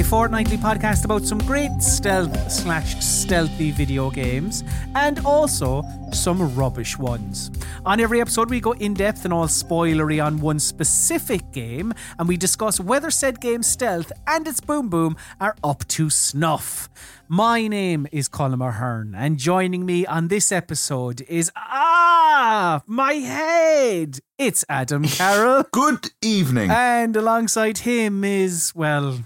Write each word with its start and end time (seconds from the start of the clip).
a 0.00 0.04
fortnightly 0.04 0.56
podcast 0.56 1.04
about 1.04 1.24
some 1.24 1.38
great 1.40 1.82
stealth 1.82 2.50
slash 2.50 2.98
stealthy 3.04 3.70
video 3.70 4.10
games 4.10 4.64
and 4.94 5.18
also 5.26 5.82
some 6.12 6.54
rubbish 6.54 6.96
ones. 6.98 7.50
On 7.84 8.00
every 8.00 8.20
episode, 8.20 8.48
we 8.48 8.60
go 8.60 8.72
in 8.72 8.94
depth 8.94 9.24
and 9.24 9.34
all 9.34 9.46
spoilery 9.46 10.24
on 10.24 10.40
one 10.40 10.58
specific 10.58 11.52
game 11.52 11.92
and 12.18 12.26
we 12.26 12.38
discuss 12.38 12.80
whether 12.80 13.10
said 13.10 13.40
game's 13.40 13.66
stealth 13.66 14.10
and 14.26 14.48
its 14.48 14.60
boom 14.60 14.88
boom 14.88 15.16
are 15.38 15.56
up 15.62 15.86
to 15.88 16.08
snuff. 16.08 16.88
My 17.28 17.68
name 17.68 18.06
is 18.10 18.26
Colin 18.26 18.60
Ahern, 18.60 19.14
and 19.14 19.38
joining 19.38 19.86
me 19.86 20.04
on 20.04 20.28
this 20.28 20.50
episode 20.50 21.20
is 21.28 21.52
ah 21.54 22.82
my 22.86 23.12
head. 23.12 24.18
It's 24.38 24.64
Adam 24.68 25.04
Carroll. 25.04 25.64
Good 25.72 26.08
evening. 26.22 26.70
And 26.70 27.14
alongside 27.14 27.78
him 27.78 28.24
is, 28.24 28.72
well, 28.74 29.20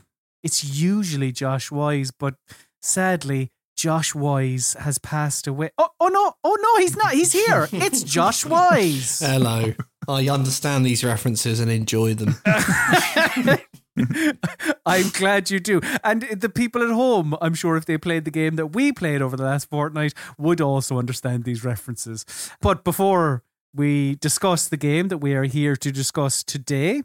it's 0.45 0.63
usually 0.63 1.33
Josh 1.33 1.73
Wise, 1.73 2.11
but 2.11 2.35
sadly, 2.81 3.51
Josh 3.77 4.15
Wise 4.15 4.77
has 4.79 4.99
passed 4.99 5.47
away. 5.47 5.71
Oh, 5.79 5.89
oh 5.99 6.09
no, 6.09 6.35
oh 6.45 6.57
no, 6.61 6.81
he's 6.81 6.97
not. 6.97 7.13
He's 7.13 7.33
here. 7.33 7.69
It's 7.73 8.03
Josh 8.17 8.45
Wise. 8.45 9.21
Hello. 9.21 9.73
I 10.07 10.29
understand 10.29 10.87
these 10.87 11.03
references 11.03 11.61
and 11.61 11.71
enjoy 11.71 12.15
them. 12.15 12.37
I'm 14.87 15.09
glad 15.11 15.51
you 15.51 15.61
do. 15.61 15.81
And 16.03 16.23
the 16.23 16.51
people 16.51 16.83
at 16.83 16.91
home, 16.91 17.37
I'm 17.41 17.55
sure 17.55 17.77
if 17.77 17.87
they 17.87 17.97
played 17.97 18.25
the 18.25 18.31
game 18.31 18.57
that 18.57 18.69
we 18.69 18.93
played 18.93 19.23
over 19.23 19.37
the 19.37 19.45
last 19.45 19.71
fortnight, 19.71 20.15
would 20.39 20.61
also 20.61 20.99
understand 20.99 21.45
these 21.45 21.65
references. 21.65 22.27
But 22.61 22.85
before 22.85 23.43
we 23.75 24.17
discuss 24.17 24.69
the 24.69 24.77
game 24.77 25.09
that 25.09 25.19
we 25.19 25.35
are 25.35 25.45
here 25.45 25.75
to 25.77 25.91
discuss 25.91 26.45
today, 26.45 27.03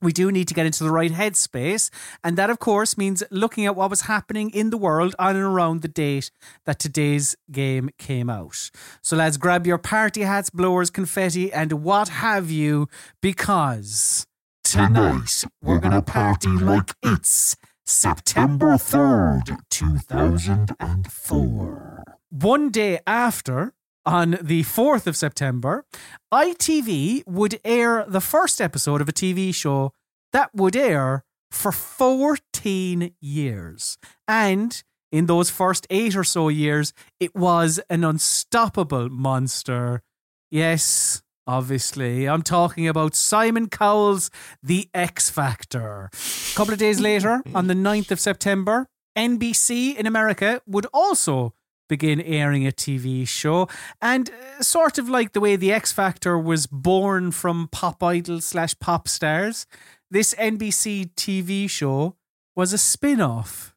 we 0.00 0.12
do 0.12 0.30
need 0.30 0.46
to 0.48 0.54
get 0.54 0.66
into 0.66 0.84
the 0.84 0.90
right 0.90 1.10
headspace. 1.10 1.90
And 2.22 2.36
that, 2.36 2.50
of 2.50 2.58
course, 2.58 2.96
means 2.96 3.22
looking 3.30 3.66
at 3.66 3.74
what 3.74 3.90
was 3.90 4.02
happening 4.02 4.50
in 4.50 4.70
the 4.70 4.76
world 4.76 5.16
on 5.18 5.34
and 5.36 5.44
around 5.44 5.82
the 5.82 5.88
date 5.88 6.30
that 6.66 6.78
today's 6.78 7.34
game 7.50 7.90
came 7.98 8.30
out. 8.30 8.70
So, 9.02 9.16
lads, 9.16 9.36
grab 9.36 9.66
your 9.66 9.78
party 9.78 10.22
hats, 10.22 10.50
blowers, 10.50 10.90
confetti, 10.90 11.52
and 11.52 11.82
what 11.82 12.08
have 12.08 12.50
you, 12.50 12.88
because 13.20 14.26
tonight 14.62 15.44
we're 15.62 15.80
going 15.80 15.94
to 15.94 16.02
party 16.02 16.50
like 16.50 16.94
it's 17.02 17.56
September 17.84 18.74
3rd, 18.74 19.58
2004. 19.70 22.04
One 22.30 22.70
day 22.70 23.00
after, 23.06 23.72
on 24.06 24.38
the 24.40 24.62
4th 24.62 25.06
of 25.06 25.16
September, 25.16 25.84
ITV 26.32 27.22
would 27.26 27.60
air 27.64 28.04
the 28.08 28.20
first 28.20 28.60
episode 28.60 29.00
of 29.00 29.08
a 29.08 29.12
TV 29.12 29.54
show 29.54 29.92
that 30.32 30.54
would 30.54 30.76
air 30.76 31.24
for 31.50 31.72
14 31.72 33.14
years. 33.20 33.98
And 34.26 34.82
in 35.10 35.26
those 35.26 35.50
first 35.50 35.86
eight 35.90 36.16
or 36.16 36.24
so 36.24 36.48
years, 36.48 36.92
it 37.18 37.34
was 37.34 37.80
an 37.88 38.04
unstoppable 38.04 39.08
monster. 39.08 40.02
Yes, 40.50 41.22
obviously. 41.46 42.28
I'm 42.28 42.42
talking 42.42 42.86
about 42.86 43.14
Simon 43.14 43.68
Cowell's 43.68 44.30
The 44.62 44.88
X 44.92 45.30
Factor. 45.30 46.10
A 46.12 46.54
couple 46.54 46.74
of 46.74 46.78
days 46.78 47.00
later, 47.00 47.42
on 47.54 47.66
the 47.66 47.74
9th 47.74 48.10
of 48.10 48.20
September, 48.20 48.86
NBC 49.16 49.96
in 49.96 50.06
America 50.06 50.60
would 50.66 50.86
also 50.92 51.54
begin 51.88 52.20
airing 52.20 52.66
a 52.66 52.70
TV 52.70 53.26
show. 53.26 53.68
And 54.00 54.30
uh, 54.30 54.62
sort 54.62 54.98
of 54.98 55.08
like 55.08 55.32
the 55.32 55.40
way 55.40 55.56
The 55.56 55.72
X 55.72 55.92
Factor 55.92 56.38
was 56.38 56.66
born 56.66 57.30
from 57.32 57.68
pop 57.72 58.02
idols 58.02 58.44
slash 58.44 58.78
pop 58.78 59.08
stars, 59.08 59.66
this 60.10 60.34
NBC 60.34 61.12
TV 61.14 61.68
show 61.68 62.16
was 62.54 62.72
a 62.72 62.78
spin 62.78 63.20
off. 63.20 63.74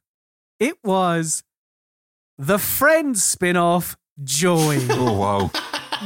It 0.59 0.75
was 0.83 1.43
the 2.37 2.59
Friends 2.59 3.23
spin 3.23 3.57
off, 3.57 3.97
Joey. 4.23 4.79
oh 4.89 5.13
wow. 5.13 5.51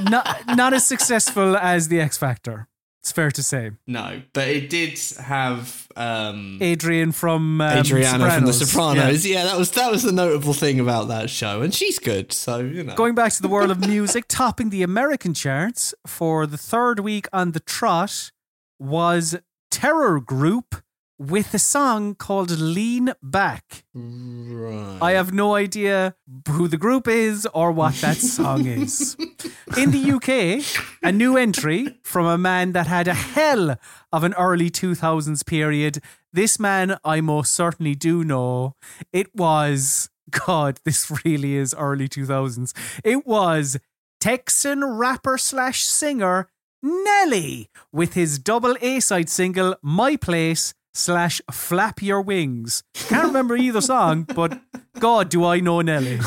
not, 0.10 0.44
not 0.48 0.74
as 0.74 0.86
successful 0.86 1.56
as 1.56 1.88
The 1.88 2.00
X 2.02 2.18
Factor. 2.18 2.68
It's 3.06 3.12
fair 3.12 3.30
to 3.30 3.44
say. 3.44 3.70
No, 3.86 4.24
but 4.34 4.48
it 4.48 4.68
did 4.68 5.00
have 5.20 5.88
um, 5.96 6.58
Adrian 6.60 7.12
from 7.12 7.62
um, 7.62 7.78
Adriana 7.78 8.32
from 8.32 8.46
The 8.48 8.52
Sopranos. 8.52 8.96
Sopranos. 8.98 9.28
Yeah. 9.28 9.44
that 9.44 9.60
was 9.60 9.70
that 9.74 9.92
was 9.92 10.02
the 10.02 10.12
notable 10.12 10.54
thing 10.54 10.80
about 10.80 11.10
that 11.10 11.30
show, 11.30 11.62
and 11.62 11.72
she's 11.72 12.00
good. 12.00 12.34
So 12.34 12.62
you 12.62 12.84
know, 12.84 12.96
Going 12.96 13.14
back 13.14 13.32
to 13.34 13.44
the 13.44 13.48
world 13.48 13.70
of 13.70 13.88
music, 13.88 14.26
topping 14.28 14.72
the 14.72 14.82
American 14.82 15.36
charts 15.36 15.94
for 16.08 16.48
the 16.48 16.58
third 16.58 17.00
week 17.00 17.28
on 17.32 17.52
the 17.52 17.60
trot 17.60 18.32
was 18.80 19.36
Terror 19.70 20.20
Group 20.20 20.78
with 21.18 21.54
a 21.54 21.60
song 21.60 22.16
called 22.16 22.52
Lean 22.52 23.14
Back. 23.22 23.86
right. 23.94 24.98
I 25.02 25.12
have 25.14 25.34
no 25.34 25.56
idea 25.56 26.16
who 26.50 26.68
the 26.68 26.78
group 26.78 27.08
is 27.08 27.48
or 27.54 27.72
what 27.72 27.96
that 27.96 28.18
song 28.18 28.66
is. 28.66 29.16
In 29.78 29.92
the 29.92 30.12
UK, 30.12 30.64
a 31.04 31.12
new 31.12 31.38
entry 31.38 32.00
from 32.04 32.26
a 32.26 32.38
man 32.38 32.74
that 32.74 32.88
had 32.88 33.08
a 33.08 33.14
hell 33.14 33.78
of 34.12 34.24
an 34.24 34.34
early 34.34 34.70
2000s 34.70 35.46
period. 35.46 36.02
This 36.34 36.60
man 36.60 36.98
I 37.04 37.22
most 37.22 37.54
certainly 37.54 37.96
do 37.96 38.24
know. 38.24 38.76
It 39.14 39.34
was, 39.36 40.10
God, 40.32 40.80
this 40.84 41.12
really 41.26 41.56
is 41.56 41.74
early 41.78 42.10
2000s. 42.10 42.74
It 43.04 43.26
was 43.26 43.78
Texan 44.20 44.84
rapper 44.84 45.38
slash 45.38 45.84
singer 45.84 46.50
Nelly 46.82 47.70
with 47.92 48.14
his 48.14 48.38
double 48.38 48.78
A 48.82 49.00
side 49.00 49.30
single, 49.30 49.76
My 49.82 50.18
Place 50.18 50.74
slash 50.96 51.42
Flap 51.52 52.02
Your 52.02 52.22
Wings. 52.22 52.82
Can't 52.94 53.28
remember 53.28 53.56
either 53.56 53.82
song, 53.82 54.24
but 54.24 54.60
God, 55.00 55.30
do 55.30 55.46
I 55.46 55.60
know 55.60 55.82
Nelly. 55.82 56.20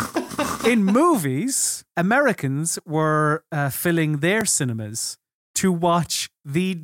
In 0.66 0.84
movies, 0.84 1.84
Americans 1.96 2.78
were 2.86 3.42
uh, 3.50 3.70
filling 3.70 4.18
their 4.18 4.44
cinemas 4.44 5.16
to 5.56 5.72
watch 5.72 6.28
the 6.44 6.74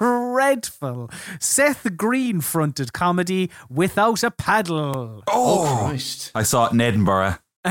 dreadful 0.00 1.10
Seth 1.38 1.96
Green 1.96 2.40
fronted 2.40 2.92
comedy 2.92 3.50
Without 3.68 4.22
a 4.22 4.30
Paddle. 4.30 5.22
oh 5.28 5.76
Christ! 5.86 6.32
I 6.34 6.42
saw 6.42 6.66
it 6.66 6.72
in 6.72 6.80
Edinburgh. 6.80 7.36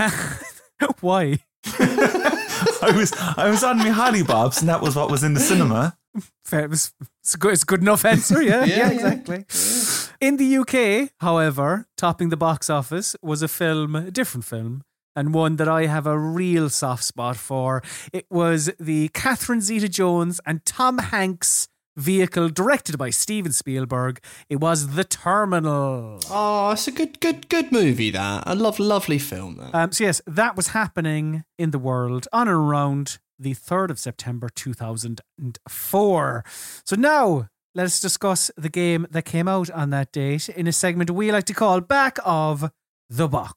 Why? 1.02 1.40
I 1.66 2.94
was 2.96 3.12
I 3.38 3.50
was 3.50 3.64
on 3.64 3.78
my 3.80 3.90
Holly 3.90 4.24
Bobs 4.24 4.60
and 4.62 4.70
that 4.70 4.82
was 4.82 4.96
what 4.96 5.10
was 5.12 5.24
in 5.24 5.34
the 5.34 5.40
cinema. 5.42 5.98
Fair, 6.46 6.62
it 6.66 6.70
was, 6.70 6.94
it's, 7.22 7.36
a 7.36 7.38
good, 7.38 7.54
it's 7.54 7.64
a 7.64 7.66
good 7.66 7.82
enough 7.82 8.06
answer, 8.06 8.42
yeah, 8.42 8.64
yeah, 8.66 8.76
Yeah, 8.76 8.92
yeah. 8.92 9.12
exactly. 9.12 9.46
In 10.22 10.38
the 10.38 10.58
UK, 10.58 11.12
however, 11.22 11.88
topping 11.98 12.30
the 12.30 12.38
box 12.38 12.70
office 12.70 13.16
was 13.22 13.42
a 13.42 13.48
film, 13.48 13.96
a 13.96 14.12
different 14.12 14.46
film, 14.46 14.84
and 15.16 15.34
one 15.34 15.56
that 15.58 15.68
I 15.68 15.86
have 15.86 16.06
a 16.08 16.18
real 16.18 16.70
soft 16.70 17.04
spot 17.04 17.38
for. 17.38 17.82
It 18.14 18.26
was 18.30 18.70
the 18.80 19.10
Catherine 19.10 19.62
Zeta 19.62 19.88
Jones 19.90 20.40
and 20.46 20.66
Tom 20.66 20.98
Hanks 20.98 21.68
vehicle 21.98 22.48
directed 22.50 22.98
by 22.98 23.10
Steven 23.10 23.52
Spielberg. 23.52 24.20
It 24.50 24.62
was 24.62 24.96
The 24.96 25.04
Terminal. 25.04 26.20
Oh, 26.30 26.72
it's 26.72 26.88
a 26.88 26.92
good, 26.92 27.20
good, 27.20 27.50
good 27.50 27.72
movie. 27.72 28.12
That 28.12 28.44
a 28.46 28.56
love, 28.56 28.80
lovely 28.80 29.20
film. 29.20 29.58
That. 29.58 29.76
Um, 29.76 29.92
so, 29.92 30.04
yes, 30.06 30.22
that 30.26 30.56
was 30.56 30.70
happening 30.70 31.44
in 31.58 31.72
the 31.72 31.80
world 31.80 32.28
on 32.32 32.48
and 32.48 32.56
around 32.56 33.20
the 33.40 33.56
3rd 33.56 33.90
of 33.90 34.00
September 34.00 34.50
2004. 34.50 36.44
So, 36.84 36.96
now 36.96 37.48
let 37.76 37.86
us 37.86 38.00
discuss 38.00 38.52
the 38.58 38.70
game 38.70 39.08
that 39.12 39.26
came 39.26 39.48
out 39.48 39.70
on 39.72 39.92
that 39.92 40.12
date 40.12 40.50
in 40.50 40.68
a 40.68 40.72
segment 40.72 41.12
we 41.12 41.32
like 41.32 41.46
to 41.46 41.54
call 41.54 41.82
Back 41.82 42.18
of 42.26 42.72
the 43.10 43.28
Box. 43.28 43.56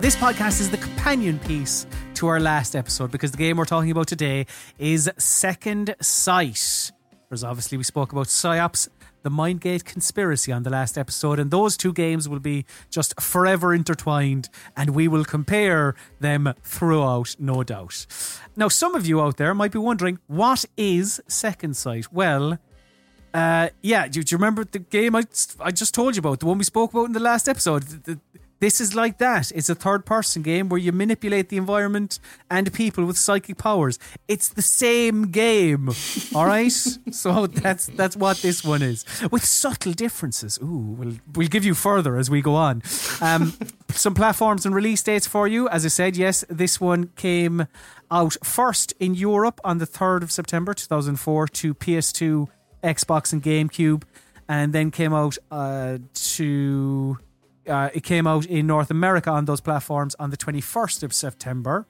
This 0.00 0.16
podcast 0.16 0.60
is 0.60 0.70
the 0.70 0.78
companion 0.78 1.38
piece 1.40 1.86
to 2.14 2.26
our 2.26 2.40
last 2.40 2.74
episode 2.74 3.10
because 3.10 3.32
the 3.32 3.36
game 3.36 3.58
we're 3.58 3.66
talking 3.66 3.90
about 3.90 4.08
today 4.08 4.46
is 4.78 5.10
Second 5.18 5.94
Sight. 6.00 6.90
Whereas 7.28 7.44
obviously 7.44 7.76
we 7.76 7.84
spoke 7.84 8.12
about 8.12 8.28
Psi-Ops, 8.28 8.88
the 9.22 9.30
Mindgate 9.30 9.84
conspiracy 9.84 10.52
on 10.52 10.62
the 10.62 10.70
last 10.70 10.96
episode, 10.96 11.38
and 11.38 11.50
those 11.50 11.76
two 11.76 11.92
games 11.92 12.28
will 12.28 12.40
be 12.40 12.64
just 12.90 13.20
forever 13.20 13.74
intertwined, 13.74 14.48
and 14.76 14.90
we 14.90 15.08
will 15.08 15.24
compare 15.24 15.94
them 16.20 16.52
throughout, 16.62 17.36
no 17.38 17.62
doubt. 17.62 18.06
Now, 18.56 18.68
some 18.68 18.94
of 18.94 19.06
you 19.06 19.20
out 19.20 19.36
there 19.36 19.54
might 19.54 19.72
be 19.72 19.78
wondering, 19.78 20.18
what 20.26 20.64
is 20.76 21.20
Second 21.28 21.76
Sight? 21.76 22.12
Well, 22.12 22.58
uh, 23.32 23.68
yeah, 23.82 24.08
do, 24.08 24.22
do 24.22 24.32
you 24.32 24.38
remember 24.38 24.64
the 24.64 24.80
game 24.80 25.14
I, 25.14 25.24
I 25.60 25.70
just 25.70 25.94
told 25.94 26.16
you 26.16 26.20
about, 26.20 26.40
the 26.40 26.46
one 26.46 26.58
we 26.58 26.64
spoke 26.64 26.92
about 26.92 27.06
in 27.06 27.12
the 27.12 27.20
last 27.20 27.48
episode? 27.48 27.84
The, 27.84 28.14
the, 28.14 28.20
This 28.60 28.80
is 28.80 28.94
like 28.94 29.18
that. 29.18 29.50
It's 29.54 29.68
a 29.68 29.74
third 29.74 30.04
person 30.04 30.42
game 30.42 30.68
where 30.68 30.78
you 30.78 30.92
manipulate 30.92 31.48
the 31.48 31.56
environment 31.56 32.20
and 32.50 32.72
people 32.72 33.04
with 33.06 33.16
psychic 33.16 33.56
powers. 33.56 33.98
It's 34.28 34.50
the 34.50 34.62
same 34.62 35.30
game. 35.30 35.88
All 36.34 36.46
right? 36.46 36.70
so 37.10 37.46
that's 37.46 37.86
that's 37.86 38.16
what 38.16 38.38
this 38.38 38.62
one 38.62 38.82
is. 38.82 39.04
With 39.30 39.44
subtle 39.44 39.92
differences. 39.92 40.58
Ooh, 40.62 40.94
we'll 40.98 41.14
we'll 41.34 41.48
give 41.48 41.64
you 41.64 41.74
further 41.74 42.16
as 42.16 42.28
we 42.28 42.42
go 42.42 42.54
on. 42.54 42.82
Um, 43.20 43.54
some 43.90 44.14
platforms 44.14 44.66
and 44.66 44.74
release 44.74 45.02
dates 45.02 45.26
for 45.26 45.48
you. 45.48 45.68
As 45.70 45.84
I 45.84 45.88
said, 45.88 46.16
yes, 46.16 46.44
this 46.48 46.80
one 46.80 47.08
came 47.16 47.66
out 48.10 48.36
first 48.44 48.92
in 49.00 49.14
Europe 49.14 49.60
on 49.64 49.78
the 49.78 49.86
3rd 49.86 50.22
of 50.22 50.30
September 50.30 50.74
2004 50.74 51.48
to 51.48 51.74
PS2, 51.74 52.48
Xbox 52.82 53.32
and 53.32 53.42
GameCube 53.42 54.02
and 54.50 54.72
then 54.72 54.90
came 54.90 55.14
out 55.14 55.38
uh, 55.52 55.98
to 56.12 57.16
uh, 57.68 57.90
it 57.94 58.02
came 58.02 58.26
out 58.26 58.46
in 58.46 58.66
North 58.66 58.90
America 58.90 59.30
on 59.30 59.44
those 59.44 59.60
platforms 59.60 60.14
on 60.18 60.30
the 60.30 60.36
21st 60.36 61.02
of 61.02 61.12
September. 61.12 61.86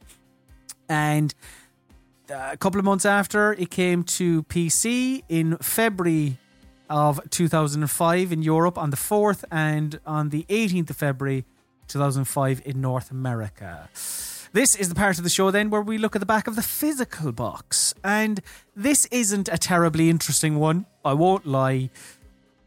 And 0.89 1.35
uh, 2.31 2.51
a 2.53 2.57
couple 2.57 2.79
of 2.79 2.85
months 2.85 3.05
after, 3.05 3.53
it 3.53 3.71
came 3.71 4.03
to 4.05 4.43
PC 4.45 5.23
in 5.29 5.57
February 5.59 6.39
of 6.89 7.21
2005 7.31 8.33
in 8.33 8.43
Europe 8.43 8.77
on 8.77 8.91
the 8.91 8.97
4th 8.97 9.45
and 9.51 10.01
on 10.05 10.31
the 10.31 10.45
18th 10.49 10.91
of 10.91 10.97
February 10.97 11.45
2005 11.87 12.63
in 12.65 12.81
North 12.81 13.11
America. 13.11 13.89
This 14.53 14.75
is 14.75 14.89
the 14.89 14.97
part 14.97 15.19
of 15.19 15.25
the 15.25 15.31
show 15.31 15.53
then 15.53 15.71
where 15.71 15.81
we 15.81 15.97
look 15.97 16.17
at 16.17 16.21
the 16.21 16.27
back 16.27 16.49
of 16.49 16.57
the 16.57 16.63
physical 16.63 17.31
box. 17.31 17.95
And 18.03 18.41
this 18.75 19.07
isn't 19.07 19.49
a 19.49 19.57
terribly 19.57 20.11
interesting 20.11 20.59
one, 20.59 20.87
I 21.05 21.13
won't 21.13 21.47
lie. 21.47 21.91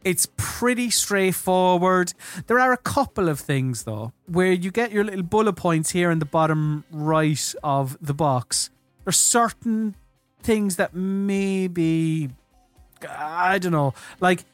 It's 0.03 0.27
pretty 0.35 0.89
straightforward. 0.89 2.13
There 2.47 2.59
are 2.59 2.73
a 2.73 2.77
couple 2.77 3.29
of 3.29 3.39
things 3.39 3.83
though, 3.83 4.11
where 4.27 4.51
you 4.51 4.71
get 4.71 4.91
your 4.91 5.03
little 5.03 5.23
bullet 5.23 5.53
points 5.53 5.91
here 5.91 6.11
in 6.11 6.19
the 6.19 6.25
bottom 6.25 6.83
right 6.91 7.55
of 7.63 7.97
the 8.01 8.13
box. 8.13 8.69
There's 9.05 9.17
certain 9.17 9.95
things 10.41 10.75
that 10.75 10.93
maybe 10.93 12.29
I 13.09 13.59
don't 13.59 13.71
know. 13.71 13.93
Like 14.19 14.45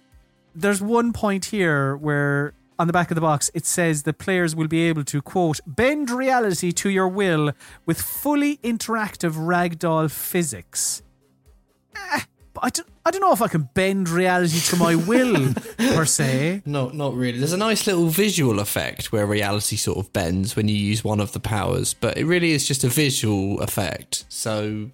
there's 0.56 0.82
one 0.82 1.14
point 1.14 1.46
here 1.46 1.96
where 1.96 2.54
on 2.78 2.88
the 2.88 2.94
back 2.94 3.12
of 3.12 3.16
the 3.16 3.22
box 3.22 3.52
it 3.54 3.66
says 3.66 4.04
the 4.04 4.14
players 4.14 4.56
will 4.56 4.68
be 4.68 4.82
able 4.84 5.04
to 5.04 5.22
quote 5.22 5.60
bend 5.66 6.10
reality 6.10 6.72
to 6.72 6.90
your 6.90 7.08
will 7.08 7.52
with 7.86 8.02
fully 8.02 8.58
interactive 8.58 9.34
ragdoll 9.34 10.10
physics. 10.10 11.02
Eh, 11.96 12.22
I 12.62 12.70
don't, 12.70 12.88
I 13.06 13.12
don't 13.12 13.22
know 13.22 13.32
if 13.32 13.42
I 13.42 13.48
can 13.48 13.70
bend 13.74 14.10
reality 14.10 14.60
to 14.60 14.76
my 14.76 14.96
will 14.96 15.54
per 15.78 16.06
se. 16.06 16.62
No, 16.66 16.90
not 16.90 17.16
really. 17.16 17.40
There's 17.40 17.54
a 17.54 17.58
nice 17.58 17.88
little 17.88 18.08
visual 18.08 18.60
effect 18.60 19.12
where 19.12 19.26
reality 19.26 19.76
sort 19.76 19.98
of 19.98 20.12
bends 20.14 20.56
when 20.56 20.68
you 20.68 20.76
use 20.76 21.04
one 21.04 21.20
of 21.20 21.32
the 21.32 21.40
powers, 21.40 21.94
but 21.94 22.18
it 22.18 22.26
really 22.26 22.52
is 22.52 22.68
just 22.68 22.84
a 22.84 22.90
visual 22.90 23.60
effect. 23.62 24.26
So 24.30 24.92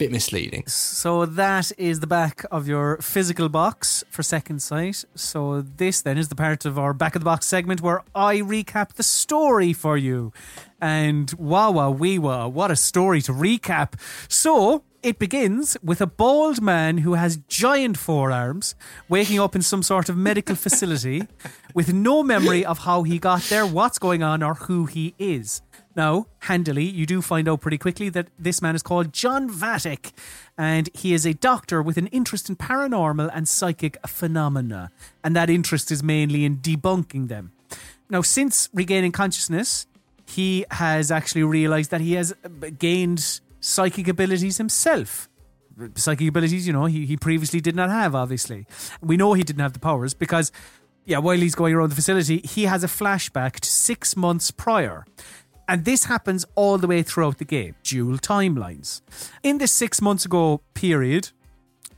bit 0.00 0.10
misleading. 0.10 0.66
So 0.66 1.26
that 1.26 1.70
is 1.76 2.00
the 2.00 2.06
back 2.06 2.46
of 2.50 2.66
your 2.66 2.96
physical 3.02 3.50
box 3.50 4.02
for 4.08 4.22
Second 4.22 4.62
Sight. 4.62 5.04
So 5.14 5.60
this 5.60 6.00
then 6.00 6.16
is 6.16 6.28
the 6.28 6.34
part 6.34 6.64
of 6.64 6.78
our 6.78 6.94
back 6.94 7.14
of 7.16 7.20
the 7.20 7.26
box 7.26 7.44
segment 7.46 7.82
where 7.82 8.02
I 8.14 8.38
recap 8.38 8.94
the 8.94 9.02
story 9.02 9.74
for 9.74 9.98
you. 9.98 10.32
And 10.80 11.30
wow, 11.34 11.70
wow, 11.72 11.90
wee, 11.90 12.18
wow, 12.18 12.48
what 12.48 12.70
a 12.70 12.76
story 12.76 13.20
to 13.22 13.32
recap. 13.32 14.00
So 14.26 14.84
it 15.02 15.18
begins 15.18 15.76
with 15.82 16.00
a 16.00 16.06
bald 16.06 16.60
man 16.60 16.98
who 16.98 17.14
has 17.14 17.38
giant 17.48 17.96
forearms 17.96 18.74
waking 19.08 19.40
up 19.40 19.54
in 19.54 19.62
some 19.62 19.82
sort 19.82 20.08
of 20.08 20.16
medical 20.16 20.54
facility 20.54 21.26
with 21.74 21.92
no 21.92 22.22
memory 22.22 22.64
of 22.64 22.80
how 22.80 23.02
he 23.02 23.18
got 23.18 23.42
there, 23.44 23.64
what's 23.64 23.98
going 23.98 24.22
on, 24.22 24.42
or 24.42 24.54
who 24.54 24.86
he 24.86 25.14
is. 25.18 25.62
Now, 25.96 26.26
handily, 26.40 26.84
you 26.84 27.06
do 27.06 27.20
find 27.20 27.48
out 27.48 27.60
pretty 27.60 27.78
quickly 27.78 28.08
that 28.10 28.28
this 28.38 28.62
man 28.62 28.74
is 28.74 28.82
called 28.82 29.12
John 29.12 29.50
Vattic, 29.50 30.12
and 30.56 30.88
he 30.94 31.14
is 31.14 31.26
a 31.26 31.34
doctor 31.34 31.82
with 31.82 31.96
an 31.96 32.06
interest 32.08 32.48
in 32.48 32.56
paranormal 32.56 33.30
and 33.34 33.48
psychic 33.48 33.96
phenomena, 34.06 34.90
and 35.24 35.34
that 35.34 35.50
interest 35.50 35.90
is 35.90 36.02
mainly 36.02 36.44
in 36.44 36.58
debunking 36.58 37.28
them. 37.28 37.52
Now, 38.08 38.22
since 38.22 38.68
regaining 38.72 39.12
consciousness, 39.12 39.86
he 40.26 40.64
has 40.70 41.10
actually 41.10 41.42
realized 41.42 41.90
that 41.90 42.00
he 42.00 42.14
has 42.14 42.32
uh, 42.44 42.70
gained 42.78 43.40
psychic 43.60 44.08
abilities 44.08 44.58
himself. 44.58 45.28
Psychic 45.94 46.28
abilities, 46.28 46.66
you 46.66 46.72
know, 46.72 46.86
he, 46.86 47.06
he 47.06 47.16
previously 47.16 47.60
did 47.60 47.76
not 47.76 47.90
have, 47.90 48.14
obviously. 48.14 48.66
We 49.00 49.16
know 49.16 49.34
he 49.34 49.42
didn't 49.42 49.60
have 49.60 49.72
the 49.72 49.78
powers 49.78 50.14
because, 50.14 50.52
yeah, 51.04 51.18
while 51.18 51.38
he's 51.38 51.54
going 51.54 51.74
around 51.74 51.90
the 51.90 51.94
facility, 51.94 52.38
he 52.38 52.64
has 52.64 52.84
a 52.84 52.88
flashback 52.88 53.60
to 53.60 53.70
six 53.70 54.16
months 54.16 54.50
prior. 54.50 55.06
And 55.68 55.84
this 55.84 56.06
happens 56.06 56.44
all 56.56 56.78
the 56.78 56.88
way 56.88 57.02
throughout 57.02 57.38
the 57.38 57.44
game, 57.44 57.76
dual 57.84 58.18
timelines. 58.18 59.02
In 59.42 59.58
this 59.58 59.70
six 59.70 60.02
months 60.02 60.24
ago 60.24 60.62
period, 60.74 61.30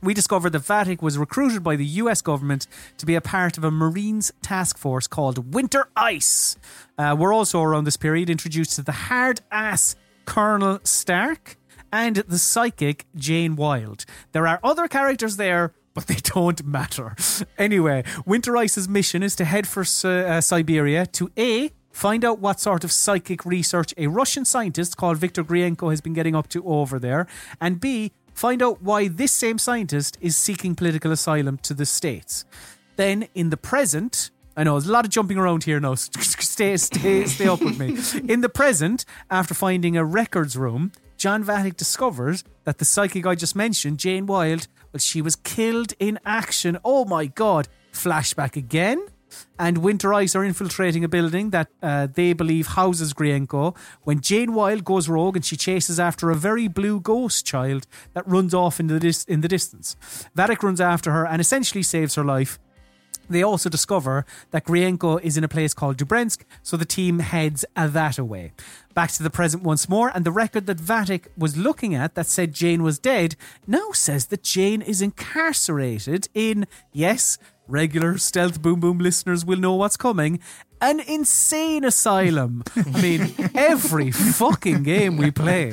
we 0.03 0.13
discovered 0.13 0.51
that 0.51 0.61
Vattic 0.61 1.01
was 1.01 1.17
recruited 1.17 1.63
by 1.63 1.75
the 1.75 1.85
US 1.85 2.21
government 2.21 2.67
to 2.97 3.05
be 3.05 3.15
a 3.15 3.21
part 3.21 3.57
of 3.57 3.63
a 3.63 3.71
Marines 3.71 4.31
task 4.41 4.77
force 4.77 5.07
called 5.07 5.53
Winter 5.53 5.87
Ice. 5.95 6.57
Uh, 6.97 7.15
we're 7.17 7.33
also 7.33 7.61
around 7.61 7.85
this 7.85 7.97
period 7.97 8.29
introduced 8.29 8.75
to 8.75 8.83
the 8.83 8.91
hard 8.91 9.41
ass 9.49 9.95
Colonel 10.25 10.79
Stark 10.83 11.57
and 11.91 12.17
the 12.17 12.37
psychic 12.39 13.05
Jane 13.15 13.55
Wilde. 13.55 14.05
There 14.31 14.47
are 14.47 14.59
other 14.63 14.87
characters 14.87 15.37
there, 15.37 15.73
but 15.93 16.07
they 16.07 16.15
don't 16.23 16.65
matter. 16.65 17.15
Anyway, 17.57 18.03
Winter 18.25 18.57
Ice's 18.57 18.89
mission 18.89 19.23
is 19.23 19.35
to 19.35 19.45
head 19.45 19.67
for 19.67 19.81
uh, 19.81 20.41
Siberia 20.41 21.05
to 21.07 21.31
A. 21.37 21.71
Find 21.91 22.25
out 22.25 22.39
what 22.39 22.59
sort 22.59 22.83
of 22.83 22.91
psychic 22.91 23.45
research 23.45 23.93
a 23.97 24.07
Russian 24.07 24.45
scientist 24.45 24.97
called 24.97 25.17
Viktor 25.17 25.43
Grienko 25.43 25.91
has 25.91 26.01
been 26.01 26.13
getting 26.13 26.35
up 26.35 26.49
to 26.49 26.65
over 26.65 26.97
there, 26.99 27.27
and 27.61 27.79
B. 27.79 28.11
Find 28.33 28.63
out 28.63 28.81
why 28.81 29.09
this 29.09 29.31
same 29.31 29.59
scientist 29.59 30.17
is 30.19 30.35
seeking 30.35 30.73
political 30.73 31.11
asylum 31.11 31.59
to 31.59 31.75
the 31.75 31.85
States. 31.85 32.45
Then, 32.95 33.27
in 33.35 33.51
the 33.51 33.57
present, 33.57 34.31
I 34.55 34.63
know 34.63 34.73
there's 34.73 34.87
a 34.87 34.91
lot 34.91 35.05
of 35.05 35.11
jumping 35.11 35.37
around 35.37 35.63
here 35.63 35.79
now. 35.79 35.95
stay, 35.95 36.77
stay, 36.77 37.25
stay 37.25 37.47
up 37.47 37.61
with 37.61 37.79
me. 37.79 37.97
In 38.31 38.41
the 38.41 38.49
present, 38.49 39.05
after 39.31 39.53
finding 39.53 39.97
a 39.97 40.05
records 40.05 40.55
room, 40.55 40.91
John 41.17 41.43
Vattic 41.43 41.77
discovers 41.77 42.43
that 42.65 42.77
the 42.77 42.85
psychic 42.85 43.25
I 43.25 43.35
just 43.35 43.55
mentioned, 43.55 43.97
Jane 43.97 44.25
Wilde, 44.25 44.67
well, 44.91 44.99
she 44.99 45.21
was 45.21 45.35
killed 45.35 45.93
in 45.99 46.19
action. 46.25 46.77
Oh 46.83 47.05
my 47.05 47.25
god! 47.25 47.67
Flashback 47.91 48.55
again. 48.55 49.07
And 49.57 49.79
Winter 49.79 50.13
Ice 50.13 50.35
are 50.35 50.43
infiltrating 50.43 51.03
a 51.03 51.07
building 51.07 51.49
that 51.49 51.69
uh, 51.81 52.07
they 52.13 52.33
believe 52.33 52.67
houses 52.67 53.13
Grienko 53.13 53.75
when 54.03 54.19
Jane 54.19 54.53
Wilde 54.53 54.83
goes 54.83 55.09
rogue 55.09 55.35
and 55.35 55.43
she 55.43 55.57
chases 55.57 55.99
after 55.99 56.29
a 56.29 56.35
very 56.35 56.67
blue 56.67 56.99
ghost 56.99 57.43
child 57.43 57.87
that 58.13 58.27
runs 58.27 58.53
off 58.53 58.79
in 58.79 58.87
the, 58.87 58.99
dis- 58.99 59.23
in 59.23 59.41
the 59.41 59.47
distance. 59.47 59.95
Vattic 60.37 60.61
runs 60.61 60.79
after 60.79 61.11
her 61.11 61.25
and 61.25 61.41
essentially 61.41 61.81
saves 61.81 62.13
her 62.13 62.23
life 62.23 62.59
they 63.29 63.43
also 63.43 63.69
discover 63.69 64.25
that 64.51 64.65
Grienko 64.65 65.21
is 65.21 65.37
in 65.37 65.43
a 65.43 65.47
place 65.47 65.73
called 65.73 65.97
Dubrensk, 65.97 66.41
so 66.61 66.77
the 66.77 66.85
team 66.85 67.19
heads 67.19 67.65
that 67.75 68.17
away. 68.17 68.51
Back 68.93 69.11
to 69.13 69.23
the 69.23 69.29
present 69.29 69.63
once 69.63 69.89
more, 69.89 70.11
and 70.13 70.25
the 70.25 70.31
record 70.31 70.67
that 70.67 70.77
Vattic 70.77 71.27
was 71.37 71.57
looking 71.57 71.95
at 71.95 72.15
that 72.15 72.27
said 72.27 72.53
Jane 72.53 72.83
was 72.83 72.99
dead 72.99 73.35
now 73.65 73.91
says 73.91 74.27
that 74.27 74.43
Jane 74.43 74.81
is 74.81 75.01
incarcerated 75.01 76.27
in, 76.33 76.67
yes, 76.91 77.37
regular 77.67 78.17
stealth 78.17 78.61
boom 78.61 78.79
boom 78.79 78.99
listeners 78.99 79.45
will 79.45 79.57
know 79.57 79.73
what's 79.73 79.97
coming 79.97 80.39
an 80.83 80.99
insane 80.99 81.85
asylum. 81.85 82.63
I 82.75 83.01
mean, 83.01 83.33
every 83.55 84.11
fucking 84.11 84.83
game 84.83 85.17
we 85.17 85.31
play. 85.31 85.71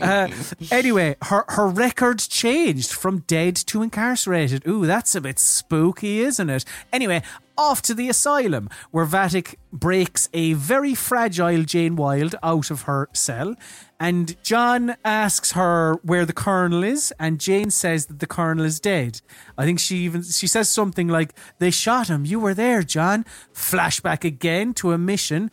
Uh, 0.00 0.28
anyway, 0.70 1.16
her, 1.22 1.44
her 1.48 1.68
record 1.68 2.18
changed 2.18 2.92
from 2.92 3.18
dead 3.26 3.54
to 3.56 3.82
incarcerated. 3.82 4.66
Ooh, 4.66 4.86
that's 4.86 5.14
a 5.14 5.20
bit 5.20 5.38
spooky, 5.38 6.20
isn't 6.20 6.48
it? 6.48 6.64
Anyway, 6.92 7.22
off 7.58 7.82
to 7.82 7.94
the 7.94 8.08
asylum, 8.08 8.68
where 8.90 9.06
Vattic 9.06 9.56
breaks 9.72 10.28
a 10.32 10.52
very 10.54 10.94
fragile 10.94 11.62
Jane 11.64 11.96
Wilde 11.96 12.34
out 12.42 12.70
of 12.70 12.82
her 12.82 13.08
cell. 13.12 13.54
And 13.98 14.36
John 14.42 14.96
asks 15.04 15.52
her 15.52 15.94
where 16.02 16.26
the 16.26 16.32
colonel 16.32 16.84
is, 16.84 17.12
and 17.18 17.40
Jane 17.40 17.70
says 17.70 18.06
that 18.06 18.18
the 18.18 18.26
colonel 18.26 18.64
is 18.64 18.78
dead. 18.78 19.22
I 19.56 19.64
think 19.64 19.80
she 19.80 19.96
even 19.98 20.22
she 20.22 20.46
says 20.46 20.68
something 20.68 21.08
like, 21.08 21.34
"They 21.58 21.70
shot 21.70 22.08
him. 22.08 22.26
You 22.26 22.38
were 22.40 22.54
there, 22.54 22.82
John." 22.82 23.24
Flashback 23.54 24.22
again 24.24 24.74
to 24.74 24.92
a 24.92 24.98
mission, 24.98 25.50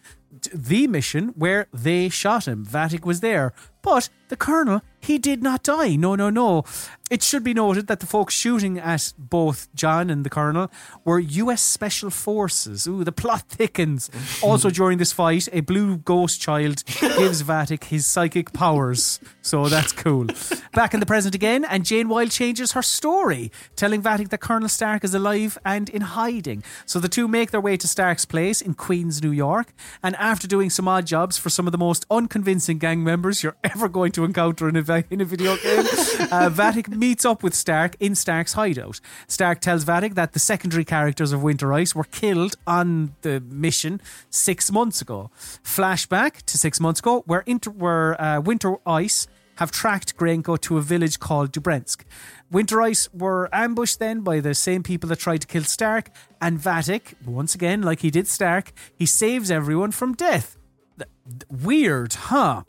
the 0.53 0.87
mission 0.87 1.29
where 1.35 1.67
they 1.73 2.09
shot 2.09 2.47
him. 2.47 2.65
Vatic 2.65 3.05
was 3.05 3.21
there, 3.21 3.53
but 3.81 4.09
the 4.27 4.35
colonel 4.35 4.81
he 4.99 5.17
did 5.17 5.41
not 5.41 5.63
die. 5.63 5.95
No, 5.95 6.15
no, 6.15 6.29
no. 6.29 6.63
It 7.11 7.21
should 7.21 7.43
be 7.43 7.53
noted 7.53 7.87
that 7.87 7.99
the 7.99 8.05
folks 8.05 8.33
shooting 8.33 8.79
at 8.79 9.13
both 9.17 9.67
John 9.75 10.09
and 10.09 10.25
the 10.25 10.29
Colonel 10.29 10.71
were 11.03 11.19
US 11.19 11.61
Special 11.61 12.09
Forces. 12.09 12.87
Ooh, 12.87 13.03
the 13.03 13.11
plot 13.11 13.43
thickens. 13.49 14.09
also, 14.41 14.69
during 14.69 14.99
this 14.99 15.11
fight, 15.11 15.49
a 15.51 15.59
blue 15.59 15.97
ghost 15.97 16.39
child 16.39 16.85
gives 16.85 17.43
Vattic 17.43 17.85
his 17.85 18.05
psychic 18.05 18.53
powers. 18.53 19.19
So 19.41 19.67
that's 19.67 19.91
cool. 19.91 20.27
Back 20.73 20.93
in 20.93 21.01
the 21.01 21.05
present 21.05 21.35
again, 21.35 21.65
and 21.65 21.85
Jane 21.85 22.07
Wilde 22.07 22.31
changes 22.31 22.71
her 22.71 22.81
story, 22.81 23.51
telling 23.75 24.01
Vattic 24.01 24.29
that 24.29 24.39
Colonel 24.39 24.69
Stark 24.69 25.03
is 25.03 25.13
alive 25.13 25.57
and 25.65 25.89
in 25.89 26.01
hiding. 26.01 26.63
So 26.85 26.99
the 26.99 27.09
two 27.09 27.27
make 27.27 27.51
their 27.51 27.61
way 27.61 27.75
to 27.77 27.87
Stark's 27.87 28.25
place 28.25 28.61
in 28.61 28.75
Queens, 28.75 29.21
New 29.21 29.31
York, 29.31 29.73
and 30.01 30.15
after 30.15 30.47
doing 30.47 30.69
some 30.69 30.87
odd 30.87 31.05
jobs 31.05 31.37
for 31.37 31.49
some 31.49 31.67
of 31.67 31.73
the 31.73 31.77
most 31.77 32.05
unconvincing 32.09 32.77
gang 32.77 33.03
members 33.03 33.43
you're 33.43 33.57
ever 33.61 33.89
going 33.89 34.13
to 34.13 34.23
encounter 34.23 34.69
in 34.69 34.77
a, 34.77 35.03
in 35.11 35.19
a 35.19 35.25
video 35.25 35.57
game, 35.57 35.79
uh, 36.31 36.49
Vattic 36.49 36.92
meets 36.97 37.25
up 37.25 37.43
with 37.43 37.53
Stark 37.53 37.95
in 37.99 38.15
Stark's 38.15 38.53
hideout. 38.53 38.99
Stark 39.27 39.59
tells 39.61 39.85
Vattic 39.85 40.15
that 40.15 40.33
the 40.33 40.39
secondary 40.39 40.85
characters 40.85 41.31
of 41.31 41.43
Winter 41.43 41.73
Ice 41.73 41.95
were 41.95 42.03
killed 42.05 42.55
on 42.65 43.15
the 43.21 43.39
mission 43.41 44.01
six 44.29 44.71
months 44.71 45.01
ago. 45.01 45.29
Flashback 45.63 46.43
to 46.43 46.57
six 46.57 46.79
months 46.79 46.99
ago, 46.99 47.23
where, 47.25 47.43
inter- 47.45 47.71
where 47.71 48.21
uh, 48.21 48.39
Winter 48.41 48.75
Ice 48.85 49.27
have 49.57 49.71
tracked 49.71 50.17
Grienko 50.17 50.59
to 50.61 50.77
a 50.77 50.81
village 50.81 51.19
called 51.19 51.51
Dubrensk. 51.51 52.05
Winter 52.49 52.81
Ice 52.81 53.07
were 53.13 53.49
ambushed 53.53 53.99
then 53.99 54.21
by 54.21 54.39
the 54.39 54.55
same 54.55 54.81
people 54.81 55.07
that 55.09 55.19
tried 55.19 55.41
to 55.41 55.47
kill 55.47 55.63
Stark, 55.63 56.09
and 56.41 56.59
Vattic, 56.59 57.13
once 57.25 57.53
again, 57.53 57.81
like 57.81 58.01
he 58.01 58.09
did 58.09 58.27
Stark, 58.27 58.73
he 58.95 59.05
saves 59.05 59.51
everyone 59.51 59.91
from 59.91 60.13
death. 60.13 60.57
Th- 60.97 61.09
th- 61.27 61.63
Weird, 61.63 62.13
huh? 62.13 62.63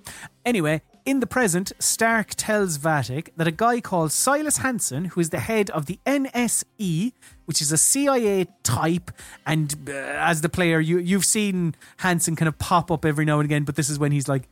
Anyway, 0.44 0.82
in 1.04 1.20
the 1.20 1.26
present, 1.26 1.72
Stark 1.78 2.30
tells 2.34 2.78
Vattic 2.78 3.28
that 3.36 3.46
a 3.46 3.50
guy 3.50 3.80
called 3.80 4.10
Silas 4.10 4.58
Hansen, 4.58 5.06
who 5.06 5.20
is 5.20 5.30
the 5.30 5.40
head 5.40 5.70
of 5.70 5.86
the 5.86 5.98
NSE, 6.06 7.12
which 7.44 7.60
is 7.60 7.70
a 7.72 7.76
CIA 7.76 8.46
type, 8.62 9.10
and 9.46 9.74
uh, 9.88 9.92
as 9.92 10.40
the 10.40 10.48
player, 10.48 10.80
you 10.80 10.98
you've 10.98 11.24
seen 11.24 11.74
Hansen 11.98 12.36
kind 12.36 12.48
of 12.48 12.58
pop 12.58 12.90
up 12.90 13.04
every 13.04 13.24
now 13.24 13.38
and 13.38 13.44
again, 13.44 13.64
but 13.64 13.76
this 13.76 13.90
is 13.90 13.98
when 13.98 14.12
he's 14.12 14.28
like 14.28 14.48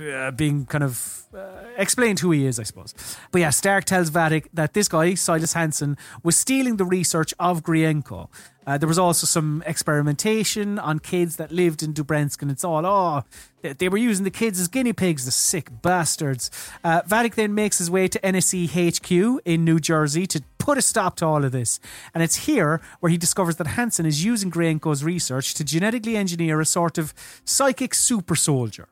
uh, 0.00 0.30
being 0.30 0.66
kind 0.66 0.84
of 0.84 1.24
uh, 1.34 1.64
explained 1.76 2.20
who 2.20 2.30
he 2.30 2.46
is, 2.46 2.58
I 2.58 2.62
suppose. 2.62 2.94
But 3.30 3.40
yeah, 3.40 3.50
Stark 3.50 3.84
tells 3.84 4.10
Vattic 4.10 4.46
that 4.54 4.74
this 4.74 4.88
guy, 4.88 5.14
Silas 5.14 5.52
Hansen, 5.52 5.96
was 6.22 6.36
stealing 6.36 6.76
the 6.76 6.84
research 6.84 7.34
of 7.38 7.62
Grienko. 7.62 8.28
Uh, 8.66 8.78
there 8.78 8.88
was 8.88 8.98
also 8.98 9.26
some 9.26 9.62
experimentation 9.66 10.78
on 10.78 10.98
kids 10.98 11.36
that 11.36 11.50
lived 11.50 11.82
in 11.82 11.92
Dubrensk, 11.92 12.42
and 12.42 12.50
it's 12.50 12.64
all, 12.64 12.86
oh, 12.86 13.24
they, 13.62 13.72
they 13.72 13.88
were 13.88 13.96
using 13.96 14.24
the 14.24 14.30
kids 14.30 14.60
as 14.60 14.68
guinea 14.68 14.92
pigs, 14.92 15.24
the 15.24 15.30
sick 15.30 15.68
bastards. 15.82 16.50
Uh, 16.84 17.02
Vattic 17.02 17.34
then 17.34 17.54
makes 17.54 17.78
his 17.78 17.90
way 17.90 18.08
to 18.08 18.20
NSE 18.20 18.68
HQ 18.70 19.42
in 19.44 19.64
New 19.64 19.80
Jersey 19.80 20.26
to 20.28 20.42
put 20.58 20.78
a 20.78 20.82
stop 20.82 21.16
to 21.16 21.26
all 21.26 21.44
of 21.44 21.50
this. 21.50 21.80
And 22.14 22.22
it's 22.22 22.46
here 22.46 22.80
where 23.00 23.10
he 23.10 23.18
discovers 23.18 23.56
that 23.56 23.66
Hansen 23.66 24.06
is 24.06 24.24
using 24.24 24.50
Grienko's 24.50 25.02
research 25.02 25.54
to 25.54 25.64
genetically 25.64 26.16
engineer 26.16 26.60
a 26.60 26.66
sort 26.66 26.98
of 26.98 27.12
psychic 27.44 27.94
super 27.94 28.36
soldier. 28.36 28.88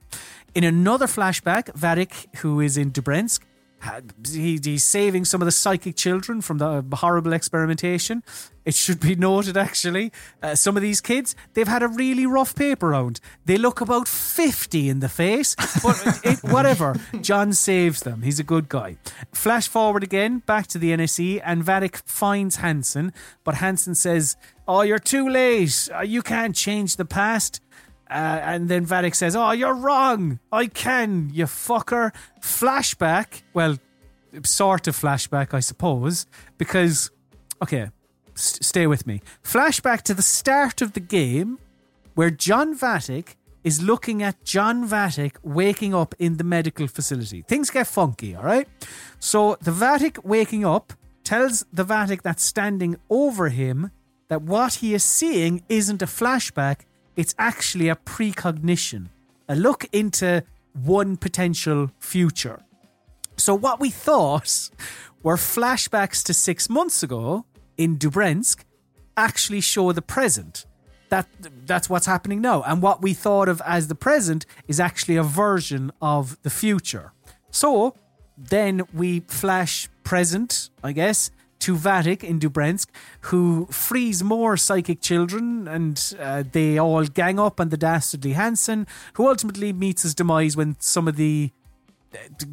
In 0.52 0.64
another 0.64 1.06
flashback, 1.06 1.72
Vattic, 1.74 2.38
who 2.38 2.60
is 2.60 2.76
in 2.76 2.90
Dubrensk, 2.90 3.40
he, 4.30 4.60
he's 4.62 4.84
saving 4.84 5.24
some 5.24 5.40
of 5.42 5.46
the 5.46 5.52
psychic 5.52 5.96
children 5.96 6.40
from 6.40 6.58
the 6.58 6.84
horrible 6.96 7.32
experimentation. 7.32 8.22
It 8.64 8.74
should 8.74 9.00
be 9.00 9.16
noted, 9.16 9.56
actually, 9.56 10.12
uh, 10.42 10.54
some 10.54 10.76
of 10.76 10.82
these 10.82 11.00
kids, 11.00 11.34
they've 11.54 11.66
had 11.66 11.82
a 11.82 11.88
really 11.88 12.26
rough 12.26 12.54
paper 12.54 12.90
round. 12.90 13.18
They 13.46 13.56
look 13.56 13.80
about 13.80 14.06
50 14.06 14.88
in 14.90 15.00
the 15.00 15.08
face, 15.08 15.56
but 15.82 16.20
it, 16.24 16.38
whatever. 16.42 16.96
John 17.22 17.52
saves 17.54 18.00
them. 18.00 18.20
He's 18.22 18.38
a 18.38 18.44
good 18.44 18.68
guy. 18.68 18.98
Flash 19.32 19.66
forward 19.66 20.04
again, 20.04 20.40
back 20.46 20.66
to 20.68 20.78
the 20.78 20.90
NSE, 20.90 21.40
and 21.44 21.64
Vattic 21.64 22.02
finds 22.04 22.56
Hansen, 22.56 23.12
but 23.44 23.56
Hansen 23.56 23.94
says, 23.94 24.36
Oh, 24.68 24.82
you're 24.82 24.98
too 25.00 25.28
late. 25.28 25.88
Uh, 25.92 26.02
You 26.02 26.22
can't 26.22 26.54
change 26.54 26.96
the 26.96 27.04
past. 27.06 27.60
Uh, 28.10 28.40
and 28.42 28.68
then 28.68 28.84
Vattic 28.84 29.14
says, 29.14 29.36
Oh, 29.36 29.52
you're 29.52 29.74
wrong. 29.74 30.40
I 30.50 30.66
can, 30.66 31.30
you 31.32 31.44
fucker. 31.44 32.12
Flashback. 32.40 33.42
Well, 33.54 33.76
sort 34.44 34.88
of 34.88 34.96
flashback, 34.96 35.54
I 35.54 35.60
suppose, 35.60 36.26
because, 36.58 37.10
okay, 37.62 37.90
s- 38.36 38.58
stay 38.62 38.86
with 38.86 39.06
me. 39.06 39.22
Flashback 39.44 40.02
to 40.02 40.14
the 40.14 40.22
start 40.22 40.82
of 40.82 40.92
the 40.94 41.00
game 41.00 41.58
where 42.14 42.30
John 42.30 42.76
Vattic 42.76 43.36
is 43.62 43.80
looking 43.82 44.22
at 44.22 44.42
John 44.44 44.88
Vattic 44.88 45.36
waking 45.42 45.94
up 45.94 46.14
in 46.18 46.36
the 46.36 46.44
medical 46.44 46.86
facility. 46.86 47.42
Things 47.46 47.70
get 47.70 47.86
funky, 47.86 48.34
all 48.34 48.42
right? 48.44 48.66
So 49.20 49.56
the 49.60 49.70
Vattic 49.70 50.24
waking 50.24 50.64
up 50.64 50.94
tells 51.24 51.64
the 51.72 51.84
Vattic 51.84 52.22
that's 52.22 52.42
standing 52.42 52.96
over 53.08 53.50
him 53.50 53.90
that 54.28 54.42
what 54.42 54.74
he 54.74 54.94
is 54.94 55.04
seeing 55.04 55.62
isn't 55.68 56.00
a 56.02 56.06
flashback, 56.06 56.80
it's 57.16 57.34
actually 57.38 57.88
a 57.88 57.96
precognition, 57.96 59.10
a 59.48 59.56
look 59.56 59.86
into 59.92 60.44
one 60.72 61.16
potential 61.16 61.90
future. 61.98 62.60
So, 63.36 63.54
what 63.54 63.80
we 63.80 63.90
thought 63.90 64.70
were 65.22 65.36
flashbacks 65.36 66.22
to 66.24 66.34
six 66.34 66.68
months 66.68 67.02
ago 67.02 67.44
in 67.76 67.98
Dubrensk 67.98 68.64
actually 69.16 69.60
show 69.60 69.92
the 69.92 70.02
present. 70.02 70.66
That 71.08 71.26
that's 71.66 71.90
what's 71.90 72.06
happening 72.06 72.40
now, 72.40 72.62
and 72.62 72.80
what 72.80 73.02
we 73.02 73.14
thought 73.14 73.48
of 73.48 73.60
as 73.66 73.88
the 73.88 73.96
present 73.96 74.46
is 74.68 74.78
actually 74.78 75.16
a 75.16 75.24
version 75.24 75.90
of 76.00 76.40
the 76.42 76.50
future. 76.50 77.12
So 77.50 77.96
then 78.38 78.82
we 78.94 79.20
flash 79.20 79.88
present, 80.04 80.70
I 80.84 80.92
guess, 80.92 81.30
to 81.60 81.76
Vattic 81.76 82.24
in 82.24 82.40
Dubrensk, 82.40 82.88
who 83.22 83.66
frees 83.70 84.22
more 84.22 84.56
psychic 84.56 85.00
children, 85.00 85.68
and 85.68 86.14
uh, 86.18 86.42
they 86.50 86.78
all 86.78 87.04
gang 87.04 87.38
up 87.38 87.60
on 87.60 87.68
the 87.68 87.76
dastardly 87.76 88.32
Hansen, 88.32 88.86
who 89.14 89.28
ultimately 89.28 89.72
meets 89.72 90.02
his 90.02 90.14
demise 90.14 90.56
when 90.56 90.76
some 90.80 91.06
of 91.06 91.16
the 91.16 91.52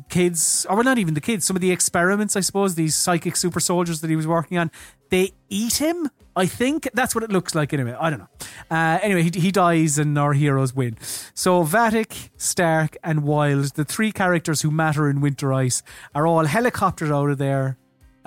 kids, 0.10 0.66
or 0.70 0.78
well, 0.78 0.86
not 0.86 0.98
even 0.98 1.14
the 1.14 1.22
kids, 1.22 1.46
some 1.46 1.56
of 1.56 1.62
the 1.62 1.72
experiments, 1.72 2.36
I 2.36 2.42
suppose, 2.42 2.76
these 2.76 2.96
psychic 2.96 3.36
super 3.36 3.60
soldiers 3.60 4.02
that 4.02 4.10
he 4.10 4.16
was 4.16 4.28
working 4.28 4.58
on, 4.58 4.72
they 5.10 5.34
eat 5.50 5.76
him. 5.76 6.10
I 6.36 6.46
think 6.46 6.88
that's 6.94 7.16
what 7.16 7.24
it 7.24 7.32
looks 7.32 7.56
like 7.56 7.74
anyway. 7.74 7.96
I 8.00 8.12
don't 8.12 8.20
know. 8.20 8.30
Uh, 8.70 9.00
anyway, 9.02 9.24
he, 9.24 9.40
he 9.40 9.52
dies 9.52 9.98
and 9.98 10.18
our 10.20 10.34
heroes 10.34 10.76
win. 10.76 10.98
So 11.34 11.64
Vattic, 11.64 12.30
Stark, 12.38 12.96
and 13.04 13.24
Wilde, 13.24 13.74
the 13.74 13.86
three 13.86 14.12
characters 14.12 14.62
who 14.62 14.70
matter 14.70 15.10
in 15.10 15.20
Winter 15.20 15.52
Ice, 15.54 15.82
are 16.14 16.28
all 16.28 16.46
helicoptered 16.46 17.12
out 17.12 17.32
of 17.32 17.40
there 17.40 17.78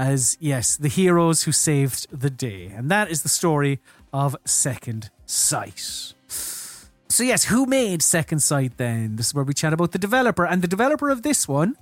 as, 0.01 0.39
yes, 0.41 0.79
the 0.79 0.89
heroes 0.89 1.43
who 1.43 1.53
saved 1.53 2.07
the 2.11 2.31
day. 2.31 2.73
And 2.75 2.91
that 2.91 3.11
is 3.11 3.23
the 3.23 3.29
story 3.29 3.81
of 4.15 4.35
Second 4.47 5.11
Sight. 5.27 6.15
So 6.29 7.23
yes, 7.23 7.45
who 7.45 7.67
made 7.67 8.03
Second 8.03 8.41
Sight 8.41 8.79
then? 8.79 9.17
This 9.17 9.27
is 9.29 9.35
where 9.35 9.45
we 9.45 9.53
chat 9.53 9.75
about 9.75 9.93
the 9.93 9.99
developer. 9.99 10.47
And 10.47 10.63
the 10.63 10.69
developer 10.69 11.11
of 11.11 11.23
this 11.23 11.47
one 11.47 11.77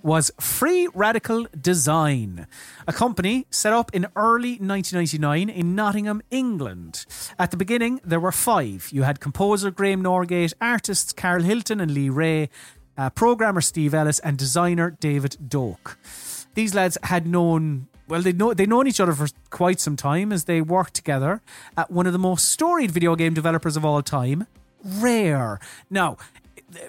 was 0.00 0.30
Free 0.38 0.88
Radical 0.94 1.46
Design, 1.60 2.46
a 2.86 2.92
company 2.92 3.46
set 3.50 3.72
up 3.72 3.90
in 3.92 4.06
early 4.14 4.52
1999 4.52 5.50
in 5.50 5.74
Nottingham, 5.74 6.22
England. 6.30 7.04
At 7.36 7.50
the 7.50 7.56
beginning, 7.56 8.00
there 8.04 8.20
were 8.20 8.32
five. 8.32 8.90
You 8.92 9.02
had 9.02 9.18
composer 9.18 9.72
Graham 9.72 10.02
Norgate, 10.02 10.54
artists 10.60 11.12
Karl 11.12 11.42
Hilton 11.42 11.80
and 11.80 11.90
Lee 11.90 12.08
Ray, 12.10 12.48
uh, 12.96 13.10
programmer 13.10 13.60
Steve 13.60 13.92
Ellis, 13.92 14.20
and 14.20 14.38
designer 14.38 14.90
David 14.90 15.36
Doak. 15.48 15.98
These 16.54 16.74
lads 16.74 16.98
had 17.04 17.26
known 17.26 17.86
well, 18.10 18.22
they 18.22 18.32
know 18.32 18.52
they 18.52 18.66
known 18.66 18.88
each 18.88 19.00
other 19.00 19.12
for 19.12 19.28
quite 19.50 19.78
some 19.78 19.96
time 19.96 20.32
as 20.32 20.44
they 20.44 20.60
worked 20.60 20.94
together 20.94 21.40
at 21.76 21.90
one 21.90 22.06
of 22.06 22.12
the 22.12 22.18
most 22.18 22.48
storied 22.48 22.90
video 22.90 23.14
game 23.14 23.34
developers 23.34 23.76
of 23.76 23.84
all 23.84 24.02
time, 24.02 24.46
Rare. 24.82 25.60
Now, 25.88 26.16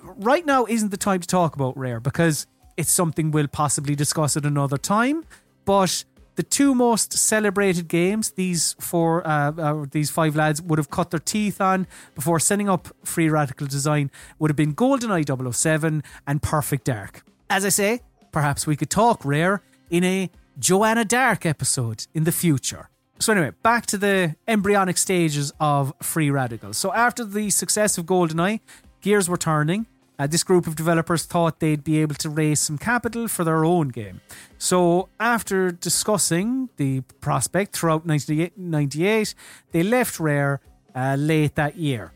right 0.01 0.45
now 0.45 0.65
isn't 0.65 0.89
the 0.89 0.97
time 0.97 1.21
to 1.21 1.27
talk 1.27 1.55
about 1.55 1.77
Rare 1.77 1.99
because 1.99 2.47
it's 2.75 2.91
something 2.91 3.29
we'll 3.29 3.47
possibly 3.47 3.95
discuss 3.95 4.35
at 4.35 4.45
another 4.45 4.77
time. 4.77 5.23
But 5.63 6.03
the 6.35 6.43
two 6.43 6.73
most 6.73 7.13
celebrated 7.13 7.87
games 7.87 8.31
these 8.31 8.73
four, 8.79 9.25
uh, 9.27 9.51
uh, 9.51 9.85
these 9.91 10.09
five 10.09 10.35
lads 10.35 10.61
would 10.61 10.79
have 10.79 10.89
cut 10.89 11.11
their 11.11 11.19
teeth 11.19 11.61
on 11.61 11.85
before 12.15 12.39
setting 12.39 12.67
up 12.67 12.87
Free 13.03 13.29
Radical 13.29 13.67
Design 13.67 14.09
would 14.39 14.49
have 14.49 14.57
been 14.57 14.73
GoldenEye 14.73 15.53
007 15.53 16.03
and 16.25 16.41
Perfect 16.41 16.85
Dark. 16.85 17.23
As 17.49 17.65
I 17.65 17.69
say, 17.69 18.01
perhaps 18.31 18.65
we 18.67 18.75
could 18.75 18.89
talk 18.89 19.23
Rare 19.25 19.61
in 19.89 20.03
a 20.03 20.29
Joanna 20.59 21.05
Dark 21.05 21.45
episode 21.45 22.07
in 22.13 22.23
the 22.23 22.31
future. 22.31 22.89
So 23.19 23.33
anyway, 23.33 23.51
back 23.61 23.85
to 23.87 23.97
the 23.97 24.35
embryonic 24.47 24.97
stages 24.97 25.53
of 25.59 25.93
Free 26.01 26.31
Radical. 26.31 26.73
So 26.73 26.91
after 26.93 27.23
the 27.23 27.49
success 27.51 27.97
of 27.97 28.05
GoldenEye, 28.05 28.61
gears 29.01 29.29
were 29.29 29.37
turning. 29.37 29.85
Uh, 30.17 30.27
this 30.27 30.43
group 30.43 30.67
of 30.67 30.75
developers 30.75 31.25
thought 31.25 31.59
they'd 31.59 31.83
be 31.83 31.99
able 31.99 32.15
to 32.15 32.29
raise 32.29 32.59
some 32.59 32.77
capital 32.77 33.27
for 33.27 33.43
their 33.43 33.65
own 33.65 33.89
game. 33.89 34.21
So 34.57 35.09
after 35.19 35.71
discussing 35.71 36.69
the 36.77 37.01
prospect 37.21 37.75
throughout 37.75 38.05
1998, 38.05 39.33
they 39.71 39.83
left 39.83 40.19
Rare 40.19 40.59
uh, 40.95 41.15
late 41.17 41.55
that 41.55 41.75
year. 41.75 42.11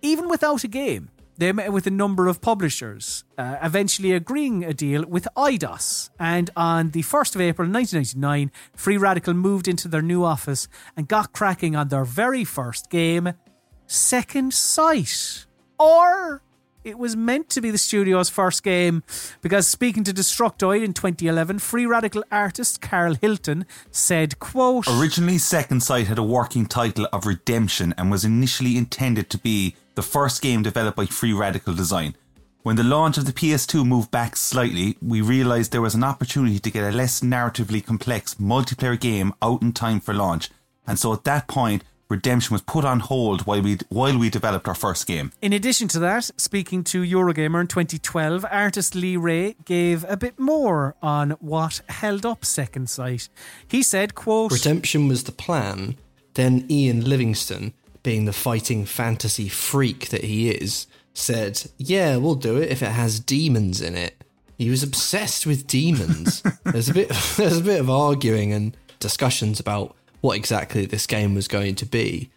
Even 0.00 0.28
without 0.28 0.64
a 0.64 0.68
game, 0.68 1.10
they 1.36 1.52
met 1.52 1.72
with 1.72 1.86
a 1.86 1.90
number 1.90 2.28
of 2.28 2.40
publishers, 2.40 3.24
uh, 3.36 3.56
eventually 3.62 4.12
agreeing 4.12 4.64
a 4.64 4.72
deal 4.72 5.04
with 5.06 5.26
Eidos. 5.36 6.10
And 6.18 6.50
on 6.56 6.90
the 6.90 7.02
1st 7.02 7.34
of 7.34 7.40
April 7.40 7.68
1999, 7.68 8.52
Free 8.76 8.96
Radical 8.96 9.34
moved 9.34 9.66
into 9.66 9.88
their 9.88 10.02
new 10.02 10.24
office 10.24 10.68
and 10.96 11.08
got 11.08 11.32
cracking 11.32 11.74
on 11.74 11.88
their 11.88 12.04
very 12.04 12.44
first 12.44 12.90
game, 12.90 13.34
Second 13.86 14.54
Sight. 14.54 15.46
Or 15.78 16.42
it 16.84 16.98
was 16.98 17.16
meant 17.16 17.48
to 17.48 17.62
be 17.62 17.70
the 17.70 17.78
studio's 17.78 18.28
first 18.28 18.62
game 18.62 19.02
because 19.40 19.66
speaking 19.66 20.04
to 20.04 20.12
Destructoid 20.12 20.84
in 20.84 20.92
2011, 20.92 21.58
Free 21.58 21.86
Radical 21.86 22.22
artist 22.30 22.82
Karl 22.82 23.14
Hilton 23.14 23.64
said, 23.90 24.38
quote, 24.38 24.86
Originally, 24.88 25.38
Second 25.38 25.82
Sight 25.82 26.06
had 26.06 26.18
a 26.18 26.22
working 26.22 26.66
title 26.66 27.08
of 27.12 27.26
Redemption 27.26 27.94
and 27.96 28.10
was 28.10 28.24
initially 28.24 28.76
intended 28.76 29.30
to 29.30 29.38
be 29.38 29.74
the 29.94 30.02
first 30.02 30.42
game 30.42 30.62
developed 30.62 30.96
by 30.96 31.06
Free 31.06 31.32
Radical 31.32 31.74
Design. 31.74 32.16
When 32.62 32.76
the 32.76 32.82
launch 32.82 33.18
of 33.18 33.26
the 33.26 33.32
PS2 33.32 33.86
moved 33.86 34.10
back 34.10 34.36
slightly, 34.36 34.96
we 35.02 35.20
realised 35.20 35.70
there 35.70 35.82
was 35.82 35.94
an 35.94 36.04
opportunity 36.04 36.58
to 36.58 36.70
get 36.70 36.84
a 36.84 36.96
less 36.96 37.20
narratively 37.20 37.84
complex 37.84 38.34
multiplayer 38.36 38.98
game 38.98 39.34
out 39.42 39.60
in 39.62 39.72
time 39.72 40.00
for 40.00 40.14
launch, 40.14 40.48
and 40.86 40.98
so 40.98 41.12
at 41.12 41.24
that 41.24 41.46
point, 41.46 41.84
Redemption 42.08 42.52
was 42.54 42.62
put 42.62 42.84
on 42.84 43.00
hold 43.00 43.46
while 43.46 43.62
we 43.62 43.78
while 43.88 44.18
we 44.18 44.28
developed 44.28 44.68
our 44.68 44.74
first 44.74 45.06
game. 45.06 45.32
In 45.40 45.52
addition 45.52 45.88
to 45.88 45.98
that, 46.00 46.30
speaking 46.36 46.84
to 46.84 47.02
Eurogamer 47.02 47.62
in 47.62 47.66
2012, 47.66 48.44
artist 48.50 48.94
Lee 48.94 49.16
Ray 49.16 49.56
gave 49.64 50.04
a 50.08 50.16
bit 50.16 50.38
more 50.38 50.94
on 51.02 51.30
what 51.40 51.80
held 51.88 52.26
up 52.26 52.44
Second 52.44 52.90
Sight. 52.90 53.28
He 53.66 53.82
said, 53.82 54.14
quote, 54.14 54.52
Redemption 54.52 55.08
was 55.08 55.24
the 55.24 55.32
plan, 55.32 55.96
then 56.34 56.66
Ian 56.70 57.04
Livingstone, 57.04 57.72
being 58.04 58.26
the 58.26 58.32
fighting 58.32 58.84
fantasy 58.84 59.48
freak 59.48 60.10
that 60.10 60.22
he 60.22 60.50
is, 60.50 60.86
said, 61.14 61.64
Yeah, 61.76 62.18
we'll 62.18 62.36
do 62.36 62.58
it 62.58 62.70
if 62.70 62.80
it 62.82 62.92
has 62.92 63.18
demons 63.18 63.80
in 63.80 63.96
it. 63.96 64.22
He 64.56 64.70
was 64.70 64.84
obsessed 64.84 65.46
with 65.46 65.66
demons. 65.66 66.44
there's 66.64 66.88
a 66.88 66.94
bit 66.94 67.08
there's 67.36 67.58
a 67.58 67.64
bit 67.64 67.80
of 67.80 67.90
arguing 67.90 68.52
and 68.52 68.76
discussions 69.00 69.58
about 69.58 69.96
what 70.20 70.36
exactly 70.36 70.86
this 70.86 71.06
game 71.08 71.34
was 71.34 71.48
going 71.48 71.74
to 71.74 71.86
be. 71.86 72.30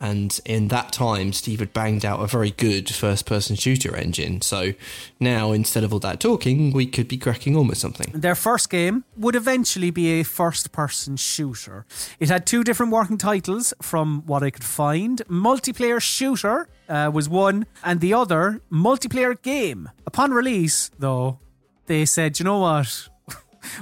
And 0.00 0.40
in 0.46 0.68
that 0.68 0.92
time, 0.92 1.34
Steve 1.34 1.60
had 1.60 1.74
banged 1.74 2.06
out 2.06 2.22
a 2.22 2.26
very 2.26 2.52
good 2.52 2.88
first 2.88 3.26
person 3.26 3.54
shooter 3.54 3.94
engine. 3.94 4.40
So 4.40 4.72
now, 5.20 5.52
instead 5.52 5.84
of 5.84 5.92
all 5.92 5.98
that 6.00 6.20
talking, 6.20 6.72
we 6.72 6.86
could 6.86 7.06
be 7.06 7.18
cracking 7.18 7.54
on 7.54 7.68
with 7.68 7.76
something. 7.76 8.10
Their 8.14 8.34
first 8.34 8.70
game 8.70 9.04
would 9.18 9.36
eventually 9.36 9.90
be 9.90 10.18
a 10.20 10.22
first 10.22 10.72
person 10.72 11.16
shooter. 11.16 11.84
It 12.18 12.30
had 12.30 12.46
two 12.46 12.64
different 12.64 12.92
working 12.92 13.18
titles 13.18 13.74
from 13.82 14.22
what 14.24 14.42
I 14.42 14.48
could 14.48 14.64
find. 14.64 15.20
Multiplayer 15.28 16.00
Shooter 16.00 16.68
uh, 16.88 17.10
was 17.12 17.28
one, 17.28 17.66
and 17.84 18.00
the 18.00 18.14
other, 18.14 18.62
Multiplayer 18.72 19.40
Game. 19.42 19.90
Upon 20.06 20.32
release, 20.32 20.90
though, 20.98 21.40
they 21.86 22.06
said, 22.06 22.38
you 22.38 22.44
know 22.44 22.60
what? 22.60 23.09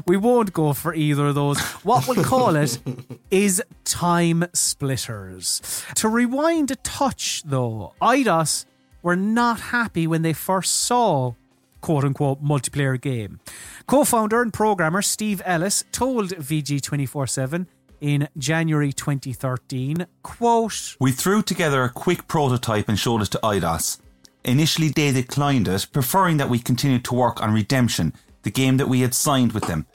We 0.06 0.16
won't 0.16 0.52
go 0.52 0.72
for 0.72 0.94
either 0.94 1.26
of 1.26 1.34
those. 1.34 1.60
What 1.84 2.06
we'll 2.08 2.24
call 2.24 2.56
it 2.56 2.78
is 3.30 3.62
Time 3.84 4.44
Splitters. 4.52 5.84
To 5.96 6.08
rewind 6.08 6.70
a 6.70 6.76
touch, 6.76 7.42
though, 7.44 7.94
Eidos 8.00 8.66
were 9.02 9.16
not 9.16 9.60
happy 9.60 10.06
when 10.06 10.22
they 10.22 10.32
first 10.32 10.72
saw 10.72 11.34
quote 11.80 12.04
unquote 12.04 12.42
multiplayer 12.42 13.00
game. 13.00 13.40
Co 13.86 14.04
founder 14.04 14.42
and 14.42 14.52
programmer 14.52 15.02
Steve 15.02 15.40
Ellis 15.44 15.84
told 15.92 16.30
VG247 16.30 17.66
in 18.00 18.28
January 18.36 18.92
2013, 18.92 20.06
quote, 20.22 20.96
We 21.00 21.12
threw 21.12 21.42
together 21.42 21.84
a 21.84 21.90
quick 21.90 22.28
prototype 22.28 22.88
and 22.88 22.98
showed 22.98 23.22
it 23.22 23.30
to 23.32 23.40
Eidos. 23.42 23.98
Initially, 24.44 24.88
they 24.88 25.12
declined 25.12 25.68
it, 25.68 25.86
preferring 25.92 26.36
that 26.36 26.48
we 26.48 26.58
continued 26.58 27.04
to 27.06 27.14
work 27.14 27.42
on 27.42 27.52
Redemption, 27.52 28.14
the 28.42 28.50
game 28.50 28.76
that 28.76 28.88
we 28.88 29.00
had 29.00 29.14
signed 29.14 29.52
with 29.52 29.64
them. 29.66 29.86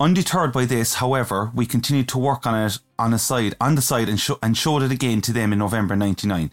Undeterred 0.00 0.52
by 0.52 0.64
this, 0.64 0.94
however, 0.94 1.52
we 1.54 1.64
continued 1.64 2.08
to 2.08 2.18
work 2.18 2.46
on 2.46 2.60
it 2.66 2.78
on 2.98 3.14
a 3.14 3.18
side 3.18 3.54
on 3.60 3.74
the 3.74 3.82
side 3.82 4.08
and, 4.08 4.18
sh- 4.18 4.30
and 4.42 4.56
showed 4.56 4.82
it 4.82 4.90
again 4.90 5.20
to 5.20 5.32
them 5.32 5.52
in 5.52 5.58
November 5.58 5.94
99. 5.94 6.50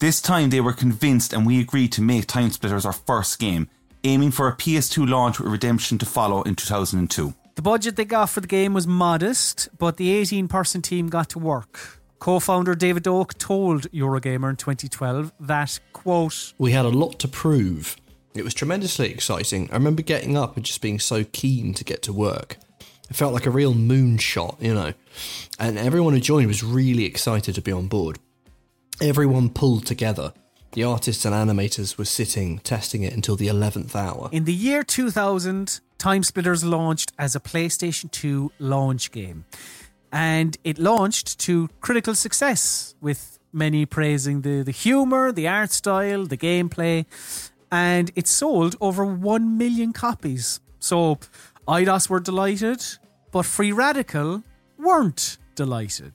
This 0.00 0.20
time 0.20 0.50
they 0.50 0.60
were 0.60 0.72
convinced 0.72 1.32
and 1.32 1.44
we 1.44 1.60
agreed 1.60 1.92
to 1.92 2.02
make 2.02 2.26
Time 2.26 2.50
Splitters 2.50 2.86
our 2.86 2.92
first 2.92 3.38
game, 3.38 3.68
aiming 4.04 4.30
for 4.30 4.48
a 4.48 4.56
PS2 4.56 5.08
launch 5.08 5.38
with 5.38 5.50
Redemption 5.50 5.98
to 5.98 6.06
follow 6.06 6.42
in 6.42 6.54
2002. 6.54 7.34
The 7.56 7.62
budget 7.62 7.96
they 7.96 8.04
got 8.04 8.30
for 8.30 8.40
the 8.40 8.46
game 8.46 8.72
was 8.72 8.86
modest, 8.86 9.68
but 9.76 9.96
the 9.96 10.10
18 10.12 10.46
person 10.46 10.80
team 10.80 11.08
got 11.08 11.28
to 11.30 11.38
work. 11.40 12.00
Co 12.20 12.38
founder 12.40 12.74
David 12.74 13.02
Doak 13.02 13.36
told 13.38 13.90
Eurogamer 13.90 14.50
in 14.50 14.56
2012 14.56 15.32
that, 15.40 15.78
quote, 15.92 16.52
We 16.58 16.72
had 16.72 16.84
a 16.84 16.90
lot 16.90 17.18
to 17.18 17.28
prove. 17.28 17.96
It 18.38 18.44
was 18.44 18.54
tremendously 18.54 19.10
exciting. 19.10 19.68
I 19.70 19.74
remember 19.74 20.02
getting 20.02 20.36
up 20.36 20.56
and 20.56 20.64
just 20.64 20.80
being 20.80 21.00
so 21.00 21.24
keen 21.24 21.74
to 21.74 21.84
get 21.84 22.02
to 22.02 22.12
work. 22.12 22.56
It 23.10 23.16
felt 23.16 23.32
like 23.32 23.46
a 23.46 23.50
real 23.50 23.74
moonshot, 23.74 24.60
you 24.60 24.74
know. 24.74 24.92
And 25.58 25.78
everyone 25.78 26.12
who 26.12 26.20
joined 26.20 26.46
was 26.46 26.62
really 26.62 27.04
excited 27.04 27.54
to 27.54 27.62
be 27.62 27.72
on 27.72 27.88
board. 27.88 28.18
Everyone 29.00 29.48
pulled 29.48 29.86
together. 29.86 30.32
The 30.72 30.84
artists 30.84 31.24
and 31.24 31.34
animators 31.34 31.96
were 31.96 32.04
sitting, 32.04 32.58
testing 32.58 33.02
it 33.02 33.14
until 33.14 33.36
the 33.36 33.48
11th 33.48 33.96
hour. 33.96 34.28
In 34.32 34.44
the 34.44 34.52
year 34.52 34.82
2000, 34.82 35.80
Time 35.96 36.22
Splitters 36.22 36.62
launched 36.62 37.12
as 37.18 37.34
a 37.34 37.40
PlayStation 37.40 38.10
2 38.10 38.52
launch 38.58 39.10
game. 39.10 39.46
And 40.12 40.56
it 40.64 40.78
launched 40.78 41.38
to 41.40 41.68
critical 41.80 42.14
success, 42.14 42.94
with 43.00 43.38
many 43.52 43.86
praising 43.86 44.42
the, 44.42 44.62
the 44.62 44.70
humour, 44.70 45.32
the 45.32 45.48
art 45.48 45.70
style, 45.70 46.26
the 46.26 46.36
gameplay. 46.36 47.06
And 47.70 48.10
it 48.16 48.26
sold 48.26 48.76
over 48.80 49.04
1 49.04 49.58
million 49.58 49.92
copies. 49.92 50.60
So 50.78 51.18
Eidos 51.66 52.08
were 52.08 52.20
delighted, 52.20 52.82
but 53.30 53.44
Free 53.44 53.72
Radical 53.72 54.42
weren't 54.78 55.38
delighted. 55.54 56.14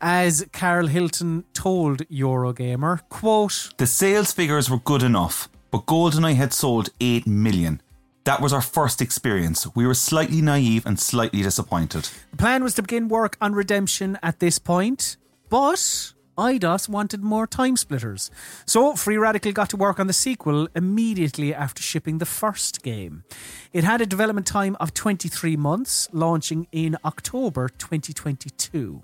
As 0.00 0.44
Karl 0.52 0.88
Hilton 0.88 1.44
told 1.54 2.06
Eurogamer, 2.08 3.00
quote, 3.08 3.70
The 3.78 3.86
sales 3.86 4.32
figures 4.32 4.68
were 4.68 4.78
good 4.78 5.02
enough, 5.02 5.48
but 5.70 5.86
GoldenEye 5.86 6.34
had 6.34 6.52
sold 6.52 6.90
8 7.00 7.26
million. 7.26 7.80
That 8.24 8.40
was 8.40 8.52
our 8.52 8.62
first 8.62 9.02
experience. 9.02 9.66
We 9.74 9.86
were 9.86 9.94
slightly 9.94 10.40
naive 10.40 10.86
and 10.86 10.98
slightly 10.98 11.42
disappointed. 11.42 12.08
The 12.30 12.36
plan 12.38 12.64
was 12.64 12.74
to 12.74 12.82
begin 12.82 13.08
work 13.08 13.36
on 13.40 13.52
Redemption 13.54 14.18
at 14.22 14.40
this 14.40 14.58
point, 14.58 15.18
but 15.50 16.13
Eidos 16.36 16.88
wanted 16.88 17.22
more 17.22 17.46
time 17.46 17.76
splitters. 17.76 18.30
So 18.66 18.94
Free 18.96 19.16
Radical 19.16 19.52
got 19.52 19.70
to 19.70 19.76
work 19.76 20.00
on 20.00 20.06
the 20.06 20.12
sequel 20.12 20.68
immediately 20.74 21.54
after 21.54 21.82
shipping 21.82 22.18
the 22.18 22.26
first 22.26 22.82
game. 22.82 23.24
It 23.72 23.84
had 23.84 24.00
a 24.00 24.06
development 24.06 24.46
time 24.46 24.76
of 24.80 24.94
23 24.94 25.56
months, 25.56 26.08
launching 26.12 26.66
in 26.72 26.96
October 27.04 27.68
2022. 27.68 29.02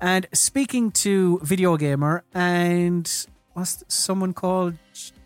And 0.00 0.26
speaking 0.32 0.90
to 0.92 1.40
Video 1.42 1.76
Gamer 1.76 2.24
and 2.32 3.10
what's 3.54 3.82
someone 3.88 4.32
called 4.32 4.74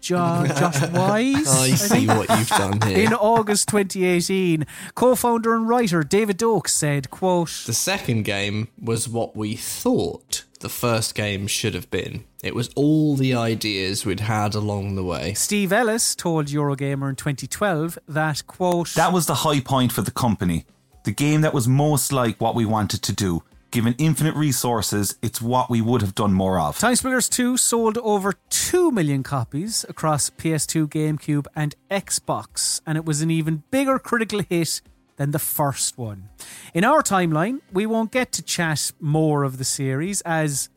jo- 0.00 0.46
Josh 0.58 0.80
Wise? 0.90 1.46
Oh, 1.46 1.62
I 1.62 1.70
see 1.72 2.06
what 2.06 2.28
you've 2.30 2.48
done 2.48 2.80
here. 2.80 3.06
In 3.06 3.12
August 3.12 3.68
2018, 3.68 4.64
co-founder 4.94 5.54
and 5.54 5.68
writer 5.68 6.02
David 6.02 6.38
Doak 6.38 6.68
said, 6.68 7.10
quote, 7.10 7.64
The 7.66 7.74
second 7.74 8.22
game 8.22 8.68
was 8.80 9.08
what 9.08 9.36
we 9.36 9.56
thought 9.56 10.44
the 10.62 10.68
first 10.68 11.14
game 11.14 11.46
should 11.46 11.74
have 11.74 11.90
been. 11.90 12.24
It 12.42 12.54
was 12.54 12.70
all 12.74 13.16
the 13.16 13.34
ideas 13.34 14.06
we'd 14.06 14.20
had 14.20 14.54
along 14.54 14.94
the 14.94 15.04
way. 15.04 15.34
Steve 15.34 15.72
Ellis 15.72 16.14
told 16.14 16.46
Eurogamer 16.46 17.10
in 17.10 17.16
2012 17.16 17.98
that, 18.08 18.46
quote, 18.46 18.94
That 18.94 19.12
was 19.12 19.26
the 19.26 19.34
high 19.34 19.60
point 19.60 19.92
for 19.92 20.02
the 20.02 20.10
company. 20.10 20.64
The 21.04 21.12
game 21.12 21.42
that 21.42 21.52
was 21.52 21.68
most 21.68 22.12
like 22.12 22.40
what 22.40 22.54
we 22.54 22.64
wanted 22.64 23.02
to 23.02 23.12
do. 23.12 23.42
Given 23.72 23.94
infinite 23.96 24.36
resources, 24.36 25.16
it's 25.22 25.40
what 25.40 25.70
we 25.70 25.80
would 25.80 26.02
have 26.02 26.14
done 26.14 26.34
more 26.34 26.60
of. 26.60 26.78
Time 26.78 26.94
Splitters 26.94 27.28
2 27.28 27.56
sold 27.56 27.96
over 27.98 28.34
2 28.50 28.90
million 28.90 29.22
copies 29.22 29.84
across 29.88 30.28
PS2, 30.28 30.88
GameCube, 30.88 31.46
and 31.56 31.74
Xbox, 31.90 32.82
and 32.86 32.98
it 32.98 33.04
was 33.06 33.22
an 33.22 33.30
even 33.30 33.62
bigger 33.70 33.98
critical 33.98 34.42
hit 34.48 34.82
than 35.22 35.30
the 35.30 35.38
first 35.38 35.96
one. 35.96 36.28
In 36.74 36.82
our 36.82 37.00
timeline, 37.00 37.60
we 37.72 37.86
won't 37.86 38.10
get 38.10 38.32
to 38.32 38.42
chat 38.42 38.90
more 39.00 39.44
of 39.44 39.56
the 39.56 39.64
series 39.64 40.20
as 40.22 40.68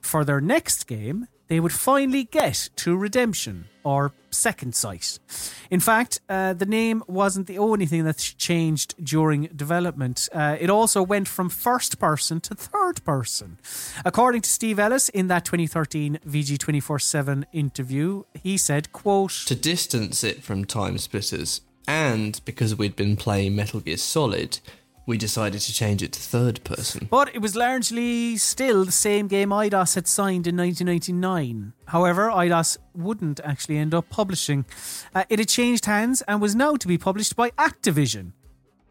for 0.00 0.24
their 0.24 0.40
next 0.40 0.86
game, 0.86 1.28
they 1.48 1.60
would 1.60 1.72
finally 1.72 2.24
get 2.24 2.70
to 2.76 2.96
Redemption 2.96 3.66
or 3.84 4.12
Second 4.30 4.74
Sight. 4.74 5.18
In 5.70 5.80
fact, 5.80 6.20
uh, 6.26 6.54
the 6.54 6.64
name 6.64 7.02
wasn't 7.06 7.46
the 7.46 7.58
only 7.58 7.84
thing 7.84 8.04
that 8.04 8.16
changed 8.38 8.94
during 9.04 9.42
development. 9.54 10.30
Uh, 10.32 10.56
it 10.58 10.70
also 10.70 11.02
went 11.02 11.28
from 11.28 11.50
first 11.50 11.98
person 11.98 12.40
to 12.40 12.54
third 12.54 13.04
person. 13.04 13.58
According 14.06 14.40
to 14.42 14.48
Steve 14.48 14.78
Ellis 14.78 15.10
in 15.10 15.26
that 15.28 15.44
2013 15.44 16.20
VG247 16.26 17.44
interview, 17.52 18.22
he 18.32 18.56
said, 18.56 18.90
quote, 18.92 19.44
To 19.44 19.54
distance 19.54 20.24
it 20.24 20.42
from 20.42 20.64
Time 20.64 20.96
Splitters, 20.96 21.60
and 21.86 22.40
because 22.44 22.76
we'd 22.76 22.96
been 22.96 23.16
playing 23.16 23.56
Metal 23.56 23.80
Gear 23.80 23.96
Solid, 23.96 24.58
we 25.06 25.18
decided 25.18 25.60
to 25.60 25.72
change 25.72 26.02
it 26.02 26.12
to 26.12 26.20
third 26.20 26.62
person. 26.64 27.08
But 27.10 27.34
it 27.34 27.40
was 27.40 27.56
largely 27.56 28.36
still 28.36 28.84
the 28.84 28.92
same 28.92 29.26
game 29.28 29.50
Eidos 29.50 29.94
had 29.94 30.06
signed 30.06 30.46
in 30.46 30.56
1999. 30.56 31.72
However, 31.86 32.28
Eidos 32.28 32.78
wouldn't 32.94 33.40
actually 33.40 33.78
end 33.78 33.94
up 33.94 34.08
publishing. 34.08 34.64
Uh, 35.14 35.24
it 35.28 35.38
had 35.38 35.48
changed 35.48 35.86
hands 35.86 36.22
and 36.22 36.40
was 36.40 36.54
now 36.54 36.76
to 36.76 36.86
be 36.86 36.98
published 36.98 37.36
by 37.36 37.50
Activision. 37.50 38.32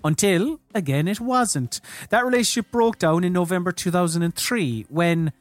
Until, 0.04 0.60
again, 0.74 1.08
it 1.08 1.20
wasn't. 1.20 1.80
That 2.10 2.26
relationship 2.26 2.72
broke 2.72 2.98
down 2.98 3.24
in 3.24 3.34
November 3.34 3.72
2003 3.72 4.88
when, 4.90 5.32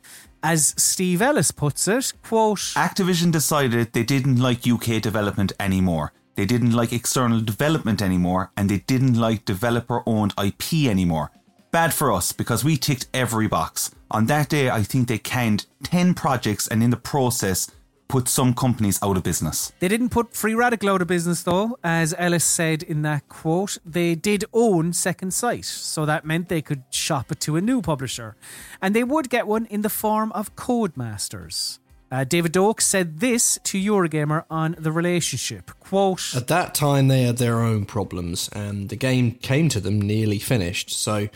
as 0.43 0.75
Steve 0.77 1.23
Ellis 1.23 1.51
puts 1.51 1.89
it, 1.89 2.13
quote, 2.23 2.59
Activision 2.77 3.33
decided 3.33 3.93
they 3.93 4.05
didn't 4.05 4.37
like 4.37 4.69
UK 4.69 5.01
development 5.01 5.53
anymore. 5.59 6.13
They 6.41 6.47
didn't 6.47 6.73
like 6.73 6.95
external 6.95 7.43
development 7.43 8.01
anymore, 8.01 8.51
and 8.57 8.71
they 8.71 8.79
didn't 8.79 9.21
like 9.21 9.45
developer 9.45 10.03
owned 10.07 10.33
IP 10.43 10.89
anymore. 10.89 11.33
Bad 11.71 11.93
for 11.93 12.11
us 12.11 12.33
because 12.33 12.65
we 12.65 12.79
ticked 12.79 13.09
every 13.13 13.47
box. 13.47 13.91
On 14.11 14.25
that 14.25 14.49
day, 14.49 14.71
I 14.71 14.83
think 14.83 15.07
they 15.07 15.19
canned 15.19 15.67
10 15.83 16.15
projects 16.15 16.67
and 16.67 16.83
in 16.83 16.89
the 16.89 16.97
process 16.97 17.71
put 18.09 18.27
some 18.27 18.55
companies 18.55 18.99
out 19.03 19.19
of 19.19 19.23
business. 19.23 19.75
They 19.81 19.89
didn't 19.89 20.09
put 20.09 20.35
Free 20.35 20.55
Radical 20.55 20.89
out 20.89 21.03
of 21.03 21.09
business, 21.09 21.43
though. 21.43 21.79
As 21.85 22.15
Ellis 22.17 22.43
said 22.43 22.83
in 22.83 23.03
that 23.03 23.29
quote, 23.29 23.77
they 23.85 24.15
did 24.15 24.47
own 24.55 24.95
Second 24.95 25.35
Sight, 25.35 25.67
so 25.67 26.07
that 26.07 26.25
meant 26.25 26.49
they 26.49 26.63
could 26.63 26.85
shop 26.89 27.31
it 27.31 27.41
to 27.41 27.57
a 27.57 27.61
new 27.61 27.83
publisher. 27.83 28.35
And 28.81 28.97
they 28.97 29.05
would 29.05 29.29
get 29.29 29.47
one 29.47 29.67
in 29.67 29.83
the 29.83 29.91
form 29.91 30.33
of 30.33 30.57
Codemasters. 30.57 31.81
Uh, 32.11 32.25
David 32.25 32.53
Doak 32.53 32.81
said 32.81 33.21
this 33.21 33.59
to 33.65 33.79
Eurogamer 33.79 34.45
on 34.51 34.75
the 34.79 34.91
relationship. 34.91 35.71
Quote 35.79 36.35
At 36.35 36.49
that 36.49 36.75
time, 36.75 37.09
they 37.09 37.23
had 37.23 37.37
their 37.37 37.61
own 37.61 37.85
problems, 37.85 38.49
and 38.53 38.89
the 38.89 38.97
game 38.97 39.33
came 39.33 39.69
to 39.69 39.81
them 39.81 40.01
nearly 40.01 40.41
finished, 40.41 40.91
so 40.91 41.29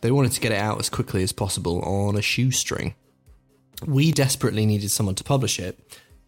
they 0.00 0.10
wanted 0.10 0.32
to 0.32 0.40
get 0.40 0.52
it 0.52 0.58
out 0.58 0.78
as 0.78 0.88
quickly 0.88 1.22
as 1.22 1.32
possible 1.32 1.82
on 1.82 2.16
a 2.16 2.22
shoestring. 2.22 2.94
We 3.86 4.12
desperately 4.12 4.64
needed 4.64 4.90
someone 4.90 5.14
to 5.16 5.24
publish 5.24 5.58
it, 5.58 5.78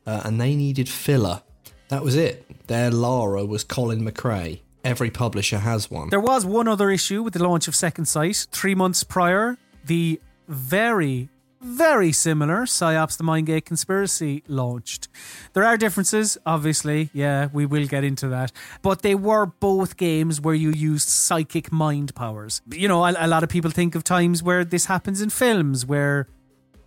uh, 0.06 0.22
and 0.24 0.40
they 0.40 0.54
needed 0.54 0.88
filler. 0.88 1.42
That 1.88 2.02
was 2.02 2.16
it. 2.16 2.66
Their 2.66 2.90
Lara 2.90 3.46
was 3.46 3.64
Colin 3.64 4.02
McRae. 4.02 4.60
Every 4.84 5.10
publisher 5.10 5.58
has 5.58 5.90
one. 5.90 6.10
There 6.10 6.20
was 6.20 6.44
one 6.44 6.68
other 6.68 6.90
issue 6.90 7.22
with 7.22 7.34
the 7.34 7.42
launch 7.42 7.66
of 7.66 7.74
Second 7.74 8.06
Sight. 8.06 8.46
Three 8.50 8.74
months 8.74 9.04
prior, 9.04 9.56
the 9.84 10.20
very, 10.48 11.28
very 11.60 12.12
similar 12.12 12.66
Psi-Ops 12.66 13.16
the 13.16 13.24
Mindgate 13.24 13.64
Conspiracy 13.64 14.42
launched. 14.46 15.08
There 15.52 15.64
are 15.64 15.76
differences, 15.76 16.38
obviously. 16.46 17.10
Yeah, 17.12 17.48
we 17.52 17.66
will 17.66 17.86
get 17.86 18.04
into 18.04 18.28
that. 18.28 18.52
But 18.82 19.02
they 19.02 19.14
were 19.14 19.46
both 19.46 19.96
games 19.96 20.40
where 20.40 20.54
you 20.54 20.70
used 20.70 21.08
psychic 21.08 21.72
mind 21.72 22.14
powers. 22.14 22.62
You 22.70 22.88
know, 22.88 23.04
a, 23.04 23.14
a 23.18 23.26
lot 23.26 23.42
of 23.42 23.48
people 23.48 23.70
think 23.70 23.94
of 23.94 24.04
times 24.04 24.42
where 24.42 24.64
this 24.64 24.86
happens 24.86 25.20
in 25.20 25.30
films 25.30 25.84
where 25.86 26.28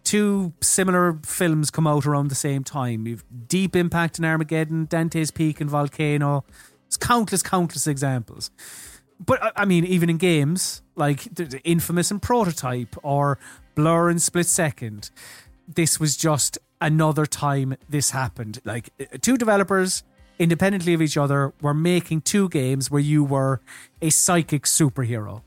two 0.03 0.53
similar 0.62 1.19
films 1.25 1.69
come 1.69 1.86
out 1.86 2.05
around 2.05 2.29
the 2.29 2.36
same 2.36 2.63
time. 2.63 3.05
You've 3.05 3.23
Deep 3.47 3.75
Impact 3.75 4.17
and 4.17 4.25
Armageddon, 4.25 4.86
Dante's 4.86 5.32
Peak 5.32 5.62
and 5.62 5.69
Volcano. 5.69 6.43
There's 6.88 6.97
countless, 6.97 7.43
countless 7.43 7.86
examples. 7.88 8.49
But 9.23 9.39
I- 9.55 9.65
mean, 9.65 9.86
even 9.86 10.10
in 10.10 10.17
games 10.17 10.82
like 10.95 11.23
the 11.36 11.60
Infamous 11.63 12.10
and 12.10 12.21
Prototype 12.21 12.95
or 13.03 13.38
Blur 13.80 14.18
Split 14.18 14.46
Second, 14.46 15.10
this 15.65 16.02
was 16.02 16.18
just 16.18 16.58
another 16.82 17.26
time 17.26 17.78
this 17.88 18.12
happened. 18.12 18.60
Like 18.65 18.89
two 19.22 19.38
developers, 19.38 20.04
independently 20.38 20.94
of 20.94 21.02
each 21.02 21.15
other, 21.15 21.54
were 21.62 21.74
making 21.74 22.24
two 22.24 22.50
games 22.50 22.92
where 22.92 23.00
you 23.00 23.24
were 23.24 23.62
a 24.02 24.10
psychic 24.10 24.63
superhero. 24.63 25.44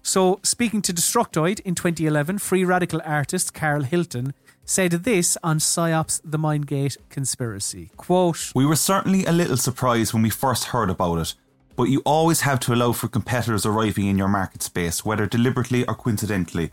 So, 0.00 0.40
speaking 0.42 0.80
to 0.80 0.94
Destructoid 0.94 1.60
in 1.60 1.74
2011, 1.74 2.38
free 2.38 2.64
radical 2.64 3.02
artist 3.04 3.52
Karl 3.52 3.82
Hilton 3.82 4.32
said 4.64 4.92
this 4.92 5.36
on 5.42 5.60
Psi-Ops 5.60 6.22
the 6.24 6.38
Mindgate 6.38 6.96
conspiracy. 7.10 7.90
Quote, 7.98 8.52
We 8.54 8.64
were 8.64 8.76
certainly 8.76 9.26
a 9.26 9.32
little 9.32 9.58
surprised 9.58 10.14
when 10.14 10.22
we 10.22 10.30
first 10.30 10.64
heard 10.64 10.88
about 10.88 11.18
it, 11.18 11.34
but 11.76 11.90
you 11.90 12.00
always 12.06 12.40
have 12.40 12.60
to 12.60 12.72
allow 12.72 12.92
for 12.92 13.08
competitors 13.08 13.66
arriving 13.66 14.06
in 14.06 14.16
your 14.16 14.28
market 14.28 14.62
space, 14.62 15.04
whether 15.04 15.26
deliberately 15.26 15.84
or 15.84 15.94
coincidentally. 15.94 16.70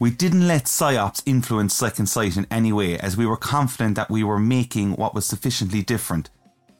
We 0.00 0.10
didn't 0.10 0.48
let 0.48 0.66
Psi-Ops 0.66 1.22
influence 1.24 1.72
Second 1.72 2.06
Sight 2.06 2.36
in 2.36 2.46
any 2.50 2.72
way, 2.72 2.98
as 2.98 3.16
we 3.16 3.26
were 3.26 3.36
confident 3.36 3.94
that 3.94 4.10
we 4.10 4.24
were 4.24 4.40
making 4.40 4.96
what 4.96 5.14
was 5.14 5.24
sufficiently 5.24 5.82
different. 5.82 6.30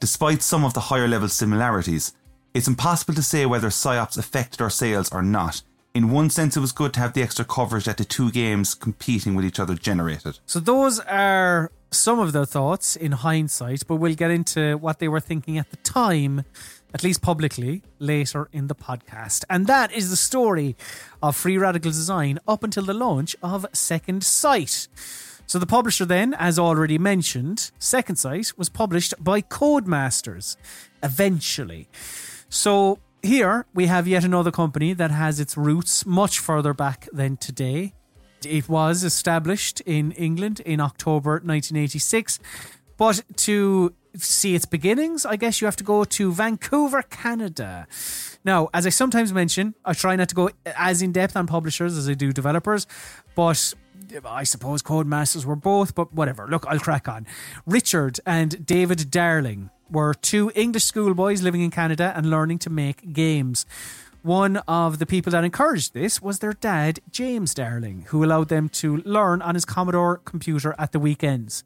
Despite 0.00 0.42
some 0.42 0.64
of 0.64 0.74
the 0.74 0.80
higher 0.80 1.06
level 1.06 1.28
similarities, 1.28 2.12
it's 2.54 2.68
impossible 2.68 3.14
to 3.14 3.22
say 3.22 3.46
whether 3.46 3.70
Psi-Ops 3.70 4.16
affected 4.16 4.60
our 4.60 4.70
sales 4.70 5.12
or 5.12 5.22
not. 5.22 5.62
In 5.94 6.10
one 6.10 6.28
sense, 6.28 6.56
it 6.56 6.60
was 6.60 6.72
good 6.72 6.92
to 6.94 7.00
have 7.00 7.12
the 7.12 7.22
extra 7.22 7.44
coverage 7.44 7.84
that 7.84 7.98
the 7.98 8.04
two 8.04 8.32
games 8.32 8.74
competing 8.74 9.36
with 9.36 9.44
each 9.44 9.60
other 9.60 9.76
generated. 9.76 10.40
So 10.44 10.58
those 10.58 10.98
are 10.98 11.70
some 11.92 12.18
of 12.18 12.32
their 12.32 12.44
thoughts 12.44 12.96
in 12.96 13.12
hindsight, 13.12 13.86
but 13.86 13.96
we'll 13.96 14.16
get 14.16 14.32
into 14.32 14.76
what 14.76 14.98
they 14.98 15.06
were 15.06 15.20
thinking 15.20 15.56
at 15.56 15.70
the 15.70 15.76
time, 15.78 16.44
at 16.94 17.02
least 17.02 17.20
publicly, 17.20 17.82
later 17.98 18.48
in 18.52 18.68
the 18.68 18.74
podcast. 18.74 19.44
And 19.50 19.66
that 19.66 19.92
is 19.92 20.10
the 20.10 20.16
story 20.16 20.76
of 21.20 21.34
Free 21.34 21.58
Radical 21.58 21.90
Design 21.90 22.38
up 22.46 22.62
until 22.62 22.84
the 22.84 22.94
launch 22.94 23.34
of 23.42 23.66
Second 23.72 24.22
Sight. 24.22 24.86
So 25.46 25.58
the 25.58 25.66
publisher 25.66 26.04
then, 26.04 26.34
as 26.34 26.58
already 26.58 26.96
mentioned, 26.96 27.72
Second 27.80 28.16
Sight 28.16 28.52
was 28.56 28.68
published 28.68 29.12
by 29.18 29.42
Codemasters 29.42 30.56
eventually. 31.02 31.88
So 32.48 33.00
here 33.22 33.66
we 33.74 33.86
have 33.86 34.06
yet 34.06 34.24
another 34.24 34.52
company 34.52 34.92
that 34.92 35.10
has 35.10 35.40
its 35.40 35.56
roots 35.56 36.06
much 36.06 36.38
further 36.38 36.72
back 36.72 37.08
than 37.12 37.36
today. 37.36 37.92
It 38.46 38.68
was 38.68 39.02
established 39.02 39.80
in 39.80 40.12
England 40.12 40.60
in 40.60 40.78
October 40.80 41.32
1986, 41.32 42.38
but 42.96 43.22
to 43.36 43.94
see 44.16 44.54
its 44.54 44.66
beginnings, 44.66 45.26
I 45.26 45.36
guess 45.36 45.60
you 45.60 45.66
have 45.66 45.76
to 45.76 45.84
go 45.84 46.04
to 46.04 46.32
Vancouver, 46.32 47.02
Canada. 47.02 47.86
Now, 48.44 48.68
as 48.74 48.86
I 48.86 48.90
sometimes 48.90 49.32
mention, 49.32 49.74
I 49.84 49.94
try 49.94 50.16
not 50.16 50.28
to 50.30 50.34
go 50.34 50.50
as 50.76 51.02
in 51.02 51.12
depth 51.12 51.36
on 51.36 51.46
publishers 51.46 51.96
as 51.96 52.08
I 52.08 52.14
do 52.14 52.32
developers, 52.32 52.86
but 53.34 53.74
I 54.24 54.44
suppose 54.44 54.82
Codemasters 54.82 55.44
were 55.44 55.56
both, 55.56 55.94
but 55.94 56.12
whatever. 56.12 56.46
Look, 56.46 56.66
I'll 56.68 56.78
crack 56.78 57.08
on. 57.08 57.26
Richard 57.66 58.20
and 58.26 58.64
David 58.64 59.10
Darling 59.10 59.70
were 59.90 60.14
two 60.14 60.50
English 60.54 60.84
schoolboys 60.84 61.42
living 61.42 61.60
in 61.60 61.70
Canada 61.70 62.12
and 62.16 62.30
learning 62.30 62.58
to 62.60 62.70
make 62.70 63.12
games. 63.12 63.66
One 64.22 64.56
of 64.66 64.98
the 64.98 65.06
people 65.06 65.32
that 65.32 65.44
encouraged 65.44 65.92
this 65.92 66.22
was 66.22 66.38
their 66.38 66.54
dad, 66.54 67.00
James 67.10 67.52
Darling, 67.52 68.06
who 68.08 68.24
allowed 68.24 68.48
them 68.48 68.70
to 68.70 68.96
learn 68.98 69.42
on 69.42 69.54
his 69.54 69.66
Commodore 69.66 70.16
computer 70.16 70.74
at 70.78 70.92
the 70.92 70.98
weekends. 70.98 71.62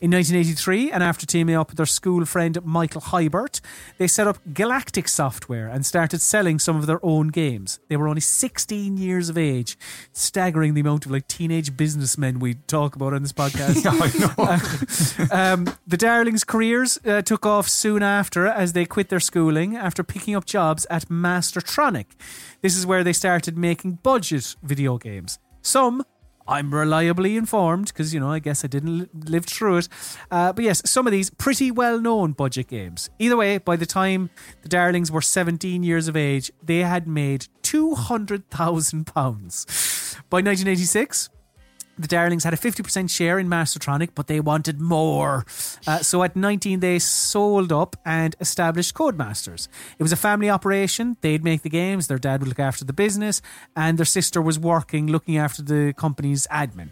In 0.00 0.12
1983, 0.12 0.92
and 0.92 1.02
after 1.02 1.26
teaming 1.26 1.56
up 1.56 1.70
with 1.70 1.76
their 1.76 1.84
school 1.84 2.24
friend 2.24 2.64
Michael 2.64 3.00
Hybert, 3.00 3.60
they 3.96 4.06
set 4.06 4.28
up 4.28 4.38
Galactic 4.54 5.08
Software 5.08 5.66
and 5.66 5.84
started 5.84 6.20
selling 6.20 6.60
some 6.60 6.76
of 6.76 6.86
their 6.86 7.04
own 7.04 7.28
games. 7.28 7.80
They 7.88 7.96
were 7.96 8.06
only 8.06 8.20
16 8.20 8.96
years 8.96 9.28
of 9.28 9.36
age, 9.36 9.76
staggering 10.12 10.74
the 10.74 10.82
amount 10.82 11.04
of 11.04 11.10
like 11.10 11.26
teenage 11.26 11.76
businessmen 11.76 12.38
we 12.38 12.54
talk 12.54 12.94
about 12.94 13.12
on 13.12 13.22
this 13.22 13.32
podcast. 13.32 13.84
I 15.26 15.26
know. 15.26 15.28
Um, 15.38 15.66
the 15.86 15.96
Darlings' 15.96 16.44
careers 16.44 16.98
uh, 17.04 17.22
took 17.22 17.44
off 17.44 17.68
soon 17.68 18.02
after 18.02 18.46
as 18.46 18.74
they 18.74 18.84
quit 18.84 19.08
their 19.08 19.20
schooling 19.20 19.76
after 19.76 20.04
picking 20.04 20.36
up 20.36 20.44
jobs 20.44 20.86
at 20.90 21.08
Mastertronic. 21.08 22.06
This 22.62 22.76
is 22.76 22.86
where 22.86 23.02
they 23.02 23.12
started 23.12 23.58
making 23.58 23.98
budget 24.04 24.54
video 24.62 24.96
games. 24.96 25.40
Some, 25.60 26.04
I'm 26.48 26.74
reliably 26.74 27.36
informed 27.36 27.88
because, 27.88 28.14
you 28.14 28.20
know, 28.20 28.32
I 28.32 28.38
guess 28.38 28.64
I 28.64 28.68
didn't 28.68 28.98
li- 28.98 29.08
live 29.26 29.44
through 29.44 29.76
it. 29.78 29.88
Uh, 30.30 30.52
but 30.52 30.64
yes, 30.64 30.80
some 30.84 31.06
of 31.06 31.12
these 31.12 31.28
pretty 31.28 31.70
well 31.70 32.00
known 32.00 32.32
budget 32.32 32.68
games. 32.68 33.10
Either 33.18 33.36
way, 33.36 33.58
by 33.58 33.76
the 33.76 33.84
time 33.84 34.30
the 34.62 34.68
Darlings 34.68 35.12
were 35.12 35.20
17 35.20 35.82
years 35.82 36.08
of 36.08 36.16
age, 36.16 36.50
they 36.62 36.78
had 36.78 37.06
made 37.06 37.48
£200,000. 37.62 40.14
By 40.30 40.38
1986, 40.38 41.28
the 41.98 42.08
Darlings 42.08 42.44
had 42.44 42.54
a 42.54 42.56
50% 42.56 43.10
share 43.10 43.38
in 43.38 43.48
Mastertronic, 43.48 44.10
but 44.14 44.26
they 44.26 44.40
wanted 44.40 44.80
more. 44.80 45.44
Uh, 45.86 45.98
so 45.98 46.22
at 46.22 46.36
19, 46.36 46.80
they 46.80 46.98
sold 46.98 47.72
up 47.72 47.96
and 48.04 48.36
established 48.40 48.94
Codemasters. 48.94 49.68
It 49.98 50.02
was 50.02 50.12
a 50.12 50.16
family 50.16 50.48
operation. 50.48 51.16
They'd 51.20 51.44
make 51.44 51.62
the 51.62 51.70
games, 51.70 52.06
their 52.06 52.18
dad 52.18 52.40
would 52.40 52.48
look 52.48 52.60
after 52.60 52.84
the 52.84 52.92
business, 52.92 53.42
and 53.74 53.98
their 53.98 54.06
sister 54.06 54.40
was 54.40 54.58
working, 54.58 55.08
looking 55.08 55.36
after 55.36 55.62
the 55.62 55.92
company's 55.96 56.46
admin. 56.48 56.90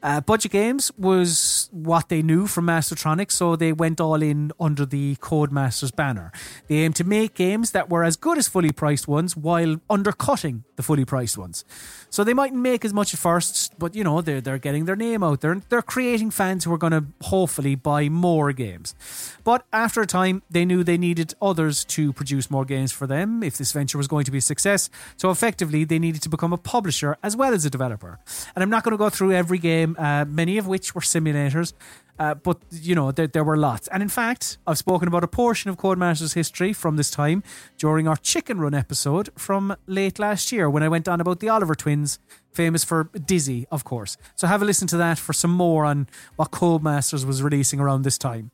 Uh, 0.00 0.20
budget 0.20 0.52
games 0.52 0.92
was 0.96 1.68
what 1.72 2.08
they 2.08 2.22
knew 2.22 2.46
from 2.46 2.66
Mastertronic, 2.66 3.32
so 3.32 3.56
they 3.56 3.72
went 3.72 4.00
all 4.00 4.22
in 4.22 4.52
under 4.60 4.86
the 4.86 5.16
Codemasters 5.16 5.94
banner. 5.94 6.30
They 6.68 6.76
aimed 6.76 6.94
to 6.96 7.04
make 7.04 7.34
games 7.34 7.72
that 7.72 7.90
were 7.90 8.04
as 8.04 8.16
good 8.16 8.38
as 8.38 8.46
fully 8.46 8.70
priced 8.70 9.08
ones 9.08 9.36
while 9.36 9.80
undercutting 9.90 10.62
the 10.78 10.82
fully 10.84 11.04
priced 11.04 11.36
ones. 11.36 11.64
So 12.08 12.22
they 12.22 12.32
mightn't 12.32 12.62
make 12.62 12.84
as 12.84 12.94
much 12.94 13.12
at 13.12 13.18
first, 13.18 13.76
but 13.78 13.96
you 13.96 14.04
know 14.04 14.22
they're 14.22 14.40
they're 14.40 14.58
getting 14.58 14.84
their 14.84 14.96
name 14.96 15.24
out 15.24 15.40
there. 15.40 15.50
And 15.50 15.62
they're 15.68 15.82
creating 15.82 16.30
fans 16.30 16.64
who 16.64 16.72
are 16.72 16.78
going 16.78 16.92
to 16.92 17.04
hopefully 17.22 17.74
buy 17.74 18.08
more 18.08 18.52
games. 18.52 18.94
But 19.42 19.66
after 19.72 20.00
a 20.00 20.06
time, 20.06 20.42
they 20.48 20.64
knew 20.64 20.84
they 20.84 20.96
needed 20.96 21.34
others 21.42 21.84
to 21.96 22.12
produce 22.12 22.48
more 22.48 22.64
games 22.64 22.92
for 22.92 23.08
them 23.08 23.42
if 23.42 23.58
this 23.58 23.72
venture 23.72 23.98
was 23.98 24.06
going 24.06 24.24
to 24.24 24.30
be 24.30 24.38
a 24.38 24.40
success. 24.40 24.88
So 25.16 25.30
effectively, 25.30 25.82
they 25.82 25.98
needed 25.98 26.22
to 26.22 26.28
become 26.28 26.52
a 26.52 26.58
publisher 26.58 27.16
as 27.24 27.34
well 27.36 27.52
as 27.52 27.64
a 27.64 27.70
developer. 27.70 28.20
And 28.54 28.62
I'm 28.62 28.70
not 28.70 28.84
going 28.84 28.92
to 28.92 28.98
go 28.98 29.10
through 29.10 29.32
every 29.32 29.58
game, 29.58 29.96
uh, 29.98 30.24
many 30.26 30.58
of 30.58 30.68
which 30.68 30.94
were 30.94 31.00
simulators. 31.00 31.72
Uh, 32.18 32.34
but 32.34 32.58
you 32.70 32.94
know 32.94 33.12
there, 33.12 33.26
there 33.26 33.44
were 33.44 33.56
lots, 33.56 33.88
and 33.88 34.02
in 34.02 34.08
fact, 34.08 34.58
I've 34.66 34.78
spoken 34.78 35.08
about 35.08 35.24
a 35.24 35.28
portion 35.28 35.70
of 35.70 35.76
Codemasters 35.76 36.34
history 36.34 36.72
from 36.72 36.96
this 36.96 37.10
time 37.10 37.42
during 37.78 38.08
our 38.08 38.16
Chicken 38.16 38.60
Run 38.60 38.74
episode 38.74 39.30
from 39.36 39.76
late 39.86 40.18
last 40.18 40.52
year 40.52 40.68
when 40.68 40.82
I 40.82 40.88
went 40.88 41.08
on 41.08 41.20
about 41.20 41.40
the 41.40 41.48
Oliver 41.48 41.74
twins, 41.74 42.18
famous 42.52 42.84
for 42.84 43.10
Dizzy, 43.24 43.66
of 43.70 43.84
course. 43.84 44.16
So 44.34 44.46
have 44.46 44.62
a 44.62 44.64
listen 44.64 44.88
to 44.88 44.96
that 44.96 45.18
for 45.18 45.32
some 45.32 45.52
more 45.52 45.84
on 45.84 46.08
what 46.36 46.50
Codemasters 46.50 47.24
was 47.24 47.42
releasing 47.42 47.80
around 47.80 48.02
this 48.02 48.18
time. 48.18 48.50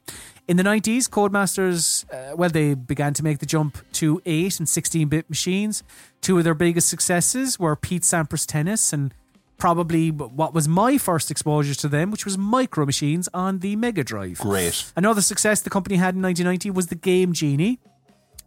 In 0.47 0.59
the 0.59 0.63
90s, 0.63 1.09
Codemasters, 1.09 2.05
uh, 2.13 2.37
well, 2.37 2.51
they 2.51 2.75
began 2.75 3.15
to 3.15 3.23
make 3.23 3.39
the 3.39 3.47
jump 3.47 3.79
to 3.93 4.21
8 4.27 4.59
and 4.59 4.69
16 4.69 5.09
bit 5.09 5.31
machines. 5.31 5.83
Two 6.21 6.37
of 6.37 6.45
their 6.45 6.55
biggest 6.55 6.89
successes 6.89 7.59
were 7.59 7.75
Pete 7.77 8.03
Sampras 8.03 8.47
Tennis 8.47 8.93
and 8.93 9.15
probably 9.65 10.11
what 10.11 10.53
was 10.53 10.69
my 10.69 10.99
first 10.99 11.31
exposure 11.31 11.75
to 11.75 11.89
them, 11.89 12.11
which 12.11 12.27
was 12.27 12.37
Micro 12.37 12.85
Machines 12.85 13.31
on 13.33 13.61
the 13.61 13.77
Mega 13.77 14.05
Drive. 14.05 14.37
Great. 14.37 14.93
Another 14.95 15.23
success 15.23 15.63
the 15.63 15.71
company 15.71 15.97
had 15.97 16.15
in 16.15 16.21
1990 16.21 16.71
was 16.71 16.89
the 16.89 16.95
Game 16.95 17.33
Genie. 17.33 17.79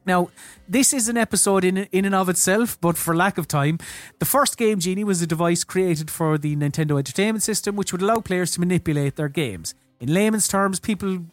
Now, 0.06 0.30
this 0.70 0.94
is 0.94 1.10
an 1.10 1.18
episode 1.18 1.64
in 1.64 1.76
in 1.92 2.06
and 2.06 2.14
of 2.14 2.30
itself, 2.30 2.78
but 2.82 2.98
for 2.98 3.16
lack 3.16 3.40
of 3.40 3.48
time, 3.48 3.80
the 4.20 4.26
first 4.26 4.60
Game 4.60 4.78
Genie 4.78 5.04
was 5.04 5.20
a 5.24 5.26
device 5.26 5.64
created 5.64 6.12
for 6.12 6.38
the 6.38 6.56
Nintendo 6.56 7.00
Entertainment 7.00 7.42
System, 7.42 7.76
which 7.76 7.92
would 7.92 8.04
allow 8.04 8.20
players 8.20 8.52
to 8.52 8.60
manipulate 8.60 9.16
their 9.16 9.28
games. 9.28 9.74
In 10.00 10.14
layman's 10.14 10.48
terms, 10.48 10.80
people 10.80 11.26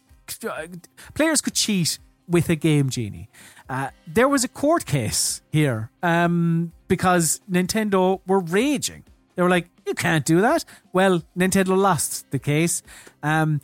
players 1.12 1.42
could 1.42 1.54
cheat 1.54 1.98
with 2.26 2.48
a 2.48 2.56
Game 2.56 2.88
Genie. 2.88 3.28
Uh, 3.68 3.90
there 4.06 4.28
was 4.28 4.44
a 4.44 4.48
court 4.48 4.86
case 4.86 5.42
here 5.52 5.90
um, 6.02 6.72
because 6.88 7.42
Nintendo 7.50 8.22
were 8.26 8.40
raging. 8.40 9.04
They 9.34 9.42
were 9.42 9.50
like, 9.50 9.68
"You 9.86 9.94
can't 9.94 10.24
do 10.24 10.40
that." 10.40 10.64
Well, 10.92 11.22
Nintendo 11.36 11.76
lost 11.76 12.30
the 12.30 12.38
case. 12.38 12.82
Um, 13.22 13.60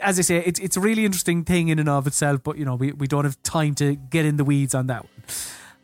as 0.00 0.18
I 0.18 0.22
say, 0.22 0.42
it's 0.44 0.60
it's 0.60 0.76
a 0.76 0.80
really 0.80 1.04
interesting 1.04 1.44
thing 1.44 1.68
in 1.68 1.78
and 1.78 1.88
of 1.88 2.06
itself, 2.06 2.42
but 2.42 2.58
you 2.58 2.64
know, 2.64 2.74
we, 2.74 2.92
we 2.92 3.06
don't 3.06 3.24
have 3.24 3.42
time 3.42 3.74
to 3.76 3.96
get 3.96 4.24
in 4.24 4.36
the 4.36 4.44
weeds 4.44 4.74
on 4.74 4.86
that 4.88 5.04
one. 5.04 5.24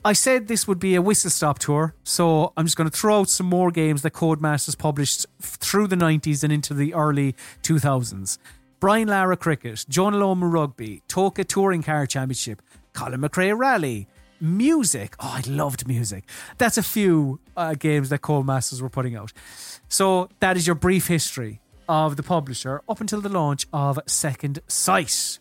I 0.03 0.14
said 0.14 0.48
this 0.48 0.66
would 0.66 0.79
be 0.79 0.94
a 0.94 1.03
whistle 1.03 1.31
stop 1.31 1.59
tour, 1.59 1.94
so 2.05 2.55
I'm 2.57 2.64
just 2.64 2.76
going 2.76 2.88
to 2.88 2.96
throw 2.96 3.20
out 3.20 3.29
some 3.29 3.46
more 3.46 3.70
games 3.70 4.00
that 4.00 4.14
Codemasters 4.14 4.79
published 4.79 5.26
through 5.42 5.88
the 5.88 5.96
90s 5.96 6.42
and 6.42 6.50
into 6.50 6.72
the 6.72 6.94
early 6.94 7.35
2000s. 7.62 8.38
Brian 8.81 9.09
Lara 9.09 9.37
Cricket, 9.37 9.85
Jonah 9.90 10.16
Lomu 10.16 10.50
Rugby, 10.50 11.03
TOCA 11.07 11.44
Touring 11.44 11.83
Car 11.83 12.07
Championship, 12.07 12.62
Colin 12.94 13.20
McRae 13.20 13.57
Rally, 13.57 14.09
music. 14.40 15.14
Oh, 15.20 15.38
I 15.38 15.48
loved 15.48 15.87
music. 15.87 16.24
That's 16.59 16.79
a 16.79 16.83
few 16.83 17.40
uh, 17.57 17.74
games 17.74 18.09
that 18.11 18.20
Codemasters 18.20 18.81
were 18.81 18.90
putting 18.90 19.16
out. 19.16 19.33
So 19.88 20.29
that 20.40 20.57
is 20.57 20.66
your 20.66 20.76
brief 20.76 21.07
history 21.09 21.61
of 21.88 22.16
the 22.16 22.22
publisher 22.22 22.83
up 22.88 23.00
until 23.00 23.20
the 23.20 23.29
launch 23.29 23.66
of 23.72 23.98
Second 24.07 24.61
Sight. 24.68 25.38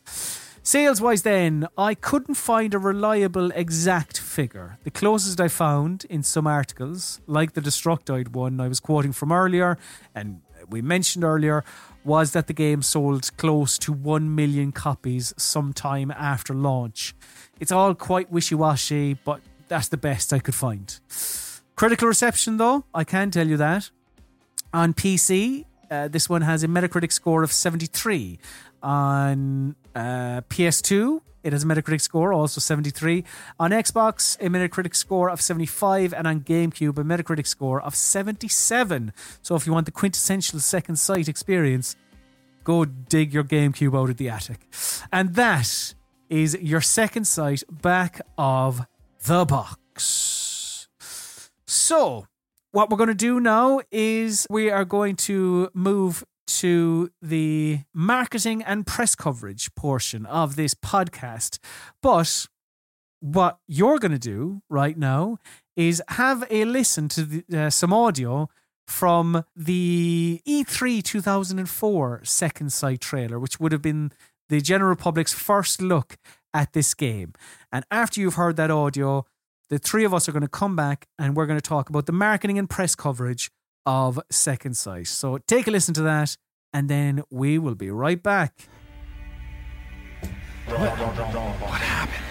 Sales 0.63 1.01
wise, 1.01 1.21
then, 1.21 1.67
I 1.77 1.95
couldn't 1.95 2.35
find 2.35 2.73
a 2.73 2.79
reliable 2.79 3.49
exact 3.51 4.19
figure. 4.19 4.77
The 4.83 4.91
closest 4.91 5.39
I 5.39 5.47
found 5.47 6.05
in 6.09 6.21
some 6.21 6.45
articles, 6.45 7.21
like 7.27 7.53
the 7.53 7.61
Destructoid 7.61 8.33
one 8.33 8.59
I 8.59 8.67
was 8.67 8.79
quoting 8.79 9.13
from 9.13 9.31
earlier, 9.31 9.77
and 10.13 10.41
we 10.69 10.81
mentioned 10.81 11.23
earlier, 11.23 11.63
was 12.03 12.33
that 12.33 12.47
the 12.47 12.53
game 12.53 12.81
sold 12.81 13.35
close 13.37 13.77
to 13.79 13.93
1 13.93 14.35
million 14.35 14.71
copies 14.71 15.33
sometime 15.37 16.11
after 16.11 16.53
launch. 16.53 17.15
It's 17.59 17.71
all 17.71 17.93
quite 17.95 18.31
wishy 18.31 18.55
washy, 18.55 19.15
but 19.25 19.41
that's 19.67 19.89
the 19.89 19.97
best 19.97 20.33
I 20.33 20.39
could 20.39 20.55
find. 20.55 20.99
Critical 21.75 22.07
reception, 22.07 22.57
though, 22.57 22.83
I 22.93 23.03
can 23.03 23.31
tell 23.31 23.47
you 23.47 23.57
that. 23.57 23.89
On 24.73 24.93
PC, 24.93 25.65
uh, 25.89 26.07
this 26.07 26.29
one 26.29 26.41
has 26.41 26.63
a 26.63 26.67
Metacritic 26.67 27.11
score 27.11 27.43
of 27.43 27.51
73. 27.51 28.39
On 28.83 29.75
uh, 29.95 30.41
PS2, 30.49 31.21
it 31.43 31.53
has 31.53 31.63
a 31.63 31.65
Metacritic 31.65 32.01
score, 32.01 32.33
also 32.33 32.59
73. 32.59 33.23
On 33.59 33.71
Xbox, 33.71 34.37
a 34.39 34.49
Metacritic 34.49 34.95
score 34.95 35.29
of 35.29 35.41
75. 35.41 36.13
And 36.13 36.27
on 36.27 36.41
GameCube, 36.41 36.97
a 36.97 37.03
Metacritic 37.03 37.47
score 37.47 37.81
of 37.81 37.95
77. 37.95 39.13
So 39.41 39.55
if 39.55 39.65
you 39.65 39.73
want 39.73 39.85
the 39.85 39.91
quintessential 39.91 40.59
second 40.59 40.97
sight 40.97 41.27
experience, 41.27 41.95
go 42.63 42.85
dig 42.85 43.33
your 43.33 43.43
GameCube 43.43 43.97
out 43.97 44.09
of 44.09 44.17
the 44.17 44.29
attic. 44.29 44.67
And 45.11 45.35
that 45.35 45.93
is 46.29 46.57
your 46.61 46.81
second 46.81 47.25
sight 47.25 47.63
back 47.69 48.21
of 48.37 48.85
the 49.25 49.45
box. 49.45 50.87
So, 51.67 52.27
what 52.71 52.89
we're 52.89 52.97
going 52.97 53.09
to 53.09 53.15
do 53.15 53.39
now 53.39 53.81
is 53.91 54.45
we 54.49 54.69
are 54.69 54.85
going 54.85 55.15
to 55.17 55.69
move 55.73 56.23
to 56.47 57.11
the 57.21 57.79
marketing 57.93 58.63
and 58.63 58.85
press 58.85 59.15
coverage 59.15 59.73
portion 59.75 60.25
of 60.25 60.55
this 60.55 60.73
podcast. 60.73 61.59
But 62.01 62.47
what 63.19 63.59
you're 63.67 63.99
going 63.99 64.11
to 64.11 64.19
do 64.19 64.61
right 64.69 64.97
now 64.97 65.37
is 65.75 66.01
have 66.09 66.43
a 66.49 66.65
listen 66.65 67.07
to 67.09 67.23
the, 67.23 67.65
uh, 67.65 67.69
some 67.69 67.93
audio 67.93 68.49
from 68.87 69.45
the 69.55 70.41
E 70.45 70.63
E3 70.63 71.03
2004 71.03 72.21
Second 72.23 72.73
Sight 72.73 72.99
trailer, 72.99 73.39
which 73.39 73.59
would 73.59 73.71
have 73.71 73.83
been 73.83 74.11
the 74.49 74.61
general 74.61 74.95
public's 74.95 75.33
first 75.33 75.81
look 75.81 76.17
at 76.53 76.73
this 76.73 76.93
game. 76.93 77.33
And 77.71 77.85
after 77.91 78.19
you've 78.19 78.35
heard 78.35 78.57
that 78.57 78.71
audio, 78.71 79.25
the 79.69 79.79
three 79.79 80.03
of 80.03 80.13
us 80.13 80.27
are 80.27 80.31
going 80.31 80.41
to 80.41 80.47
come 80.47 80.75
back 80.75 81.07
and 81.17 81.35
we're 81.35 81.45
going 81.45 81.59
to 81.59 81.69
talk 81.69 81.89
about 81.89 82.07
the 82.07 82.11
marketing 82.11 82.57
and 82.57 82.69
press 82.69 82.95
coverage 82.95 83.51
of 83.85 84.19
Second 84.29 84.75
Sight. 84.75 85.07
So 85.07 85.37
take 85.47 85.67
a 85.67 85.71
listen 85.71 85.93
to 85.95 86.01
that, 86.01 86.35
and 86.73 86.89
then 86.89 87.23
we 87.31 87.57
will 87.57 87.75
be 87.75 87.89
right 87.89 88.21
back. 88.21 88.67
What, 90.67 90.79
what 90.79 91.81
happened? 91.81 92.25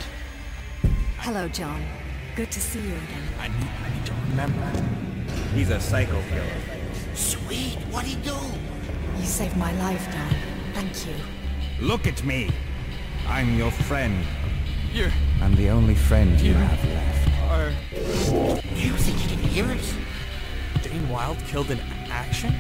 Hello, 1.19 1.49
John. 1.49 1.85
Good 2.37 2.53
to 2.53 2.61
see 2.61 2.81
you 2.81 2.95
again. 2.95 3.23
I 3.41 3.49
need, 3.49 3.71
I 3.85 3.97
need 3.97 4.07
to 4.07 4.13
remember. 4.31 4.71
He's 5.55 5.71
a 5.71 5.81
psycho 5.81 6.23
killer. 6.29 6.45
Sweet, 7.15 7.79
what'd 7.91 8.09
he 8.09 8.17
do? 8.23 8.37
You 9.19 9.25
saved 9.25 9.57
my 9.57 9.73
life, 9.81 10.07
Don. 10.13 10.35
Thank 10.75 11.07
you. 11.07 11.38
Look 11.81 12.09
at 12.09 12.25
me. 12.25 12.51
I'm 13.29 13.57
your 13.57 13.71
friend. 13.71 14.25
You're. 14.93 15.12
I'm 15.41 15.55
the 15.55 15.69
only 15.71 15.95
friend 15.95 16.41
you 16.41 16.53
have 16.55 16.85
left. 16.85 17.53
Are 17.53 17.71
you 18.75 18.97
think 18.97 19.23
you 19.23 19.29
didn't 19.29 19.49
hear 19.51 19.67
us? 19.67 19.95
Dane 20.83 21.09
Wild 21.09 21.38
killed 21.47 21.71
in 21.71 21.79
action? 22.11 22.53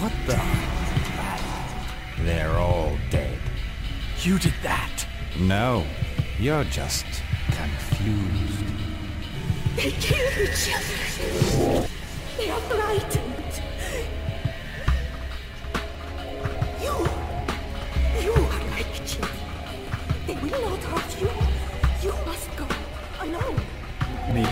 What 0.00 0.12
the? 0.26 0.38
They're 2.24 2.58
all 2.58 2.98
dead. 3.08 3.38
You 4.20 4.38
did 4.38 4.54
that. 4.62 5.06
No, 5.40 5.84
you're 6.38 6.64
just 6.64 7.06
confused. 7.52 8.64
They 9.76 9.92
killed 9.92 10.48
each 10.48 10.68
other. 10.74 11.88
They 12.36 12.50
are 12.50 12.60
frightened. 12.60 13.62
You. 16.82 17.31
You 18.20 18.32
are 18.32 18.64
like 18.70 18.92
children. 19.06 19.38
They 20.26 20.34
will 20.34 20.60
not 20.68 20.78
hurt 20.80 21.20
you. 21.20 21.30
You 22.02 22.12
must 22.26 22.56
go 22.56 22.66
alone. 23.20 23.56
Me? 24.32 24.44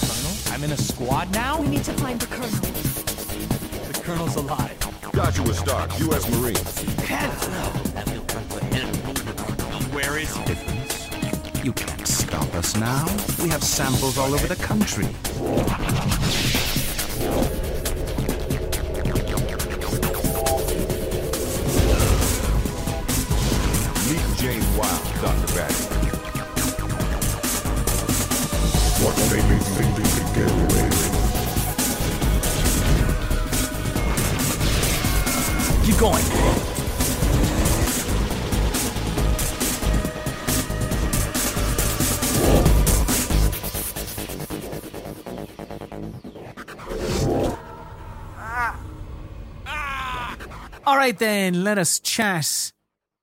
Colonel, 0.00 0.34
I'm 0.52 0.64
in 0.64 0.70
a 0.72 0.76
squad 0.76 1.32
now? 1.32 1.60
We 1.60 1.68
need 1.68 1.84
to 1.84 1.92
find 1.94 2.20
the 2.20 2.26
colonel. 2.26 2.50
The 3.92 4.00
colonel's 4.04 4.36
alive. 4.36 4.78
Joshua 5.14 5.54
Stark, 5.54 5.98
U.S. 6.00 6.28
Marine. 6.30 6.56
Where 9.92 10.18
is 10.18 10.36
he? 10.36 10.83
Difference. 11.64 11.64
You 11.64 11.72
can't 11.86 12.06
stop 12.06 12.54
us 12.54 12.76
now. 12.76 13.06
We 13.42 13.48
have 13.48 13.64
samples 13.64 14.18
all 14.18 14.34
over 14.34 14.46
the 14.46 14.56
country. 14.56 15.06
Meet 24.10 24.36
James 24.36 24.66
Wild, 24.76 25.02
Dr. 25.22 25.54
Batty. 25.54 25.84
What 29.00 29.16
they 29.30 29.42
may 29.48 29.58
think 29.58 29.96
they 29.96 30.08
can 30.10 30.28
get 30.34 30.50
away 30.50 30.86
with. 30.88 31.12
Keep 35.86 35.98
going. 35.98 36.53
All 50.86 50.96
right, 50.98 51.18
then, 51.18 51.64
let 51.64 51.78
us 51.78 51.98
chat 51.98 52.72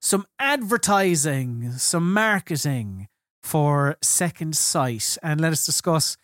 some 0.00 0.26
advertising, 0.40 1.70
some 1.74 2.12
marketing 2.12 3.06
for 3.40 3.96
Second 4.02 4.56
Sight, 4.56 5.16
and 5.22 5.40
let 5.40 5.52
us 5.52 5.64
discuss 5.64 6.16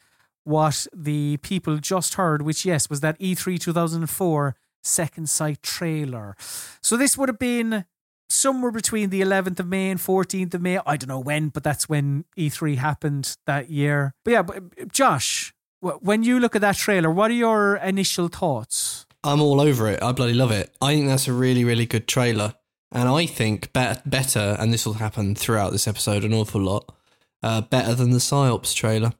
what 0.42 0.88
the 0.92 1.36
people 1.36 1.76
just 1.76 2.14
heard, 2.14 2.42
which, 2.42 2.64
yes, 2.64 2.90
was 2.90 3.02
that 3.02 3.14
E 3.20 3.36
E3 3.36 3.60
2004 3.60 4.56
Second 4.82 5.30
Sight 5.30 5.62
trailer. 5.62 6.34
So 6.82 6.96
this 6.96 7.16
would 7.16 7.28
have 7.28 7.38
been 7.38 7.84
somewhere 8.28 8.72
between 8.72 9.10
the 9.10 9.20
11th 9.20 9.60
of 9.60 9.68
May 9.68 9.90
and 9.90 10.00
14th 10.00 10.54
of 10.54 10.60
May. 10.60 10.78
I 10.84 10.96
don't 10.96 11.08
know 11.08 11.20
when, 11.20 11.50
but 11.50 11.62
that's 11.62 11.88
when 11.88 12.24
E3 12.36 12.78
happened 12.78 13.36
that 13.46 13.70
year. 13.70 14.12
But 14.24 14.30
yeah, 14.32 14.42
but 14.42 14.56
uh, 14.56 14.84
Josh, 14.90 15.54
when 15.80 16.24
you 16.24 16.40
look 16.40 16.56
at 16.56 16.62
that 16.62 16.76
trailer, 16.76 17.12
what 17.12 17.30
are 17.30 17.34
your 17.34 17.76
initial 17.76 18.26
thoughts? 18.26 19.06
I'm 19.24 19.40
all 19.40 19.60
over 19.60 19.88
it. 19.88 20.02
I 20.02 20.12
bloody 20.12 20.34
love 20.34 20.50
it. 20.50 20.74
I 20.80 20.94
think 20.94 21.08
that's 21.08 21.28
a 21.28 21.32
really, 21.32 21.64
really 21.64 21.86
good 21.86 22.06
trailer. 22.06 22.54
And 22.90 23.08
I 23.08 23.26
think 23.26 23.72
bet 23.72 24.08
better, 24.08 24.56
and 24.58 24.72
this 24.72 24.86
will 24.86 24.94
happen 24.94 25.34
throughout 25.34 25.72
this 25.72 25.88
episode 25.88 26.24
an 26.24 26.32
awful 26.32 26.60
lot, 26.60 26.94
uh, 27.42 27.60
better 27.60 27.94
than 27.94 28.10
the 28.10 28.20
Psi-Ops 28.20 28.72
trailer. 28.74 29.12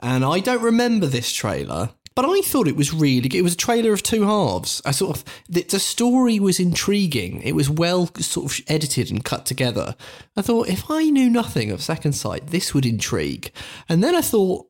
And 0.00 0.24
I 0.24 0.40
don't 0.40 0.62
remember 0.62 1.06
this 1.06 1.32
trailer, 1.32 1.90
but 2.14 2.24
I 2.24 2.40
thought 2.40 2.66
it 2.66 2.76
was 2.76 2.92
really 2.92 3.28
good. 3.28 3.38
It 3.38 3.42
was 3.42 3.54
a 3.54 3.58
trailer 3.58 3.92
of 3.92 4.02
two 4.02 4.24
halves. 4.24 4.82
I 4.84 4.90
sort 4.90 5.16
of, 5.16 5.24
the, 5.48 5.62
the 5.62 5.78
story 5.78 6.40
was 6.40 6.58
intriguing. 6.58 7.40
It 7.42 7.54
was 7.54 7.70
well 7.70 8.10
sort 8.18 8.52
of 8.52 8.60
edited 8.66 9.10
and 9.10 9.24
cut 9.24 9.46
together. 9.46 9.94
I 10.36 10.42
thought, 10.42 10.68
if 10.68 10.90
I 10.90 11.04
knew 11.04 11.30
nothing 11.30 11.70
of 11.70 11.82
Second 11.82 12.14
Sight, 12.14 12.48
this 12.48 12.74
would 12.74 12.84
intrigue. 12.84 13.52
And 13.88 14.02
then 14.02 14.16
I 14.16 14.22
thought, 14.22 14.66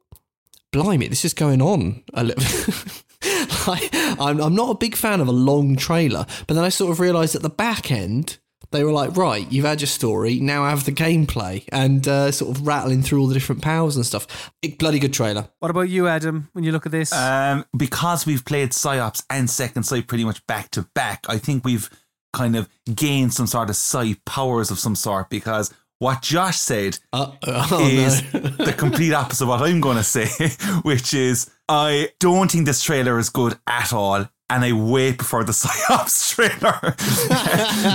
blimey, 0.70 1.08
this 1.08 1.24
is 1.24 1.34
going 1.34 1.62
on 1.62 2.02
a 2.12 2.24
little. 2.24 2.74
like, 3.66 3.88
I'm, 3.92 4.40
I'm 4.40 4.54
not 4.54 4.70
a 4.70 4.78
big 4.78 4.96
fan 4.96 5.20
of 5.20 5.28
a 5.28 5.32
long 5.32 5.76
trailer, 5.76 6.26
but 6.46 6.54
then 6.54 6.64
I 6.64 6.68
sort 6.68 6.90
of 6.90 7.00
realised 7.00 7.34
at 7.34 7.42
the 7.42 7.50
back 7.50 7.90
end, 7.90 8.38
they 8.70 8.84
were 8.84 8.92
like, 8.92 9.16
right, 9.16 9.50
you've 9.52 9.64
had 9.64 9.80
your 9.80 9.88
story, 9.88 10.40
now 10.40 10.64
have 10.64 10.84
the 10.84 10.92
gameplay, 10.92 11.64
and 11.70 12.06
uh, 12.08 12.32
sort 12.32 12.56
of 12.56 12.66
rattling 12.66 13.02
through 13.02 13.20
all 13.20 13.26
the 13.26 13.34
different 13.34 13.62
powers 13.62 13.96
and 13.96 14.04
stuff. 14.04 14.52
It, 14.62 14.78
bloody 14.78 14.98
good 14.98 15.12
trailer. 15.12 15.48
What 15.60 15.70
about 15.70 15.88
you, 15.88 16.08
Adam, 16.08 16.48
when 16.52 16.64
you 16.64 16.72
look 16.72 16.86
at 16.86 16.92
this? 16.92 17.12
Um, 17.12 17.64
because 17.76 18.26
we've 18.26 18.44
played 18.44 18.72
Psi-Ops 18.72 19.24
and 19.30 19.48
Second 19.48 19.84
Sight 19.84 20.08
pretty 20.08 20.24
much 20.24 20.44
back 20.46 20.70
to 20.72 20.82
back, 20.94 21.26
I 21.28 21.38
think 21.38 21.64
we've 21.64 21.88
kind 22.32 22.56
of 22.56 22.68
gained 22.94 23.34
some 23.34 23.46
sort 23.46 23.68
of 23.68 23.76
sight 23.76 24.24
powers 24.24 24.70
of 24.70 24.78
some 24.78 24.96
sort 24.96 25.28
because 25.28 25.72
what 26.02 26.20
Josh 26.20 26.58
said 26.58 26.98
Uh, 27.12 27.30
oh, 27.46 27.88
is 27.88 28.22
no. 28.34 28.40
the 28.66 28.74
complete 28.76 29.12
opposite 29.12 29.44
of 29.44 29.48
what 29.50 29.62
I'm 29.62 29.80
going 29.80 29.96
to 29.98 30.02
say, 30.02 30.26
which 30.82 31.14
is 31.14 31.48
I 31.68 32.08
don't 32.18 32.50
think 32.50 32.66
this 32.66 32.82
trailer 32.82 33.18
is 33.20 33.28
good 33.30 33.56
at 33.66 33.92
all. 33.92 34.28
And 34.50 34.64
I 34.64 34.72
way 34.72 35.14
prefer 35.14 35.44
the 35.44 35.52
Psi-Ops 35.60 36.34
trailer 36.34 36.78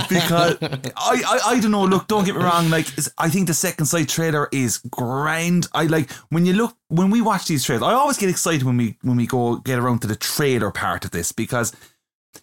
because 0.08 0.56
I, 0.96 1.22
I 1.32 1.38
I 1.52 1.60
don't 1.60 1.70
know. 1.70 1.84
Look, 1.84 2.08
don't 2.08 2.24
get 2.24 2.34
me 2.34 2.42
wrong. 2.42 2.68
Like 2.70 2.86
I 3.16 3.28
think 3.28 3.46
the 3.46 3.54
second 3.54 3.86
sight 3.86 4.08
trailer 4.08 4.48
is 4.52 4.78
grand. 4.90 5.68
I 5.72 5.84
like 5.84 6.10
when 6.30 6.46
you 6.46 6.54
look 6.54 6.76
when 6.88 7.10
we 7.10 7.20
watch 7.20 7.46
these 7.46 7.62
trailers. 7.64 7.84
I 7.84 7.92
always 7.92 8.16
get 8.18 8.28
excited 8.30 8.64
when 8.64 8.76
we 8.76 8.96
when 9.02 9.16
we 9.16 9.26
go 9.26 9.56
get 9.58 9.78
around 9.78 10.00
to 10.00 10.08
the 10.08 10.16
trailer 10.16 10.70
part 10.72 11.04
of 11.04 11.10
this 11.12 11.30
because 11.30 11.76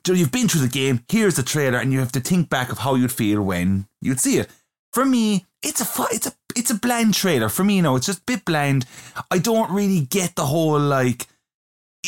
you 0.07 0.13
know, 0.13 0.19
you've 0.19 0.31
been 0.31 0.47
through 0.47 0.61
the 0.61 0.67
game. 0.81 1.03
Here's 1.09 1.35
the 1.35 1.43
trailer, 1.43 1.79
and 1.79 1.91
you 1.91 1.99
have 1.99 2.11
to 2.13 2.19
think 2.21 2.49
back 2.49 2.71
of 2.71 2.77
how 2.79 2.95
you'd 2.95 3.11
feel 3.11 3.41
when 3.41 3.87
you'd 4.01 4.21
see 4.21 4.37
it. 4.37 4.49
For 4.93 5.03
me, 5.03 5.45
it's 5.65 5.81
a 5.81 6.03
it's 6.11 6.27
a 6.27 6.33
it's 6.55 6.71
a 6.71 6.75
bland 6.75 7.13
trailer. 7.13 7.49
For 7.49 7.63
me, 7.63 7.77
you 7.77 7.81
know, 7.81 7.95
it's 7.95 8.05
just 8.05 8.19
a 8.19 8.25
bit 8.25 8.45
bland. 8.45 8.85
I 9.31 9.39
don't 9.39 9.71
really 9.71 10.01
get 10.01 10.35
the 10.35 10.45
whole 10.45 10.79
like 10.79 11.27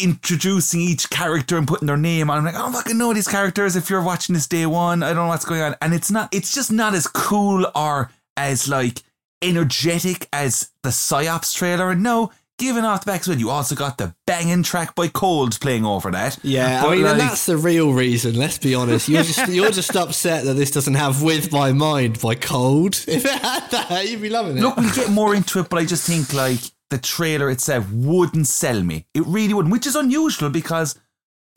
introducing 0.02 0.80
each 0.80 1.10
character 1.10 1.58
and 1.58 1.68
putting 1.68 1.88
their 1.88 1.98
name 1.98 2.30
on. 2.30 2.38
I'm 2.38 2.46
like, 2.46 2.56
I 2.56 2.60
don't 2.60 2.74
fucking 2.74 2.98
know 2.98 3.14
these 3.14 3.28
characters. 3.28 3.76
If 3.76 3.90
you're 3.90 4.04
watching 4.04 4.34
this 4.34 4.48
day 4.48 4.66
one, 4.66 5.04
I 5.04 5.08
don't 5.08 5.26
know 5.26 5.28
what's 5.28 5.46
going 5.46 5.62
on, 5.62 5.76
and 5.82 5.94
it's 5.94 6.12
not. 6.12 6.30
It's 6.34 6.54
just 6.54 6.72
not 6.72 6.94
as 6.94 7.08
cool 7.08 7.66
or 7.76 8.12
as 8.38 8.70
like 8.70 9.02
energetic 9.42 10.28
as 10.32 10.70
the 10.84 10.92
Psi-Ops 10.92 11.54
trailer. 11.54 11.92
And 11.92 12.04
no, 12.04 12.32
giving 12.58 12.84
off 12.84 13.06
the 13.06 13.12
back 13.12 13.22
as 13.22 13.28
well, 13.28 13.38
you 13.38 13.50
also 13.50 13.76
got 13.76 13.98
the 13.98 14.16
banging 14.26 14.64
track 14.64 14.96
by 14.96 15.08
Cold 15.08 15.60
playing 15.60 15.86
over 15.86 16.12
that. 16.12 16.38
Yeah, 16.44 16.82
But, 16.82 16.90
I 16.90 16.96
mean, 16.96 17.06
and 17.06 17.20
that's 17.20 17.46
the 17.46 17.58
real 17.58 17.94
reason. 17.94 18.36
Let's 18.36 18.58
be 18.58 18.76
honest. 18.76 19.08
You're 19.08 19.24
just 19.24 19.48
you're 19.52 19.72
just 19.72 19.96
upset 19.96 20.46
that 20.46 20.54
this 20.56 20.72
doesn't 20.72 20.96
have 20.96 21.22
"With 21.22 21.52
My 21.52 21.72
Mind" 21.72 22.20
by 22.22 22.36
Cold. 22.36 22.96
If 23.08 23.26
it 23.26 23.32
had 23.32 23.70
that, 23.72 24.08
you'd 24.10 24.22
be 24.22 24.30
loving 24.30 24.58
it. 24.58 24.62
Look, 24.62 24.78
we'll 24.78 24.94
get 24.94 25.10
more 25.10 25.34
into 25.36 25.60
it, 25.60 25.70
but 25.70 25.78
I 25.78 25.86
just 25.86 26.06
think 26.08 26.34
like 26.34 26.60
the 26.90 26.98
trailer 26.98 27.50
itself 27.50 27.90
wouldn't 27.92 28.48
sell 28.48 28.82
me. 28.84 29.06
It 29.14 29.26
really 29.26 29.54
wouldn't, 29.54 29.72
which 29.72 29.88
is 29.88 29.96
unusual 29.96 30.50
because 30.50 30.98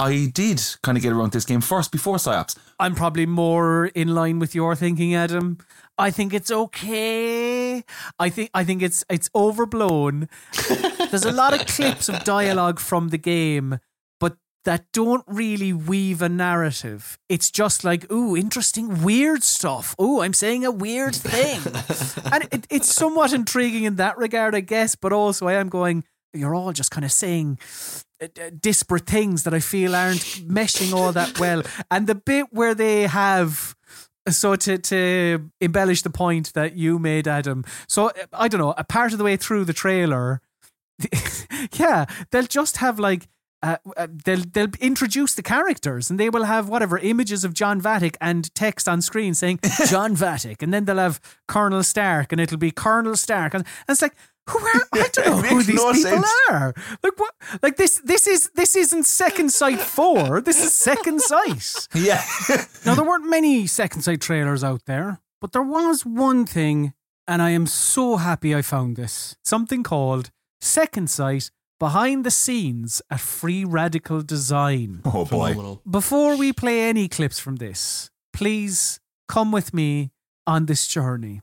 I 0.01 0.31
did 0.33 0.63
kind 0.83 0.97
of 0.97 1.03
get 1.03 1.13
around 1.13 1.33
this 1.33 1.45
game 1.45 1.61
first 1.61 1.93
before 1.93 2.19
Psi-Ops. 2.19 2.57
I'm 2.79 2.95
probably 2.95 3.27
more 3.27 3.87
in 3.87 4.15
line 4.15 4.39
with 4.39 4.55
your 4.55 4.75
thinking, 4.75 5.15
Adam. 5.15 5.59
I 6.01 6.11
think 6.11 6.33
it's 6.33 6.51
okay. 6.51 7.85
I 8.19 8.31
think 8.31 8.51
I 8.55 8.65
think 8.65 8.83
it's 8.83 9.05
it's 9.11 9.29
overblown. 9.35 10.29
There's 11.11 11.27
a 11.27 11.33
lot 11.33 11.53
of 11.53 11.67
clips 11.77 12.09
of 12.09 12.25
dialogue 12.25 12.81
from 12.81 13.09
the 13.09 13.19
game, 13.19 13.79
but 14.19 14.39
that 14.65 14.87
don't 14.93 15.25
really 15.27 15.75
weave 15.75 16.23
a 16.23 16.29
narrative. 16.29 17.19
It's 17.29 17.51
just 17.51 17.85
like, 17.85 18.11
ooh, 18.11 18.35
interesting, 18.35 19.03
weird 19.03 19.43
stuff. 19.43 19.95
Ooh, 20.01 20.23
I'm 20.23 20.33
saying 20.33 20.65
a 20.65 20.71
weird 20.71 21.15
thing, 21.15 21.61
and 22.33 22.49
it, 22.51 22.67
it's 22.71 22.93
somewhat 22.93 23.35
intriguing 23.35 23.85
in 23.85 23.97
that 23.97 24.17
regard, 24.17 24.55
I 24.55 24.61
guess. 24.61 24.97
But 24.97 25.13
also, 25.13 25.49
I 25.49 25.55
am 25.55 25.69
going. 25.69 26.05
You're 26.33 26.55
all 26.55 26.73
just 26.73 26.93
kind 26.93 27.05
of 27.05 27.11
saying 27.11 27.59
uh, 28.23 28.51
disparate 28.61 29.07
things 29.07 29.43
that 29.43 29.55
I 29.55 29.61
feel 29.61 29.95
aren't 29.95 30.21
meshing 30.47 30.93
all 30.93 31.13
that 31.13 31.41
well. 31.41 31.63
And 31.91 32.07
the 32.07 32.15
bit 32.15 32.47
where 32.51 32.75
they 32.75 33.03
have. 33.07 33.75
So 34.33 34.57
to 34.57 34.79
to 34.79 35.51
embellish 35.61 36.03
the 36.03 36.11
point 36.11 36.53
that 36.55 36.77
you 36.77 36.99
made, 36.99 37.29
Adam. 37.29 37.65
So 37.89 38.11
I 38.33 38.49
don't 38.49 38.61
know. 38.61 38.75
A 38.77 38.85
part 38.85 39.13
of 39.13 39.19
the 39.19 39.25
way 39.25 39.37
through 39.37 39.65
the 39.65 39.73
trailer, 39.73 40.41
yeah, 41.73 42.07
they'll 42.31 42.45
just 42.45 42.79
have 42.79 42.99
like 42.99 43.29
uh, 43.63 43.77
uh, 43.97 44.07
they'll 44.25 44.45
they'll 44.53 44.71
introduce 44.81 45.35
the 45.35 45.43
characters 45.43 46.11
and 46.11 46.19
they 46.19 46.31
will 46.31 46.45
have 46.45 46.69
whatever 46.69 46.99
images 46.99 47.45
of 47.45 47.53
John 47.53 47.81
Vattic 47.81 48.17
and 48.21 48.53
text 48.55 48.89
on 48.89 49.03
screen 49.03 49.35
saying 49.35 49.61
John 49.89 50.17
Vattic, 50.17 50.63
and 50.63 50.73
then 50.73 50.87
they'll 50.87 50.97
have 50.97 51.21
Colonel 51.47 51.83
Stark 51.83 52.33
and 52.33 52.41
it'll 52.41 52.59
be 52.59 52.71
Colonel 52.71 53.17
Stark, 53.17 53.55
and, 53.55 53.65
and 53.87 53.95
it's 53.95 54.03
like. 54.03 54.15
Who 54.49 54.59
are 54.59 54.83
I 54.95 55.09
don't 55.13 55.27
know 55.27 55.43
who 55.49 55.63
these 55.63 55.77
no 55.77 55.93
people 55.93 56.11
sense. 56.23 56.31
are. 56.51 56.75
Like 57.03 57.19
what? 57.19 57.35
Like 57.63 57.77
this? 57.77 58.01
This 58.05 58.27
is 58.27 58.51
this 58.55 58.75
isn't 58.77 59.05
Second 59.05 59.51
Sight 59.53 59.79
four. 59.81 60.41
This 60.41 60.63
is 60.65 60.73
Second 60.73 61.21
Sight. 61.21 61.89
Yeah. 61.95 62.23
Now, 62.87 62.95
there 62.95 63.05
weren't 63.05 63.29
many 63.29 63.67
Second 63.67 64.03
Sight 64.03 64.21
trailers 64.23 64.65
out 64.65 64.87
there, 64.87 65.21
but 65.41 65.53
there 65.53 65.63
was 65.63 66.05
one 66.07 66.47
thing, 66.47 66.95
and 67.29 67.43
I 67.43 67.51
am 67.51 67.67
so 67.67 68.17
happy 68.17 68.55
I 68.57 68.63
found 68.63 68.97
this. 68.97 69.37
Something 69.45 69.83
called 69.83 70.31
Second 70.63 71.11
Sight 71.11 71.51
Behind 71.79 72.25
the 72.25 72.31
Scenes 72.31 73.03
at 73.11 73.21
Free 73.21 73.65
Radical 73.65 74.23
Design. 74.23 75.01
oh 75.05 75.27
boy. 75.27 75.51
Phenomenal. 75.51 75.83
Before 75.89 76.37
we 76.37 76.53
play 76.53 76.89
any 76.89 77.07
clips 77.09 77.39
from 77.39 77.57
this, 77.57 78.11
please 78.33 78.99
come 79.29 79.53
with 79.53 79.73
me 79.75 80.11
on 80.47 80.67
this 80.67 80.87
journey. 80.87 81.41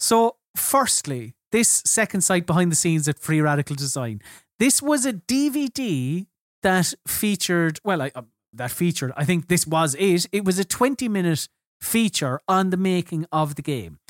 So, 0.00 0.36
firstly, 0.56 1.34
this 1.56 1.80
second 1.86 2.20
sight 2.20 2.44
behind 2.44 2.70
the 2.70 2.76
scenes 2.76 3.08
at 3.08 3.18
Free 3.18 3.40
Radical 3.40 3.74
Design. 3.74 4.20
This 4.58 4.82
was 4.82 5.06
a 5.06 5.14
DVD 5.14 6.26
that 6.62 6.92
featured, 7.08 7.80
well, 7.82 8.02
I, 8.02 8.12
uh, 8.14 8.22
that 8.52 8.70
featured, 8.70 9.10
I 9.16 9.24
think 9.24 9.48
this 9.48 9.66
was 9.66 9.94
it. 9.98 10.26
It 10.32 10.44
was 10.44 10.58
a 10.58 10.66
20 10.66 11.08
minute 11.08 11.48
feature 11.80 12.40
on 12.46 12.68
the 12.68 12.76
making 12.76 13.24
of 13.32 13.54
the 13.54 13.62
game. 13.62 14.00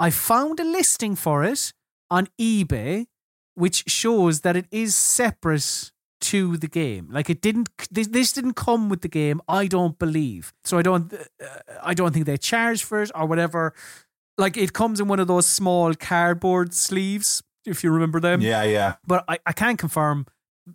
I 0.00 0.10
found 0.10 0.58
a 0.58 0.64
listing 0.64 1.14
for 1.14 1.44
it 1.44 1.72
on 2.10 2.26
eBay, 2.36 3.06
which 3.54 3.84
shows 3.86 4.40
that 4.40 4.56
it 4.56 4.66
is 4.72 4.96
separate 4.96 5.92
to 6.20 6.56
the 6.56 6.66
game. 6.66 7.06
Like 7.12 7.30
it 7.30 7.40
didn't, 7.40 7.68
this, 7.92 8.08
this 8.08 8.32
didn't 8.32 8.54
come 8.54 8.88
with 8.88 9.02
the 9.02 9.08
game. 9.08 9.40
I 9.46 9.68
don't 9.68 9.96
believe. 10.00 10.52
So 10.64 10.78
I 10.78 10.82
don't, 10.82 11.14
uh, 11.14 11.46
I 11.80 11.94
don't 11.94 12.12
think 12.12 12.26
they 12.26 12.38
charge 12.38 12.82
for 12.82 13.02
it 13.02 13.12
or 13.14 13.24
whatever. 13.26 13.72
Like 14.38 14.56
it 14.56 14.72
comes 14.72 15.00
in 15.00 15.08
one 15.08 15.20
of 15.20 15.26
those 15.26 15.46
small 15.46 15.94
cardboard 15.94 16.72
sleeves, 16.72 17.42
if 17.66 17.82
you 17.84 17.90
remember 17.90 18.20
them 18.20 18.40
Yeah, 18.40 18.62
yeah. 18.62 18.94
but 19.06 19.24
I, 19.28 19.38
I 19.44 19.52
can 19.52 19.76
confirm 19.76 20.26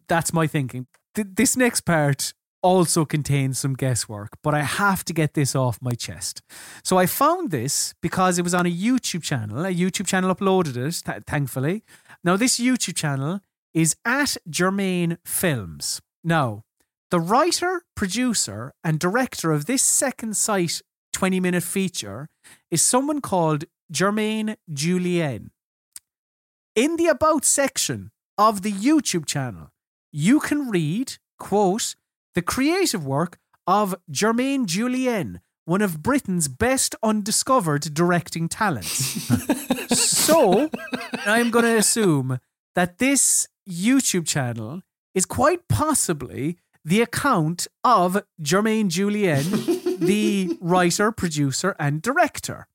that's 0.08 0.34
my 0.34 0.46
thinking. 0.48 0.86
Th- 1.16 1.28
this 1.34 1.56
next 1.58 1.82
part 1.82 2.34
also 2.62 3.04
contains 3.06 3.60
some 3.60 3.74
guesswork, 3.74 4.30
but 4.42 4.54
I 4.54 4.62
have 4.62 5.04
to 5.06 5.14
get 5.14 5.34
this 5.34 5.56
off 5.56 5.80
my 5.82 5.94
chest. 5.94 6.42
So 6.84 6.98
I 6.98 7.06
found 7.06 7.52
this 7.52 7.94
because 8.02 8.38
it 8.40 8.44
was 8.44 8.54
on 8.54 8.66
a 8.66 8.72
YouTube 8.72 9.24
channel. 9.24 9.66
A 9.66 9.74
YouTube 9.74 10.08
channel 10.08 10.34
uploaded 10.34 10.78
it, 10.78 11.02
th- 11.06 11.24
thankfully. 11.28 11.84
Now, 12.24 12.38
this 12.38 12.60
YouTube 12.60 12.96
channel 12.96 13.42
is 13.74 13.96
at 14.06 14.38
Jermain 14.50 15.18
Films. 15.26 16.02
Now, 16.24 16.64
the 17.12 17.20
writer, 17.20 17.84
producer, 17.96 18.74
and 18.84 18.98
director 18.98 19.52
of 19.52 19.66
this 19.66 19.84
second 19.84 20.36
sight 20.38 20.82
20 21.24 21.40
minute 21.40 21.64
feature 21.64 22.28
is 22.70 22.82
someone 22.82 23.22
called 23.22 23.64
Jermain 23.90 24.58
Julien 24.74 25.52
in 26.76 26.98
the 26.98 27.08
About 27.08 27.46
section 27.46 28.12
of 28.38 28.62
the 28.62 28.74
YouTube 28.74 29.26
channel, 29.26 29.70
you 30.12 30.42
can 30.42 30.70
read, 30.70 31.14
quote, 31.40 31.96
the 32.36 32.42
creative 32.42 33.06
work 33.06 33.38
of 33.66 33.96
Jermain 34.12 34.66
Julien, 34.66 35.40
one 35.64 35.82
of 35.82 36.04
Britain's 36.04 36.50
best 36.50 36.94
undiscovered 37.02 37.94
directing 37.94 38.50
talents. 38.50 39.24
so, 39.98 40.70
I'm 41.26 41.52
going 41.52 41.64
to 41.64 41.78
assume 41.78 42.42
that 42.76 42.98
this 42.98 43.48
YouTube 43.66 44.28
channel 44.28 44.82
is 45.16 45.26
quite 45.26 45.70
possibly 45.70 46.58
the 46.84 47.02
account 47.02 47.68
of 47.86 48.22
Jermain 48.42 48.90
Julien, 48.90 49.73
the 50.00 50.58
writer, 50.62 51.12
producer, 51.12 51.76
and 51.80 52.02
director. 52.02 52.68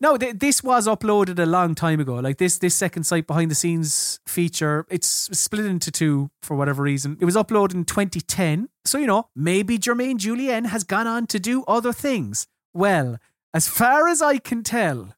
Now, 0.00 0.16
th- 0.16 0.38
this 0.38 0.62
was 0.62 0.86
uploaded 0.86 1.38
a 1.38 1.46
long 1.46 1.74
time 1.74 2.00
ago. 2.00 2.14
Like 2.16 2.38
this, 2.38 2.58
this 2.58 2.74
second 2.74 3.04
sight 3.04 3.26
behind 3.26 3.50
the 3.50 3.54
scenes 3.54 4.20
feature, 4.26 4.86
it's 4.90 5.06
split 5.06 5.66
into 5.66 5.90
two 5.90 6.30
for 6.42 6.56
whatever 6.56 6.82
reason. 6.82 7.16
It 7.20 7.24
was 7.24 7.36
uploaded 7.36 7.74
in 7.74 7.84
2010. 7.84 8.68
So, 8.84 8.98
you 8.98 9.06
know, 9.06 9.28
maybe 9.34 9.78
Jermain 9.78 10.16
Julien 10.16 10.66
has 10.66 10.84
gone 10.84 11.06
on 11.06 11.26
to 11.28 11.38
do 11.38 11.64
other 11.64 11.92
things. 11.92 12.46
Well, 12.74 13.18
as 13.54 13.68
far 13.68 14.08
as 14.08 14.22
I 14.22 14.38
can 14.38 14.62
tell, 14.62 15.14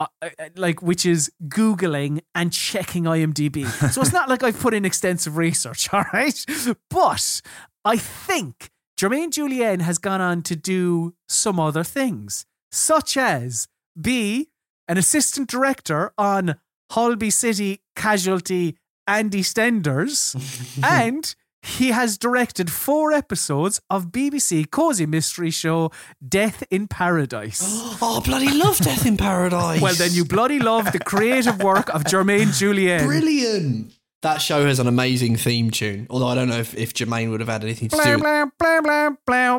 uh, 0.00 0.06
uh, 0.22 0.28
like 0.56 0.82
which 0.82 1.06
is 1.06 1.30
googling 1.46 2.20
and 2.34 2.52
checking 2.52 3.04
IMDb. 3.04 3.66
So 3.92 4.00
it's 4.00 4.12
not 4.12 4.28
like 4.28 4.42
I've 4.42 4.58
put 4.58 4.74
in 4.74 4.84
extensive 4.84 5.36
research, 5.36 5.88
all 5.92 6.04
right? 6.12 6.44
But 6.90 7.42
I 7.84 7.96
think 7.96 8.70
Jermain 8.96 9.30
Julien 9.30 9.80
has 9.80 9.98
gone 9.98 10.20
on 10.20 10.42
to 10.42 10.54
do 10.56 11.14
some 11.28 11.58
other 11.58 11.82
things, 11.82 12.46
such 12.70 13.16
as 13.16 13.66
be 14.00 14.48
an 14.86 14.98
assistant 14.98 15.48
director 15.48 16.12
on 16.16 16.56
Holby 16.92 17.30
City 17.30 17.80
Casualty 17.96 18.76
and 19.06 19.30
EastEnders, 19.32 20.34
and 20.84 21.34
he 21.62 21.88
has 21.90 22.18
directed 22.18 22.70
four 22.70 23.10
episodes 23.12 23.80
of 23.90 24.12
BBC 24.12 24.70
cozy 24.70 25.06
mystery 25.06 25.50
show 25.50 25.90
Death 26.26 26.62
in 26.70 26.86
Paradise. 26.88 27.62
Oh, 28.06 28.20
bloody 28.20 28.52
love 28.52 28.76
Death 28.78 29.06
in 29.06 29.16
Paradise. 29.28 29.80
Well, 29.80 29.94
then 29.94 30.12
you 30.12 30.24
bloody 30.24 30.58
love 30.58 30.92
the 30.92 30.98
creative 30.98 31.62
work 31.62 31.88
of 31.94 32.04
Jermain 32.04 32.56
Julien. 32.56 33.06
Brilliant. 33.06 33.92
That 34.24 34.40
show 34.40 34.64
has 34.64 34.78
an 34.78 34.86
amazing 34.86 35.36
theme 35.36 35.70
tune. 35.70 36.06
Although 36.08 36.28
I 36.28 36.34
don't 36.34 36.48
know 36.48 36.56
if, 36.56 36.74
if 36.74 36.94
Jermain 36.94 37.30
would 37.30 37.40
have 37.40 37.48
had 37.50 37.62
anything 37.62 37.90
to 37.90 37.96
Blah, 37.96 38.04
do 38.06 38.12
with 38.12 38.22
blah, 38.22 38.80
blah, 38.80 38.80
blah, 38.80 39.58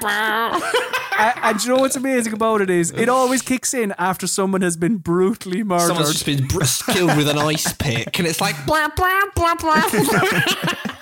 blah. 0.00 0.60
A- 1.16 1.38
and 1.46 1.62
you 1.62 1.70
know 1.70 1.76
what's 1.82 1.94
amazing 1.94 2.32
about 2.32 2.60
it 2.62 2.68
is 2.68 2.90
it 2.90 3.08
always 3.08 3.42
kicks 3.42 3.74
in 3.74 3.94
after 3.96 4.26
someone 4.26 4.62
has 4.62 4.76
been 4.76 4.96
brutally 4.96 5.62
murdered. 5.62 5.86
Someone's 5.86 6.12
just 6.12 6.26
been 6.26 6.48
br- 6.48 6.64
killed 6.92 7.16
with 7.16 7.28
an 7.28 7.38
ice 7.38 7.72
pick, 7.74 8.18
and 8.18 8.26
it's 8.26 8.40
like 8.40 8.56
blah 8.66 8.88
blah 8.96 9.22
blah 9.36 9.54
blah. 9.54 10.96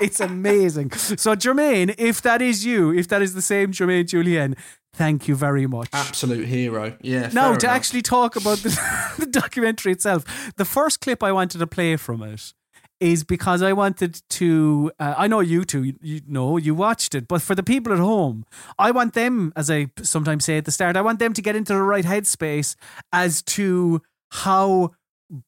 it's 0.06 0.20
amazing. 0.20 0.92
So 0.92 1.34
Jermain, 1.34 1.94
if 1.98 2.22
that 2.22 2.42
is 2.42 2.64
you, 2.64 2.92
if 2.92 3.08
that 3.08 3.22
is 3.22 3.34
the 3.34 3.42
same 3.42 3.72
Jermain 3.72 4.06
Julien, 4.06 4.56
thank 4.94 5.28
you 5.28 5.34
very 5.34 5.66
much. 5.66 5.88
Absolute 5.92 6.46
hero. 6.46 6.96
Yeah. 7.00 7.30
Now, 7.32 7.54
to 7.54 7.66
enough. 7.66 7.76
actually 7.76 8.02
talk 8.02 8.36
about 8.36 8.58
the, 8.58 9.12
the 9.18 9.26
documentary 9.26 9.92
itself, 9.92 10.52
the 10.56 10.64
first 10.64 11.00
clip 11.00 11.22
I 11.22 11.32
wanted 11.32 11.58
to 11.58 11.66
play 11.66 11.96
from 11.96 12.22
it 12.22 12.52
is 13.00 13.24
because 13.24 13.62
I 13.62 13.72
wanted 13.72 14.20
to. 14.28 14.92
Uh, 15.00 15.14
I 15.16 15.26
know 15.26 15.40
you 15.40 15.64
two, 15.64 15.94
you 16.00 16.20
know, 16.26 16.58
you 16.58 16.74
watched 16.74 17.14
it, 17.14 17.26
but 17.26 17.40
for 17.40 17.54
the 17.54 17.62
people 17.62 17.92
at 17.92 17.98
home, 17.98 18.44
I 18.78 18.90
want 18.90 19.14
them, 19.14 19.52
as 19.56 19.70
I 19.70 19.90
sometimes 20.02 20.44
say 20.44 20.58
at 20.58 20.66
the 20.66 20.70
start, 20.70 20.96
I 20.96 21.00
want 21.00 21.18
them 21.18 21.32
to 21.32 21.42
get 21.42 21.56
into 21.56 21.72
the 21.72 21.82
right 21.82 22.04
headspace 22.04 22.76
as 23.12 23.42
to 23.42 24.02
how 24.32 24.92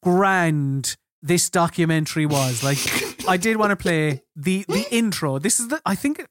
grand 0.01 0.95
this 1.21 1.49
documentary 1.49 2.25
was. 2.25 2.63
Like, 2.63 2.79
I 3.27 3.37
did 3.37 3.57
want 3.57 3.71
to 3.71 3.75
play 3.75 4.23
the 4.35 4.65
the 4.67 4.85
intro. 4.91 5.39
This 5.39 5.59
is 5.59 5.69
the. 5.69 5.81
I 5.85 5.95
think. 5.95 6.25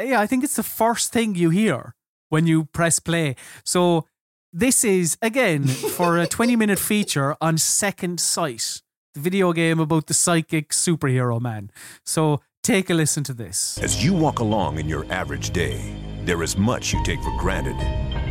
Yeah, 0.00 0.20
I 0.20 0.26
think 0.26 0.44
it's 0.44 0.56
the 0.56 0.62
first 0.62 1.12
thing 1.12 1.34
you 1.34 1.50
hear 1.50 1.94
when 2.28 2.46
you 2.46 2.66
press 2.66 3.00
play. 3.00 3.34
So 3.64 4.06
this 4.52 4.84
is 4.84 5.18
again 5.20 5.66
for 5.66 6.18
a 6.18 6.26
20 6.26 6.56
minute 6.62 6.78
feature 6.78 7.36
on 7.40 7.58
Second 7.58 8.20
Sight, 8.20 8.82
the 9.14 9.20
video 9.20 9.52
game 9.52 9.80
about 9.80 10.06
the 10.06 10.14
psychic 10.14 10.70
superhero 10.70 11.40
man. 11.40 11.70
So 12.06 12.40
take 12.62 12.90
a 12.90 12.94
listen 12.94 13.24
to 13.24 13.34
this. 13.34 13.78
As 13.82 14.04
you 14.04 14.14
walk 14.14 14.38
along 14.38 14.78
in 14.78 14.88
your 14.88 15.04
average 15.12 15.50
day, 15.50 15.80
there 16.24 16.42
is 16.42 16.56
much 16.56 16.92
you 16.92 17.02
take 17.04 17.22
for 17.22 17.36
granted. 17.38 17.76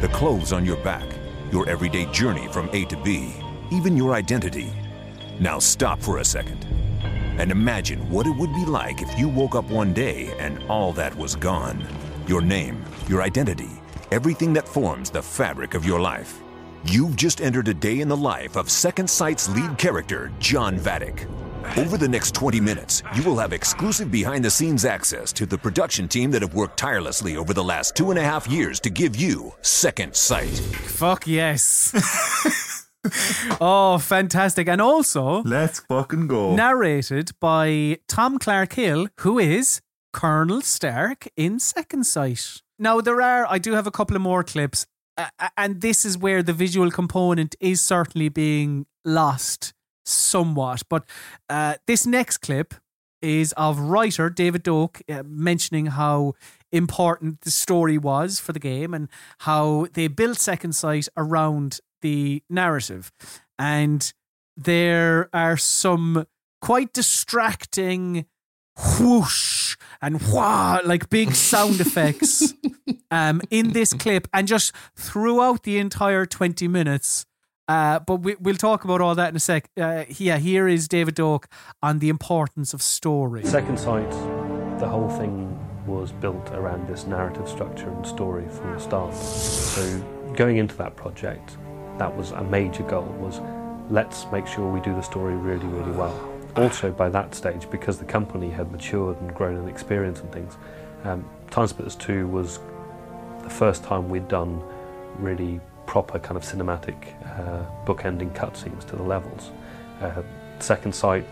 The 0.02 0.08
clothes 0.10 0.54
on 0.54 0.66
your 0.66 0.78
back, 0.78 1.08
your 1.52 1.68
everyday 1.68 2.06
journey 2.12 2.48
from 2.48 2.70
A 2.72 2.86
to 2.86 2.98
B, 3.04 3.34
even 3.72 3.98
your 3.98 4.14
identity. 4.14 4.72
Now 5.40 5.60
stop 5.60 6.00
for 6.00 6.18
a 6.18 6.26
second 6.26 6.66
and 7.38 7.52
imagine 7.52 8.10
what 8.10 8.26
it 8.26 8.36
would 8.36 8.54
be 8.54 8.66
like 8.66 9.02
if 9.02 9.20
you 9.20 9.30
woke 9.30 9.56
up 9.56 9.70
one 9.70 9.94
day 9.94 10.34
and 10.40 10.64
all 10.70 10.92
that 10.94 11.16
was 11.16 11.36
gone. 11.36 11.86
Your 12.28 12.42
name, 12.42 12.84
your 13.08 13.22
identity, 13.22 13.70
everything 14.12 14.54
that 14.54 14.68
forms 14.68 15.10
the 15.10 15.22
fabric 15.22 15.74
of 15.74 15.86
your 15.86 16.00
life. 16.00 16.42
You've 16.86 17.16
just 17.16 17.42
entered 17.42 17.68
a 17.68 17.74
day 17.74 18.00
in 18.00 18.08
the 18.08 18.18
life 18.18 18.56
of 18.56 18.70
Second 18.72 19.10
Sight's 19.10 19.50
lead 19.50 19.78
character, 19.78 20.32
John 20.40 20.80
Vattic. 20.80 21.28
Over 21.78 21.98
the 21.98 22.08
next 22.08 22.34
20 22.34 22.60
minutes, 22.60 23.04
you 23.14 23.24
will 23.24 23.38
have 23.38 23.52
exclusive 23.52 24.10
behind 24.10 24.44
the 24.44 24.50
scenes 24.50 24.86
access 24.86 25.34
to 25.34 25.46
the 25.46 25.58
production 25.58 26.08
team 26.08 26.32
that 26.32 26.42
have 26.42 26.54
worked 26.54 26.78
tirelessly 26.78 27.36
over 27.36 27.54
the 27.54 27.64
last 27.64 27.96
two 27.96 28.10
and 28.10 28.18
a 28.18 28.24
half 28.24 28.48
years 28.48 28.80
to 28.80 28.90
give 28.90 29.16
you 29.16 29.54
Second 29.62 30.16
Sight. 30.16 30.48
Fuck 30.48 31.28
yes. 31.28 32.84
oh, 33.62 33.98
fantastic. 33.98 34.68
And 34.68 34.82
also 34.82 35.42
Let's 35.44 35.80
fucking 35.80 36.28
go. 36.28 36.56
narrated 36.56 37.32
by 37.40 38.00
Tom 38.08 38.38
Clarke 38.40 38.74
Hill, 38.74 39.08
who 39.20 39.40
is 39.40 39.82
Colonel 40.14 40.62
Stark 40.62 41.28
in 41.36 41.60
Second 41.60 42.06
Sight. 42.06 42.62
Now, 42.80 43.02
there 43.02 43.22
are, 43.22 43.46
I 43.50 43.58
do 43.58 43.74
have 43.74 43.88
a 43.88 43.92
couple 43.92 44.16
of 44.16 44.22
more 44.22 44.44
clips, 44.44 44.86
uh, 45.18 45.30
and 45.58 45.82
this 45.82 46.06
is 46.06 46.18
where 46.18 46.44
the 46.44 46.54
visual 46.54 46.92
component 46.92 47.56
is 47.60 47.82
certainly 47.82 48.30
being 48.30 48.86
lost 49.04 49.74
somewhat. 50.06 50.84
But 50.90 51.06
uh, 51.50 51.76
this 51.88 52.06
next 52.06 52.38
clip 52.38 52.74
is 53.22 53.52
of 53.54 53.80
writer 53.80 54.30
David 54.30 54.64
Doak 54.64 55.02
uh, 55.10 55.24
mentioning 55.26 55.88
how 55.88 56.34
important 56.72 57.42
the 57.42 57.52
story 57.52 57.98
was 57.98 58.40
for 58.40 58.54
the 58.54 58.60
game 58.60 58.94
and 58.94 59.10
how 59.40 59.88
they 59.94 60.08
built 60.08 60.38
Second 60.38 60.74
Sight 60.74 61.08
around 61.16 61.80
the 62.02 62.44
narrative. 62.50 63.12
And 63.60 64.12
there 64.56 65.30
are 65.34 65.58
some 65.58 66.26
quite 66.62 66.94
distracting 66.94 68.26
whoosh 69.00 69.76
and 70.02 70.22
wha 70.32 70.80
like 70.86 71.10
big 71.10 71.34
sound 71.34 71.80
effects 71.80 72.54
um, 73.12 73.42
in 73.50 73.74
this 73.74 73.94
clip 73.94 74.28
and 74.34 74.48
just 74.48 74.72
throughout 74.96 75.64
the 75.64 75.78
entire 75.78 76.26
20 76.26 76.68
minutes. 76.68 77.26
Uh, 77.68 78.00
but 78.00 78.18
we, 78.18 78.36
we'll 78.36 78.56
talk 78.56 78.86
about 78.86 79.02
all 79.02 79.14
that 79.16 79.30
in 79.30 79.36
a 79.36 79.40
sec. 79.40 79.70
Uh, 79.76 80.06
yeah, 80.10 80.38
here 80.38 80.68
is 80.68 80.88
David 80.88 81.16
Doak 81.16 81.48
on 81.84 82.00
the 82.00 82.08
importance 82.08 82.74
of 82.74 82.82
story. 82.82 83.44
Second 83.44 83.78
Sight, 83.78 84.10
the 84.80 84.88
whole 84.88 85.10
thing 85.10 85.60
was 85.86 86.12
built 86.12 86.50
around 86.52 86.88
this 86.88 87.06
narrative 87.08 87.48
structure 87.48 87.90
and 87.90 88.06
story 88.06 88.48
from 88.50 88.74
the 88.74 88.80
start. 88.80 89.14
So 89.14 90.02
going 90.34 90.58
into 90.58 90.76
that 90.78 90.96
project, 90.96 91.58
that 91.98 92.16
was 92.16 92.32
a 92.32 92.44
major 92.44 92.84
goal 92.84 93.06
was 93.20 93.42
let's 93.90 94.26
make 94.32 94.48
sure 94.48 94.70
we 94.70 94.82
do 94.82 94.94
the 94.94 95.02
story 95.02 95.36
really, 95.36 95.66
really 95.66 95.92
well. 95.92 96.34
Also 96.56 96.92
by 96.92 97.10
that 97.10 97.36
stage, 97.36 97.70
because 97.70 97.98
the 97.98 98.06
company 98.06 98.50
had 98.50 98.72
matured 98.72 99.20
and 99.22 99.34
grown 99.34 99.56
in 99.58 99.68
experience 99.68 100.20
and 100.20 100.32
things, 100.32 100.58
um, 101.04 101.28
TimeSplitters 101.50 101.98
2 102.00 102.28
was 102.28 102.60
the 103.44 103.50
first 103.50 103.84
time 103.84 104.10
we'd 104.10 104.28
done 104.28 104.62
really 105.20 105.60
proper 105.86 106.20
kind 106.20 106.36
of 106.36 106.44
cinematic 106.44 107.14
uh, 107.40 107.64
bookending 107.86 108.34
cutscenes 108.34 108.86
to 108.88 108.96
the 108.96 109.04
levels. 109.04 109.52
Uh, 110.02 110.22
Second 110.60 110.94
Sight, 110.94 111.26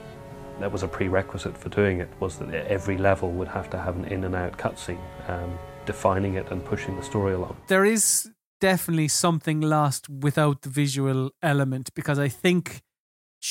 that 0.60 0.72
was 0.72 0.84
a 0.84 0.88
prerequisite 0.88 1.58
for 1.58 1.70
doing 1.70 2.00
it, 2.00 2.10
was 2.20 2.38
that 2.38 2.54
every 2.54 2.98
level 2.98 3.32
would 3.32 3.50
have 3.50 3.70
to 3.72 3.78
have 3.78 3.96
an 3.98 4.06
in 4.06 4.24
and 4.24 4.36
out 4.36 4.58
cutscene, 4.58 5.00
um, 5.28 5.58
defining 5.86 6.36
it 6.36 6.50
and 6.52 6.64
pushing 6.64 6.96
the 6.96 7.04
story 7.04 7.34
along. 7.34 7.58
there 7.68 7.84
is 7.84 8.30
definitely 8.60 9.08
something 9.08 9.62
lost 9.62 10.10
without 10.10 10.62
the 10.62 10.70
visual 10.70 11.32
element 11.42 11.94
because 11.94 12.20
I 12.20 12.28
think 12.28 12.82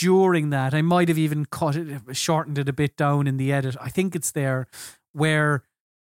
during 0.01 0.51
that 0.51 0.75
I 0.75 0.83
might 0.83 1.09
have 1.09 1.19
even 1.19 1.47
cut 1.47 1.77
it, 1.77 2.17
shortened 2.17 2.59
it 2.59 2.69
a 2.69 2.73
bit 2.73 2.97
down 2.97 3.27
in 3.27 3.37
the 3.37 3.53
edit. 3.53 3.77
I 3.81 3.91
think 3.91 4.17
it's 4.17 4.33
there 4.33 4.67
where 5.13 5.65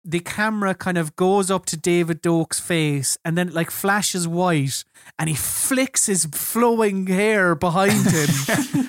the 0.03 0.19
camera 0.21 0.73
kind 0.73 0.97
of 0.97 1.15
goes 1.15 1.51
up 1.51 1.65
to 1.65 1.77
David 1.77 2.23
Doak's 2.23 2.59
face 2.59 3.17
and 3.25 3.37
then 3.37 3.49
it 3.49 3.53
like 3.53 3.69
flashes 3.69 4.27
white 4.27 4.85
and 5.19 5.29
he 5.29 5.35
flicks 5.35 6.05
his 6.05 6.25
flowing 6.25 7.07
hair 7.07 7.55
behind 7.55 8.05
him 8.09 8.29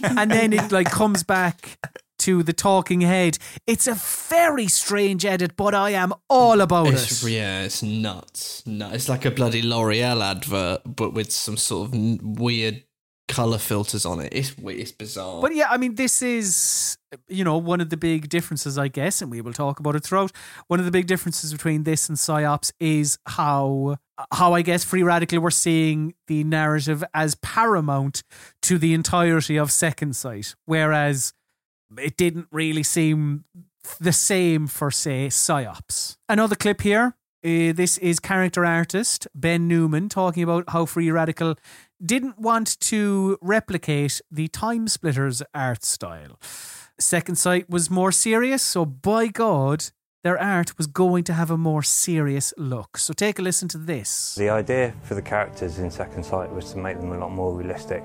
and 0.19 0.31
then 0.31 0.53
it 0.53 0.71
like 0.71 0.91
comes 0.91 1.25
back 1.25 1.79
to 2.19 2.43
the 2.43 2.53
talking 2.53 3.01
head. 3.03 3.39
It's 3.67 3.87
a 3.87 3.95
very 3.95 4.67
strange 4.69 5.25
edit, 5.25 5.57
but 5.57 5.75
I 5.75 5.91
am 5.91 6.13
all 6.29 6.61
about 6.61 6.89
It's, 6.89 7.23
it. 7.25 7.31
yeah, 7.31 7.63
it's 7.63 7.83
nuts. 7.83 8.67
No, 8.67 8.91
it's 8.91 9.09
like 9.09 9.25
a 9.25 9.31
bloody 9.31 9.63
L'Oreal 9.63 10.23
advert, 10.23 10.83
but 10.85 11.13
with 11.15 11.33
some 11.33 11.57
sort 11.57 11.89
of 11.95 12.21
weird 12.23 12.85
color 13.29 13.59
filters 13.59 14.07
on 14.07 14.21
it. 14.21 14.33
It's 14.33 14.55
it's 14.65 14.91
bizarre. 14.91 15.43
But 15.43 15.55
yeah, 15.55 15.69
I 15.69 15.77
mean, 15.77 15.97
this 15.97 16.23
is, 16.23 16.97
you 17.29 17.45
know, 17.45 17.59
one 17.59 17.81
of 17.83 17.91
the 17.91 17.97
big 17.99 18.31
differences, 18.31 18.79
I 18.79 18.89
guess, 18.89 19.21
and 19.21 19.31
we 19.31 19.43
will 19.43 19.53
talk 19.53 19.79
about 19.79 19.95
it 19.97 20.03
throughout. 20.03 20.33
One 20.69 20.81
of 20.81 20.87
the 20.87 20.91
big 20.91 21.07
differences 21.07 21.53
between 21.53 21.85
this 21.85 22.09
and 22.09 22.19
Psi-Ops 22.19 22.73
is 22.81 23.19
how, 23.27 23.99
how 24.33 24.55
I 24.55 24.63
guess, 24.63 24.83
Free 24.83 25.03
Radical 25.03 25.41
were 25.41 25.51
seeing 25.51 26.15
the 26.27 26.43
narrative 26.43 27.05
as 27.13 27.35
paramount 27.35 28.23
to 28.63 28.79
the 28.79 28.95
entirety 28.95 29.59
of 29.59 29.71
Second 29.71 30.17
Sight, 30.17 30.55
whereas 30.65 31.35
it 31.97 32.17
didn't 32.17 32.49
really 32.51 32.83
seem 32.83 33.45
the 34.01 34.13
same 34.13 34.67
for, 34.67 34.91
say, 34.91 35.29
Psi-Ops. 35.29 36.19
Another 36.29 36.55
clip 36.55 36.83
here. 36.83 37.15
Uh, 37.45 37.73
this 37.73 37.99
is 37.99 38.19
character 38.19 38.65
artist 38.65 39.29
Ben 39.33 39.69
Newman 39.69 40.09
talking 40.09 40.43
about 40.43 40.65
how 40.71 40.85
Free 40.85 41.11
Radical 41.11 41.55
didn't 42.05 42.39
want 42.39 42.79
to 42.81 43.39
replicate 43.41 44.21
the 44.31 44.49
TimeSplitters 44.49 45.43
art 45.55 45.85
style. 45.85 46.39
Second 46.99 47.37
Sight 47.37 47.71
was 47.71 47.91
more 47.91 48.11
serious, 48.11 48.63
so 48.63 48.85
by 48.85 49.29
God, 49.29 49.85
their 50.25 50.37
art 50.37 50.77
was 50.77 50.89
going 50.89 51.23
to 51.25 51.33
have 51.33 51.51
a 51.51 51.57
more 51.57 51.83
serious 51.83 52.53
look. 52.57 52.99
So 52.99 53.13
take 53.13 53.39
a 53.39 53.43
listen 53.43 53.69
to 53.69 53.79
this. 53.79 54.35
The 54.35 54.51
idea 54.51 54.93
for 55.03 55.15
the 55.15 55.23
characters 55.23 55.79
in 55.79 55.93
Second 55.93 56.25
Sight 56.25 56.51
was 56.53 56.73
to 56.73 56.79
make 56.79 57.01
them 57.01 57.13
a 57.13 57.19
lot 57.19 57.31
more 57.31 57.55
realistic 57.55 58.05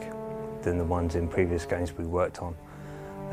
than 0.61 0.77
the 0.77 0.85
ones 0.85 1.15
in 1.15 1.27
previous 1.27 1.65
games 1.65 1.91
we 1.91 2.05
worked 2.05 2.39
on. 2.39 2.55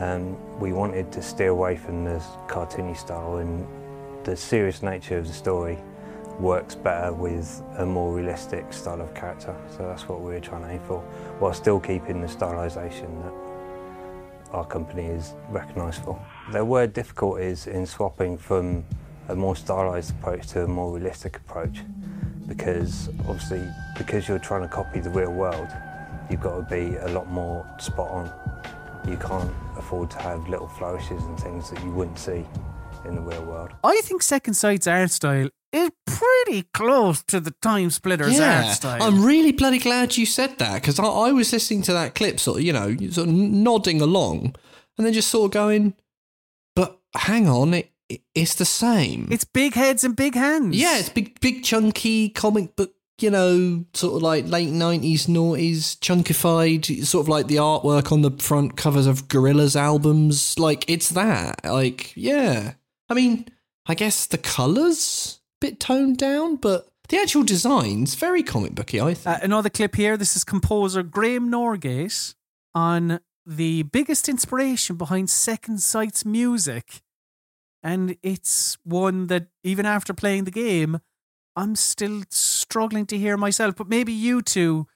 Um, 0.01 0.39
we 0.59 0.73
wanted 0.73 1.13
to 1.13 1.21
steer 1.21 1.51
away 1.51 1.77
from 1.77 2.05
the 2.07 2.23
cartoony 2.49 2.97
style, 2.97 3.37
and 3.37 3.67
the 4.25 4.35
serious 4.35 4.83
nature 4.83 5.19
of 5.19 5.27
the 5.27 5.33
story 5.35 5.79
works 6.39 6.75
better 6.75 7.13
with 7.13 7.63
a 7.77 7.85
more 7.85 8.15
realistic 8.15 8.73
style 8.73 9.03
of 9.03 9.13
character. 9.15 9.55
So 9.77 9.87
that's 9.87 10.09
what 10.09 10.23
we 10.23 10.33
were 10.33 10.41
trying 10.41 10.63
to 10.63 10.71
aim 10.71 10.81
for, 10.87 11.01
while 11.39 11.53
still 11.53 11.79
keeping 11.79 12.23
the 12.23 12.29
stylisation 12.29 13.23
that 13.23 14.55
our 14.55 14.65
company 14.65 15.05
is 15.05 15.35
recognised 15.51 16.03
for. 16.03 16.19
There 16.51 16.65
were 16.65 16.87
difficulties 16.87 17.67
in 17.67 17.85
swapping 17.85 18.39
from 18.39 18.87
a 19.29 19.37
more 19.37 19.55
stylised 19.55 20.13
approach 20.13 20.47
to 20.49 20.65
a 20.65 20.67
more 20.67 20.95
realistic 20.95 21.37
approach 21.37 21.83
because 22.49 23.11
obviously 23.29 23.63
because 23.99 24.27
you're 24.27 24.39
trying 24.39 24.63
to 24.63 24.69
copy 24.69 24.99
the 24.99 25.11
real 25.11 25.31
world 25.31 25.69
you've 26.29 26.41
got 26.41 26.57
to 26.57 26.63
be 26.63 26.97
a 26.97 27.09
lot 27.09 27.29
more 27.31 27.65
spot 27.79 28.09
on. 28.11 28.50
You 29.07 29.17
can't 29.17 29.51
afford 29.77 30.11
to 30.13 30.19
have 30.19 30.49
little 30.49 30.69
flourishes 30.69 31.23
and 31.25 31.39
things 31.39 31.71
that 31.71 31.83
you 31.83 31.91
wouldn't 31.91 32.19
see 32.19 32.45
in 33.05 33.15
the 33.15 33.21
real 33.21 33.43
world. 33.45 33.71
I 33.83 34.01
think 34.03 34.23
Second 34.23 34.55
Sight's 34.55 34.87
art 34.87 35.11
style 35.11 35.49
is 35.73 35.91
pretty 36.07 36.63
close 36.75 37.23
to 37.25 37.41
the 37.41 37.53
TimeSplitters 37.63 38.41
art 38.41 38.75
style. 38.75 39.03
I'm 39.03 39.25
really 39.25 39.53
bloody 39.53 39.79
glad 39.79 40.17
you 40.17 40.27
said 40.27 40.59
that 40.59 40.75
because 40.83 40.99
I, 40.99 41.05
I 41.05 41.33
was 41.33 41.53
listening 41.53 41.83
to 41.83 41.93
that 41.93 42.15
clip, 42.15 42.41
sort 42.41 42.59
of, 42.59 42.65
you 42.65 42.73
know, 42.73 42.97
sort 43.11 43.29
of 43.29 43.35
nodding 43.35 44.01
along, 44.01 44.55
and 44.99 45.07
then 45.07 45.13
just 45.13 45.29
sort 45.29 45.47
of 45.47 45.51
going, 45.53 45.95
"But 46.77 46.99
hang 47.17 47.49
on, 47.49 47.75
it, 47.75 47.91
it 48.09 48.23
it's 48.35 48.55
the 48.55 48.65
same. 48.65 49.29
It's 49.31 49.45
big 49.45 49.75
heads 49.75 50.05
and 50.05 50.15
big 50.15 50.35
hands. 50.35 50.77
Yeah, 50.77 50.99
it's 50.99 51.09
big, 51.09 51.41
big, 51.41 51.65
chunky 51.65 52.29
comic 52.29 52.77
book." 52.77 52.93
You 53.23 53.31
know, 53.31 53.85
sort 53.93 54.16
of 54.16 54.23
like 54.23 54.47
late 54.47 54.71
nineties, 54.71 55.27
noughties, 55.27 55.99
chunkified, 55.99 57.05
sort 57.05 57.25
of 57.25 57.29
like 57.29 57.47
the 57.47 57.57
artwork 57.57 58.12
on 58.12 58.23
the 58.23 58.31
front 58.33 58.77
covers 58.77 59.07
of 59.07 59.29
Gorillaz 59.29 59.77
albums. 59.77 60.59
Like 60.59 60.89
it's 60.89 61.11
that. 61.11 61.64
Like, 61.64 62.16
yeah. 62.16 62.75
I 63.09 63.14
mean, 63.14 63.47
I 63.87 63.95
guess 63.95 64.27
the 64.27 64.39
colours 64.39 65.41
bit 65.61 65.79
toned 65.81 66.16
down, 66.16 66.57
but 66.57 66.89
the 67.09 67.18
actual 67.18 67.43
design's 67.43 68.14
very 68.14 68.43
comic 68.43 68.75
booky. 68.75 69.01
I 69.01 69.14
think. 69.14 69.27
Uh, 69.27 69.41
another 69.43 69.68
clip 69.68 69.97
here. 69.97 70.16
This 70.16 70.37
is 70.37 70.45
composer 70.45 71.03
Graham 71.03 71.51
Norgate 71.51 72.35
on 72.75 73.21
the 73.45 73.83
biggest 73.83 74.29
inspiration 74.29 74.97
behind 74.97 75.29
Second 75.29 75.83
Sight's 75.83 76.25
music. 76.25 77.03
And 77.83 78.16
it's 78.23 78.79
one 78.85 79.27
that, 79.29 79.49
even 79.64 79.87
after 79.87 80.14
playing 80.14 80.45
the 80.45 80.51
game, 80.51 81.01
I'm 81.61 81.77
still 81.77 82.23
struggling 82.31 83.05
to 83.07 83.19
hear 83.19 83.37
myself. 83.37 83.77
But 83.77 83.87
maybe 83.87 84.15
you 84.15 84.41
two 84.41 84.87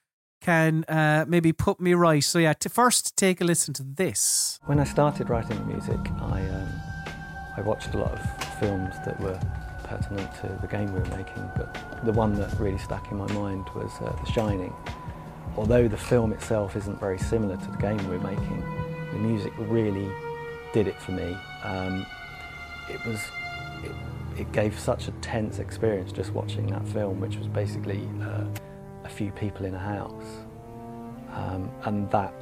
can 0.41 0.85
uh, 0.85 1.27
maybe 1.29 1.53
put 1.53 1.79
me 1.79 1.93
right. 1.93 2.25
So, 2.25 2.39
yeah, 2.39 2.55
to 2.55 2.71
first 2.71 3.17
take 3.19 3.43
a 3.43 3.45
listen 3.45 3.75
to 3.75 3.83
this. 3.83 4.59
When 4.65 4.81
I 4.81 4.85
started 4.85 5.29
writing 5.29 5.59
the 5.59 5.65
music, 5.67 6.01
I, 6.23 6.41
um, 6.41 6.69
I 7.59 7.61
watched 7.61 7.93
a 7.95 7.99
lot 7.99 8.12
of 8.12 8.45
films 8.61 8.95
that 9.05 9.21
were 9.21 9.39
pertinent 9.85 10.35
to 10.41 10.59
the 10.62 10.67
game 10.67 10.91
we 10.95 11.01
were 11.01 11.17
making, 11.17 11.51
but 11.55 12.03
the 12.03 12.12
one 12.12 12.33
that 12.37 12.59
really 12.59 12.79
stuck 12.79 13.11
in 13.11 13.19
my 13.19 13.31
mind 13.33 13.69
was 13.75 13.93
uh, 14.01 14.17
The 14.25 14.33
Shining. 14.33 14.75
Although 15.59 15.87
the 15.87 15.99
film 15.99 16.33
itself 16.33 16.77
isn't 16.77 16.99
very 16.99 17.19
similar 17.19 17.59
to 17.59 17.71
the 17.71 17.77
game 17.77 17.99
we 18.09 18.17
were 18.17 18.25
making, 18.25 18.65
the 19.12 19.19
music 19.19 19.53
really 19.59 20.11
did 20.73 20.89
it 20.89 20.99
for 20.99 21.12
me. 21.12 21.37
Um, 21.62 22.07
it 22.89 23.05
was, 23.05 23.21
it, 23.83 23.93
it 24.37 24.51
gave 24.53 24.78
such 24.78 25.09
a 25.09 25.12
tense 25.12 25.59
experience 25.59 26.12
just 26.12 26.32
watching 26.32 26.66
that 26.68 26.87
film, 26.89 27.20
which 27.20 27.37
was 27.37 27.47
basically 27.49 28.09
uh, 28.22 28.45
a 29.05 29.09
few 29.09 29.30
people 29.32 29.66
in 29.66 29.74
a 29.74 29.78
house, 29.78 30.45
um, 31.32 31.70
and 31.85 32.11
that 32.11 32.32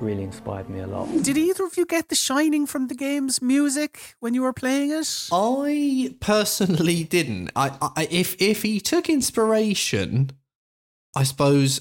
really 0.00 0.22
inspired 0.22 0.68
me 0.68 0.80
a 0.80 0.86
lot. 0.86 1.08
Did 1.22 1.36
either 1.36 1.64
of 1.64 1.76
you 1.76 1.84
get 1.84 2.08
The 2.08 2.14
Shining 2.14 2.66
from 2.66 2.86
the 2.86 2.94
game's 2.94 3.42
music 3.42 4.14
when 4.20 4.34
you 4.34 4.42
were 4.42 4.52
playing 4.52 4.90
it? 4.92 5.28
I 5.32 6.14
personally 6.20 7.04
didn't. 7.04 7.50
I, 7.56 7.76
I 7.96 8.08
if 8.10 8.40
if 8.40 8.62
he 8.62 8.80
took 8.80 9.08
inspiration, 9.08 10.30
I 11.16 11.24
suppose 11.24 11.80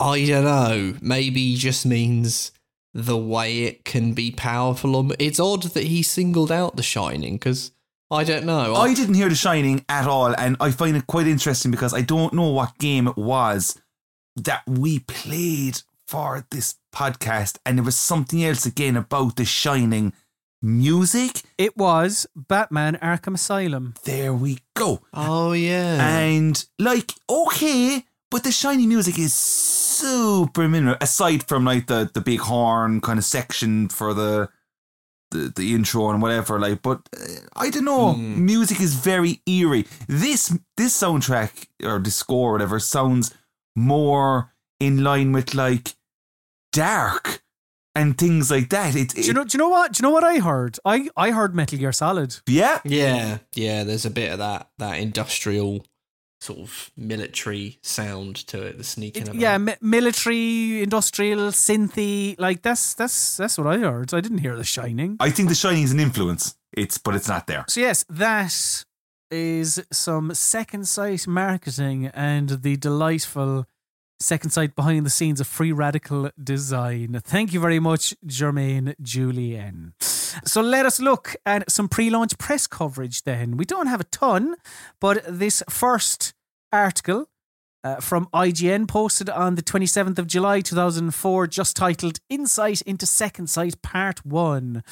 I 0.00 0.24
don't 0.26 0.44
know. 0.44 0.94
Maybe 1.00 1.54
just 1.54 1.86
means 1.86 2.50
the 2.94 3.16
way 3.16 3.62
it 3.64 3.84
can 3.84 4.12
be 4.12 4.30
powerful. 4.30 5.12
It's 5.18 5.40
odd 5.40 5.62
that 5.62 5.84
he 5.84 6.02
singled 6.02 6.52
out 6.52 6.76
The 6.76 6.82
Shining 6.82 7.34
because 7.34 7.72
I 8.12 8.24
don't 8.24 8.44
know. 8.44 8.74
I 8.74 8.92
didn't 8.92 9.14
hear 9.14 9.30
The 9.30 9.34
Shining 9.34 9.86
at 9.88 10.06
all, 10.06 10.34
and 10.36 10.54
I 10.60 10.70
find 10.70 10.94
it 10.98 11.06
quite 11.06 11.26
interesting 11.26 11.70
because 11.70 11.94
I 11.94 12.02
don't 12.02 12.34
know 12.34 12.50
what 12.50 12.76
game 12.76 13.08
it 13.08 13.16
was 13.16 13.80
that 14.36 14.62
we 14.66 14.98
played 14.98 15.80
for 16.06 16.44
this 16.50 16.74
podcast, 16.94 17.58
and 17.64 17.78
there 17.78 17.84
was 17.84 17.96
something 17.96 18.44
else 18.44 18.66
again 18.66 18.98
about 18.98 19.36
The 19.36 19.46
Shining 19.46 20.12
music. 20.60 21.40
It 21.56 21.74
was 21.74 22.26
Batman 22.36 22.96
Arkham 22.96 23.34
Asylum. 23.34 23.94
There 24.04 24.34
we 24.34 24.58
go. 24.74 25.00
Oh 25.14 25.52
yeah. 25.52 26.18
And 26.18 26.62
like, 26.78 27.14
okay, 27.30 28.04
but 28.30 28.44
the 28.44 28.52
Shining 28.52 28.90
music 28.90 29.18
is 29.18 29.34
super 29.34 30.68
minimal. 30.68 30.96
Aside 31.00 31.48
from 31.48 31.64
like 31.64 31.86
the 31.86 32.10
the 32.12 32.20
big 32.20 32.40
horn 32.40 33.00
kind 33.00 33.18
of 33.18 33.24
section 33.24 33.88
for 33.88 34.12
the 34.12 34.50
the, 35.32 35.52
the 35.54 35.74
intro 35.74 36.10
and 36.10 36.22
whatever, 36.22 36.60
like, 36.60 36.82
but 36.82 37.00
uh, 37.18 37.24
I 37.56 37.70
don't 37.70 37.84
know. 37.84 38.14
Mm. 38.14 38.36
Music 38.38 38.80
is 38.80 38.94
very 38.94 39.40
eerie. 39.46 39.86
This 40.06 40.56
this 40.76 40.96
soundtrack 41.00 41.66
or 41.82 41.98
the 41.98 42.10
score 42.10 42.50
or 42.50 42.52
whatever 42.52 42.78
sounds 42.78 43.34
more 43.74 44.52
in 44.78 45.02
line 45.02 45.32
with 45.32 45.54
like 45.54 45.94
dark 46.72 47.42
and 47.94 48.16
things 48.16 48.50
like 48.50 48.70
that. 48.70 48.94
It, 48.96 49.10
Do 49.10 49.22
you 49.22 49.32
know? 49.32 49.44
Do 49.44 49.56
you 49.56 49.58
know 49.58 49.68
what? 49.68 49.92
Do 49.92 49.98
you 50.00 50.02
know 50.08 50.12
what 50.12 50.24
I 50.24 50.38
heard? 50.38 50.78
I 50.84 51.08
I 51.16 51.30
heard 51.30 51.54
Metal 51.54 51.78
Gear 51.78 51.92
Solid. 51.92 52.36
yeah, 52.46 52.80
Yeah, 52.84 53.38
yeah. 53.54 53.84
There's 53.84 54.06
a 54.06 54.10
bit 54.10 54.32
of 54.32 54.38
that 54.38 54.70
that 54.78 54.98
industrial 54.98 55.84
sort 56.42 56.58
of 56.58 56.90
military 56.96 57.78
sound 57.82 58.34
to 58.48 58.60
it. 58.62 58.76
The 58.78 58.84
sneaking. 58.84 59.22
It- 59.22 59.28
about. 59.28 59.40
yeah, 59.40 59.58
mi- 59.58 59.76
military, 59.80 60.82
industrial, 60.82 61.52
synthy. 61.52 62.34
Like 62.38 62.62
that's 62.62 62.94
that's 62.94 63.36
that's 63.36 63.56
what 63.58 63.66
I 63.68 63.78
heard. 63.78 64.12
I 64.12 64.20
didn't 64.20 64.38
hear 64.38 64.56
The 64.56 64.64
Shining. 64.64 65.16
I 65.20 65.30
think 65.30 65.48
The 65.48 65.54
Shining 65.54 65.84
is 65.84 65.92
an 65.92 66.00
influence. 66.00 66.56
It's 66.72 66.98
but 66.98 67.14
it's 67.14 67.28
not 67.28 67.46
there. 67.46 67.64
So 67.68 67.80
yes, 67.80 68.04
that 68.08 68.84
is 69.30 69.82
some 69.90 70.34
second 70.34 70.86
sight 70.88 71.26
marketing 71.26 72.06
and 72.12 72.48
the 72.62 72.76
delightful 72.76 73.64
second 74.22 74.50
sight 74.50 74.74
behind 74.74 75.04
the 75.04 75.10
scenes 75.10 75.40
of 75.40 75.46
free 75.46 75.72
radical 75.72 76.30
design. 76.42 77.20
Thank 77.24 77.52
you 77.52 77.60
very 77.60 77.80
much, 77.80 78.14
Jermain 78.26 78.94
Julien. 79.02 79.94
So 80.44 80.60
let 80.62 80.86
us 80.86 81.00
look 81.00 81.36
at 81.44 81.70
some 81.70 81.88
pre-launch 81.88 82.38
press 82.38 82.66
coverage 82.66 83.24
then. 83.24 83.56
We 83.56 83.64
don't 83.64 83.86
have 83.86 84.00
a 84.00 84.04
ton, 84.04 84.56
but 85.00 85.22
this 85.28 85.62
first 85.68 86.32
article 86.72 87.28
uh, 87.84 87.96
from 87.96 88.28
IGN 88.32 88.88
posted 88.88 89.28
on 89.28 89.56
the 89.56 89.62
27th 89.62 90.18
of 90.18 90.26
July 90.26 90.60
2004 90.60 91.46
just 91.48 91.76
titled 91.76 92.18
Insight 92.28 92.80
into 92.82 93.06
Second 93.06 93.48
Sight 93.48 93.82
Part 93.82 94.24
1. 94.24 94.82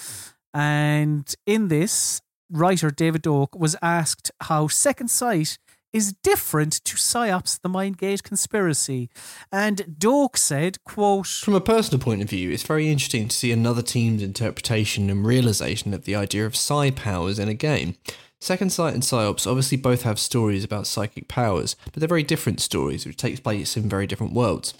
And 0.52 1.34
in 1.46 1.68
this, 1.68 2.20
writer 2.50 2.90
David 2.90 3.22
Doak 3.22 3.54
was 3.54 3.76
asked 3.80 4.30
how 4.42 4.66
Second 4.66 5.08
Sight 5.08 5.58
is 5.92 6.12
different 6.22 6.72
to 6.84 6.96
Psi-Ops 6.96 7.58
the 7.58 7.68
Mindgate 7.68 8.22
conspiracy. 8.22 9.10
And 9.50 9.98
Doak 9.98 10.36
said, 10.36 10.82
quote, 10.84 11.26
From 11.26 11.54
a 11.54 11.60
personal 11.60 12.02
point 12.02 12.22
of 12.22 12.30
view, 12.30 12.50
it's 12.50 12.62
very 12.62 12.88
interesting 12.88 13.28
to 13.28 13.36
see 13.36 13.52
another 13.52 13.82
team's 13.82 14.22
interpretation 14.22 15.10
and 15.10 15.24
realization 15.24 15.92
of 15.94 16.04
the 16.04 16.14
idea 16.14 16.46
of 16.46 16.56
psi 16.56 16.90
powers 16.90 17.38
in 17.38 17.48
a 17.48 17.54
game. 17.54 17.96
Second 18.40 18.70
Sight 18.70 18.94
and 18.94 19.04
Psi-Ops 19.04 19.46
obviously 19.46 19.76
both 19.76 20.02
have 20.02 20.18
stories 20.18 20.64
about 20.64 20.86
psychic 20.86 21.28
powers, 21.28 21.76
but 21.84 21.94
they're 21.94 22.08
very 22.08 22.22
different 22.22 22.60
stories, 22.60 23.04
which 23.04 23.18
takes 23.18 23.38
place 23.38 23.76
in 23.76 23.88
very 23.88 24.06
different 24.06 24.32
worlds. 24.32 24.72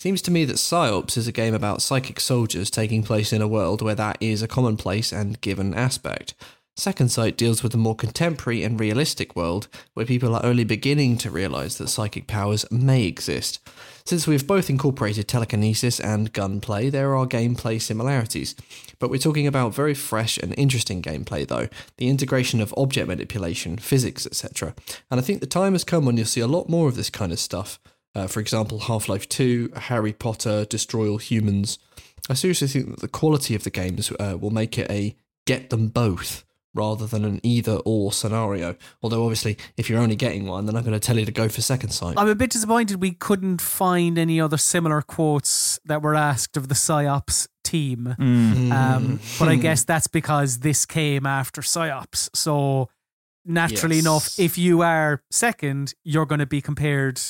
Seems 0.00 0.22
to 0.22 0.30
me 0.30 0.44
that 0.44 0.58
Psi-Ops 0.58 1.16
is 1.16 1.28
a 1.28 1.32
game 1.32 1.54
about 1.54 1.82
psychic 1.82 2.20
soldiers 2.20 2.70
taking 2.70 3.02
place 3.02 3.32
in 3.32 3.42
a 3.42 3.48
world 3.48 3.82
where 3.82 3.96
that 3.96 4.16
is 4.20 4.42
a 4.42 4.48
commonplace 4.48 5.12
and 5.12 5.40
given 5.40 5.74
aspect. 5.74 6.34
Second 6.78 7.08
Sight 7.08 7.36
deals 7.36 7.64
with 7.64 7.74
a 7.74 7.76
more 7.76 7.96
contemporary 7.96 8.62
and 8.62 8.78
realistic 8.78 9.34
world 9.34 9.66
where 9.94 10.06
people 10.06 10.32
are 10.36 10.46
only 10.46 10.62
beginning 10.62 11.18
to 11.18 11.28
realise 11.28 11.76
that 11.76 11.88
psychic 11.88 12.28
powers 12.28 12.64
may 12.70 13.02
exist. 13.02 13.58
Since 14.04 14.28
we've 14.28 14.46
both 14.46 14.70
incorporated 14.70 15.26
telekinesis 15.26 15.98
and 15.98 16.32
gunplay, 16.32 16.88
there 16.88 17.16
are 17.16 17.26
gameplay 17.26 17.82
similarities. 17.82 18.54
But 19.00 19.10
we're 19.10 19.18
talking 19.18 19.48
about 19.48 19.74
very 19.74 19.92
fresh 19.92 20.38
and 20.38 20.54
interesting 20.56 21.02
gameplay, 21.02 21.48
though 21.48 21.68
the 21.96 22.08
integration 22.08 22.60
of 22.60 22.72
object 22.76 23.08
manipulation, 23.08 23.78
physics, 23.78 24.24
etc. 24.24 24.72
And 25.10 25.18
I 25.18 25.24
think 25.24 25.40
the 25.40 25.48
time 25.48 25.72
has 25.72 25.82
come 25.82 26.04
when 26.04 26.16
you'll 26.16 26.26
see 26.26 26.40
a 26.40 26.46
lot 26.46 26.68
more 26.68 26.86
of 26.86 26.94
this 26.94 27.10
kind 27.10 27.32
of 27.32 27.40
stuff. 27.40 27.80
Uh, 28.14 28.28
for 28.28 28.38
example, 28.38 28.78
Half 28.78 29.08
Life 29.08 29.28
2, 29.28 29.72
Harry 29.74 30.12
Potter, 30.12 30.64
Destroy 30.64 31.08
All 31.08 31.18
Humans. 31.18 31.80
I 32.30 32.34
seriously 32.34 32.68
think 32.68 32.90
that 32.90 33.00
the 33.00 33.08
quality 33.08 33.56
of 33.56 33.64
the 33.64 33.70
games 33.70 34.12
uh, 34.20 34.38
will 34.40 34.52
make 34.52 34.78
it 34.78 34.88
a 34.88 35.16
get 35.44 35.70
them 35.70 35.88
both 35.88 36.44
rather 36.78 37.06
than 37.06 37.24
an 37.24 37.40
either 37.42 37.76
or 37.84 38.12
scenario. 38.12 38.76
Although, 39.02 39.24
obviously, 39.24 39.58
if 39.76 39.90
you're 39.90 40.00
only 40.00 40.16
getting 40.16 40.46
one, 40.46 40.64
then 40.66 40.76
I'm 40.76 40.82
going 40.82 40.92
to 40.98 41.00
tell 41.00 41.18
you 41.18 41.24
to 41.26 41.32
go 41.32 41.48
for 41.48 41.60
Second 41.60 41.90
Sight. 41.90 42.14
I'm 42.16 42.28
a 42.28 42.34
bit 42.34 42.50
disappointed 42.50 43.02
we 43.02 43.12
couldn't 43.12 43.60
find 43.60 44.16
any 44.18 44.40
other 44.40 44.56
similar 44.56 45.02
quotes 45.02 45.78
that 45.84 46.00
were 46.02 46.14
asked 46.14 46.56
of 46.56 46.68
the 46.68 46.74
Psi-Ops 46.74 47.48
team. 47.64 48.14
Mm. 48.18 48.72
Um, 48.72 49.20
but 49.38 49.48
I 49.48 49.56
guess 49.56 49.84
that's 49.84 50.06
because 50.06 50.60
this 50.60 50.86
came 50.86 51.26
after 51.26 51.60
Psi-Ops. 51.62 52.30
So 52.34 52.88
naturally 53.44 53.96
Yes. 53.96 54.04
enough, 54.04 54.38
if 54.38 54.56
you 54.56 54.82
are 54.82 55.22
second, 55.30 55.94
you're 56.04 56.26
going 56.26 56.38
to 56.38 56.46
be 56.46 56.60
compared, 56.60 57.20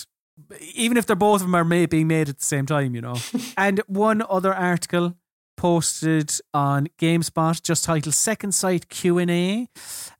even 0.75 0.97
if 0.97 1.07
they're 1.07 1.17
both 1.17 1.41
of 1.41 1.47
them 1.47 1.55
are 1.55 1.65
ma- 1.65 1.87
being 1.87 2.07
made 2.09 2.29
at 2.29 2.39
the 2.39 2.45
same 2.45 2.67
time, 2.67 2.95
you 2.95 3.01
know. 3.01 3.17
and 3.57 3.81
one 3.87 4.23
other 4.29 4.55
article 4.55 5.15
posted 5.59 6.33
on 6.55 6.87
GameSpot 6.99 7.61
just 7.61 7.83
titled 7.83 8.15
Second 8.15 8.53
Sight 8.53 8.89
Q&A 8.89 9.69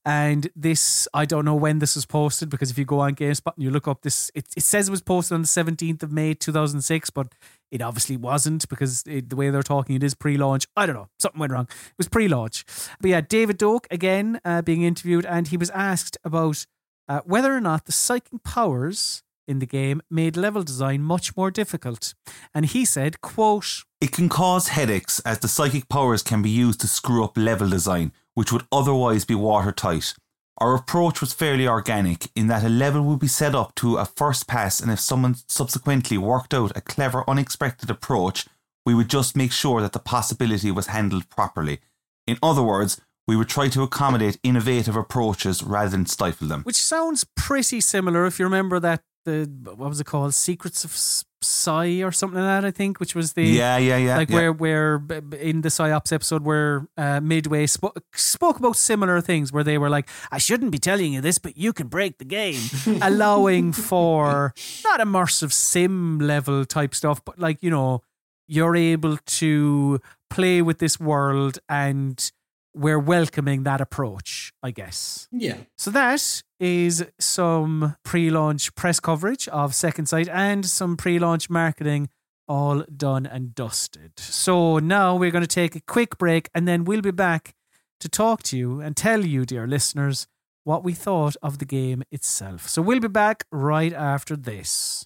and 0.05 0.51
this 0.57 1.07
I 1.15 1.25
don't 1.25 1.45
know 1.45 1.55
when 1.55 1.79
this 1.79 1.95
was 1.95 2.05
posted 2.05 2.51
because 2.51 2.73
if 2.73 2.77
you 2.77 2.85
go 2.85 2.99
on 2.99 3.15
GameSpot 3.15 3.55
and 3.55 3.63
you 3.63 3.71
look 3.71 3.87
up 3.87 4.03
this 4.03 4.33
it, 4.35 4.49
it 4.57 4.65
says 4.65 4.89
it 4.89 4.91
was 4.91 5.01
posted 5.01 5.37
on 5.37 5.43
the 5.43 5.49
17th 5.49 6.03
of 6.03 6.11
May 6.11 6.35
2006 6.35 7.11
but 7.11 7.29
it 7.71 7.81
obviously 7.81 8.17
wasn't 8.17 8.69
because 8.69 9.05
it, 9.07 9.31
the 9.31 9.37
way 9.37 9.49
they're 9.51 9.63
talking 9.63 9.95
it 9.95 10.03
is 10.03 10.15
pre-launch. 10.15 10.67
I 10.77 10.87
don't 10.87 10.97
know 10.97 11.09
something 11.21 11.39
went 11.39 11.53
wrong. 11.53 11.69
It 11.71 11.99
was 11.99 12.09
pre-launch. 12.09 12.65
But 13.01 13.11
yeah 13.11 13.21
David 13.21 13.59
Doak 13.59 13.87
again 13.93 14.41
uh, 14.45 14.63
being 14.63 14.83
interviewed 14.83 15.25
and 15.25 15.47
he 15.47 15.57
was 15.57 15.71
asked 15.71 16.19
about 16.25 16.67
uh, 17.09 17.21
whether 17.25 17.55
or 17.55 17.61
not 17.61 17.87
the 17.87 17.93
psychic 17.93 18.43
powers 18.43 19.23
in 19.49 19.59
the 19.59 19.67
game 19.67 20.01
made 20.11 20.37
level 20.37 20.63
design 20.63 21.03
much 21.03 21.37
more 21.37 21.51
difficult 21.51 22.15
and 22.55 22.67
he 22.67 22.85
said 22.85 23.21
quote 23.21 23.85
It 24.01 24.13
can 24.13 24.29
cause 24.29 24.69
headaches 24.69 25.21
as 25.21 25.39
the 25.39 25.49
psychic 25.49 25.89
powers 25.89 26.23
can 26.23 26.43
be 26.43 26.51
used 26.51 26.81
to 26.81 26.87
screw 26.87 27.25
up 27.25 27.37
level 27.37 27.69
design, 27.69 28.13
which 28.35 28.53
would 28.53 28.67
otherwise 28.71 29.25
be 29.25 29.35
watertight. 29.35 30.15
Our 30.59 30.75
approach 30.75 31.21
was 31.21 31.33
fairly 31.33 31.69
organic 31.69 32.31
in 32.35 32.49
that 32.49 32.65
a 32.65 32.69
level 32.69 33.03
would 33.03 33.21
be 33.21 33.29
set 33.29 33.55
up 33.55 33.75
to 33.77 33.97
a 33.97 34.05
first 34.05 34.49
pass, 34.49 34.81
and 34.81 34.91
if 34.91 34.99
someone 34.99 35.37
subsequently 35.47 36.19
worked 36.19 36.53
out 36.53 36.77
a 36.77 36.81
clever, 36.81 37.23
unexpected 37.29 37.91
approach, 37.91 38.47
we 38.85 38.95
would 38.95 39.09
just 39.09 39.37
make 39.37 39.53
sure 39.53 39.81
that 39.81 39.93
the 39.93 40.01
possibility 40.01 40.71
was 40.73 40.89
handled 40.89 41.29
properly. 41.29 41.79
In 42.27 42.39
other 42.43 42.63
words, 42.63 43.01
we 43.29 43.37
would 43.37 43.49
try 43.49 43.69
to 43.69 43.83
accommodate 43.83 44.41
innovative 44.43 44.97
approaches 44.97 45.63
rather 45.63 45.91
than 45.91 46.07
stifle 46.07 46.49
them. 46.49 46.63
which 46.63 46.77
sounds 46.77 47.25
pretty 47.37 47.81
similar 47.81 48.27
if 48.27 48.39
you 48.39 48.45
remember 48.45 48.81
that 48.81 49.03
the 49.29 49.75
what 49.81 49.89
was 49.93 50.01
it 50.01 50.07
called 50.13 50.35
secrets 50.35 50.85
of 50.85 50.93
S- 50.93 51.25
Psy 51.41 52.03
or 52.03 52.11
something 52.11 52.41
like 52.41 52.63
that 52.63 52.65
I 52.65 52.73
think 52.73 52.99
which 52.99 53.15
was 53.15 53.29
the 53.35 53.45
Yeah, 53.45 53.77
yeah, 53.79 53.97
yeah, 54.07 54.17
like 54.17 54.29
yeah. 54.31 54.37
where 54.39 54.53
where 54.63 54.99
b- 54.99 55.21
b- 55.21 55.39
in 55.51 55.61
the 55.61 55.71
Psi-Ops 55.71 56.11
episode 56.13 56.43
where 56.51 56.89
uh, 56.97 57.21
midway 57.21 57.67
spo- 57.67 57.97
spoke 58.15 58.59
about 58.59 58.75
similar 58.77 59.21
things 59.21 59.53
where 59.53 59.63
they 59.63 59.79
were 59.79 59.89
like 59.97 60.09
I 60.33 60.39
shouldn't 60.39 60.73
be 60.73 60.79
telling 60.91 61.13
you 61.15 61.21
this 61.21 61.39
but 61.39 61.57
you 61.57 61.73
can 61.73 61.87
break 61.87 62.19
the 62.19 62.25
game 62.41 62.61
allowing 63.11 63.73
for 63.73 64.53
not 64.89 64.99
immersive 65.01 65.53
sim 65.53 66.19
level 66.19 66.65
type 66.65 66.93
stuff 66.95 67.25
but 67.25 67.39
like 67.39 67.63
you 67.63 67.71
know 67.71 68.03
you're 68.49 68.75
able 68.77 69.17
to 69.41 70.01
play 70.31 70.61
with 70.63 70.79
this 70.79 70.99
world 70.99 71.59
and 71.69 72.33
we're 72.75 72.99
welcoming 73.15 73.63
that 73.63 73.81
approach 73.81 74.53
I 74.63 74.71
guess 74.73 75.29
Yeah. 75.31 75.59
so 75.77 75.91
that 75.93 76.43
is 76.61 77.05
some 77.19 77.97
pre-launch 78.05 78.75
press 78.75 79.01
coverage 79.01 79.49
of 79.49 79.75
Second 79.75 80.07
Sight 80.07 80.29
and 80.29 80.65
some 80.67 80.97
pre-launch 80.97 81.49
marketing 81.49 82.09
all 82.49 82.85
done 82.95 83.27
and 83.27 83.55
dusted. 83.55 84.13
So 84.19 84.79
now 84.79 85.17
we're 85.17 85.31
going 85.31 85.43
to 85.43 85.47
take 85.47 85.77
a 85.77 85.81
quick 85.81 86.19
break 86.19 86.49
and 86.55 86.67
then 86.67 86.85
we'll 86.85 87.03
be 87.03 87.11
back 87.11 87.55
to 88.01 88.09
talk 88.09 88.43
to 88.45 88.57
you 88.57 88.81
and 88.81 88.97
tell 88.97 89.25
you, 89.25 89.45
dear 89.45 89.67
listeners, 89.67 90.27
what 90.65 90.85
we 90.85 90.93
thought 90.93 91.37
of 91.43 91.59
the 91.59 91.65
game 91.65 92.03
itself. 92.11 92.69
So 92.69 92.83
we'll 92.83 93.01
be 93.01 93.09
back 93.09 93.45
right 93.51 93.93
after 93.93 94.37
this. 94.37 95.05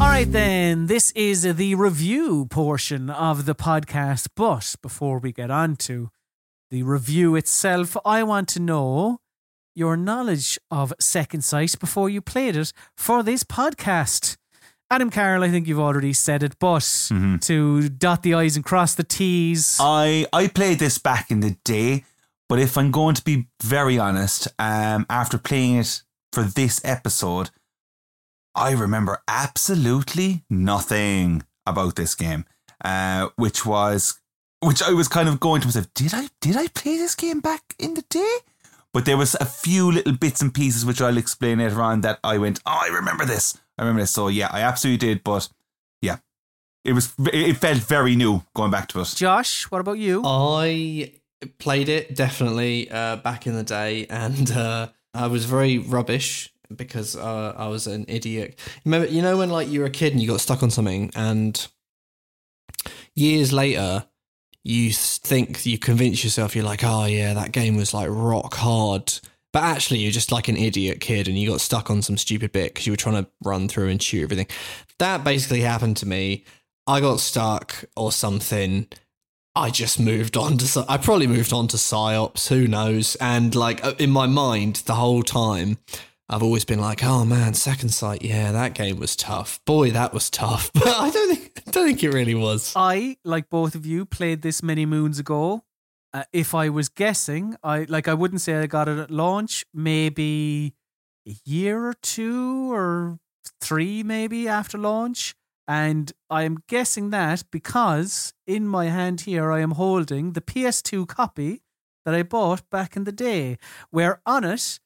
All 0.00 0.06
right, 0.06 0.30
then, 0.30 0.86
this 0.86 1.10
is 1.12 1.42
the 1.42 1.74
review 1.74 2.46
portion 2.46 3.10
of 3.10 3.46
the 3.46 3.54
podcast. 3.56 4.28
But 4.36 4.76
before 4.80 5.18
we 5.18 5.32
get 5.32 5.50
on 5.50 5.74
to 5.76 6.10
the 6.70 6.82
review 6.82 7.36
itself, 7.36 7.96
I 8.04 8.22
want 8.22 8.48
to 8.50 8.60
know 8.60 9.20
your 9.74 9.96
knowledge 9.96 10.58
of 10.70 10.92
Second 11.00 11.42
Sight 11.42 11.78
before 11.78 12.10
you 12.10 12.20
played 12.20 12.56
it 12.56 12.72
for 12.96 13.22
this 13.22 13.44
podcast. 13.44 14.36
Adam 14.90 15.10
Carroll, 15.10 15.44
I 15.44 15.50
think 15.50 15.66
you've 15.66 15.78
already 15.78 16.12
said 16.12 16.42
it, 16.42 16.58
but 16.58 16.82
to 17.42 17.88
dot 17.88 18.22
the 18.22 18.34
I's 18.34 18.56
and 18.56 18.64
cross 18.64 18.94
the 18.94 19.04
T's. 19.04 19.76
I 19.80 20.26
I 20.32 20.48
played 20.48 20.78
this 20.78 20.98
back 20.98 21.30
in 21.30 21.40
the 21.40 21.56
day, 21.64 22.04
but 22.48 22.58
if 22.58 22.76
I'm 22.76 22.90
going 22.90 23.14
to 23.14 23.22
be 23.22 23.48
very 23.62 23.98
honest, 23.98 24.48
um, 24.58 25.04
after 25.10 25.36
playing 25.38 25.76
it 25.76 26.02
for 26.32 26.42
this 26.42 26.80
episode, 26.84 27.50
I 28.54 28.72
remember 28.72 29.22
absolutely 29.28 30.44
nothing 30.48 31.42
about 31.66 31.96
this 31.96 32.14
game, 32.14 32.46
uh, 32.82 33.28
which 33.36 33.66
was 33.66 34.20
which 34.60 34.82
I 34.82 34.92
was 34.92 35.08
kind 35.08 35.28
of 35.28 35.40
going 35.40 35.60
to 35.62 35.66
myself. 35.66 35.86
Did 35.94 36.14
I 36.14 36.28
did 36.40 36.56
I 36.56 36.68
play 36.68 36.96
this 36.96 37.14
game 37.14 37.40
back 37.40 37.74
in 37.78 37.94
the 37.94 38.02
day? 38.02 38.36
But 38.92 39.04
there 39.04 39.16
was 39.16 39.36
a 39.40 39.44
few 39.44 39.92
little 39.92 40.14
bits 40.14 40.40
and 40.40 40.52
pieces 40.52 40.84
which 40.84 41.00
I'll 41.00 41.18
explain 41.18 41.58
later 41.58 41.82
on 41.82 42.00
that 42.00 42.18
I 42.24 42.38
went, 42.38 42.60
oh, 42.66 42.80
I 42.82 42.88
remember 42.88 43.24
this. 43.24 43.58
I 43.76 43.82
remember 43.82 44.02
this. 44.02 44.10
So 44.10 44.28
yeah, 44.28 44.48
I 44.50 44.62
absolutely 44.62 45.06
did. 45.06 45.22
But 45.22 45.48
yeah, 46.02 46.18
it 46.84 46.92
was 46.92 47.12
it 47.32 47.56
felt 47.58 47.78
very 47.78 48.16
new 48.16 48.42
going 48.54 48.70
back 48.70 48.88
to 48.88 49.00
it. 49.00 49.14
Josh, 49.16 49.64
what 49.70 49.80
about 49.80 49.98
you? 49.98 50.22
I 50.24 51.12
played 51.58 51.88
it 51.88 52.16
definitely 52.16 52.90
uh, 52.90 53.16
back 53.16 53.46
in 53.46 53.54
the 53.54 53.62
day, 53.62 54.06
and 54.10 54.50
uh, 54.50 54.88
I 55.14 55.28
was 55.28 55.44
very 55.44 55.78
rubbish 55.78 56.52
because 56.74 57.16
uh, 57.16 57.54
I 57.56 57.68
was 57.68 57.86
an 57.86 58.04
idiot. 58.08 58.58
Remember, 58.84 59.06
you 59.06 59.22
know 59.22 59.36
when 59.36 59.50
like 59.50 59.68
you 59.68 59.80
were 59.80 59.86
a 59.86 59.90
kid 59.90 60.12
and 60.12 60.20
you 60.20 60.28
got 60.28 60.40
stuck 60.40 60.62
on 60.62 60.70
something, 60.70 61.12
and 61.14 61.68
years 63.14 63.52
later 63.52 64.07
you 64.68 64.92
think 64.92 65.64
you 65.64 65.78
convince 65.78 66.22
yourself 66.22 66.54
you're 66.54 66.64
like, 66.64 66.84
oh 66.84 67.06
yeah, 67.06 67.32
that 67.32 67.52
game 67.52 67.76
was 67.76 67.94
like 67.94 68.08
rock 68.10 68.52
hard. 68.54 69.12
But 69.50 69.62
actually, 69.62 70.00
you're 70.00 70.12
just 70.12 70.30
like 70.30 70.48
an 70.48 70.58
idiot 70.58 71.00
kid 71.00 71.26
and 71.26 71.38
you 71.38 71.48
got 71.48 71.62
stuck 71.62 71.90
on 71.90 72.02
some 72.02 72.18
stupid 72.18 72.52
bit 72.52 72.74
because 72.74 72.86
you 72.86 72.92
were 72.92 72.98
trying 72.98 73.24
to 73.24 73.30
run 73.42 73.68
through 73.68 73.88
and 73.88 74.02
shoot 74.02 74.24
everything. 74.24 74.46
That 74.98 75.24
basically 75.24 75.62
happened 75.62 75.96
to 75.98 76.06
me. 76.06 76.44
I 76.86 77.00
got 77.00 77.20
stuck 77.20 77.86
or 77.96 78.12
something. 78.12 78.88
I 79.54 79.70
just 79.70 79.98
moved 79.98 80.36
on 80.36 80.58
to. 80.58 80.84
I 80.86 80.98
probably 80.98 81.26
moved 81.26 81.54
on 81.54 81.66
to 81.68 81.78
Psi-Ops. 81.78 82.48
Who 82.48 82.68
knows? 82.68 83.16
And 83.22 83.54
like 83.54 83.82
uh, 83.82 83.94
in 83.98 84.10
my 84.10 84.26
mind, 84.26 84.82
the 84.84 84.96
whole 84.96 85.22
time, 85.22 85.78
I've 86.30 86.42
always 86.42 86.64
been 86.64 86.80
like, 86.80 87.02
"Oh 87.02 87.24
man, 87.24 87.54
Second 87.54 87.88
Sight. 87.90 88.22
Yeah, 88.22 88.52
that 88.52 88.74
game 88.74 88.98
was 88.98 89.16
tough. 89.16 89.60
Boy, 89.64 89.90
that 89.92 90.12
was 90.12 90.28
tough." 90.30 90.70
But 90.74 90.88
I 90.88 91.10
don't 91.10 91.34
think. 91.34 91.64
Don't 91.70 91.86
think 91.86 92.04
it 92.04 92.12
really 92.12 92.34
was. 92.34 92.72
I, 92.76 93.16
like 93.24 93.48
both 93.50 93.74
of 93.74 93.86
you, 93.86 94.04
played 94.04 94.42
this 94.42 94.62
many 94.62 94.86
moons 94.86 95.18
ago. 95.18 95.64
Uh, 96.12 96.24
if 96.32 96.54
I 96.54 96.68
was 96.68 96.88
guessing, 96.88 97.56
I 97.62 97.84
like 97.88 98.08
I 98.08 98.14
wouldn't 98.14 98.40
say 98.40 98.56
I 98.56 98.66
got 98.66 98.88
it 98.88 98.98
at 98.98 99.10
launch. 99.10 99.64
Maybe 99.72 100.74
a 101.26 101.34
year 101.44 101.86
or 101.86 101.94
two 101.94 102.72
or 102.72 103.18
three, 103.60 104.02
maybe 104.02 104.48
after 104.48 104.78
launch. 104.78 105.34
And 105.66 106.12
I 106.30 106.44
am 106.44 106.62
guessing 106.66 107.10
that 107.10 107.44
because 107.50 108.32
in 108.46 108.66
my 108.66 108.86
hand 108.86 109.22
here 109.22 109.52
I 109.52 109.60
am 109.60 109.72
holding 109.72 110.32
the 110.32 110.40
PS2 110.40 111.06
copy 111.06 111.62
that 112.06 112.14
I 112.14 112.22
bought 112.22 112.68
back 112.70 112.96
in 112.96 113.04
the 113.04 113.12
day, 113.12 113.58
where 113.90 114.22
on 114.24 114.44
it, 114.44 114.80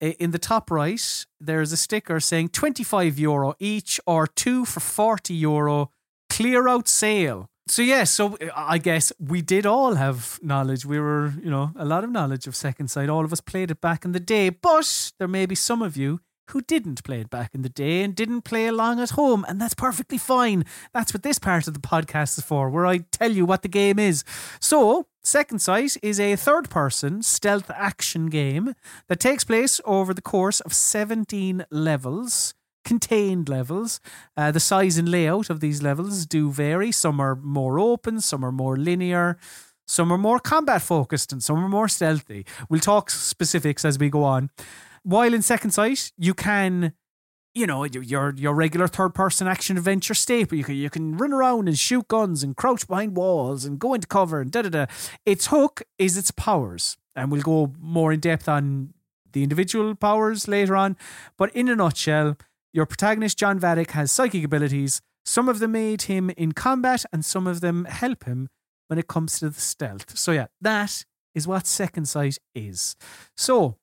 in 0.00 0.30
the 0.30 0.38
top 0.38 0.70
right, 0.70 1.26
there's 1.40 1.72
a 1.72 1.76
sticker 1.76 2.20
saying 2.20 2.50
25 2.50 3.18
euro 3.18 3.54
each 3.58 4.00
or 4.06 4.26
two 4.26 4.64
for 4.64 4.80
40 4.80 5.34
euro 5.34 5.90
clear 6.28 6.68
out 6.68 6.88
sale. 6.88 7.48
So 7.68 7.82
yeah, 7.82 8.04
so 8.04 8.38
I 8.56 8.78
guess 8.78 9.12
we 9.18 9.42
did 9.42 9.66
all 9.66 9.96
have 9.96 10.38
knowledge. 10.42 10.86
We 10.86 10.98
were, 10.98 11.34
you 11.42 11.50
know, 11.50 11.72
a 11.76 11.84
lot 11.84 12.02
of 12.02 12.10
knowledge 12.10 12.46
of 12.46 12.56
Second 12.56 12.88
Sight. 12.88 13.10
All 13.10 13.24
of 13.24 13.32
us 13.32 13.42
played 13.42 13.70
it 13.70 13.80
back 13.80 14.04
in 14.04 14.12
the 14.12 14.20
day, 14.20 14.48
but 14.48 15.12
there 15.18 15.28
may 15.28 15.44
be 15.44 15.54
some 15.54 15.82
of 15.82 15.96
you 15.96 16.20
who 16.50 16.62
didn't 16.62 17.04
play 17.04 17.20
it 17.20 17.28
back 17.28 17.54
in 17.54 17.60
the 17.60 17.68
day 17.68 18.02
and 18.02 18.14
didn't 18.14 18.42
play 18.42 18.66
along 18.66 19.00
at 19.00 19.10
home. 19.10 19.44
And 19.46 19.60
that's 19.60 19.74
perfectly 19.74 20.16
fine. 20.16 20.64
That's 20.94 21.12
what 21.12 21.22
this 21.22 21.38
part 21.38 21.68
of 21.68 21.74
the 21.74 21.80
podcast 21.80 22.38
is 22.38 22.44
for, 22.44 22.70
where 22.70 22.86
I 22.86 22.98
tell 23.12 23.32
you 23.32 23.44
what 23.44 23.60
the 23.60 23.68
game 23.68 23.98
is. 23.98 24.24
So, 24.60 25.06
Second 25.28 25.58
Sight 25.58 25.98
is 26.02 26.18
a 26.18 26.36
third 26.36 26.70
person 26.70 27.22
stealth 27.22 27.70
action 27.74 28.28
game 28.28 28.72
that 29.08 29.20
takes 29.20 29.44
place 29.44 29.78
over 29.84 30.14
the 30.14 30.22
course 30.22 30.60
of 30.60 30.72
17 30.72 31.66
levels 31.70 32.54
contained 32.82 33.46
levels. 33.46 34.00
Uh, 34.38 34.50
the 34.50 34.58
size 34.58 34.96
and 34.96 35.06
layout 35.06 35.50
of 35.50 35.60
these 35.60 35.82
levels 35.82 36.24
do 36.24 36.50
vary. 36.50 36.90
Some 36.90 37.20
are 37.20 37.36
more 37.36 37.78
open, 37.78 38.22
some 38.22 38.42
are 38.42 38.50
more 38.50 38.78
linear, 38.78 39.36
some 39.86 40.10
are 40.10 40.16
more 40.16 40.38
combat 40.38 40.80
focused, 40.80 41.30
and 41.30 41.42
some 41.42 41.62
are 41.62 41.68
more 41.68 41.88
stealthy. 41.88 42.46
We'll 42.70 42.80
talk 42.80 43.10
specifics 43.10 43.84
as 43.84 43.98
we 43.98 44.08
go 44.08 44.24
on. 44.24 44.48
While 45.02 45.34
in 45.34 45.42
Second 45.42 45.72
Sight, 45.72 46.10
you 46.16 46.32
can. 46.32 46.94
You 47.58 47.66
know 47.66 47.82
your 47.82 48.34
your 48.36 48.54
regular 48.54 48.86
third 48.86 49.16
person 49.16 49.48
action 49.48 49.76
adventure 49.76 50.14
staple. 50.14 50.56
You 50.56 50.62
can 50.62 50.76
you 50.76 50.88
can 50.88 51.16
run 51.16 51.32
around 51.32 51.66
and 51.66 51.76
shoot 51.76 52.06
guns 52.06 52.44
and 52.44 52.56
crouch 52.56 52.86
behind 52.86 53.16
walls 53.16 53.64
and 53.64 53.80
go 53.80 53.94
into 53.94 54.06
cover 54.06 54.40
and 54.40 54.48
da 54.48 54.62
da 54.62 54.68
da. 54.68 54.86
Its 55.26 55.48
hook 55.48 55.82
is 55.98 56.16
its 56.16 56.30
powers, 56.30 56.96
and 57.16 57.32
we'll 57.32 57.42
go 57.42 57.72
more 57.80 58.12
in 58.12 58.20
depth 58.20 58.48
on 58.48 58.94
the 59.32 59.42
individual 59.42 59.96
powers 59.96 60.46
later 60.46 60.76
on. 60.76 60.96
But 61.36 61.50
in 61.52 61.68
a 61.68 61.74
nutshell, 61.74 62.36
your 62.72 62.86
protagonist, 62.86 63.36
John 63.36 63.58
Vattic, 63.58 63.90
has 63.90 64.12
psychic 64.12 64.44
abilities. 64.44 65.00
Some 65.26 65.48
of 65.48 65.58
them 65.58 65.74
aid 65.74 66.02
him 66.02 66.30
in 66.30 66.52
combat, 66.52 67.04
and 67.12 67.24
some 67.24 67.48
of 67.48 67.60
them 67.60 67.86
help 67.86 68.22
him 68.22 68.50
when 68.86 69.00
it 69.00 69.08
comes 69.08 69.40
to 69.40 69.50
the 69.50 69.60
stealth. 69.60 70.16
So, 70.16 70.30
yeah, 70.30 70.46
that 70.60 71.04
is 71.34 71.48
what 71.48 71.66
Second 71.66 72.06
Sight 72.06 72.38
is. 72.54 72.94
So, 73.36 73.78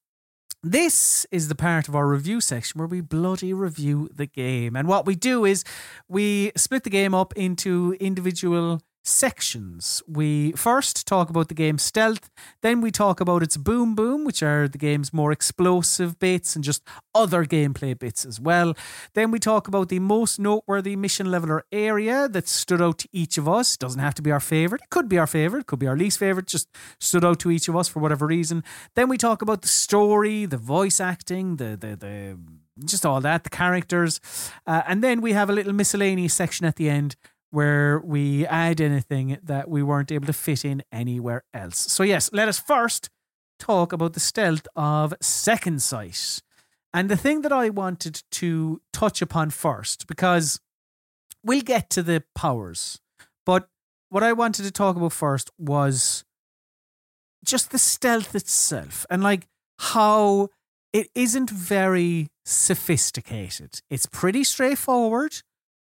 this 0.66 1.28
is 1.32 1.48
the 1.48 1.54
part 1.54 1.88
of 1.88 1.96
our 1.96 2.08
review 2.08 2.42
section 2.42 2.80
where 2.80 2.88
we 2.88 3.00
bloody 3.00 3.54
review 3.54 4.10
the 4.12 4.26
game. 4.26 4.76
And 4.76 4.88
what 4.88 5.06
we 5.06 5.14
do 5.14 5.46
is 5.46 5.64
we 6.08 6.52
split 6.58 6.84
the 6.84 6.90
game 6.90 7.14
up 7.14 7.34
into 7.38 7.96
individual 8.00 8.82
sections. 9.06 10.02
We 10.08 10.52
first 10.54 11.06
talk 11.06 11.30
about 11.30 11.48
the 11.48 11.54
game's 11.54 11.84
stealth, 11.84 12.30
then 12.62 12.82
we 12.82 12.92
talk 12.92 13.20
about 13.22 13.44
its 13.44 13.56
boom 13.56 13.96
boom, 13.96 14.26
which 14.26 14.42
are 14.42 14.68
the 14.68 14.78
game's 14.78 15.14
more 15.14 15.32
explosive 15.32 16.18
bits 16.20 16.56
and 16.56 16.64
just 16.64 16.84
other 17.14 17.46
gameplay 17.46 17.98
bits 17.98 18.26
as 18.26 18.40
well. 18.40 18.74
Then 19.14 19.32
we 19.32 19.40
talk 19.40 19.68
about 19.68 19.90
the 19.90 20.00
most 20.00 20.40
noteworthy 20.40 20.96
mission 20.96 21.30
level 21.30 21.52
or 21.52 21.66
area 21.72 22.28
that 22.28 22.48
stood 22.48 22.82
out 22.82 22.98
to 23.00 23.10
each 23.14 23.38
of 23.38 23.48
us. 23.48 23.78
Doesn't 23.78 24.02
have 24.02 24.16
to 24.16 24.22
be 24.22 24.32
our 24.32 24.40
favorite. 24.40 24.82
It 24.82 24.90
could 24.90 25.08
be 25.08 25.20
our 25.20 25.28
favorite, 25.28 25.68
could 25.68 25.80
be 25.80 25.88
our 25.88 25.98
least 25.98 26.18
favorite, 26.18 26.48
just 26.48 26.68
stood 27.00 27.24
out 27.24 27.40
to 27.42 27.52
each 27.52 27.68
of 27.68 27.76
us 27.76 27.88
for 27.88 28.00
whatever 28.00 28.26
reason. 28.26 28.64
Then 28.96 29.08
we 29.08 29.18
talk 29.18 29.42
about 29.42 29.62
the 29.62 29.68
story, 29.68 30.46
the 30.46 30.58
voice 30.58 31.00
acting, 31.00 31.58
the 31.58 31.78
the 31.78 31.96
the 31.96 32.38
just 32.84 33.06
all 33.06 33.22
that, 33.22 33.44
the 33.44 33.50
characters. 33.50 34.20
Uh, 34.68 34.82
and 34.88 35.02
then 35.02 35.22
we 35.22 35.32
have 35.32 35.50
a 35.50 35.54
little 35.54 35.72
miscellaneous 35.72 36.34
section 36.34 36.66
at 36.66 36.76
the 36.76 36.90
end 36.90 37.16
where 37.56 38.00
we 38.00 38.46
add 38.48 38.82
anything 38.82 39.38
that 39.42 39.70
we 39.70 39.82
weren't 39.82 40.12
able 40.12 40.28
to 40.28 40.34
fit 40.34 40.66
in 40.66 40.84
anywhere 40.92 41.44
else. 41.54 41.80
So, 41.80 42.04
yes, 42.04 42.30
let 42.34 42.50
us 42.50 42.60
first 42.60 43.10
talk 43.60 43.94
about 43.94 44.12
the 44.12 44.20
stealth 44.20 44.68
of 44.76 45.14
Second 45.22 45.82
Sight. 45.82 46.42
And 46.94 47.08
the 47.10 47.16
thing 47.16 47.44
that 47.44 47.54
I 47.54 47.70
wanted 47.70 48.24
to 48.32 48.82
touch 48.92 49.22
upon 49.22 49.52
first, 49.52 50.06
because 50.06 50.60
we'll 51.46 51.62
get 51.62 51.90
to 51.92 52.04
the 52.04 52.24
powers, 52.36 53.00
but 53.46 53.70
what 54.10 54.22
I 54.22 54.34
wanted 54.34 54.64
to 54.64 54.72
talk 54.72 54.98
about 54.98 55.14
first 55.14 55.50
was 55.58 56.26
just 57.46 57.72
the 57.72 57.80
stealth 57.80 58.36
itself 58.36 59.06
and 59.10 59.24
like 59.24 59.48
how 59.80 60.50
it 60.92 61.08
isn't 61.16 61.50
very 61.50 62.28
sophisticated. 62.44 63.82
It's 63.90 64.08
pretty 64.08 64.44
straightforward. 64.44 65.42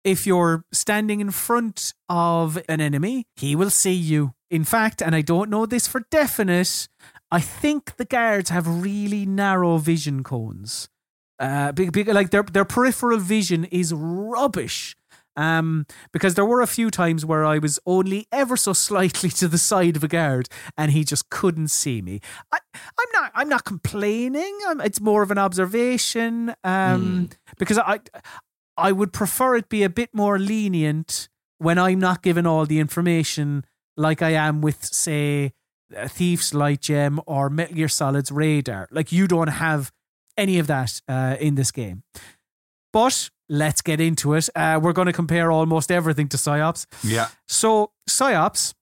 If 0.06 0.24
you're 0.24 0.64
standing 0.70 1.20
in 1.20 1.32
front 1.32 1.92
of 2.08 2.62
an 2.68 2.80
enemy, 2.80 3.26
he 3.34 3.56
will 3.56 3.70
see 3.70 3.92
you. 3.92 4.34
In 4.48 4.62
fact, 4.62 5.02
and 5.02 5.16
I 5.16 5.20
don't 5.20 5.50
know 5.50 5.66
this 5.66 5.88
for 5.88 6.02
definite, 6.12 6.86
I 7.32 7.40
think 7.40 7.96
the 7.96 8.04
guards 8.04 8.50
have 8.50 8.82
really 8.82 9.26
narrow 9.26 9.78
vision 9.78 10.22
cones. 10.22 10.88
Uh, 11.40 11.72
big, 11.72 11.90
big, 11.90 12.06
like 12.06 12.30
their 12.30 12.44
their 12.44 12.64
peripheral 12.64 13.18
vision 13.18 13.64
is 13.64 13.92
rubbish. 13.92 14.94
Um, 15.36 15.86
because 16.12 16.34
there 16.34 16.46
were 16.46 16.62
a 16.62 16.66
few 16.68 16.90
times 16.90 17.26
where 17.26 17.44
I 17.44 17.58
was 17.58 17.78
only 17.84 18.26
ever 18.32 18.56
so 18.56 18.72
slightly 18.72 19.28
to 19.30 19.48
the 19.48 19.58
side 19.58 19.96
of 19.96 20.04
a 20.04 20.08
guard, 20.08 20.48
and 20.78 20.92
he 20.92 21.02
just 21.02 21.30
couldn't 21.30 21.68
see 21.68 22.00
me. 22.00 22.20
I, 22.52 22.58
I'm 22.74 23.10
not. 23.12 23.32
I'm 23.34 23.48
not 23.48 23.64
complaining. 23.64 24.56
I'm, 24.68 24.80
it's 24.80 25.00
more 25.00 25.24
of 25.24 25.32
an 25.32 25.38
observation. 25.38 26.54
Um, 26.62 27.28
because 27.58 27.76
I, 27.76 27.98
I 28.76 28.92
would 28.92 29.12
prefer 29.12 29.56
it 29.56 29.68
be 29.68 29.82
a 29.82 29.90
bit 29.90 30.10
more 30.12 30.38
lenient 30.38 31.28
when 31.58 31.78
I'm 31.78 31.98
not 31.98 32.22
given 32.22 32.46
all 32.46 32.66
the 32.66 32.78
information, 32.78 33.64
like 33.96 34.22
I 34.22 34.30
am 34.30 34.60
with, 34.60 34.84
say, 34.84 35.52
a 35.94 36.08
Thief's 36.08 36.52
Light 36.52 36.80
Gem 36.80 37.20
or 37.26 37.48
Metal 37.48 37.76
Gear 37.76 37.88
Solid's 37.88 38.30
Radar. 38.30 38.88
Like 38.90 39.12
you 39.12 39.26
don't 39.26 39.48
have 39.48 39.92
any 40.36 40.58
of 40.58 40.66
that 40.66 41.00
uh, 41.08 41.36
in 41.40 41.54
this 41.54 41.70
game. 41.70 42.02
But 42.92 43.30
let's 43.48 43.82
get 43.82 44.00
into 44.00 44.34
it. 44.34 44.48
Uh, 44.54 44.80
we're 44.82 44.92
going 44.92 45.06
to 45.06 45.12
compare 45.12 45.50
almost 45.50 45.90
everything 45.90 46.28
to 46.28 46.38
Psi-Ops. 46.38 46.86
Yeah. 47.02 47.28
So 47.46 47.92
Psi-Ops, 48.06 48.74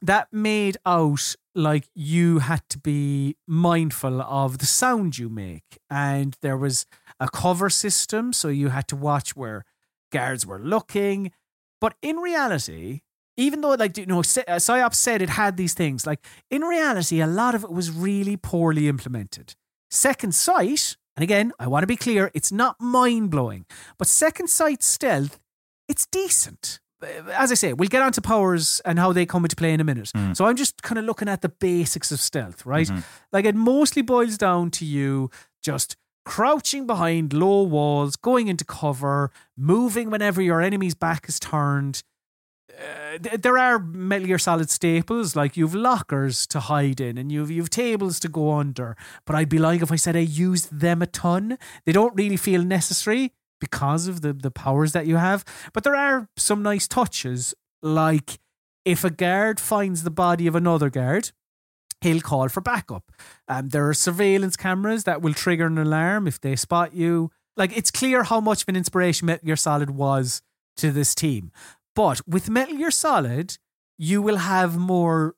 that 0.00 0.28
made 0.32 0.76
out 0.86 1.34
like 1.54 1.88
you 1.94 2.38
had 2.38 2.62
to 2.70 2.78
be 2.78 3.36
mindful 3.46 4.22
of 4.22 4.58
the 4.58 4.66
sound 4.66 5.18
you 5.18 5.28
make. 5.28 5.78
And 5.90 6.36
there 6.40 6.56
was 6.56 6.86
a 7.20 7.28
cover 7.28 7.68
system, 7.70 8.32
so 8.32 8.48
you 8.48 8.68
had 8.68 8.86
to 8.88 8.96
watch 8.96 9.34
where 9.36 9.64
guards 10.12 10.46
were 10.46 10.58
looking. 10.58 11.32
But 11.80 11.94
in 12.02 12.16
reality, 12.16 13.00
even 13.36 13.60
though 13.60 13.74
like 13.74 13.96
you 13.96 14.06
know 14.06 14.22
Psi-Ops 14.22 14.98
said 14.98 15.22
it 15.22 15.30
had 15.30 15.56
these 15.56 15.74
things 15.74 16.06
like 16.06 16.24
in 16.50 16.62
reality 16.62 17.20
a 17.20 17.26
lot 17.26 17.54
of 17.54 17.62
it 17.64 17.70
was 17.70 17.90
really 17.90 18.36
poorly 18.36 18.88
implemented 18.88 19.54
second 19.90 20.34
sight 20.34 20.96
and 21.16 21.22
again 21.22 21.52
i 21.60 21.66
want 21.68 21.82
to 21.84 21.86
be 21.86 21.96
clear 21.96 22.30
it's 22.34 22.50
not 22.52 22.74
mind-blowing 22.80 23.64
but 23.96 24.06
second 24.08 24.48
sight 24.48 24.82
stealth 24.82 25.38
it's 25.88 26.04
decent 26.06 26.80
as 27.32 27.52
i 27.52 27.54
say 27.54 27.72
we'll 27.72 27.88
get 27.88 28.02
onto 28.02 28.20
powers 28.20 28.82
and 28.84 28.98
how 28.98 29.12
they 29.12 29.24
come 29.24 29.44
into 29.44 29.56
play 29.56 29.72
in 29.72 29.80
a 29.80 29.84
minute 29.84 30.10
Mm. 30.16 30.36
so 30.36 30.44
i'm 30.46 30.56
just 30.56 30.82
kind 30.82 30.98
of 30.98 31.04
looking 31.04 31.28
at 31.28 31.40
the 31.42 31.48
basics 31.48 32.10
of 32.12 32.20
stealth 32.20 32.66
right 32.66 32.88
Mhm. 32.88 33.04
like 33.32 33.44
it 33.46 33.54
mostly 33.54 34.02
boils 34.02 34.36
down 34.36 34.70
to 34.72 34.84
you 34.84 35.30
just 35.62 35.96
crouching 36.28 36.86
behind 36.86 37.32
low 37.32 37.62
walls 37.62 38.14
going 38.14 38.48
into 38.48 38.62
cover 38.62 39.30
moving 39.56 40.10
whenever 40.10 40.42
your 40.42 40.60
enemy's 40.60 40.94
back 40.94 41.26
is 41.26 41.40
turned 41.40 42.02
uh, 42.78 43.16
th- 43.16 43.40
there 43.40 43.56
are 43.56 43.78
Metal 43.78 44.26
Gear 44.26 44.38
Solid 44.38 44.68
staples 44.68 45.34
like 45.34 45.56
you've 45.56 45.74
lockers 45.74 46.46
to 46.48 46.60
hide 46.60 47.00
in 47.00 47.16
and 47.16 47.32
you've 47.32 47.50
you've 47.50 47.70
tables 47.70 48.20
to 48.20 48.28
go 48.28 48.52
under. 48.52 48.94
But 49.24 49.34
I'd 49.36 49.48
be 49.48 49.58
lying 49.58 49.80
if 49.80 49.90
I 49.90 49.96
said 49.96 50.14
I 50.16 50.20
used 50.20 50.78
them 50.80 51.02
a 51.02 51.06
ton. 51.06 51.58
They 51.86 51.92
don't 51.92 52.14
really 52.14 52.36
feel 52.36 52.62
necessary 52.62 53.32
because 53.58 54.06
of 54.06 54.20
the 54.20 54.32
the 54.32 54.52
powers 54.52 54.92
that 54.92 55.06
you 55.06 55.16
have. 55.16 55.44
But 55.72 55.82
there 55.82 55.96
are 55.96 56.28
some 56.36 56.62
nice 56.62 56.86
touches 56.86 57.52
like 57.82 58.38
if 58.84 59.02
a 59.02 59.10
guard 59.10 59.58
finds 59.58 60.02
the 60.02 60.10
body 60.10 60.46
of 60.46 60.54
another 60.54 60.90
guard, 60.90 61.32
he'll 62.00 62.20
call 62.20 62.48
for 62.48 62.60
backup. 62.60 63.10
Um, 63.48 63.70
there 63.70 63.88
are 63.88 63.94
surveillance 63.94 64.56
cameras 64.56 65.04
that 65.04 65.22
will 65.22 65.34
trigger 65.34 65.66
an 65.66 65.78
alarm 65.78 66.26
if 66.26 66.40
they 66.40 66.56
spot 66.56 66.94
you. 66.94 67.30
Like 67.56 67.76
it's 67.76 67.90
clear 67.90 68.22
how 68.22 68.40
much 68.40 68.62
of 68.62 68.68
an 68.68 68.76
inspiration 68.76 69.26
Metal 69.26 69.46
Gear 69.46 69.56
Solid 69.56 69.90
was 69.90 70.42
to 70.76 70.92
this 70.92 71.14
team. 71.14 71.50
But 71.94 72.20
with 72.26 72.48
Metal 72.48 72.76
Gear 72.76 72.92
Solid, 72.92 73.58
you 73.98 74.22
will 74.22 74.36
have 74.36 74.78
more 74.78 75.34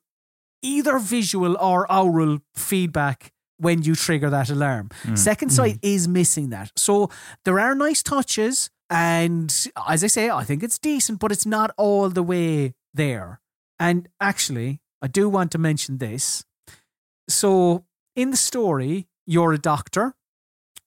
either 0.61 0.99
visual 0.99 1.57
or 1.57 1.91
aural 1.91 2.39
feedback 2.53 3.31
when 3.57 3.83
you 3.83 3.95
trigger 3.95 4.29
that 4.29 4.49
alarm. 4.49 4.89
Mm. 5.03 5.17
Second 5.17 5.49
Sight 5.49 5.79
is 5.81 6.07
missing 6.07 6.49
that. 6.49 6.71
So 6.75 7.09
there 7.45 7.59
are 7.59 7.75
nice 7.75 8.03
touches. 8.03 8.69
And 8.89 9.49
as 9.87 10.03
I 10.03 10.07
say, 10.07 10.29
I 10.29 10.43
think 10.43 10.63
it's 10.63 10.77
decent, 10.77 11.19
but 11.19 11.31
it's 11.31 11.45
not 11.45 11.71
all 11.77 12.09
the 12.09 12.23
way 12.23 12.73
there. 12.93 13.39
And 13.79 14.09
actually, 14.19 14.81
I 15.01 15.07
do 15.07 15.29
want 15.29 15.51
to 15.51 15.57
mention 15.57 15.97
this. 15.97 16.43
So 17.31 17.85
in 18.15 18.31
the 18.31 18.37
story, 18.37 19.07
you're 19.25 19.53
a 19.53 19.57
doctor, 19.57 20.13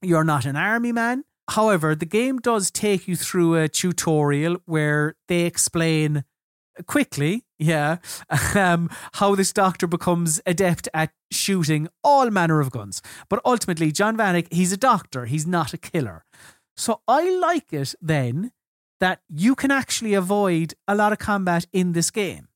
you're 0.02 0.24
not 0.24 0.44
an 0.44 0.56
army 0.56 0.92
man. 0.92 1.24
However, 1.50 1.94
the 1.94 2.06
game 2.06 2.38
does 2.38 2.70
take 2.70 3.08
you 3.08 3.16
through 3.16 3.56
a 3.56 3.68
tutorial 3.68 4.56
where 4.66 5.14
they 5.28 5.42
explain 5.42 6.24
quickly, 6.86 7.44
yeah, 7.58 7.98
um, 8.54 8.90
how 9.14 9.34
this 9.34 9.52
doctor 9.52 9.86
becomes 9.86 10.40
adept 10.46 10.88
at 10.92 11.10
shooting 11.30 11.88
all 12.02 12.30
manner 12.30 12.60
of 12.60 12.70
guns. 12.70 13.00
But 13.28 13.40
ultimately, 13.44 13.92
John 13.92 14.16
Vattic, 14.16 14.52
he's 14.52 14.72
a 14.72 14.76
doctor, 14.76 15.24
he's 15.26 15.46
not 15.46 15.72
a 15.72 15.78
killer. 15.78 16.24
So 16.76 17.00
I 17.06 17.30
like 17.38 17.72
it 17.72 17.94
then 18.02 18.52
that 19.00 19.20
you 19.28 19.54
can 19.54 19.70
actually 19.70 20.14
avoid 20.14 20.74
a 20.88 20.94
lot 20.94 21.12
of 21.12 21.18
combat 21.18 21.66
in 21.72 21.92
this 21.92 22.10
game. 22.10 22.48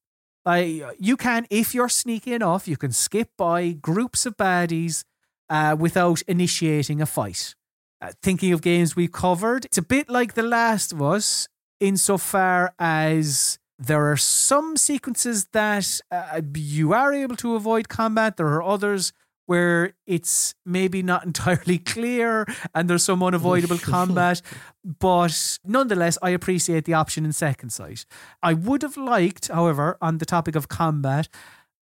I, 0.48 0.94
you 0.98 1.16
can, 1.16 1.46
if 1.50 1.74
you're 1.74 1.90
sneaky 1.90 2.32
enough, 2.32 2.66
you 2.66 2.78
can 2.78 2.92
skip 2.92 3.28
by 3.36 3.72
groups 3.72 4.24
of 4.24 4.36
baddies 4.36 5.04
uh, 5.50 5.76
without 5.78 6.22
initiating 6.22 7.02
a 7.02 7.06
fight. 7.06 7.54
uh, 8.00 8.12
thinking 8.22 8.52
of 8.52 8.62
games 8.62 8.96
we've 8.96 9.12
covered, 9.12 9.64
it's 9.64 9.78
a 9.78 9.82
bit 9.82 10.08
like 10.08 10.34
The 10.34 10.42
Last 10.42 10.92
of 10.92 11.02
Us 11.02 11.48
insofar 11.80 12.74
as 12.78 13.58
there 13.78 14.10
are 14.10 14.16
some 14.16 14.76
sequences 14.76 15.46
that 15.52 16.00
uh, 16.10 16.40
you 16.54 16.92
are 16.92 17.12
able 17.12 17.36
to 17.36 17.54
avoid 17.54 17.88
combat. 17.88 18.36
There 18.36 18.48
are 18.48 18.62
others 18.62 19.12
where 19.48 19.94
it's 20.06 20.54
maybe 20.66 21.02
not 21.02 21.24
entirely 21.30 21.78
clear 21.78 22.46
and 22.74 22.88
there's 22.88 23.02
some 23.02 23.22
unavoidable 23.22 23.76
oh, 23.76 23.78
combat. 23.82 24.42
But 24.84 25.58
nonetheless, 25.64 26.18
I 26.22 26.30
appreciate 26.30 26.84
the 26.84 26.92
option 26.92 27.24
in 27.24 27.32
Second 27.32 27.70
Sight. 27.70 28.04
I 28.42 28.52
would 28.52 28.82
have 28.82 28.98
liked, 28.98 29.48
however, 29.48 29.96
on 30.02 30.18
the 30.18 30.26
topic 30.26 30.54
of 30.54 30.68
combat, 30.68 31.28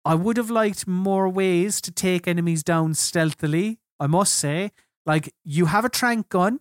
I 0.04 0.14
would 0.14 0.36
have 0.36 0.50
liked 0.50 0.86
more 0.86 1.28
ways 1.28 1.80
to 1.80 1.90
take 1.90 2.28
enemies 2.28 2.62
down 2.62 2.94
stealthily. 2.94 3.80
I 3.98 4.06
must 4.06 4.34
say, 4.34 4.70
like 5.04 5.34
you 5.44 5.66
have 5.66 5.84
a 5.84 5.88
trank 5.88 6.28
gun, 6.28 6.60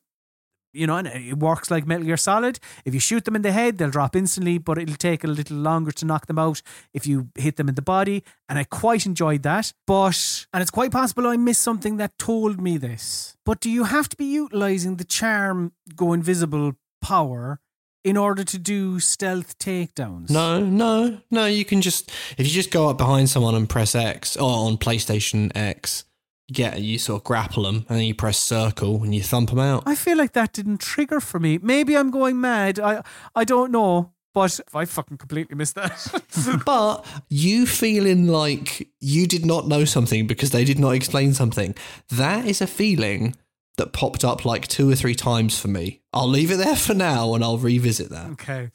you 0.74 0.86
know, 0.88 0.98
and 0.98 1.08
it 1.08 1.38
works 1.38 1.72
like 1.72 1.88
Metal 1.88 2.06
Gear 2.06 2.18
Solid. 2.18 2.60
If 2.86 2.94
you 2.94 3.00
shoot 3.00 3.26
them 3.26 3.36
in 3.36 3.42
the 3.42 3.52
head, 3.52 3.78
they'll 3.78 3.90
drop 3.90 4.16
instantly, 4.16 4.58
but 4.58 4.78
it'll 4.78 4.96
take 4.96 5.24
a 5.24 5.28
little 5.28 5.58
longer 5.58 5.92
to 5.92 6.06
knock 6.06 6.28
them 6.28 6.40
out 6.40 6.62
if 6.94 7.08
you 7.08 7.30
hit 7.36 7.56
them 7.56 7.70
in 7.70 7.76
the 7.76 7.82
body. 7.82 8.24
And 8.48 8.60
I 8.60 8.64
quite 8.64 9.06
enjoyed 9.06 9.44
that. 9.44 9.74
But, 9.86 10.46
and 10.54 10.62
it's 10.62 10.72
quite 10.72 10.92
possible 10.92 11.28
I 11.28 11.38
missed 11.38 11.62
something 11.62 11.98
that 11.98 12.18
told 12.18 12.62
me 12.62 12.78
this. 12.78 13.36
But 13.46 13.60
do 13.60 13.70
you 13.70 13.86
have 13.86 14.10
to 14.10 14.18
be 14.18 14.26
utilizing 14.26 14.98
the 14.98 15.04
charm 15.04 15.74
go 15.96 16.14
invisible 16.14 16.74
power 17.02 17.60
in 18.04 18.16
order 18.16 18.44
to 18.44 18.58
do 18.58 19.00
stealth 19.00 19.58
takedowns? 19.60 20.30
No, 20.30 20.60
no, 20.62 21.20
no. 21.30 21.46
You 21.46 21.66
can 21.66 21.82
just 21.82 22.12
if 22.38 22.48
you 22.48 22.54
just 22.54 22.72
go 22.72 22.90
up 22.90 22.98
behind 22.98 23.30
someone 23.30 23.56
and 23.56 23.68
press 23.68 23.96
X, 23.96 24.38
or 24.38 24.50
on 24.50 24.78
PlayStation 24.78 25.52
X, 25.56 26.06
get 26.52 26.82
you 26.82 26.98
sort 26.98 27.22
of 27.22 27.24
grapple 27.24 27.64
them, 27.64 27.86
and 27.90 28.00
then 28.00 28.06
you 28.06 28.16
press 28.16 28.38
circle 28.38 29.04
and 29.04 29.14
you 29.14 29.22
thump 29.22 29.50
them 29.50 29.60
out. 29.60 29.84
I 29.86 29.96
feel 29.96 30.18
like 30.18 30.34
that 30.34 30.54
didn't 30.54 30.80
trigger 30.80 31.20
for 31.20 31.40
me. 31.40 31.58
Maybe 31.62 31.96
I'm 31.96 32.12
going 32.12 32.40
mad. 32.40 32.80
I 32.80 33.04
I 33.36 33.44
don't 33.44 33.72
know. 33.72 34.14
But 34.34 34.60
I 34.72 34.86
fucking 34.86 35.18
completely 35.18 35.56
missed 35.56 35.74
that. 35.76 36.62
but 36.66 37.04
you 37.28 37.66
feeling 37.66 38.28
like 38.28 38.88
you 39.00 39.26
did 39.26 39.44
not 39.44 39.68
know 39.68 39.84
something 39.84 40.28
because 40.28 40.52
they 40.52 40.64
did 40.64 40.78
not 40.78 40.92
explain 40.92 41.34
something, 41.34 41.74
that 42.12 42.46
is 42.46 42.62
a 42.62 42.68
feeling 42.68 43.36
that 43.78 43.94
popped 43.94 44.24
up 44.24 44.46
like 44.46 44.68
two 44.68 44.90
or 44.92 44.96
three 44.96 45.16
times 45.16 45.60
for 45.60 45.70
me. 45.70 46.02
I'll 46.14 46.28
leave 46.28 46.52
it 46.52 46.58
there 46.58 46.76
for 46.76 46.94
now 46.94 47.34
and 47.34 47.44
I'll 47.44 47.58
revisit 47.58 48.10
that. 48.10 48.30
Okay. 48.32 48.70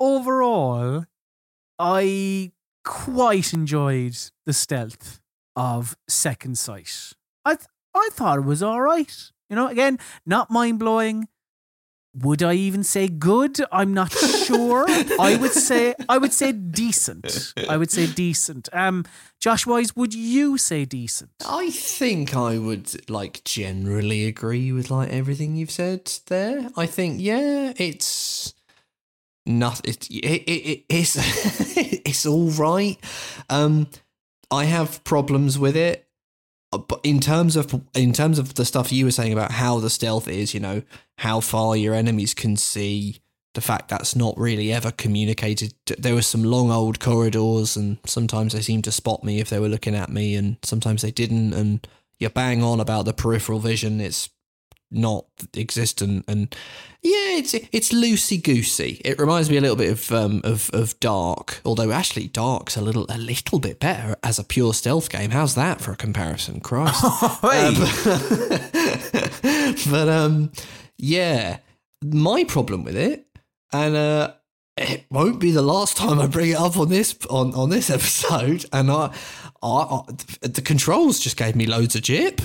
Overall, 0.00 1.04
I 1.78 2.52
quite 2.84 3.52
enjoyed 3.52 4.16
the 4.46 4.52
stealth 4.54 5.20
of 5.56 5.96
Second 6.08 6.58
Sight. 6.58 7.12
I 7.44 7.54
th- 7.54 7.68
I 7.94 8.08
thought 8.12 8.38
it 8.38 8.44
was 8.44 8.62
all 8.62 8.80
right. 8.80 9.14
You 9.50 9.56
know, 9.56 9.68
again, 9.68 9.98
not 10.24 10.50
mind 10.50 10.78
blowing. 10.78 11.28
Would 12.14 12.42
I 12.42 12.54
even 12.54 12.84
say 12.84 13.08
good? 13.08 13.58
I'm 13.72 13.94
not 13.94 14.12
sure. 14.12 14.84
I 15.20 15.36
would 15.40 15.52
say 15.52 15.94
I 16.10 16.18
would 16.18 16.32
say 16.32 16.52
decent. 16.52 17.54
I 17.68 17.78
would 17.78 17.90
say 17.90 18.06
decent. 18.06 18.68
Um, 18.72 19.06
Josh 19.40 19.66
Wise, 19.66 19.96
would 19.96 20.12
you 20.12 20.58
say 20.58 20.84
decent? 20.84 21.30
I 21.46 21.70
think 21.70 22.36
I 22.36 22.58
would 22.58 23.08
like 23.10 23.44
generally 23.44 24.26
agree 24.26 24.72
with 24.72 24.90
like 24.90 25.08
everything 25.08 25.56
you've 25.56 25.70
said 25.70 26.12
there. 26.26 26.68
I 26.76 26.84
think 26.84 27.18
yeah, 27.18 27.72
it's 27.76 28.52
not 29.46 29.80
it, 29.88 30.06
it, 30.10 30.42
it 30.42 30.84
it's 30.90 31.16
it's 32.06 32.26
all 32.26 32.50
right. 32.50 32.98
Um, 33.48 33.86
I 34.52 34.66
have 34.66 35.02
problems 35.02 35.58
with 35.58 35.76
it 35.76 36.06
uh, 36.72 36.78
but 36.78 37.00
in 37.02 37.20
terms 37.20 37.56
of 37.56 37.80
in 37.94 38.12
terms 38.12 38.38
of 38.38 38.54
the 38.54 38.64
stuff 38.64 38.92
you 38.92 39.04
were 39.04 39.10
saying 39.10 39.32
about 39.32 39.52
how 39.52 39.78
the 39.78 39.90
stealth 39.90 40.26
is, 40.26 40.54
you 40.54 40.60
know, 40.60 40.82
how 41.18 41.40
far 41.40 41.76
your 41.76 41.94
enemies 41.94 42.34
can 42.34 42.56
see, 42.56 43.18
the 43.54 43.60
fact 43.60 43.88
that's 43.88 44.16
not 44.16 44.38
really 44.38 44.72
ever 44.72 44.90
communicated. 44.90 45.74
There 45.98 46.14
were 46.14 46.22
some 46.22 46.42
long 46.42 46.70
old 46.70 46.98
corridors, 46.98 47.76
and 47.76 47.98
sometimes 48.06 48.54
they 48.54 48.62
seemed 48.62 48.84
to 48.84 48.92
spot 48.92 49.22
me 49.22 49.38
if 49.40 49.50
they 49.50 49.58
were 49.58 49.68
looking 49.68 49.94
at 49.94 50.10
me, 50.10 50.34
and 50.34 50.56
sometimes 50.62 51.02
they 51.02 51.10
didn't. 51.10 51.52
And 51.52 51.86
you're 52.18 52.30
bang 52.30 52.62
on 52.62 52.80
about 52.80 53.04
the 53.04 53.12
peripheral 53.12 53.58
vision. 53.58 54.00
It's 54.00 54.30
not 54.92 55.24
existent 55.56 56.24
and 56.28 56.54
yeah 57.02 57.38
it's 57.38 57.54
it's 57.54 57.92
loosey 57.92 58.42
goosey 58.42 59.00
it 59.04 59.18
reminds 59.18 59.50
me 59.50 59.56
a 59.56 59.60
little 59.60 59.76
bit 59.76 59.90
of 59.90 60.12
um 60.12 60.40
of 60.44 60.70
of 60.72 60.98
dark 61.00 61.60
although 61.64 61.90
actually 61.90 62.28
dark's 62.28 62.76
a 62.76 62.80
little 62.80 63.06
a 63.08 63.18
little 63.18 63.58
bit 63.58 63.80
better 63.80 64.16
as 64.22 64.38
a 64.38 64.44
pure 64.44 64.74
stealth 64.74 65.10
game. 65.10 65.30
How's 65.30 65.54
that 65.54 65.80
for 65.80 65.92
a 65.92 65.96
comparison? 65.96 66.60
Christ. 66.60 67.02
Um, 67.42 67.74
but 69.90 70.08
um 70.08 70.52
yeah 70.98 71.58
my 72.04 72.44
problem 72.44 72.84
with 72.84 72.96
it 72.96 73.26
and 73.72 73.96
uh 73.96 74.34
it 74.76 75.04
won't 75.10 75.40
be 75.40 75.50
the 75.50 75.62
last 75.62 75.96
time 75.96 76.18
I 76.18 76.26
bring 76.26 76.50
it 76.50 76.56
up 76.56 76.76
on 76.76 76.88
this 76.88 77.16
on, 77.28 77.54
on 77.54 77.68
this 77.68 77.90
episode, 77.90 78.64
and 78.72 78.90
I, 78.90 79.14
I, 79.62 79.68
I 79.68 80.02
the 80.40 80.62
controls 80.62 81.20
just 81.20 81.36
gave 81.36 81.56
me 81.56 81.66
loads 81.66 81.94
of 81.94 82.02
jip, 82.02 82.40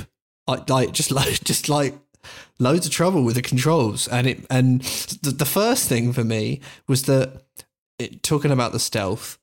like 0.48 0.70
like 0.70 0.92
just 0.92 1.12
like 1.12 1.40
just 1.44 1.70
like 1.70 1.96
loads 2.60 2.86
of 2.86 2.92
trouble 2.92 3.24
with 3.24 3.36
the 3.36 3.42
controls. 3.42 4.08
And 4.08 4.28
it 4.28 4.46
and 4.50 4.82
the, 5.22 5.32
the 5.32 5.46
first 5.46 5.88
thing 5.88 6.14
for 6.14 6.24
me 6.24 6.62
was 6.88 7.04
that 7.04 7.44
it, 8.00 8.24
talking 8.24 8.52
about 8.52 8.72
the 8.72 8.80
stealth 8.80 9.38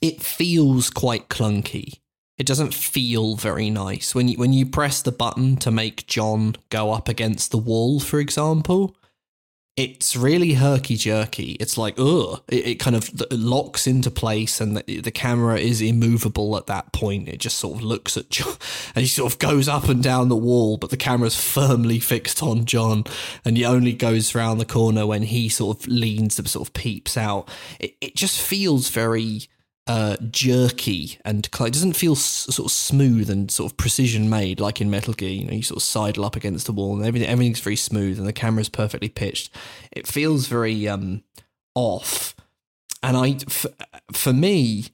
it 0.00 0.22
feels 0.22 0.88
quite 0.90 1.28
clunky. 1.28 2.00
It 2.38 2.46
doesn't 2.46 2.72
feel 2.72 3.36
very 3.36 3.68
nice. 3.68 4.14
When 4.14 4.28
you 4.28 4.38
when 4.38 4.52
you 4.52 4.64
press 4.64 5.02
the 5.02 5.12
button 5.12 5.56
to 5.58 5.70
make 5.70 6.06
John 6.06 6.56
go 6.70 6.92
up 6.92 7.08
against 7.08 7.50
the 7.50 7.58
wall 7.58 8.00
for 8.00 8.18
example 8.18 8.96
it's 9.76 10.16
really 10.16 10.54
herky 10.54 10.96
jerky. 10.96 11.52
It's 11.52 11.78
like, 11.78 11.94
ugh, 11.98 12.42
it, 12.48 12.66
it, 12.66 12.74
kind 12.76 12.96
of 12.96 13.10
locks 13.30 13.86
into 13.86 14.10
place 14.10 14.60
and 14.60 14.76
the, 14.76 15.00
the, 15.00 15.10
camera 15.10 15.58
is 15.58 15.80
immovable 15.80 16.56
at 16.56 16.66
that 16.66 16.92
point. 16.92 17.28
It 17.28 17.38
just 17.38 17.58
sort 17.58 17.78
of 17.78 17.82
looks 17.82 18.16
at 18.16 18.30
John 18.30 18.56
and 18.94 19.02
he 19.02 19.06
sort 19.06 19.32
of 19.32 19.38
goes 19.38 19.68
up 19.68 19.88
and 19.88 20.02
down 20.02 20.28
the 20.28 20.36
wall, 20.36 20.76
but 20.76 20.90
the 20.90 20.96
camera's 20.96 21.40
firmly 21.40 21.98
fixed 21.98 22.42
on 22.42 22.64
John 22.64 23.04
and 23.44 23.56
he 23.56 23.64
only 23.64 23.92
goes 23.92 24.34
around 24.34 24.58
the 24.58 24.66
corner 24.66 25.06
when 25.06 25.22
he 25.22 25.48
sort 25.48 25.78
of 25.78 25.86
leans 25.88 26.38
and 26.38 26.48
sort 26.48 26.68
of 26.68 26.74
peeps 26.74 27.16
out. 27.16 27.48
It, 27.78 27.96
it 28.00 28.16
just 28.16 28.40
feels 28.40 28.90
very 28.90 29.42
uh, 29.86 30.16
jerky 30.30 31.18
and 31.24 31.46
it 31.46 31.72
doesn't 31.72 31.94
feel 31.94 32.12
s- 32.12 32.46
sort 32.50 32.66
of 32.66 32.72
smooth 32.72 33.28
and 33.28 33.50
sort 33.50 33.72
of 33.72 33.76
precision 33.76 34.30
made 34.30 34.60
like 34.60 34.80
in 34.80 34.90
Metal 34.90 35.14
Gear. 35.14 35.30
You 35.30 35.44
know, 35.46 35.52
you 35.54 35.62
sort 35.62 35.78
of 35.78 35.82
sidle 35.82 36.24
up 36.24 36.36
against 36.36 36.66
the 36.66 36.72
wall 36.72 36.94
and 36.96 37.04
everything 37.04 37.28
everything's 37.28 37.60
very 37.60 37.76
smooth 37.76 38.18
and 38.18 38.26
the 38.28 38.32
camera's 38.32 38.68
perfectly 38.68 39.08
pitched. 39.08 39.50
It 39.90 40.06
feels 40.06 40.46
very 40.46 40.86
um, 40.86 41.22
off, 41.74 42.36
and 43.02 43.16
I 43.16 43.38
f- 43.46 43.66
for 44.12 44.32
me, 44.32 44.86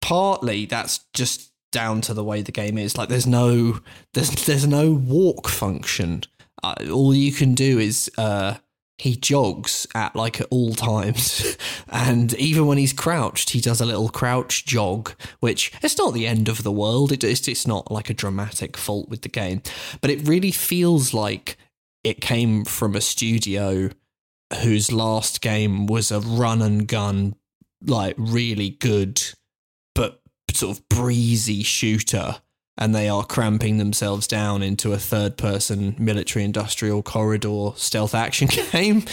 partly 0.00 0.66
that's 0.66 1.04
just 1.12 1.52
down 1.70 2.00
to 2.00 2.14
the 2.14 2.24
way 2.24 2.42
the 2.42 2.52
game 2.52 2.78
is. 2.78 2.96
Like, 2.96 3.08
there's 3.08 3.26
no 3.26 3.80
there's 4.14 4.30
there's 4.46 4.66
no 4.66 4.92
walk 4.92 5.48
function. 5.48 6.22
Uh, 6.62 6.74
all 6.90 7.14
you 7.14 7.30
can 7.30 7.54
do 7.54 7.78
is 7.78 8.10
uh, 8.18 8.56
he 8.98 9.14
jogs 9.14 9.86
at 9.94 10.14
like 10.14 10.40
at 10.40 10.48
all 10.50 10.74
times. 10.74 11.56
And 11.90 12.34
even 12.34 12.66
when 12.66 12.76
he's 12.76 12.92
crouched 12.92 13.50
he 13.50 13.60
does 13.60 13.80
a 13.80 13.86
little 13.86 14.10
crouch 14.10 14.66
jog 14.66 15.12
which 15.40 15.72
it's 15.82 15.96
not 15.96 16.12
the 16.12 16.26
end 16.26 16.48
of 16.48 16.62
the 16.62 16.72
world. 16.72 17.12
It, 17.12 17.24
it's, 17.24 17.48
it's 17.48 17.66
not 17.66 17.90
like 17.90 18.10
a 18.10 18.14
dramatic 18.14 18.76
fault 18.76 19.08
with 19.08 19.22
the 19.22 19.28
game. 19.30 19.62
But 20.02 20.10
it 20.10 20.28
really 20.28 20.50
feels 20.50 21.14
like 21.14 21.56
it 22.04 22.20
came 22.20 22.64
from 22.64 22.94
a 22.94 23.00
studio 23.00 23.90
whose 24.62 24.92
last 24.92 25.40
game 25.40 25.86
was 25.86 26.10
a 26.10 26.20
run 26.20 26.60
and 26.60 26.86
gun 26.86 27.36
like 27.86 28.14
really 28.18 28.70
good 28.70 29.22
but 29.94 30.20
sort 30.52 30.76
of 30.76 30.88
breezy 30.88 31.62
shooter 31.62 32.36
and 32.78 32.94
they 32.94 33.08
are 33.08 33.24
cramping 33.24 33.78
themselves 33.78 34.26
down 34.26 34.62
into 34.62 34.92
a 34.92 34.98
third 34.98 35.36
person 35.36 35.96
military 35.98 36.44
industrial 36.44 37.02
corridor 37.02 37.70
stealth 37.74 38.14
action 38.14 38.48
game. 38.72 39.04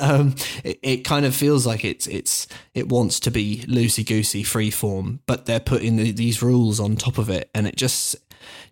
um, 0.00 0.34
it, 0.64 0.78
it, 0.82 0.96
kind 1.04 1.24
of 1.24 1.34
feels 1.34 1.64
like 1.64 1.84
it's 1.84 2.06
it's 2.08 2.46
it 2.74 2.88
wants 2.88 3.20
to 3.20 3.30
be 3.30 3.64
loosey 3.68 4.06
goosey 4.06 4.42
freeform, 4.42 5.20
but 5.26 5.46
they're 5.46 5.60
putting 5.60 5.96
the, 5.96 6.10
these 6.10 6.42
rules 6.42 6.80
on 6.80 6.96
top 6.96 7.16
of 7.16 7.30
it, 7.30 7.48
and 7.54 7.66
it 7.66 7.76
just 7.76 8.16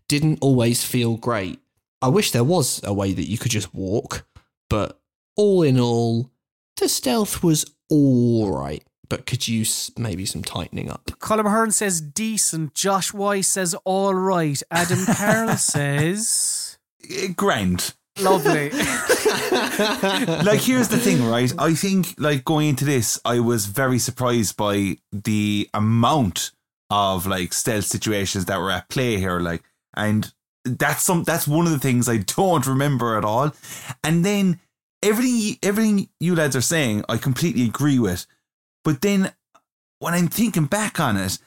didn't 0.09 0.39
always 0.43 0.85
feel 0.85 1.17
great. 1.17 1.61
I 2.03 2.09
wish 2.09 2.33
there 2.33 2.45
was 2.45 2.81
a 2.83 2.93
way 2.93 3.13
that 3.13 3.29
you 3.29 3.39
could 3.39 3.53
just 3.53 3.73
walk, 3.73 4.27
but 4.69 5.01
all 5.37 5.63
in 5.63 5.79
all, 5.79 6.31
the 6.77 6.89
stealth 6.89 7.43
was 7.43 7.65
all 7.89 8.51
right 8.53 8.83
but 9.11 9.27
could 9.27 9.47
use 9.47 9.91
maybe 9.99 10.25
some 10.25 10.43
tightening 10.43 10.91
up. 10.91 11.11
Colin 11.19 11.45
Hearn 11.45 11.73
says 11.73 12.01
decent. 12.01 12.75
Josh 12.75 13.13
Wise 13.13 13.49
says 13.49 13.75
all 13.85 14.15
right. 14.15 14.63
Adam 14.71 15.05
Carroll 15.05 15.57
says 15.57 16.79
eh, 17.11 17.29
grand. 17.37 17.93
Lovely. 18.21 18.71
like 18.71 20.61
here's 20.61 20.89
the 20.89 20.99
thing, 20.99 21.25
right? 21.27 21.53
I 21.59 21.75
think 21.75 22.15
like 22.19 22.45
going 22.45 22.69
into 22.69 22.85
this, 22.85 23.21
I 23.25 23.41
was 23.41 23.67
very 23.67 23.99
surprised 23.99 24.57
by 24.57 24.97
the 25.13 25.69
amount 25.75 26.53
of 26.89 27.27
like 27.27 27.53
stealth 27.53 27.85
situations 27.85 28.47
that 28.47 28.59
were 28.59 28.71
at 28.71 28.89
play 28.89 29.17
here. 29.17 29.41
Like, 29.41 29.63
and 29.95 30.33
that's 30.65 31.03
some 31.03 31.25
that's 31.25 31.49
one 31.49 31.67
of 31.67 31.73
the 31.73 31.79
things 31.79 32.09
I 32.09 32.19
don't 32.19 32.67
remember 32.67 33.17
at 33.17 33.25
all. 33.25 33.53
And 34.05 34.25
then 34.25 34.61
everything 35.03 35.59
everything 35.63 36.09
you 36.21 36.37
lads 36.37 36.55
are 36.55 36.61
saying, 36.61 37.05
I 37.09 37.17
completely 37.17 37.65
agree 37.65 37.99
with. 37.99 38.27
But 38.85 39.01
then 39.01 39.33
when 39.99 40.15
I'm 40.15 40.29
thinking 40.29 40.65
back 40.65 40.99
on 41.01 41.17
it, 41.17 41.39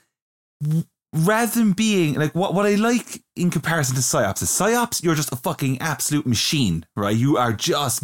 rather 1.13 1.59
than 1.59 1.73
being 1.73 2.15
like 2.15 2.33
what 2.33 2.53
what 2.53 2.65
I 2.65 2.75
like 2.75 3.21
in 3.35 3.51
comparison 3.51 3.95
to 3.95 4.01
Psi-Ops 4.01 4.41
is 4.41 4.49
Psi-Ops, 4.49 5.03
you're 5.03 5.15
just 5.15 5.31
a 5.31 5.37
fucking 5.37 5.79
absolute 5.79 6.25
machine, 6.25 6.85
right? 6.95 7.15
You 7.15 7.37
are 7.37 7.53
just 7.53 8.03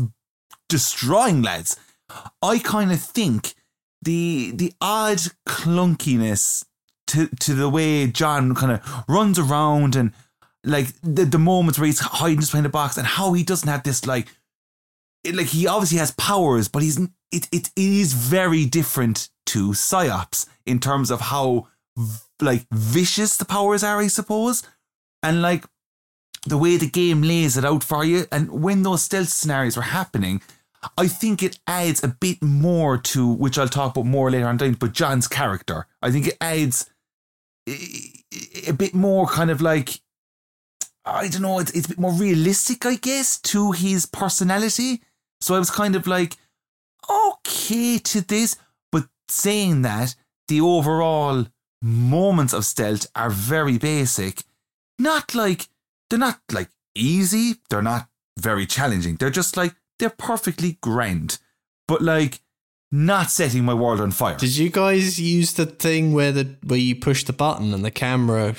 destroying 0.68 1.42
lads. 1.42 1.78
I 2.42 2.60
kind 2.60 2.92
of 2.92 3.00
think 3.02 3.56
the 4.02 4.52
the 4.56 4.74
odd 4.82 5.20
clunkiness 5.48 6.66
to 7.08 7.28
to 7.28 7.54
the 7.54 7.70
way 7.70 8.08
John 8.08 8.56
kind 8.56 8.72
of 8.72 9.04
runs 9.08 9.38
around 9.40 9.96
and 9.96 10.14
like 10.64 10.88
the 11.02 11.26
the 11.26 11.40
moments 11.40 11.80
where 11.80 11.88
he's 11.88 12.00
hiding 12.00 12.40
just 12.40 12.52
behind 12.52 12.66
the 12.66 12.70
box 12.70 12.98
and 12.98 13.08
how 13.08 13.34
he 13.34 13.44
doesn't 13.44 13.70
have 13.70 13.84
this 13.84 14.06
like 14.06 14.28
it, 15.24 15.36
like 15.36 15.48
he 15.48 15.68
obviously 15.68 15.98
has 15.98 16.12
powers, 16.12 16.68
but 16.68 16.82
he's 16.82 17.00
it 17.32 17.48
it, 17.52 17.68
it 17.68 17.72
is 17.76 18.14
very 18.14 18.66
different 18.66 19.30
to 19.48 19.74
Psi-Ops 19.74 20.46
in 20.66 20.80
terms 20.80 21.12
of 21.12 21.22
how 21.22 21.68
like 22.42 22.66
vicious 22.72 23.38
the 23.38 23.46
powers 23.46 23.84
are, 23.84 24.00
I 24.00 24.08
suppose, 24.08 24.64
and 25.24 25.42
like 25.42 25.66
the 26.46 26.58
way 26.58 26.78
the 26.78 26.90
game 26.90 27.22
lays 27.22 27.58
it 27.58 27.66
out 27.66 27.84
for 27.84 28.06
you, 28.06 28.26
and 28.32 28.50
when 28.50 28.84
those 28.84 29.04
stealth 29.04 29.30
scenarios 29.30 29.78
are 29.78 29.82
happening. 29.82 30.42
I 30.98 31.10
think 31.10 31.44
it 31.44 31.60
adds 31.68 32.06
a 32.06 32.08
bit 32.08 32.42
more 32.42 32.98
to 32.98 33.28
which 33.28 33.58
I'll 33.58 33.68
talk 33.68 33.98
about 33.98 34.06
more 34.06 34.32
later 34.32 34.48
on 34.48 34.56
down, 34.56 34.76
but 34.76 34.94
John's 34.94 35.28
character. 35.28 35.88
I 36.02 36.10
think 36.10 36.28
it 36.28 36.38
adds 36.40 36.90
a 37.68 38.72
bit 38.72 38.94
more 38.94 39.28
kind 39.28 39.52
of 39.52 39.60
like 39.60 40.00
I 41.06 41.28
don't 41.28 41.42
know, 41.42 41.60
it's, 41.60 41.72
it's 41.72 41.88
a 41.88 41.90
bit 41.90 42.00
more 42.00 42.14
realistic, 42.14 42.86
I 42.86 42.96
guess, 42.96 43.40
to 43.42 43.72
his 43.72 44.06
personality. 44.06 45.02
So 45.42 45.56
I 45.56 45.60
was 45.60 45.72
kind 45.72 45.96
of 45.96 46.08
like, 46.08 46.38
okay 47.10 47.98
to 48.00 48.22
this, 48.22 48.58
but 48.92 49.08
saying 49.28 49.82
that, 49.84 50.16
the 50.48 50.62
overall 50.62 51.46
moments 51.82 52.54
of 52.54 52.66
stealth 52.66 53.08
are 53.16 53.30
very 53.30 53.78
basic. 53.78 54.44
Not 54.98 55.36
like, 55.36 55.68
they're 56.10 56.20
not 56.20 56.40
like 56.52 56.70
easy, 56.96 57.56
they're 57.70 57.82
not 57.82 58.10
very 58.38 58.66
challenging. 58.66 59.16
They're 59.16 59.30
just 59.30 59.56
like, 59.56 59.76
they're 60.00 60.10
perfectly 60.10 60.78
grand, 60.82 61.40
but 61.88 62.02
like, 62.02 62.42
not 62.92 63.30
setting 63.30 63.64
my 63.64 63.74
world 63.74 64.02
on 64.02 64.12
fire. 64.12 64.36
Did 64.36 64.58
you 64.58 64.70
guys 64.70 65.20
use 65.20 65.54
the 65.54 65.66
thing 65.66 66.14
where 66.14 66.32
the 66.32 66.56
where 66.64 66.80
you 66.80 66.96
push 66.96 67.24
the 67.24 67.34
button 67.34 67.74
and 67.74 67.86
the 67.86 67.92
camera 67.92 68.56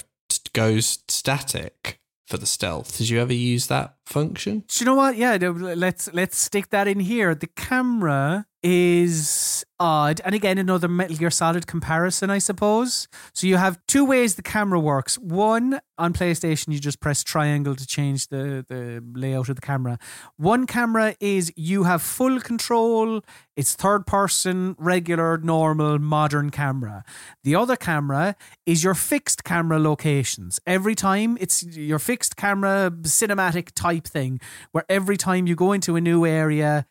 goes 0.53 1.01
static 1.09 2.00
for 2.31 2.39
the 2.39 2.47
stealth? 2.47 2.97
Did 2.97 3.09
you 3.09 3.20
ever 3.20 3.35
use 3.35 3.66
that 3.66 3.97
function? 4.07 4.64
Do 4.68 4.78
you 4.78 4.87
know 4.87 4.95
what? 4.95 5.16
Yeah, 5.16 5.37
let's 5.37 6.09
let's 6.14 6.39
stick 6.39 6.70
that 6.70 6.89
in 6.89 7.01
here. 7.01 7.35
The 7.35 7.49
camera 7.49 8.47
is 8.63 9.65
odd, 9.79 10.21
and 10.25 10.35
again, 10.35 10.59
another 10.59 10.89
Metal 10.89 11.17
Gear 11.17 11.31
Solid 11.31 11.67
comparison, 11.67 12.29
I 12.29 12.39
suppose. 12.39 13.09
So 13.33 13.47
you 13.47 13.57
have 13.57 13.81
two 13.89 14.05
ways 14.05 14.35
the 14.35 14.43
camera 14.43 14.79
works. 14.79 15.17
One 15.19 15.81
on 15.97 16.13
PlayStation, 16.13 16.73
you 16.73 16.79
just 16.79 17.01
press 17.01 17.25
triangle 17.25 17.75
to 17.75 17.87
change 17.87 18.29
the 18.29 18.65
the 18.69 19.03
layout 19.15 19.49
of 19.49 19.57
the 19.57 19.63
camera. 19.63 19.99
One 20.37 20.67
camera 20.67 21.15
is 21.21 21.53
you 21.57 21.85
have 21.85 22.03
full 22.03 22.41
control. 22.41 23.23
It's 23.57 23.75
third 23.75 24.07
person, 24.07 24.77
regular, 24.79 25.39
normal, 25.39 25.99
modern 25.99 26.51
camera. 26.51 27.03
The 27.45 27.55
other 27.55 27.77
camera 27.77 28.37
is 28.67 28.85
your 28.85 28.95
fixed 28.95 29.45
camera 29.45 29.79
locations. 29.79 30.61
Every 30.67 30.95
time 30.95 31.39
it's 31.41 31.63
your 31.63 31.99
fixed 31.99 32.37
camera 32.37 32.91
cinematic 33.03 33.71
type 33.75 34.07
thing, 34.07 34.41
where 34.73 34.85
every 34.89 35.17
time 35.17 35.47
you 35.47 35.57
go 35.57 35.73
into 35.73 35.97
a 35.97 36.01
new 36.01 36.27
area, 36.27 36.87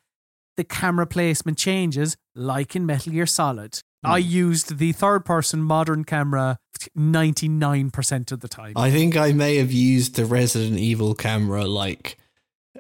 the 0.60 0.66
camera 0.66 1.08
placement 1.08 1.58
changes, 1.58 2.18
like 2.36 2.76
in 2.76 2.86
Metal 2.86 3.14
Gear 3.14 3.26
Solid. 3.26 3.80
I 4.04 4.18
used 4.18 4.78
the 4.78 4.92
third 4.92 5.24
person 5.24 5.62
modern 5.64 6.04
camera 6.04 6.58
99% 6.98 8.32
of 8.32 8.42
the 8.42 8.48
time. 8.48 8.74
I 8.76 8.92
think 8.92 9.16
I 9.16 9.32
may 9.34 9.56
have 9.56 9.72
used 9.72 10.16
the 10.16 10.26
Resident 10.26 10.78
Evil 10.78 11.16
camera 11.16 11.66
like, 11.66 12.18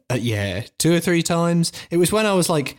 uh, 0.09 0.17
yeah, 0.19 0.63
two 0.77 0.93
or 0.93 0.99
three 0.99 1.23
times. 1.23 1.71
It 1.89 1.97
was 1.97 2.11
when 2.11 2.25
I 2.25 2.33
was 2.33 2.49
like, 2.49 2.77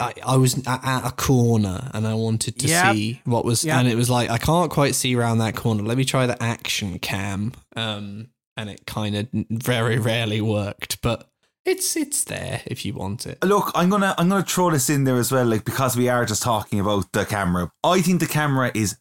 I, 0.00 0.14
I 0.26 0.36
was 0.36 0.58
at, 0.66 0.84
at 0.84 1.06
a 1.06 1.12
corner 1.12 1.90
and 1.94 2.06
I 2.06 2.14
wanted 2.14 2.58
to 2.60 2.66
Yep. 2.68 2.94
see 2.94 3.20
what 3.24 3.44
was, 3.44 3.64
Yep. 3.64 3.76
and 3.76 3.88
it 3.88 3.96
was 3.96 4.10
like 4.10 4.30
I 4.30 4.38
can't 4.38 4.70
quite 4.70 4.94
see 4.94 5.14
around 5.14 5.38
that 5.38 5.54
corner. 5.56 5.82
Let 5.82 5.96
me 5.98 6.04
try 6.04 6.26
the 6.26 6.40
action 6.42 6.98
cam, 6.98 7.52
um, 7.76 8.28
and 8.56 8.68
it 8.70 8.84
kind 8.86 9.14
of 9.16 9.28
very 9.50 9.98
rarely 9.98 10.40
worked, 10.40 11.00
but 11.02 11.29
it's 11.70 11.96
it's 11.96 12.24
there 12.24 12.62
if 12.66 12.84
you 12.84 12.92
want 12.94 13.26
it. 13.26 13.42
Look, 13.44 13.70
I'm 13.74 13.88
gonna 13.88 14.14
I'm 14.18 14.28
gonna 14.28 14.42
throw 14.42 14.70
this 14.70 14.90
in 14.90 15.04
there 15.04 15.16
as 15.16 15.32
well, 15.32 15.46
like 15.46 15.64
because 15.64 15.96
we 15.96 16.08
are 16.08 16.24
just 16.24 16.42
talking 16.42 16.80
about 16.80 17.12
the 17.12 17.24
camera. 17.24 17.70
I 17.84 18.02
think 18.02 18.20
the 18.20 18.26
camera 18.26 18.70
is 18.74 18.98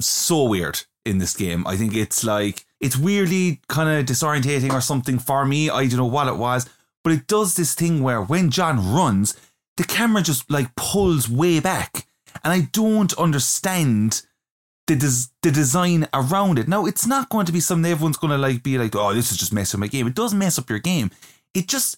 so 0.00 0.44
weird 0.44 0.80
in 1.04 1.18
this 1.18 1.36
game. 1.36 1.66
I 1.66 1.76
think 1.76 1.94
it's 1.94 2.24
like 2.24 2.64
it's 2.80 2.96
weirdly 2.96 3.60
kind 3.68 3.88
of 3.88 4.06
disorientating 4.06 4.72
or 4.72 4.80
something 4.80 5.18
for 5.18 5.44
me. 5.44 5.68
I 5.68 5.86
don't 5.86 5.98
know 5.98 6.06
what 6.06 6.28
it 6.28 6.36
was, 6.36 6.68
but 7.04 7.12
it 7.12 7.26
does 7.26 7.54
this 7.54 7.74
thing 7.74 8.02
where 8.02 8.22
when 8.22 8.50
John 8.50 8.94
runs, 8.94 9.36
the 9.76 9.84
camera 9.84 10.22
just 10.22 10.50
like 10.50 10.74
pulls 10.76 11.28
way 11.28 11.60
back, 11.60 12.06
and 12.44 12.52
I 12.52 12.68
don't 12.72 13.12
understand 13.18 14.22
the 14.86 14.96
des- 14.96 15.30
the 15.42 15.50
design 15.50 16.08
around 16.14 16.58
it. 16.58 16.68
Now, 16.68 16.86
it's 16.86 17.06
not 17.06 17.28
going 17.28 17.46
to 17.46 17.52
be 17.52 17.60
something 17.60 17.90
everyone's 17.90 18.16
going 18.16 18.32
to 18.32 18.38
like 18.38 18.62
be 18.62 18.78
like, 18.78 18.94
oh, 18.96 19.14
this 19.14 19.30
is 19.32 19.38
just 19.38 19.52
messing 19.52 19.80
my 19.80 19.86
game. 19.88 20.06
It 20.06 20.14
does 20.14 20.34
mess 20.34 20.58
up 20.58 20.70
your 20.70 20.78
game. 20.78 21.10
It 21.54 21.68
just 21.68 21.96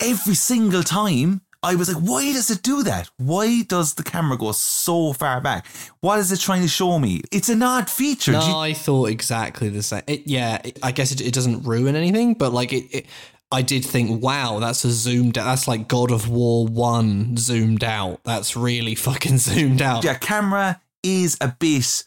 every 0.00 0.34
single 0.34 0.82
time 0.82 1.40
I 1.62 1.74
was 1.74 1.92
like, 1.92 2.02
why 2.02 2.32
does 2.32 2.50
it 2.50 2.62
do 2.62 2.84
that? 2.84 3.10
Why 3.16 3.62
does 3.62 3.94
the 3.94 4.04
camera 4.04 4.36
go 4.38 4.52
so 4.52 5.12
far 5.12 5.40
back? 5.40 5.66
What 6.00 6.18
is 6.20 6.30
it 6.30 6.38
trying 6.38 6.62
to 6.62 6.68
show 6.68 6.98
me? 6.98 7.22
It's 7.32 7.48
an 7.48 7.62
odd 7.62 7.90
feature. 7.90 8.32
No, 8.32 8.46
you- 8.46 8.54
I 8.56 8.72
thought 8.72 9.08
exactly 9.08 9.68
the 9.68 9.82
same. 9.82 10.02
It, 10.06 10.26
yeah, 10.26 10.60
it, 10.64 10.78
I 10.82 10.92
guess 10.92 11.10
it, 11.10 11.20
it 11.20 11.34
doesn't 11.34 11.62
ruin 11.64 11.96
anything, 11.96 12.34
but 12.34 12.52
like 12.52 12.72
it, 12.72 12.84
it, 12.94 13.06
I 13.50 13.62
did 13.62 13.84
think, 13.84 14.22
wow, 14.22 14.58
that's 14.60 14.84
a 14.84 14.90
zoomed 14.92 15.38
out. 15.38 15.44
That's 15.46 15.66
like 15.66 15.88
God 15.88 16.12
of 16.12 16.28
War 16.28 16.66
One 16.66 17.36
zoomed 17.36 17.82
out. 17.82 18.20
That's 18.24 18.56
really 18.56 18.94
fucking 18.94 19.38
zoomed 19.48 19.82
out. 19.82 20.04
yeah, 20.04 20.14
camera 20.14 20.80
is 21.02 21.36
a 21.40 21.48
bit. 21.58 22.04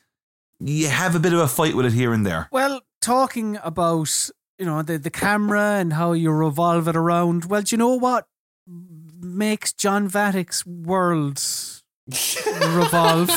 You 0.61 0.87
have 0.87 1.15
a 1.15 1.19
bit 1.19 1.33
of 1.33 1.39
a 1.39 1.47
fight 1.47 1.75
with 1.75 1.85
it 1.85 1.93
here 1.93 2.13
and 2.13 2.25
there. 2.25 2.47
Well, 2.51 2.81
talking 3.01 3.57
about 3.63 4.29
you 4.59 4.65
know 4.65 4.81
the 4.81 4.97
the 4.97 5.09
camera 5.09 5.77
and 5.79 5.93
how 5.93 6.11
you 6.11 6.31
revolve 6.31 6.87
it 6.87 6.95
around. 6.95 7.45
Well, 7.45 7.61
do 7.61 7.73
you 7.73 7.77
know 7.77 7.95
what 7.95 8.27
makes 9.21 9.73
John 9.73 10.09
Vattic's 10.09 10.65
world 10.65 11.41
revolve? 12.75 13.29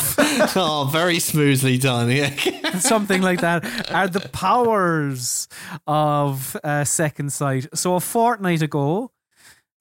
oh, 0.56 0.88
very 0.92 1.20
smoothly 1.20 1.78
done. 1.78 2.10
Yeah. 2.10 2.34
Something 2.78 3.22
like 3.22 3.40
that 3.40 3.64
are 3.90 4.08
the 4.08 4.28
powers 4.28 5.48
of 5.86 6.56
uh, 6.64 6.84
Second 6.84 7.32
Sight. 7.32 7.66
So 7.74 7.94
a 7.94 8.00
fortnight 8.00 8.62
ago. 8.62 9.10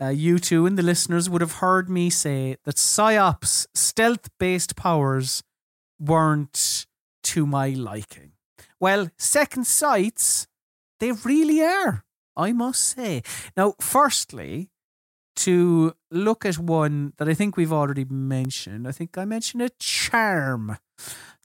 Uh, 0.04 0.10
you 0.10 0.40
two 0.40 0.66
and 0.66 0.80
the 0.80 0.82
listeners 0.82 1.30
would 1.30 1.42
have 1.42 1.58
heard 1.58 1.88
me 1.88 2.10
say 2.10 2.58
that 2.66 2.76
Psi-Ops' 2.76 3.68
stealth 3.76 4.32
based 4.40 4.76
powers 4.76 5.44
weren't 6.00 6.88
to 7.22 7.46
my 7.46 7.70
liking. 7.70 8.32
Well, 8.80 9.12
Second 9.20 9.68
Sights, 9.68 10.48
they 11.02 11.12
really 11.12 11.62
are, 11.62 12.06
I 12.38 12.54
must 12.54 12.82
say. 12.82 13.24
Now, 13.58 13.74
firstly, 13.82 14.70
to 15.38 15.94
look 16.12 16.46
at 16.46 16.58
one 16.58 17.14
that 17.18 17.28
I 17.28 17.34
think 17.34 17.58
we've 17.58 17.74
already 17.74 18.06
mentioned, 18.06 18.88
I 18.88 18.92
think 18.92 19.18
I 19.18 19.26
mentioned 19.26 19.64
a 19.64 19.72
charm. 19.80 20.78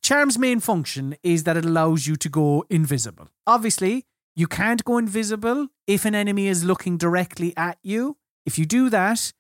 Charm's 0.03 0.39
main 0.39 0.61
function 0.61 1.17
is 1.23 1.45
that 1.45 1.57
it 1.57 1.65
allows 1.65 2.07
you 2.07 2.17
to 2.17 2.29
go 2.29 2.65
invisible. 2.71 3.29
Obviously, 3.47 4.05
you 4.37 4.47
can't 4.47 4.85
go 4.85 4.99
invisible 4.99 5.69
if 5.87 6.05
an 6.05 6.15
enemy 6.15 6.47
is 6.47 6.63
looking 6.63 6.99
directly 6.99 7.55
at 7.57 7.79
you. 7.83 8.19
If 8.45 8.59
you 8.59 8.67
do 8.67 8.91
that, 8.91 9.33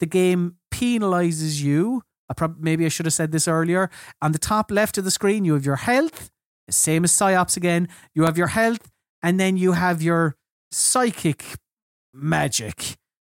the 0.00 0.06
game 0.06 0.56
penalizes 0.74 1.62
you. 1.62 2.02
I 2.28 2.34
prob- 2.34 2.58
maybe 2.58 2.84
I 2.84 2.88
should 2.88 3.06
have 3.06 3.12
said 3.12 3.30
this 3.30 3.46
earlier. 3.46 3.88
On 4.20 4.32
the 4.32 4.38
top 4.38 4.70
left 4.70 4.98
of 4.98 5.04
the 5.04 5.10
screen, 5.10 5.44
you 5.44 5.54
have 5.54 5.64
your 5.64 5.76
health, 5.76 6.30
same 6.68 7.04
as 7.04 7.12
Psi-Ops 7.12 7.56
again. 7.56 7.88
You 8.14 8.24
have 8.24 8.36
your 8.36 8.48
health, 8.48 8.89
and 9.22 9.38
then 9.38 9.56
you 9.56 9.72
have 9.72 10.02
your 10.02 10.36
psychic 10.70 11.44
magic. 12.12 12.96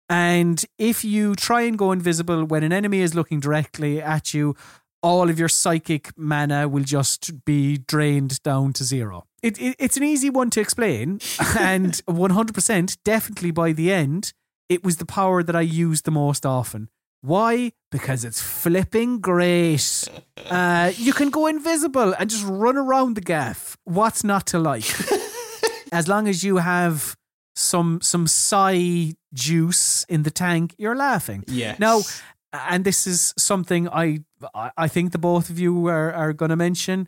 And 0.09 0.63
if 0.77 1.03
you 1.03 1.35
try 1.35 1.61
and 1.61 1.77
go 1.77 1.91
invisible 1.91 2.45
when 2.45 2.63
an 2.63 2.73
enemy 2.73 2.99
is 2.99 3.15
looking 3.15 3.39
directly 3.39 4.01
at 4.01 4.33
you, 4.33 4.55
all 5.01 5.29
of 5.29 5.37
your 5.37 5.49
psychic 5.49 6.11
mana 6.17 6.67
will 6.67 6.83
just 6.83 7.45
be 7.45 7.77
drained 7.77 8.41
down 8.43 8.73
to 8.73 8.83
zero. 8.83 9.25
It, 9.41 9.61
it, 9.61 9.75
it's 9.77 9.97
an 9.97 10.03
easy 10.03 10.29
one 10.29 10.49
to 10.51 10.61
explain, 10.61 11.19
and 11.59 11.93
100% 12.07 12.97
definitely 13.03 13.51
by 13.51 13.73
the 13.73 13.91
end, 13.91 14.33
it 14.69 14.83
was 14.83 14.97
the 14.97 15.05
power 15.05 15.43
that 15.43 15.55
I 15.55 15.61
used 15.61 16.05
the 16.05 16.11
most 16.11 16.45
often. 16.45 16.89
Why? 17.21 17.71
Because 17.91 18.25
it's 18.25 18.41
flipping 18.41 19.19
great. 19.19 20.09
Uh, 20.49 20.91
you 20.97 21.13
can 21.13 21.29
go 21.29 21.47
invisible 21.47 22.13
and 22.19 22.29
just 22.29 22.45
run 22.45 22.77
around 22.77 23.15
the 23.15 23.21
gaff. 23.21 23.77
What's 23.85 24.23
not 24.23 24.45
to 24.47 24.59
like? 24.59 24.83
as 25.93 26.07
long 26.07 26.27
as 26.27 26.43
you 26.43 26.57
have 26.57 27.15
some 27.55 28.01
some 28.01 28.27
psi 28.27 29.13
juice 29.33 30.05
in 30.09 30.23
the 30.23 30.31
tank, 30.31 30.75
you're 30.77 30.95
laughing. 30.95 31.43
Yeah. 31.47 31.75
Now, 31.79 32.01
and 32.51 32.83
this 32.83 33.07
is 33.07 33.33
something 33.37 33.87
I 33.89 34.19
I 34.53 34.71
I 34.77 34.87
think 34.87 35.11
the 35.11 35.19
both 35.19 35.49
of 35.49 35.59
you 35.59 35.87
are 35.87 36.13
are 36.13 36.33
going 36.33 36.49
to 36.49 36.55
mention. 36.55 37.07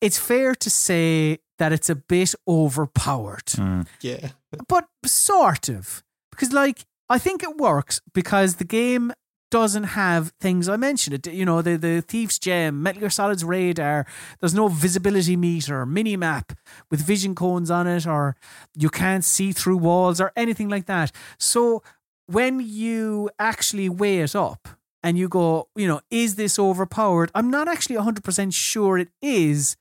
It's 0.00 0.18
fair 0.18 0.54
to 0.54 0.70
say 0.70 1.38
that 1.58 1.72
it's 1.72 1.90
a 1.90 1.96
bit 1.96 2.34
overpowered 2.46 3.50
hmm. 3.54 3.82
Yeah. 4.00 4.30
but 4.68 4.84
sort 5.04 5.68
of 5.68 6.02
because 6.30 6.52
like 6.52 6.84
i 7.08 7.18
think 7.18 7.42
it 7.42 7.56
works 7.56 8.00
because 8.14 8.56
the 8.56 8.64
game 8.64 9.12
doesn't 9.50 9.84
have 9.84 10.32
things 10.40 10.68
i 10.68 10.76
mentioned. 10.76 11.14
It 11.14 11.32
you 11.32 11.44
know 11.44 11.62
the 11.62 11.76
the 11.76 12.02
thief's 12.02 12.38
gem 12.38 12.82
metal 12.82 13.00
gear 13.00 13.10
solid's 13.10 13.44
radar. 13.44 14.06
There's 14.40 14.54
no 14.54 14.68
visibility 14.68 15.36
meter 15.36 15.86
mini 15.86 16.16
map 16.16 16.52
with 16.90 17.00
vision 17.00 17.34
cones 17.34 17.70
on 17.70 17.86
it 17.86 18.06
or 18.06 18.36
you 18.76 18.90
can't 18.90 19.24
see 19.24 19.52
through 19.52 19.78
walls 19.78 20.20
or 20.20 20.32
anything 20.36 20.68
like 20.68 20.86
that. 20.86 21.12
So 21.38 21.82
when 22.26 22.60
you 22.60 23.30
actually 23.38 23.88
weigh 23.88 24.20
it 24.20 24.36
up 24.36 24.68
and 25.02 25.16
you 25.16 25.28
go 25.28 25.68
you 25.74 25.86
know 25.86 26.00
is 26.10 26.36
this 26.36 26.58
overpowered? 26.58 27.30
I'm 27.34 27.50
not 27.50 27.68
actually 27.68 27.96
100% 27.96 28.52
sure 28.52 28.98
it 28.98 29.08
is 29.22 29.76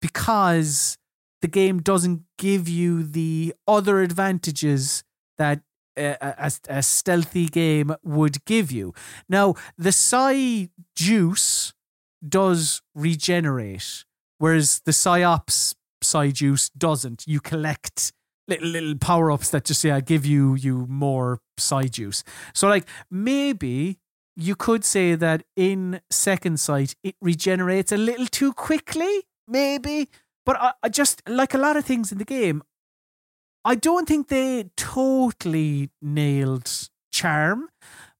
because 0.00 0.98
the 1.42 1.48
game 1.48 1.80
doesn't 1.80 2.22
give 2.38 2.68
you 2.68 3.02
the 3.02 3.54
other 3.66 4.00
advantages 4.00 5.04
that 5.38 5.60
a, 5.96 6.52
a, 6.68 6.82
stealthy 6.82 7.46
game 7.46 7.94
would 8.02 8.44
give 8.44 8.72
you. 8.72 8.94
Now, 9.28 9.54
the 9.76 9.92
Psi 9.92 10.68
juice 10.96 11.72
does 12.26 12.82
regenerate, 12.94 14.04
whereas 14.38 14.80
the 14.84 14.92
Psi-Ops 14.92 15.74
Psi 16.02 16.30
juice 16.30 16.68
doesn't. 16.70 17.24
You 17.26 17.40
collect 17.40 18.12
little 18.48 18.68
little 18.68 18.96
power 18.96 19.30
ups 19.30 19.50
that 19.50 19.64
just 19.64 19.84
yeah 19.84 20.00
give 20.00 20.26
you 20.26 20.54
you 20.54 20.86
more 20.88 21.40
Psi 21.58 21.84
juice. 21.84 22.24
So 22.54 22.68
like 22.68 22.88
maybe 23.10 23.98
you 24.34 24.56
could 24.56 24.84
say 24.84 25.14
that 25.14 25.44
in 25.56 26.00
second 26.10 26.58
sight 26.58 26.94
it 27.02 27.14
regenerates 27.20 27.92
a 27.92 27.96
little 27.96 28.26
too 28.26 28.52
quickly, 28.52 29.22
maybe. 29.46 30.08
But 30.44 30.56
I, 30.60 30.72
I 30.82 30.88
just 30.88 31.22
like 31.28 31.54
a 31.54 31.58
lot 31.58 31.76
of 31.76 31.84
things 31.84 32.10
in 32.10 32.18
the 32.18 32.24
game. 32.24 32.62
I 33.64 33.74
don't 33.76 34.08
think 34.08 34.28
they 34.28 34.70
totally 34.76 35.90
nailed 36.00 36.70
charm, 37.12 37.68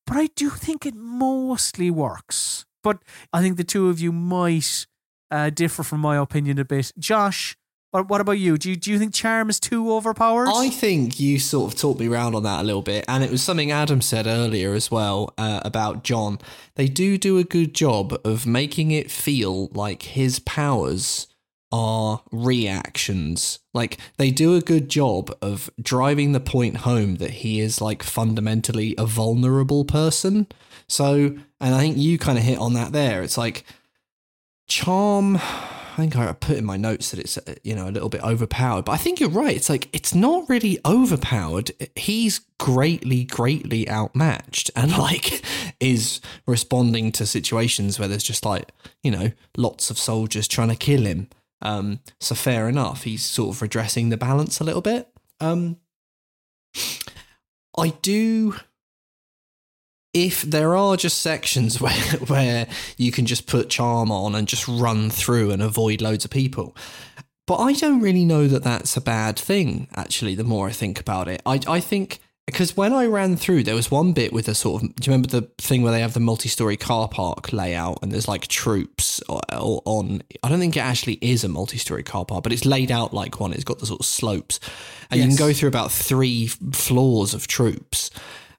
but 0.06 0.16
I 0.16 0.28
do 0.36 0.50
think 0.50 0.86
it 0.86 0.94
mostly 0.94 1.90
works. 1.90 2.64
But 2.82 2.98
I 3.32 3.40
think 3.40 3.56
the 3.56 3.64
two 3.64 3.88
of 3.88 4.00
you 4.00 4.12
might 4.12 4.86
uh, 5.30 5.50
differ 5.50 5.82
from 5.82 6.00
my 6.00 6.16
opinion 6.16 6.58
a 6.58 6.64
bit. 6.64 6.92
Josh, 6.98 7.56
what, 7.90 8.20
about 8.20 8.38
you? 8.38 8.56
Do 8.56 8.70
you 8.70 8.76
do 8.76 8.90
you 8.90 8.98
think 8.98 9.12
charm 9.12 9.50
is 9.50 9.60
too 9.60 9.92
overpowered? 9.92 10.48
I 10.48 10.70
think 10.70 11.20
you 11.20 11.38
sort 11.38 11.72
of 11.72 11.78
talked 11.78 12.00
me 12.00 12.08
round 12.08 12.34
on 12.34 12.42
that 12.44 12.60
a 12.60 12.62
little 12.62 12.80
bit, 12.80 13.04
and 13.06 13.22
it 13.22 13.30
was 13.30 13.42
something 13.42 13.70
Adam 13.70 14.00
said 14.00 14.26
earlier 14.26 14.72
as 14.72 14.90
well 14.90 15.34
uh, 15.36 15.60
about 15.62 16.02
John. 16.02 16.38
They 16.76 16.88
do 16.88 17.18
do 17.18 17.36
a 17.36 17.44
good 17.44 17.74
job 17.74 18.18
of 18.24 18.46
making 18.46 18.92
it 18.92 19.10
feel 19.10 19.68
like 19.74 20.02
his 20.02 20.38
powers 20.38 21.26
are 21.72 22.22
reactions. 22.30 23.58
Like 23.72 23.98
they 24.18 24.30
do 24.30 24.54
a 24.54 24.60
good 24.60 24.88
job 24.88 25.34
of 25.40 25.70
driving 25.80 26.32
the 26.32 26.40
point 26.40 26.78
home 26.78 27.16
that 27.16 27.30
he 27.30 27.60
is 27.60 27.80
like 27.80 28.02
fundamentally 28.02 28.94
a 28.98 29.06
vulnerable 29.06 29.84
person. 29.84 30.46
So, 30.86 31.36
and 31.60 31.74
I 31.74 31.80
think 31.80 31.96
you 31.96 32.18
kind 32.18 32.36
of 32.38 32.44
hit 32.44 32.58
on 32.58 32.74
that 32.74 32.92
there. 32.92 33.22
It's 33.22 33.38
like 33.38 33.64
charm. 34.68 35.36
I 35.36 35.96
think 35.96 36.16
I 36.16 36.32
put 36.32 36.56
in 36.56 36.64
my 36.64 36.78
notes 36.78 37.10
that 37.10 37.20
it's 37.20 37.38
you 37.62 37.74
know 37.74 37.88
a 37.88 37.90
little 37.90 38.08
bit 38.08 38.22
overpowered, 38.22 38.86
but 38.86 38.92
I 38.92 38.96
think 38.96 39.20
you're 39.20 39.28
right. 39.28 39.54
It's 39.54 39.68
like 39.68 39.88
it's 39.92 40.14
not 40.14 40.48
really 40.48 40.78
overpowered. 40.86 41.70
He's 41.96 42.40
greatly, 42.58 43.24
greatly 43.24 43.88
outmatched, 43.88 44.70
and 44.74 44.92
like 44.98 45.42
is 45.80 46.20
responding 46.46 47.12
to 47.12 47.26
situations 47.26 47.98
where 47.98 48.08
there's 48.08 48.22
just 48.22 48.44
like 48.44 48.70
you 49.02 49.10
know 49.10 49.32
lots 49.56 49.90
of 49.90 49.98
soldiers 49.98 50.48
trying 50.48 50.68
to 50.68 50.76
kill 50.76 51.02
him. 51.02 51.28
Um, 51.62 52.00
so 52.20 52.34
fair 52.34 52.68
enough. 52.68 53.04
He's 53.04 53.24
sort 53.24 53.54
of 53.54 53.62
redressing 53.62 54.08
the 54.08 54.16
balance 54.16 54.60
a 54.60 54.64
little 54.64 54.82
bit. 54.82 55.08
Um, 55.40 55.78
I 57.78 57.90
do. 58.02 58.56
If 60.12 60.42
there 60.42 60.76
are 60.76 60.96
just 60.96 61.22
sections 61.22 61.80
where 61.80 61.92
where 62.26 62.66
you 62.98 63.12
can 63.12 63.24
just 63.24 63.46
put 63.46 63.70
charm 63.70 64.10
on 64.10 64.34
and 64.34 64.46
just 64.46 64.68
run 64.68 65.08
through 65.08 65.50
and 65.52 65.62
avoid 65.62 66.02
loads 66.02 66.24
of 66.24 66.30
people, 66.30 66.76
but 67.46 67.56
I 67.56 67.72
don't 67.72 68.00
really 68.00 68.24
know 68.24 68.46
that 68.48 68.64
that's 68.64 68.96
a 68.96 69.00
bad 69.00 69.38
thing. 69.38 69.88
Actually, 69.94 70.34
the 70.34 70.44
more 70.44 70.68
I 70.68 70.72
think 70.72 71.00
about 71.00 71.28
it, 71.28 71.40
I 71.46 71.60
I 71.66 71.80
think 71.80 72.20
because 72.46 72.76
when 72.76 72.92
I 72.92 73.06
ran 73.06 73.36
through, 73.36 73.62
there 73.62 73.74
was 73.74 73.90
one 73.90 74.12
bit 74.12 74.32
with 74.32 74.48
a 74.48 74.54
sort 74.54 74.82
of. 74.82 74.94
Do 74.96 75.10
you 75.10 75.12
remember 75.12 75.28
the 75.28 75.48
thing 75.58 75.82
where 75.82 75.92
they 75.92 76.00
have 76.00 76.14
the 76.14 76.20
multi-story 76.20 76.76
car 76.76 77.08
park 77.08 77.52
layout 77.52 78.00
and 78.02 78.10
there's 78.10 78.26
like 78.26 78.48
troops 78.48 79.20
on? 79.28 80.22
I 80.42 80.48
don't 80.48 80.58
think 80.58 80.76
it 80.76 80.80
actually 80.80 81.18
is 81.22 81.44
a 81.44 81.48
multi-story 81.48 82.02
car 82.02 82.24
park, 82.24 82.42
but 82.42 82.52
it's 82.52 82.64
laid 82.64 82.90
out 82.90 83.14
like 83.14 83.38
one. 83.38 83.52
It's 83.52 83.64
got 83.64 83.78
the 83.78 83.86
sort 83.86 84.00
of 84.00 84.06
slopes, 84.06 84.58
and 85.10 85.20
you 85.20 85.26
can 85.28 85.36
go 85.36 85.52
through 85.52 85.68
about 85.68 85.92
three 85.92 86.48
floors 86.48 87.32
of 87.32 87.46
troops. 87.46 88.10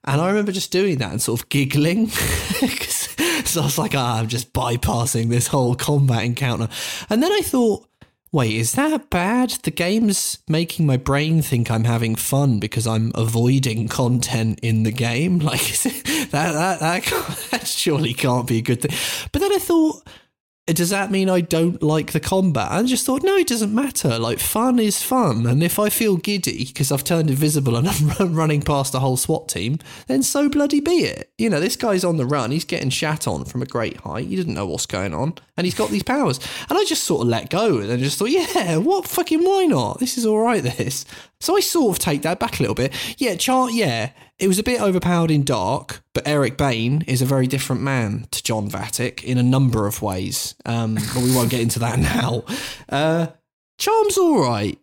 And 0.06 0.20
I 0.20 0.28
remember 0.28 0.52
just 0.52 0.70
doing 0.70 0.98
that 0.98 1.12
and 1.12 1.22
sort 1.22 1.40
of 1.40 1.48
giggling. 1.48 2.08
so 3.44 3.60
I 3.60 3.64
was 3.64 3.78
like, 3.78 3.94
ah, 3.94 4.18
I'm 4.18 4.28
just 4.28 4.52
bypassing 4.52 5.30
this 5.30 5.46
whole 5.46 5.74
combat 5.74 6.24
encounter. 6.24 6.68
And 7.08 7.22
then 7.22 7.32
I 7.32 7.40
thought, 7.40 7.86
wait, 8.34 8.56
is 8.56 8.72
that 8.72 9.10
bad? 9.10 9.50
The 9.62 9.70
game's 9.70 10.38
making 10.48 10.86
my 10.86 10.96
brain 10.96 11.40
think 11.40 11.70
I'm 11.70 11.84
having 11.84 12.16
fun 12.16 12.58
because 12.58 12.84
I'm 12.84 13.12
avoiding 13.14 13.86
content 13.86 14.58
in 14.60 14.82
the 14.82 14.90
game. 14.90 15.38
Like 15.44 15.60
that, 15.60 16.30
that, 16.30 16.80
that, 16.80 17.46
that 17.50 17.66
surely 17.68 18.12
can't 18.12 18.48
be 18.48 18.58
a 18.58 18.62
good 18.62 18.80
thing. 18.80 18.96
But 19.30 19.40
then 19.40 19.52
I 19.52 19.58
thought, 19.58 20.02
does 20.66 20.88
that 20.88 21.10
mean 21.10 21.28
I 21.28 21.42
don't 21.42 21.82
like 21.82 22.12
the 22.12 22.20
combat? 22.20 22.72
I 22.72 22.82
just 22.84 23.04
thought, 23.04 23.22
no, 23.22 23.36
it 23.36 23.46
doesn't 23.46 23.74
matter. 23.74 24.18
Like, 24.18 24.38
fun 24.38 24.78
is 24.78 25.02
fun. 25.02 25.46
And 25.46 25.62
if 25.62 25.78
I 25.78 25.90
feel 25.90 26.16
giddy 26.16 26.64
because 26.64 26.90
I've 26.90 27.04
turned 27.04 27.28
invisible 27.28 27.76
and 27.76 27.86
I'm 28.18 28.34
running 28.34 28.62
past 28.62 28.94
a 28.94 29.00
whole 29.00 29.18
SWAT 29.18 29.48
team, 29.48 29.78
then 30.06 30.22
so 30.22 30.48
bloody 30.48 30.80
be 30.80 31.04
it. 31.04 31.30
You 31.36 31.50
know, 31.50 31.60
this 31.60 31.76
guy's 31.76 32.02
on 32.02 32.16
the 32.16 32.24
run. 32.24 32.50
He's 32.50 32.64
getting 32.64 32.88
shat 32.88 33.28
on 33.28 33.44
from 33.44 33.60
a 33.60 33.66
great 33.66 33.98
height. 33.98 34.26
He 34.26 34.36
didn't 34.36 34.54
know 34.54 34.66
what's 34.66 34.86
going 34.86 35.12
on. 35.12 35.34
And 35.58 35.66
he's 35.66 35.74
got 35.74 35.90
these 35.90 36.02
powers. 36.02 36.40
And 36.70 36.78
I 36.78 36.84
just 36.84 37.04
sort 37.04 37.22
of 37.22 37.28
let 37.28 37.50
go 37.50 37.78
and 37.78 37.90
then 37.90 37.98
just 37.98 38.18
thought, 38.18 38.30
yeah, 38.30 38.78
what 38.78 39.06
fucking 39.06 39.44
why 39.44 39.66
not? 39.66 40.00
This 40.00 40.16
is 40.16 40.24
all 40.24 40.40
right, 40.40 40.62
this. 40.62 41.04
So 41.40 41.58
I 41.58 41.60
sort 41.60 41.94
of 41.94 41.98
take 42.02 42.22
that 42.22 42.40
back 42.40 42.58
a 42.58 42.62
little 42.62 42.74
bit. 42.74 42.94
Yeah, 43.18 43.36
chart, 43.36 43.74
yeah. 43.74 44.12
It 44.38 44.48
was 44.48 44.58
a 44.58 44.64
bit 44.64 44.80
overpowered 44.80 45.30
in 45.30 45.44
Dark, 45.44 46.02
but 46.12 46.26
Eric 46.26 46.56
Bane 46.56 47.02
is 47.06 47.22
a 47.22 47.26
very 47.26 47.46
different 47.46 47.82
man 47.82 48.26
to 48.32 48.42
John 48.42 48.68
Vattic 48.68 49.22
in 49.22 49.38
a 49.38 49.42
number 49.42 49.86
of 49.86 50.02
ways. 50.02 50.56
Um, 50.64 50.96
but 50.96 51.22
we 51.22 51.34
won't 51.34 51.50
get 51.50 51.60
into 51.60 51.78
that 51.78 51.98
now. 52.00 52.44
Uh, 52.88 53.28
Charm's 53.78 54.18
all 54.18 54.42
right. 54.42 54.78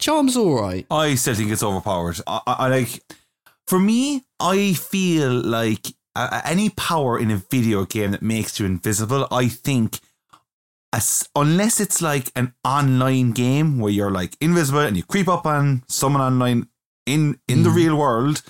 Charm's 0.00 0.36
all 0.36 0.54
right. 0.54 0.86
I 0.90 1.16
still 1.16 1.34
think 1.34 1.50
it's 1.50 1.62
overpowered. 1.62 2.20
I, 2.26 2.40
I, 2.46 2.52
I 2.52 2.68
like, 2.68 3.02
for 3.66 3.78
me, 3.78 4.24
I 4.38 4.72
feel 4.72 5.32
like 5.32 5.88
uh, 6.14 6.40
any 6.44 6.70
power 6.70 7.18
in 7.18 7.30
a 7.30 7.36
video 7.36 7.84
game 7.84 8.12
that 8.12 8.22
makes 8.22 8.60
you 8.60 8.66
invisible, 8.66 9.26
I 9.30 9.48
think, 9.48 9.98
as, 10.92 11.28
unless 11.34 11.80
it's 11.80 12.02
like 12.02 12.30
an 12.36 12.54
online 12.64 13.32
game 13.32 13.78
where 13.78 13.92
you're 13.92 14.10
like 14.10 14.36
invisible 14.40 14.80
and 14.80 14.96
you 14.96 15.02
creep 15.02 15.28
up 15.28 15.46
on 15.46 15.82
someone 15.88 16.22
online 16.22 16.68
in 17.06 17.40
in 17.48 17.62
the 17.62 17.70
real 17.70 17.96
world, 17.96 18.42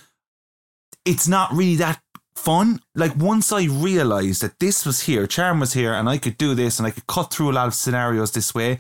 it's 1.05 1.29
not 1.29 1.53
really 1.53 1.77
that 1.77 2.01
fun. 2.35 2.81
Like 2.95 3.17
once 3.17 3.53
I 3.53 3.65
realized 3.65 4.43
that 4.43 4.59
this 4.59 4.87
was 4.87 5.03
here, 5.03 5.27
Charm 5.27 5.61
was 5.61 5.73
here, 5.73 5.93
and 5.93 6.09
I 6.09 6.19
could 6.19 6.39
do 6.39 6.55
this, 6.55 6.79
and 6.79 6.87
I 6.87 6.91
could 6.91 7.07
cut 7.07 7.33
through 7.33 7.51
a 7.51 7.57
lot 7.59 7.69
of 7.69 7.75
scenarios 7.75 8.33
this 8.33 8.55
way. 8.55 8.79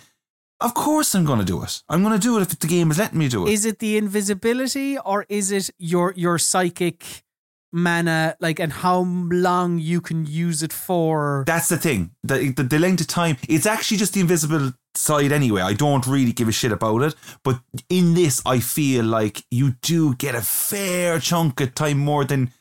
Of 0.61 0.75
course, 0.75 1.15
I'm 1.15 1.25
going 1.25 1.41
to 1.41 1.45
do 1.45 1.63
it. 1.65 1.83
I'm 1.89 2.03
going 2.03 2.15
to 2.15 2.21
do 2.21 2.39
it 2.39 2.43
if 2.43 2.59
the 2.59 2.69
game 2.69 2.91
is 2.93 2.99
letting 2.99 3.19
me 3.19 3.29
do 3.29 3.47
it. 3.47 3.53
Is 3.53 3.65
it 3.65 3.81
the 3.81 3.97
invisibility 3.97 4.97
or 4.99 5.27
is 5.29 5.51
it 5.51 5.71
your 5.79 6.15
your 6.17 6.39
psychic 6.39 7.25
mana 7.73 8.37
like 8.41 8.61
and 8.61 8.73
how 8.73 9.01
long 9.01 9.79
you 9.79 10.01
can 10.01 10.27
use 10.27 10.63
it 10.63 10.73
for? 10.73 11.45
That's 11.47 11.69
the 11.69 11.79
thing. 11.79 12.11
The, 12.23 12.51
the 12.51 12.63
the 12.63 12.79
length 12.79 13.01
of 13.01 13.07
time. 13.07 13.37
It's 13.49 13.67
actually 13.67 13.97
just 13.97 14.15
the 14.15 14.21
invisible 14.21 14.73
side 14.95 15.33
anyway. 15.33 15.63
I 15.63 15.73
don't 15.73 16.07
really 16.07 16.33
give 16.33 16.49
a 16.49 16.53
shit 16.53 16.73
about 16.73 17.03
it. 17.03 17.15
But 17.43 17.61
in 17.89 18.15
this, 18.15 18.43
I 18.45 18.61
feel 18.61 19.05
like 19.05 19.45
you 19.51 19.77
do 19.83 20.15
get 20.17 20.35
a 20.35 20.43
fair 20.43 21.19
chunk 21.19 21.61
of 21.61 21.75
time 21.75 21.99
more 21.99 22.25
than 22.25 22.53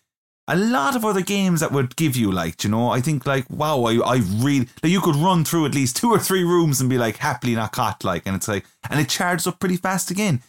a 0.47 0.55
lot 0.55 0.95
of 0.95 1.05
other 1.05 1.21
games 1.21 1.59
that 1.59 1.71
would 1.71 1.95
give 1.95 2.15
you. 2.15 2.31
Like, 2.31 2.63
you 2.63 2.69
know, 2.69 2.89
I 2.89 3.01
think 3.01 3.25
like 3.25 3.49
wow, 3.49 3.83
I 3.83 3.97
I 3.97 4.15
really 4.37 4.69
like 4.81 4.91
you 4.91 5.01
could 5.01 5.15
run 5.15 5.43
through 5.43 5.65
at 5.65 5.75
least 5.75 5.97
two 5.97 6.09
or 6.09 6.19
three 6.19 6.43
rooms 6.43 6.81
and 6.81 6.89
be 6.89 6.97
like 6.97 7.17
happily 7.17 7.55
not 7.55 7.73
caught. 7.73 8.03
Like, 8.03 8.23
and 8.25 8.35
it's 8.35 8.47
like 8.47 8.65
and 8.89 8.99
it 8.99 9.09
charges 9.09 9.47
up 9.47 9.59
pretty 9.59 9.77
fast 9.77 10.11
again. 10.11 10.41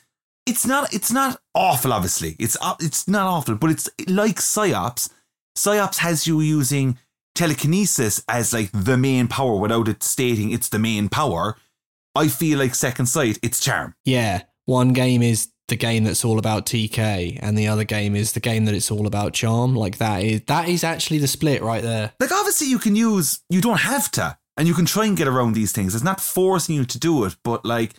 It's 0.47 0.67
not 0.67 0.93
it's 0.93 1.13
not 1.13 1.41
awful. 1.55 1.93
Obviously, 1.93 2.37
it's 2.39 2.57
uh, 2.61 2.75
it's 2.81 3.07
not 3.07 3.27
awful, 3.27 3.55
but 3.55 3.71
it's 3.71 3.89
like 4.09 4.41
Psi-Ops. 4.41 5.11
Psi-Ops 5.55 5.99
has 5.99 6.27
you 6.27 6.41
using 6.41 6.99
telekinesis 7.35 8.23
as 8.29 8.53
like 8.53 8.71
the 8.73 8.97
main 8.97 9.29
power 9.29 9.57
without 9.57 9.89
it 9.89 10.03
stating 10.03 10.51
it's 10.51 10.69
the 10.69 10.79
main 10.79 11.09
power. 11.09 11.57
I 12.15 12.29
feel 12.29 12.59
like 12.59 12.75
second 12.75 13.07
sight, 13.07 13.39
it's 13.43 13.61
charm. 13.61 13.95
Yeah. 14.05 14.43
One 14.67 14.93
game 14.93 15.23
is 15.23 15.49
the 15.69 15.77
game 15.77 16.05
that's 16.05 16.25
all 16.25 16.39
about 16.39 16.67
TK, 16.67 17.39
and 17.41 17.57
the 17.57 17.69
other 17.69 17.85
game 17.85 18.15
is 18.15 18.33
the 18.33 18.41
game 18.41 18.67
that 18.67 18.75
it's 18.75 18.91
all 18.91 19.07
about 19.07 19.33
charm. 19.33 19.75
Like 19.75 19.99
that 19.99 20.23
is 20.23 20.43
that 20.43 20.69
is 20.69 20.85
actually 20.85 21.19
the 21.19 21.29
split 21.29 21.63
right 21.63 21.83
there. 21.83 22.13
Like 22.21 22.33
obviously 22.33 22.69
you 22.69 22.79
can 22.79 22.97
use 22.97 23.41
you 23.49 23.61
don't 23.61 23.81
have 23.81 24.11
to 24.13 24.37
and 24.57 24.69
you 24.69 24.75
can 24.75 24.85
try 24.85 25.07
and 25.07 25.17
get 25.17 25.29
around 25.29 25.55
these 25.55 25.73
things. 25.73 25.95
It's 25.95 26.05
not 26.05 26.21
forcing 26.21 26.77
you 26.77 26.85
to 26.85 26.99
do 26.99 27.25
it, 27.25 27.37
but 27.43 27.65
like 27.65 27.95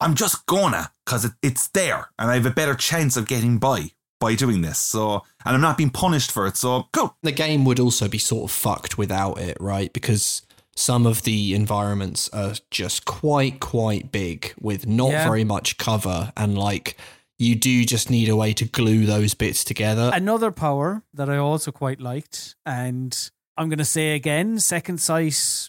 I'm 0.00 0.14
just 0.14 0.46
gonna 0.46 0.90
because 1.04 1.24
it, 1.24 1.32
it's 1.42 1.68
there 1.68 2.08
and 2.18 2.30
I 2.30 2.34
have 2.34 2.46
a 2.46 2.50
better 2.50 2.74
chance 2.74 3.16
of 3.16 3.26
getting 3.28 3.58
by 3.58 3.90
by 4.20 4.34
doing 4.34 4.62
this. 4.62 4.78
So 4.78 5.22
and 5.44 5.54
I'm 5.54 5.60
not 5.60 5.76
being 5.78 5.90
punished 5.90 6.30
for 6.32 6.46
it. 6.46 6.56
So 6.56 6.88
cool. 6.92 7.16
The 7.22 7.32
game 7.32 7.64
would 7.64 7.80
also 7.80 8.08
be 8.08 8.18
sort 8.18 8.50
of 8.50 8.54
fucked 8.56 8.98
without 8.98 9.38
it, 9.38 9.56
right? 9.60 9.92
Because 9.92 10.42
some 10.74 11.06
of 11.06 11.22
the 11.22 11.54
environments 11.54 12.28
are 12.30 12.54
just 12.70 13.04
quite 13.06 13.60
quite 13.60 14.12
big 14.12 14.52
with 14.60 14.86
not 14.86 15.10
Yeah. 15.12 15.24
very 15.24 15.44
much 15.44 15.78
cover 15.78 16.32
and 16.36 16.58
like 16.58 16.96
you 17.38 17.54
do 17.54 17.84
just 17.84 18.08
need 18.10 18.28
a 18.30 18.36
way 18.36 18.52
to 18.54 18.64
glue 18.64 19.04
those 19.06 19.34
bits 19.34 19.62
together. 19.64 20.10
Another 20.14 20.50
power 20.50 21.02
that 21.12 21.28
I 21.28 21.36
also 21.36 21.70
quite 21.70 22.00
liked, 22.00 22.56
and 22.64 23.30
I'm 23.58 23.68
going 23.68 23.78
to 23.78 23.84
say 23.84 24.14
again, 24.14 24.58
Second 24.58 25.00
Sight 25.02 25.68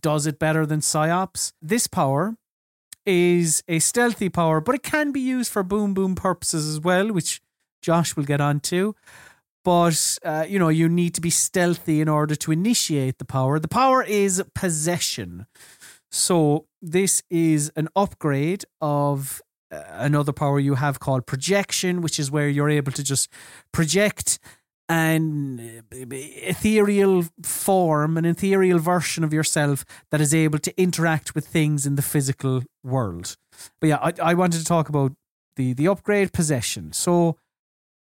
does 0.00 0.26
it 0.26 0.38
better 0.38 0.64
than 0.64 0.80
Psi-Ops. 0.80 1.52
This 1.60 1.86
power 1.86 2.36
is 3.06 3.62
a 3.68 3.78
stealthy 3.78 4.28
power, 4.28 4.60
but 4.60 4.74
it 4.74 4.82
can 4.82 5.12
be 5.12 5.20
used 5.20 5.50
for 5.50 5.62
boom 5.62 5.94
boom 5.94 6.14
purposes 6.14 6.68
as 6.68 6.80
well, 6.80 7.12
which 7.12 7.40
Josh 7.80 8.16
will 8.16 8.24
get 8.24 8.40
onto. 8.40 8.94
But 9.64 10.18
uh, 10.24 10.44
you 10.48 10.58
know, 10.58 10.68
you 10.68 10.88
need 10.88 11.14
to 11.14 11.20
be 11.20 11.30
stealthy 11.30 12.00
in 12.00 12.08
order 12.08 12.34
to 12.34 12.52
initiate 12.52 13.18
the 13.18 13.24
power. 13.24 13.58
The 13.58 13.68
power 13.68 14.02
is 14.02 14.42
possession. 14.54 15.46
So 16.10 16.66
this 16.80 17.22
is 17.30 17.70
an 17.76 17.88
upgrade 17.96 18.64
of 18.80 19.40
uh, 19.70 19.82
another 19.92 20.32
power 20.32 20.60
you 20.60 20.74
have 20.74 21.00
called 21.00 21.26
projection, 21.26 22.02
which 22.02 22.18
is 22.18 22.30
where 22.30 22.48
you're 22.48 22.68
able 22.68 22.92
to 22.92 23.02
just 23.02 23.28
project 23.72 24.38
an 24.88 25.84
ethereal 25.90 27.24
form, 27.42 28.18
an 28.18 28.24
ethereal 28.24 28.78
version 28.78 29.24
of 29.24 29.32
yourself 29.32 29.84
that 30.10 30.20
is 30.20 30.34
able 30.34 30.58
to 30.58 30.80
interact 30.80 31.34
with 31.34 31.46
things 31.46 31.86
in 31.86 31.94
the 31.94 32.02
physical 32.02 32.62
world. 32.82 33.36
But 33.80 33.86
yeah, 33.86 33.98
I, 34.02 34.12
I 34.22 34.34
wanted 34.34 34.58
to 34.58 34.64
talk 34.64 34.88
about 34.88 35.12
the 35.56 35.72
the 35.72 35.88
upgrade 35.88 36.32
possession. 36.32 36.92
So 36.92 37.36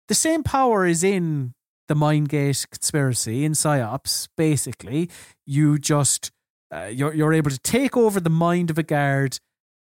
the 0.09 0.15
same 0.15 0.43
power 0.43 0.87
is 0.87 1.03
in 1.03 1.55
the 1.89 1.95
Mindgate 1.95 2.69
conspiracy 2.71 3.45
in 3.45 3.55
Psi-Ops. 3.55 4.29
Basically, 4.37 5.11
you 5.45 5.79
just 5.79 6.31
uh, 6.73 6.91
you're 6.93 7.15
you're 7.15 7.33
able 7.33 7.51
to 7.51 7.59
take 7.59 7.97
over 7.97 8.21
the 8.21 8.31
mind 8.31 8.71
of 8.71 8.79
a 8.79 8.83
guard 8.83 9.39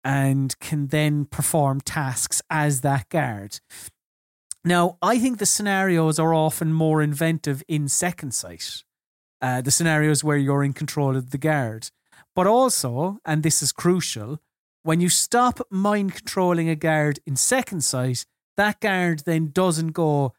and 0.05 0.59
can 0.59 0.89
then 0.89 1.25
perform 1.25 1.81
tasks 1.81 2.43
as 2.51 2.81
that 2.81 3.09
guard. 3.09 3.61
Now, 4.65 4.97
I 5.03 5.19
think 5.19 5.39
the 5.39 5.47
scenarios 5.47 6.19
are 6.19 6.35
often 6.35 6.73
more 6.73 7.03
inventive 7.03 7.63
in 7.67 7.89
Second 7.89 8.33
Sight. 8.33 8.85
Uh, 9.41 9.61
the 9.61 9.73
scenarios 9.73 10.23
where 10.23 10.37
you're 10.37 10.63
in 10.63 10.73
control 10.73 11.17
of 11.17 11.31
the 11.31 11.39
guard. 11.39 11.91
But 12.37 12.47
also, 12.47 13.19
and 13.25 13.43
this 13.43 13.61
is 13.61 13.73
crucial, 13.73 14.41
when 14.85 15.01
you 15.01 15.09
stop 15.09 15.61
mind 15.71 16.15
controlling 16.15 16.69
a 16.69 16.77
guard 16.77 17.19
in 17.27 17.35
Second 17.35 17.83
Sight, 17.83 18.25
that 18.57 18.81
guard 18.81 19.23
then 19.27 19.51
doesn't 19.53 19.93
go, 19.93 20.33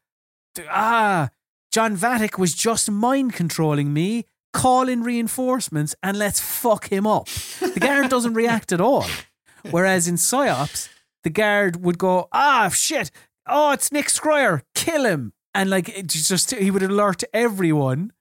ah, 0.70 1.30
John 1.72 1.98
Vattic 1.98 2.38
was 2.38 2.54
just 2.54 2.90
mind 2.90 3.34
controlling 3.34 3.94
me, 3.94 4.26
call 4.54 4.88
in 4.88 5.04
reinforcements 5.04 5.96
and 6.02 6.18
let's 6.18 6.40
fuck 6.40 6.90
him 6.90 7.06
up. 7.06 7.28
The 7.60 7.80
guard 7.80 8.10
doesn't 8.10 8.36
react 8.36 8.72
at 8.72 8.80
all. 8.80 9.06
Whereas 9.72 10.08
in 10.08 10.18
Psi-Ops, 10.18 10.90
the 11.24 11.30
guard 11.30 11.84
would 11.84 11.98
go, 11.98 12.28
ah, 12.32 12.70
shit, 12.70 13.12
oh, 13.48 13.72
it's 13.72 13.92
Nick 13.92 14.08
Scryer, 14.08 14.62
kill 14.76 15.06
him. 15.06 15.34
And 15.54 15.70
like, 15.70 15.90
it 15.90 16.08
just, 16.08 16.52
he 16.52 16.72
would 16.72 16.84
alert 16.84 17.24
everyone 17.34 18.12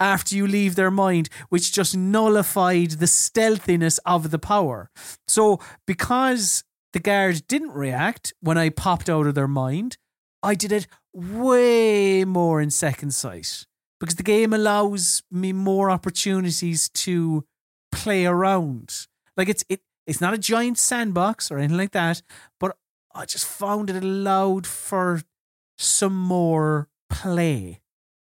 after 0.00 0.34
you 0.36 0.46
leave 0.46 0.74
their 0.74 0.90
mind, 0.90 1.28
which 1.48 1.72
just 1.72 1.96
nullified 1.96 2.92
the 2.92 3.06
stealthiness 3.06 3.98
of 4.06 4.30
the 4.30 4.38
power. 4.38 4.90
So, 5.26 5.60
because 5.86 6.64
the 6.92 7.00
guard 7.00 7.46
didn't 7.48 7.72
react 7.72 8.32
when 8.40 8.56
I 8.56 8.70
popped 8.70 9.10
out 9.10 9.26
of 9.26 9.34
their 9.34 9.48
mind, 9.48 9.98
I 10.42 10.54
did 10.54 10.72
it 10.72 10.86
way 11.12 12.24
more 12.24 12.60
in 12.60 12.70
second 12.70 13.12
sight 13.12 13.66
because 13.98 14.14
the 14.14 14.22
game 14.22 14.52
allows 14.52 15.22
me 15.30 15.52
more 15.52 15.90
opportunities 15.90 16.88
to 16.90 17.44
play 17.90 18.26
around. 18.26 19.06
Like 19.36 19.48
it's 19.48 19.64
it 19.68 19.80
it's 20.06 20.20
not 20.20 20.34
a 20.34 20.38
giant 20.38 20.78
sandbox 20.78 21.50
or 21.50 21.58
anything 21.58 21.76
like 21.76 21.92
that, 21.92 22.22
but 22.60 22.76
I 23.18 23.24
just 23.24 23.46
found 23.46 23.90
it 23.90 23.96
allowed 23.96 24.64
for 24.64 25.22
some 25.76 26.16
more 26.16 26.88
play 27.10 27.80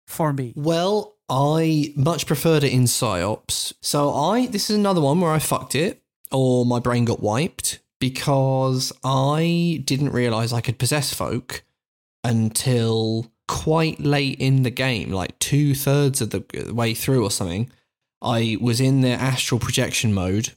for 0.07 0.33
me. 0.33 0.53
Well, 0.55 1.17
I 1.29 1.93
much 1.97 2.27
preferred 2.27 2.63
it 2.63 2.73
in 2.73 2.87
Psi-Ops. 2.87 3.75
So 3.83 4.15
I 4.15 4.47
this 4.47 4.71
is 4.71 4.77
another 4.77 5.01
one 5.01 5.21
where 5.21 5.33
I 5.33 5.41
fucked 5.41 5.75
it 5.75 6.01
or 6.31 6.65
my 6.65 6.79
brain 6.79 7.05
got 7.05 7.19
wiped 7.19 7.81
because 7.99 8.93
I 9.03 9.83
didn't 9.85 10.13
realize 10.13 10.53
I 10.53 10.61
could 10.61 10.79
possess 10.79 11.13
folk 11.13 11.65
until 12.23 13.33
quite 13.49 13.99
late 13.99 14.39
in 14.39 14.63
the 14.63 14.71
game, 14.71 15.11
like 15.11 15.37
two 15.41 15.75
thirds 15.75 16.21
of 16.21 16.31
the 16.31 16.73
way 16.73 16.95
through 16.95 17.25
or 17.25 17.33
something. 17.33 17.69
I 18.23 18.59
was 18.61 18.81
in 18.81 19.01
the 19.01 19.11
astral 19.11 19.59
projection 19.59 20.15
mode, 20.15 20.53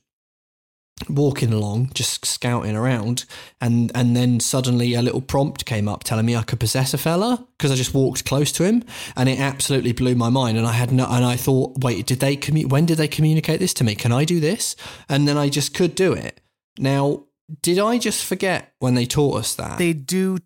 walking 1.10 1.53
along, 1.53 1.91
just 1.94 2.26
scouting 2.26 2.76
around, 2.76 3.26
and 3.61 3.91
and 3.95 4.15
then 4.15 4.40
suddenly 4.40 4.94
a 4.94 5.02
little 5.02 5.22
prompt 5.22 5.65
came 5.65 5.88
up 5.88 6.03
telling 6.03 6.26
me 6.26 6.36
I 6.36 6.44
could 6.44 6.60
possess 6.60 6.94
a 6.94 6.98
fella 6.98 7.45
because 7.57 7.72
I 7.72 7.76
just 7.76 7.94
walked 7.94 8.26
close 8.26 8.52
to 8.53 8.64
him, 8.64 8.84
and 9.15 9.30
it 9.30 9.40
absolutely 9.40 9.91
blew 9.91 10.15
my 10.15 10.30
mind. 10.30 10.57
And 10.57 10.68
I 10.68 10.74
had 10.74 10.91
no, 10.91 11.06
and 11.10 11.24
I 11.26 11.36
thought, 11.36 11.78
wait, 11.84 12.06
did 12.06 12.19
they 12.19 12.36
commu- 12.36 12.69
When 12.69 12.86
did 12.86 12.98
they 12.98 13.07
communicate 13.07 13.60
this 13.60 13.74
to 13.76 13.84
me? 13.84 13.95
Can 13.95 14.11
I 14.11 14.26
do 14.26 14.40
this? 14.40 14.76
And 15.10 15.28
then 15.28 15.38
I 15.38 15.49
just 15.49 15.74
could 15.74 15.95
do 15.95 16.14
it. 16.14 16.41
Now, 16.80 17.26
did 17.61 17.80
I 17.80 17.98
just 17.98 18.26
forget 18.26 18.74
when 18.80 18.95
they 18.95 19.06
taught 19.06 19.38
us 19.38 19.56
that? 19.56 19.78
They 19.78 19.94
do 19.94 20.40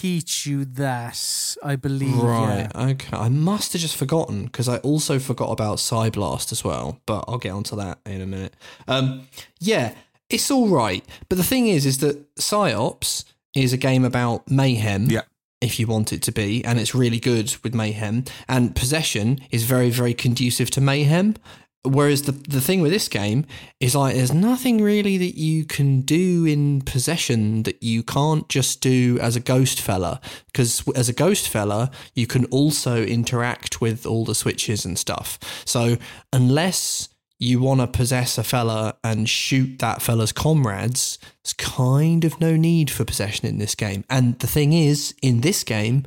teach 0.00 0.46
you 0.46 0.64
that, 0.64 1.56
I 1.62 1.76
believe. 1.76 2.16
Right. 2.16 2.68
Yeah. 2.74 2.86
Okay. 2.86 3.16
I 3.16 3.28
must 3.28 3.72
have 3.72 3.82
just 3.82 3.96
forgotten 3.96 4.44
because 4.44 4.68
I 4.68 4.78
also 4.78 5.18
forgot 5.18 5.50
about 5.50 5.80
Psi 5.80 6.10
Blast 6.10 6.52
as 6.52 6.64
well. 6.64 7.00
But 7.06 7.24
I'll 7.28 7.38
get 7.38 7.52
onto 7.52 7.76
that 7.76 7.98
in 8.06 8.20
a 8.20 8.26
minute. 8.26 8.54
Um, 8.88 9.28
yeah, 9.60 9.94
it's 10.28 10.50
all 10.50 10.68
right. 10.68 11.04
But 11.28 11.38
the 11.38 11.44
thing 11.44 11.68
is, 11.68 11.86
is 11.86 11.98
that 11.98 12.24
Psi-Ops 12.38 13.24
is 13.54 13.72
a 13.72 13.76
game 13.76 14.04
about 14.04 14.50
mayhem. 14.50 15.10
Yeah. 15.10 15.22
If 15.60 15.80
you 15.80 15.86
want 15.86 16.12
it 16.12 16.20
to 16.22 16.32
be, 16.32 16.62
and 16.62 16.78
it's 16.78 16.94
really 16.94 17.18
good 17.18 17.56
with 17.62 17.74
mayhem. 17.74 18.24
And 18.48 18.76
possession 18.76 19.40
is 19.50 19.62
very, 19.64 19.88
very 19.88 20.12
conducive 20.12 20.70
to 20.72 20.80
mayhem. 20.82 21.36
Whereas 21.84 22.22
the 22.22 22.32
the 22.32 22.62
thing 22.62 22.80
with 22.80 22.92
this 22.92 23.08
game 23.08 23.44
is 23.78 23.94
like 23.94 24.14
there's 24.14 24.32
nothing 24.32 24.80
really 24.80 25.18
that 25.18 25.38
you 25.38 25.66
can 25.66 26.00
do 26.00 26.46
in 26.46 26.80
possession 26.80 27.64
that 27.64 27.82
you 27.82 28.02
can't 28.02 28.48
just 28.48 28.80
do 28.80 29.18
as 29.20 29.36
a 29.36 29.40
ghost 29.40 29.80
fella. 29.80 30.20
Because 30.46 30.82
as 30.96 31.10
a 31.10 31.12
ghost 31.12 31.48
fella, 31.48 31.90
you 32.14 32.26
can 32.26 32.46
also 32.46 33.02
interact 33.02 33.82
with 33.82 34.06
all 34.06 34.24
the 34.24 34.34
switches 34.34 34.86
and 34.86 34.98
stuff. 34.98 35.38
So 35.66 35.98
unless 36.32 37.10
you 37.38 37.60
want 37.60 37.80
to 37.80 37.86
possess 37.86 38.38
a 38.38 38.44
fella 38.44 38.96
and 39.04 39.28
shoot 39.28 39.78
that 39.80 40.00
fella's 40.00 40.32
comrades, 40.32 41.18
there's 41.42 41.52
kind 41.52 42.24
of 42.24 42.40
no 42.40 42.56
need 42.56 42.90
for 42.90 43.04
possession 43.04 43.46
in 43.46 43.58
this 43.58 43.74
game. 43.74 44.04
And 44.08 44.38
the 44.38 44.46
thing 44.46 44.72
is, 44.72 45.14
in 45.20 45.42
this 45.42 45.64
game, 45.64 46.04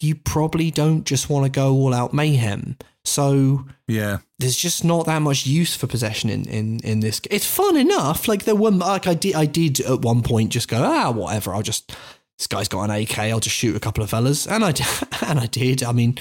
you 0.00 0.14
probably 0.14 0.70
don't 0.70 1.04
just 1.04 1.28
want 1.28 1.44
to 1.44 1.50
go 1.50 1.72
all 1.72 1.94
out 1.94 2.14
mayhem. 2.14 2.76
So 3.10 3.64
Yeah. 3.88 4.18
there's 4.38 4.56
just 4.56 4.84
not 4.84 5.06
that 5.06 5.20
much 5.22 5.46
use 5.46 5.74
for 5.76 5.86
possession 5.86 6.30
in, 6.30 6.44
in, 6.46 6.80
in 6.80 7.00
this. 7.00 7.20
It's 7.30 7.46
fun 7.46 7.76
enough. 7.76 8.28
Like 8.28 8.44
there 8.44 8.54
were 8.54 8.70
like 8.70 9.06
I 9.06 9.14
did 9.14 9.34
I 9.34 9.46
did 9.46 9.80
at 9.80 10.00
one 10.02 10.22
point 10.22 10.50
just 10.52 10.68
go 10.68 10.82
ah 10.82 11.10
whatever. 11.10 11.54
I'll 11.54 11.62
just 11.62 11.92
this 12.38 12.46
guy's 12.46 12.68
got 12.68 12.84
an 12.84 12.90
AK. 12.90 13.18
I'll 13.18 13.40
just 13.40 13.56
shoot 13.56 13.76
a 13.76 13.80
couple 13.80 14.02
of 14.02 14.08
fellas, 14.10 14.46
and 14.46 14.64
I 14.64 14.72
did, 14.72 14.86
and 15.26 15.38
I 15.38 15.46
did. 15.46 15.82
I 15.82 15.92
mean, 15.92 16.16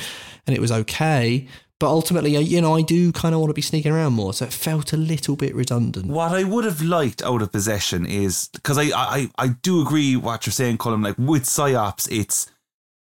and 0.45 0.55
it 0.55 0.59
was 0.59 0.71
okay. 0.71 1.47
But 1.79 1.87
ultimately, 1.87 2.35
you 2.37 2.59
know, 2.59 2.75
I 2.75 2.81
do 2.81 3.13
kind 3.13 3.33
of 3.33 3.39
want 3.39 3.51
to 3.51 3.53
be 3.53 3.61
sneaking 3.61 3.93
around 3.93 4.11
more, 4.13 4.33
so 4.33 4.43
it 4.43 4.51
felt 4.51 4.91
a 4.91 4.97
little 4.97 5.37
bit 5.37 5.55
redundant. 5.55 6.07
What 6.07 6.33
I 6.33 6.43
would 6.43 6.65
have 6.65 6.81
liked 6.81 7.21
out 7.21 7.41
of 7.41 7.53
possession 7.53 8.05
is 8.05 8.49
because 8.53 8.77
I, 8.77 8.89
I 8.93 9.29
I 9.37 9.47
do 9.61 9.81
agree 9.81 10.17
what 10.17 10.45
you're 10.45 10.51
saying, 10.51 10.77
Colin. 10.79 11.01
Like 11.03 11.17
with 11.17 11.45
Psi-Ops, 11.45 12.07
it's 12.07 12.51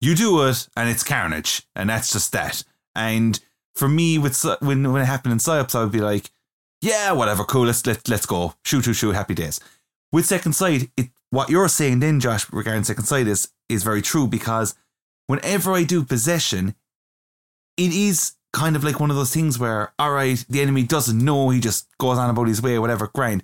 you 0.02 0.14
do 0.14 0.46
it 0.48 0.68
and 0.76 0.90
it's 0.90 1.04
carnage, 1.06 1.62
and 1.74 1.90
that's 1.90 2.12
just 2.12 2.34
that. 2.34 2.64
And 2.96 3.40
for 3.76 3.88
me, 3.88 4.18
with 4.18 4.42
when 4.60 4.92
when 4.92 5.02
it 5.02 5.06
happened 5.06 5.34
in 5.34 5.40
Psi-Ops, 5.40 5.76
I 5.76 5.82
would 5.82 5.92
be 5.92 6.02
like, 6.02 6.32
yeah, 6.82 7.12
whatever, 7.12 7.44
cool, 7.44 7.66
let's 7.66 7.86
let 7.86 8.08
let's 8.08 8.26
go, 8.26 8.54
shoot, 8.64 8.86
shoot, 8.86 8.94
shoot, 8.94 9.14
happy 9.14 9.34
days. 9.34 9.60
With 10.12 10.26
second 10.26 10.54
sight, 10.54 10.90
it 10.98 11.10
what 11.32 11.50
you're 11.50 11.68
saying 11.68 12.00
then, 12.00 12.20
Josh, 12.20 12.52
regarding 12.52 12.84
second 12.84 13.06
sight 13.06 13.28
is 13.28 13.50
is 13.70 13.84
very 13.84 14.02
true 14.02 14.28
because 14.28 14.76
whenever 15.28 15.74
I 15.74 15.84
do 15.84 16.04
possession, 16.04 16.76
it 17.78 17.92
is 17.92 18.34
kind 18.54 18.76
of 18.76 18.84
like 18.84 19.00
one 19.00 19.10
of 19.10 19.18
those 19.18 19.34
things 19.34 19.60
where, 19.60 19.92
all 20.00 20.12
right, 20.12 20.46
the 20.50 20.62
enemy 20.62 20.84
doesn't 20.84 21.24
know, 21.24 21.50
he 21.50 21.60
just 21.60 21.88
goes 21.98 22.18
on 22.18 22.30
about 22.30 22.48
his 22.48 22.62
way, 22.62 22.80
whatever, 22.80 23.10
grind. 23.14 23.44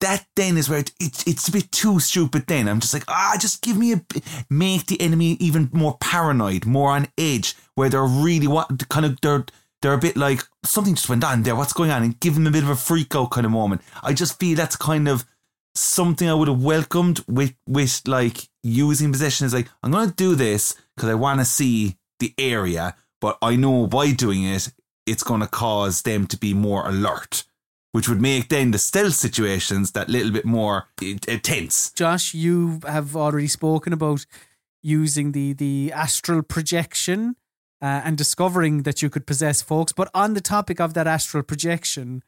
That 0.00 0.26
then 0.34 0.56
is 0.56 0.68
where 0.68 0.80
it, 0.80 0.92
it's 1.00 1.26
it's 1.26 1.48
a 1.48 1.52
bit 1.52 1.70
too 1.70 2.00
stupid. 2.00 2.46
Then 2.46 2.68
I'm 2.68 2.80
just 2.80 2.94
like, 2.94 3.04
ah, 3.08 3.36
just 3.40 3.62
give 3.62 3.76
me 3.76 3.92
a 3.92 4.02
make 4.48 4.86
the 4.86 5.00
enemy 5.00 5.36
even 5.40 5.70
more 5.72 5.96
paranoid, 6.00 6.66
more 6.66 6.90
on 6.90 7.08
edge, 7.18 7.54
where 7.74 7.88
they're 7.88 8.04
really 8.04 8.46
what 8.46 8.88
kind 8.88 9.06
of 9.06 9.20
they're 9.20 9.44
they're 9.82 9.94
a 9.94 9.98
bit 9.98 10.16
like 10.16 10.42
something 10.64 10.94
just 10.94 11.08
went 11.08 11.24
on 11.24 11.42
there. 11.42 11.56
What's 11.56 11.72
going 11.72 11.90
on? 11.90 12.02
And 12.02 12.20
give 12.20 12.34
them 12.34 12.46
a 12.46 12.50
bit 12.50 12.62
of 12.62 12.70
a 12.70 12.76
freak 12.76 13.14
out 13.14 13.30
kind 13.30 13.46
of 13.46 13.52
moment. 13.52 13.82
I 14.02 14.12
just 14.12 14.38
feel 14.38 14.56
that's 14.56 14.76
kind 14.76 15.08
of 15.08 15.24
something 15.74 16.28
I 16.28 16.34
would 16.34 16.48
have 16.48 16.62
welcomed 16.62 17.24
with 17.28 17.54
with 17.66 18.02
like 18.06 18.48
using 18.62 19.12
possession 19.12 19.46
is 19.46 19.54
like 19.54 19.68
I'm 19.82 19.92
gonna 19.92 20.12
do 20.16 20.34
this 20.34 20.74
because 20.96 21.08
I 21.08 21.14
want 21.14 21.40
to 21.40 21.44
see 21.44 21.96
the 22.18 22.34
area, 22.38 22.94
but 23.20 23.38
I 23.40 23.56
know 23.56 23.86
by 23.86 24.12
doing 24.12 24.44
it, 24.44 24.70
it's 25.06 25.22
gonna 25.22 25.46
cause 25.46 26.02
them 26.02 26.26
to 26.28 26.36
be 26.36 26.54
more 26.54 26.86
alert, 26.86 27.44
which 27.92 28.08
would 28.08 28.20
make 28.20 28.48
then 28.48 28.70
the 28.70 28.78
stealth 28.78 29.14
situations 29.14 29.92
that 29.92 30.08
little 30.08 30.30
bit 30.30 30.44
more 30.44 30.88
tense. 31.42 31.90
Josh, 31.92 32.34
you 32.34 32.80
have 32.86 33.16
already 33.16 33.48
spoken 33.48 33.92
about 33.92 34.26
using 34.82 35.32
the 35.32 35.52
the 35.52 35.92
astral 35.92 36.42
projection 36.42 37.36
uh, 37.82 38.02
and 38.04 38.16
discovering 38.16 38.82
that 38.82 39.02
you 39.02 39.10
could 39.10 39.26
possess 39.26 39.62
folks. 39.62 39.92
But 39.92 40.10
on 40.14 40.34
the 40.34 40.40
topic 40.40 40.80
of 40.80 40.94
that 40.94 41.06
astral 41.06 41.42
projection, 41.42 42.22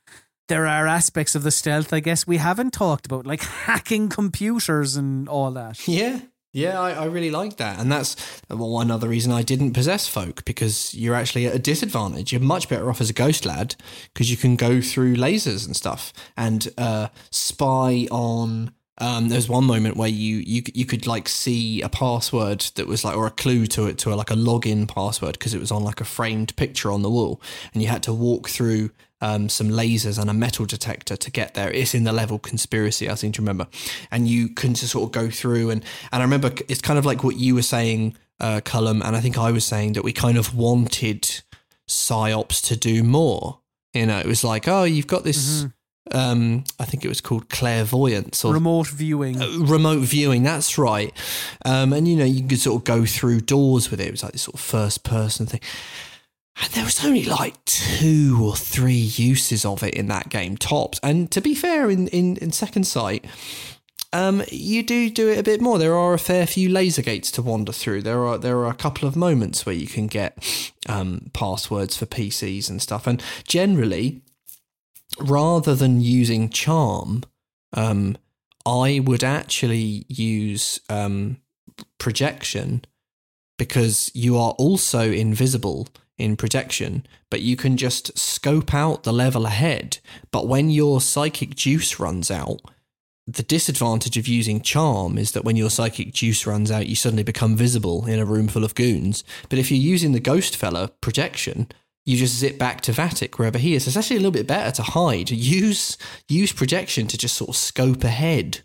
there 0.49 0.67
are 0.67 0.87
aspects 0.87 1.35
of 1.35 1.43
the 1.43 1.51
stealth 1.51 1.93
I 1.93 2.01
guess 2.01 2.27
we 2.27 2.39
haven't 2.39 2.73
talked 2.73 3.07
about, 3.07 3.27
like 3.27 3.43
hacking 3.67 4.09
computers 4.09 4.97
and 4.97 5.29
all 5.29 5.53
that. 5.53 5.87
Yeah. 5.87 6.21
Yeah, 6.53 6.79
I, 6.79 6.93
I 6.93 7.05
really 7.07 7.31
like 7.31 7.57
that. 7.57 7.79
And 7.79 7.91
that's 7.91 8.15
one 8.49 8.91
other 8.91 9.09
reason 9.09 9.33
I 9.33 9.43
didn't 9.43 9.73
possess 9.73 10.07
folk 10.07 10.45
because 10.45 10.95
you're 10.95 11.15
actually 11.15 11.47
at 11.47 11.55
a 11.55 11.59
disadvantage. 11.59 12.31
You're 12.31 12.43
much 12.43 12.69
better 12.69 12.91
off 12.91 13.01
as 13.01 13.09
a 13.09 13.15
ghost 13.15 13.47
lad 13.47 13.75
because 14.13 14.31
you 14.31 14.37
can 14.37 14.57
go 14.57 14.83
through 14.83 15.17
lasers 15.17 15.65
and 15.65 15.75
stuff 15.75 16.13
and 16.37 16.69
uh, 16.77 17.09
spy 17.31 18.07
on. 18.11 18.73
Um, 18.99 19.31
there's 19.31 19.49
one 19.49 19.65
moment 19.65 19.97
where 19.97 20.09
you, 20.09 20.37
you 20.37 20.63
you 20.75 20.85
could 20.85 21.07
like 21.07 21.27
see 21.27 21.81
a 21.81 21.89
password 21.89 22.61
that 22.77 22.87
was 22.87 23.05
like 23.05 23.17
or 23.17 23.27
a 23.27 23.31
clue 23.31 23.67
to 23.69 23.87
it 23.87 23.97
to 23.99 24.13
a, 24.13 24.15
like 24.15 24.31
a 24.31 24.35
login 24.35 24.87
password 24.87 25.33
because 25.33 25.55
it 25.55 25.61
was 25.61 25.73
on 25.73 25.83
like 25.83 26.03
a 26.03 26.05
framed 26.05 26.55
picture 26.57 26.93
on 26.93 27.01
the 27.01 27.11
wall 27.11 27.41
and 27.73 27.83
you 27.83 27.89
had 27.89 28.03
to 28.03 28.13
walk 28.13 28.51
through 28.51 28.91
um, 29.23 29.49
some 29.49 29.69
lasers 29.69 30.19
and 30.21 30.29
a 30.29 30.35
metal 30.35 30.67
detector 30.67 31.17
to 31.17 31.31
get 31.31 31.55
there. 31.55 31.71
It's 31.71 31.95
in 31.95 32.05
the 32.05 32.13
level 32.13 32.39
conspiracy, 32.39 33.09
I 33.09 33.15
seem 33.15 33.33
to 33.33 33.41
remember. 33.41 33.69
And 34.11 34.29
you 34.29 34.49
can 34.49 34.75
just 34.75 34.93
sort 34.93 35.05
of 35.05 35.13
go 35.13 35.31
through 35.31 35.71
and 35.71 35.83
and 36.13 36.23
I 36.23 36.25
remember 36.25 36.51
it's 36.69 36.83
kind 36.83 36.99
of 36.99 37.07
like 37.07 37.25
what 37.25 37.37
you 37.37 37.55
were 37.55 37.63
saying, 37.63 38.17
uh, 38.41 38.61
Cullum, 38.65 39.01
and 39.01 39.17
I 39.17 39.21
think 39.21 39.39
I 39.39 39.53
was 39.53 39.65
saying 39.65 39.95
that 39.95 40.05
we 40.05 40.13
kind 40.13 40.37
of 40.37 40.55
wanted 40.55 41.43
Psi-Ops 41.87 42.61
to 42.63 42.77
do 42.77 43.03
more. 43.03 43.61
You 43.95 44.07
know, 44.07 44.19
it 44.19 44.27
was 44.27 44.43
like, 44.43 44.67
oh, 44.69 44.85
you've 44.85 45.07
got 45.07 45.23
this. 45.25 45.67
Um, 46.11 46.65
I 46.81 46.85
think 46.85 47.05
it 47.05 47.09
was 47.09 47.21
called 47.21 47.49
clairvoyance 47.49 48.45
or 48.45 48.53
Remote 48.53 48.89
viewing. 48.89 49.41
uh, 49.41 49.59
remote 49.61 50.01
viewing. 50.01 50.43
That's 50.43 50.77
right. 50.77 51.13
Um, 51.65 51.93
and 51.93 52.09
you 52.09 52.17
know, 52.17 52.25
you 52.25 52.43
could 52.47 52.59
sort 52.59 52.81
of 52.81 52.85
go 52.85 53.07
through 53.07 53.43
doors 53.43 53.91
with 53.91 54.01
it. 54.01 54.09
It 54.09 54.11
was 54.11 54.23
like 54.25 54.33
this 54.33 54.43
sort 54.43 54.55
of 54.55 54.61
first 54.61 55.05
person 55.05 55.47
thing. 55.47 55.61
And 56.61 56.71
there 56.73 56.85
was 56.85 57.05
only 57.05 57.25
like 57.25 57.65
two 57.65 58.39
or 58.43 58.55
three 58.55 58.95
uses 58.95 59.65
of 59.65 59.83
it 59.83 59.95
in 59.95 60.07
that 60.09 60.29
game, 60.29 60.57
tops. 60.57 61.01
And 61.03 61.31
to 61.31 61.41
be 61.41 61.55
fair, 61.55 61.91
in, 61.91 62.09
in, 62.09 62.37
in 62.37 62.53
Second 62.53 62.85
Sight, 62.85 63.25
um, 64.13 64.43
you 64.51 64.83
do 64.83 65.09
do 65.09 65.29
it 65.31 65.39
a 65.39 65.43
bit 65.43 65.61
more. 65.61 65.79
There 65.79 65.97
are 65.97 66.13
a 66.13 66.19
fair 66.19 66.47
few 66.47 66.69
laser 66.69 67.01
gates 67.01 67.31
to 67.33 67.43
wander 67.43 67.73
through. 67.73 68.03
There 68.03 68.27
are 68.27 68.37
there 68.37 68.59
are 68.59 68.69
a 68.69 68.75
couple 68.75 69.09
of 69.09 69.17
moments 69.17 69.65
where 69.65 69.75
you 69.75 69.87
can 69.87 70.07
get 70.07 70.71
um, 70.87 71.31
passwords 71.33 71.97
for 71.97 72.05
PCs 72.05 72.69
and 72.69 72.83
stuff. 72.83 73.07
And 73.07 73.23
generally, 73.49 74.21
rather 75.19 75.75
than 75.75 76.03
using 76.03 76.51
charm, 76.51 77.23
um, 77.73 78.19
I 78.67 79.01
would 79.03 79.25
actually 79.25 80.05
use 80.09 80.81
um, 80.91 81.39
projection 81.99 82.85
because 83.57 84.11
you 84.15 84.37
are 84.37 84.53
also 84.53 85.11
invisible 85.11 85.89
in 86.23 86.37
projection, 86.37 87.05
but 87.31 87.43
you 87.43 87.57
can 87.57 87.77
just 87.77 88.17
scope 88.17 88.73
out 88.73 89.03
the 89.03 89.13
level 89.13 89.47
ahead. 89.47 89.99
But 90.31 90.49
when 90.49 90.71
your 90.71 91.01
psychic 91.01 91.55
juice 91.55 91.99
runs 91.99 92.31
out, 92.31 92.61
the 93.27 93.43
disadvantage 93.43 94.17
of 94.17 94.27
using 94.27 94.61
charm 94.61 95.17
is 95.17 95.33
that 95.33 95.45
when 95.45 95.57
your 95.57 95.71
psychic 95.71 96.13
juice 96.13 96.47
runs 96.47 96.71
out, 96.71 96.89
you 96.89 96.97
suddenly 96.97 97.23
become 97.23 97.57
visible 97.57 98.07
in 98.07 98.19
a 98.19 98.25
room 98.25 98.49
full 98.49 98.65
of 98.65 98.75
goons. 98.75 99.23
But 99.49 99.59
if 99.59 99.71
you're 99.71 99.81
using 99.81 100.13
the 100.13 100.21
ghost 100.21 100.57
fella 100.57 100.89
projection, 101.01 101.69
you 102.05 102.17
just 102.17 102.37
zip 102.37 102.59
back 102.59 102.81
to 102.83 102.93
Vattic 102.93 103.39
wherever 103.39 103.59
he 103.59 103.75
is. 103.75 103.87
It's 103.87 103.97
actually 103.97 104.17
a 104.17 104.21
little 104.21 104.33
bit 104.33 104.49
better 104.49 104.73
to 104.73 104.83
hide. 104.83 105.31
Use 105.31 105.97
use 106.29 106.53
projection 106.53 107.07
to 107.07 107.19
just 107.19 107.37
sort 107.37 107.51
of 107.51 107.57
scope 107.57 108.03
ahead, 108.03 108.63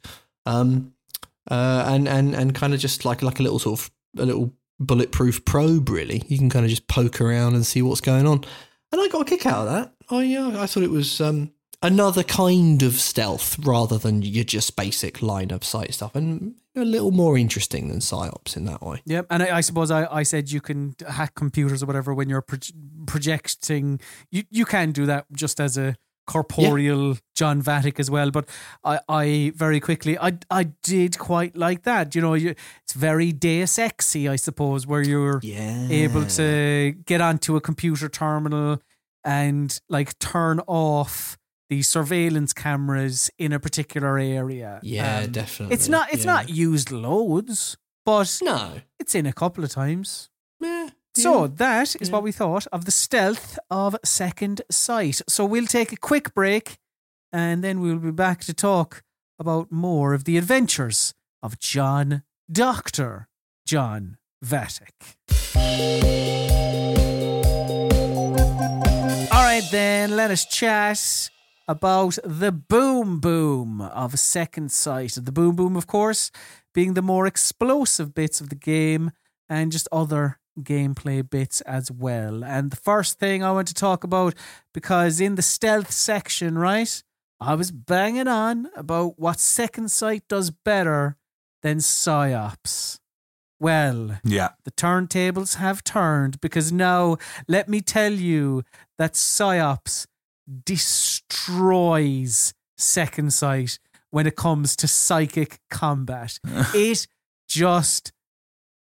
um, 0.48 0.94
uh, 1.50 1.86
and 1.88 2.08
and 2.08 2.34
and 2.34 2.56
kind 2.56 2.74
of 2.74 2.80
just 2.80 3.06
like 3.06 3.22
like 3.22 3.40
a 3.40 3.44
little 3.44 3.60
sort 3.60 3.80
of 3.80 3.92
a 4.18 4.26
little 4.26 4.54
bulletproof 4.80 5.46
probe. 5.46 5.90
Really, 5.90 6.24
you 6.28 6.38
can 6.38 6.50
kind 6.50 6.66
of 6.66 6.70
just 6.70 6.88
poke 6.88 7.22
around 7.22 7.56
and 7.56 7.66
see 7.66 7.82
what's 7.82 8.02
going 8.02 8.28
on. 8.28 8.44
And 8.92 9.02
I 9.02 9.08
got 9.10 9.22
a 9.22 9.26
kick 9.26 9.46
out 9.46 9.68
of 9.68 9.74
that. 9.74 9.94
I 10.10 10.36
uh, 10.36 10.62
I 10.62 10.68
thought 10.68 10.84
it 10.84 10.92
was 10.92 11.20
um, 11.20 11.52
another 11.82 12.24
kind 12.24 12.82
of 12.84 12.94
stealth 12.94 13.58
rather 13.60 13.98
than 13.98 14.22
your 14.22 14.44
just 14.44 14.76
basic 14.76 15.22
line 15.22 15.52
of 15.52 15.64
sight 15.64 15.94
stuff, 15.94 16.16
and 16.16 16.56
a 16.76 16.86
little 16.86 17.12
more 17.12 17.38
interesting 17.38 17.90
than 17.90 18.02
Psi-Ops 18.02 18.56
in 18.56 18.66
that 18.66 18.82
way. 18.82 19.02
Yep, 19.06 19.28
and 19.30 19.44
I, 19.44 19.58
I 19.58 19.62
suppose 19.62 19.92
I, 19.92 20.06
I 20.12 20.24
said 20.24 20.52
you 20.52 20.62
can 20.62 20.96
hack 21.08 21.36
computers 21.36 21.84
or 21.84 21.88
whatever 21.88 22.14
when 22.14 22.30
you're 22.30 22.42
proj- 22.42 22.74
projecting. 23.06 24.00
You 24.32 24.44
you 24.50 24.66
can 24.66 24.92
do 24.92 25.06
that 25.06 25.26
just 25.34 25.60
as 25.60 25.78
a 25.78 25.96
corporeal 26.28 27.18
John 27.34 27.62
Vattic 27.62 28.00
as 28.00 28.12
well. 28.12 28.30
But 28.32 28.48
I, 28.84 29.00
I 29.10 29.52
very 29.56 29.80
quickly 29.80 30.18
I 30.20 30.38
I 30.52 30.64
did 30.84 31.18
quite 31.18 31.58
like 31.58 31.84
that. 31.84 32.14
You 32.14 32.22
know, 32.22 32.36
you, 32.36 32.54
it's 32.84 32.94
very 32.94 33.32
Deus 33.32 33.78
Exy, 33.78 34.30
I 34.30 34.36
suppose, 34.36 34.86
where 34.86 35.02
you're 35.02 35.40
yeah. 35.42 35.88
able 35.90 36.26
to 36.26 36.96
get 37.06 37.22
onto 37.22 37.56
a 37.56 37.62
computer 37.62 38.10
terminal 38.10 38.82
and 39.24 39.80
like 39.90 40.18
turn 40.20 40.62
off 40.68 41.38
the 41.70 41.82
surveillance 41.82 42.54
cameras 42.54 43.30
in 43.38 43.52
a 43.52 43.60
particular 43.60 44.18
area. 44.18 44.80
Yeah, 44.84 45.20
Um, 45.20 45.32
definitely. 45.32 45.74
It's 45.74 45.90
not 45.90 46.14
it's 46.14 46.26
yeah. 46.26 46.34
not 46.34 46.50
used 46.50 46.92
loads, 46.92 47.78
but 48.06 48.40
no. 48.42 48.82
it's 49.00 49.16
in 49.16 49.26
a 49.26 49.34
couple 49.34 49.64
of 49.64 49.72
times. 49.72 50.30
So 51.24 51.48
that 51.48 51.96
is 52.00 52.12
what 52.12 52.24
we 52.24 52.32
thought 52.32 52.68
of 52.72 52.86
the 52.86 52.92
stealth 52.92 53.58
of 53.70 53.96
Second 54.04 54.62
Sight. 54.70 55.22
So 55.28 55.46
we'll 55.46 55.66
take 55.66 55.92
a 55.92 55.98
quick 55.98 56.34
break 56.34 56.78
and 57.32 57.64
then 57.64 57.80
we'll 57.80 57.98
be 57.98 58.12
back 58.12 58.42
to 58.42 58.54
talk 58.54 59.04
about 59.40 59.72
more 59.72 60.14
of 60.14 60.24
the 60.24 60.38
adventures 60.38 61.14
of 61.42 61.60
John 61.60 62.24
Doctor 62.52 63.28
John 63.66 64.18
Vattic. 64.46 65.16
All 69.32 69.44
right, 69.44 69.64
then 69.72 70.16
let 70.16 70.32
us 70.32 70.46
chat 70.46 71.30
about 71.68 72.18
the 72.24 72.52
boom 72.52 73.20
boom 73.20 73.82
of 73.82 74.18
Second 74.20 74.72
Sight. 74.72 75.18
The 75.22 75.32
boom 75.32 75.56
boom, 75.56 75.76
of 75.76 75.88
course, 75.88 76.32
being 76.74 76.94
the 76.94 77.02
more 77.02 77.28
explosive 77.28 78.14
bits 78.14 78.40
of 78.40 78.50
the 78.50 78.56
game 78.56 79.12
and 79.50 79.72
just 79.72 79.88
other 79.92 80.40
gameplay 80.58 81.28
bits 81.28 81.62
as 81.62 81.92
well. 81.92 82.44
And 82.44 82.72
the 82.72 82.76
first 82.78 83.20
thing 83.20 83.44
I 83.44 83.52
want 83.52 83.68
to 83.70 83.74
talk 83.74 84.04
about, 84.04 84.34
because 84.74 85.20
in 85.22 85.36
the 85.36 85.42
stealth 85.42 85.92
section, 85.92 86.58
right, 86.58 87.04
I 87.40 87.54
was 87.56 87.72
banging 87.72 88.28
on 88.28 88.70
about 88.76 89.20
what 89.20 89.40
Second 89.40 89.92
Sight 89.92 90.24
does 90.28 90.50
better 90.52 91.18
than 91.62 91.80
Psi-Ops. 91.80 93.00
Well, 93.60 94.20
Yeah. 94.24 94.50
the 94.66 94.72
turntables 94.72 95.56
have 95.56 95.84
turned 95.84 96.40
because 96.42 96.72
now 96.72 97.18
let 97.48 97.68
me 97.68 97.82
tell 97.82 98.14
you 98.14 98.64
that 98.98 99.16
Psi-Ops 99.16 100.08
destroys 100.66 102.54
Second 102.78 103.34
Sight 103.34 103.80
when 104.10 104.28
it 104.28 104.36
comes 104.36 104.76
to 104.78 104.88
psychic 104.88 105.60
combat. 105.70 106.40
it 106.74 107.08
just 107.48 108.12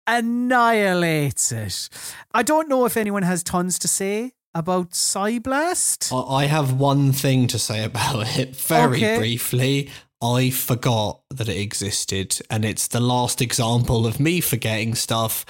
annihilates 0.07 1.53
it. 1.53 1.89
I 2.33 2.43
don't 2.43 2.69
know 2.69 2.85
if 2.85 2.97
anyone 2.97 3.23
has 3.23 3.43
tons 3.43 3.79
to 3.81 3.89
say 3.89 4.33
about 4.55 4.95
Psi 4.95 5.39
Blast. 5.39 6.11
I 6.13 6.43
I 6.43 6.47
have 6.47 6.73
one 6.73 7.13
thing 7.13 7.47
to 7.49 7.59
say 7.59 7.85
about 7.85 8.27
it 8.39 8.55
very 8.57 8.97
Okay. 9.05 9.19
briefly. 9.19 9.91
I 10.23 10.51
forgot 10.51 11.21
that 11.31 11.49
it 11.49 11.57
existed, 11.57 12.39
and 12.49 12.65
it's 12.65 12.87
the 12.87 13.01
last 13.01 13.43
example 13.43 14.07
of 14.07 14.21
me 14.21 14.41
forgetting 14.41 14.95
stuff. 14.95 15.45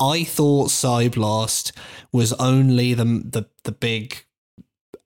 I 0.00 0.24
thought 0.24 0.70
Psi 0.70 1.08
Blast 1.08 1.72
was 2.12 2.32
only 2.34 2.94
the 2.94 3.04
the 3.04 3.48
the 3.64 3.72
big 3.72 4.24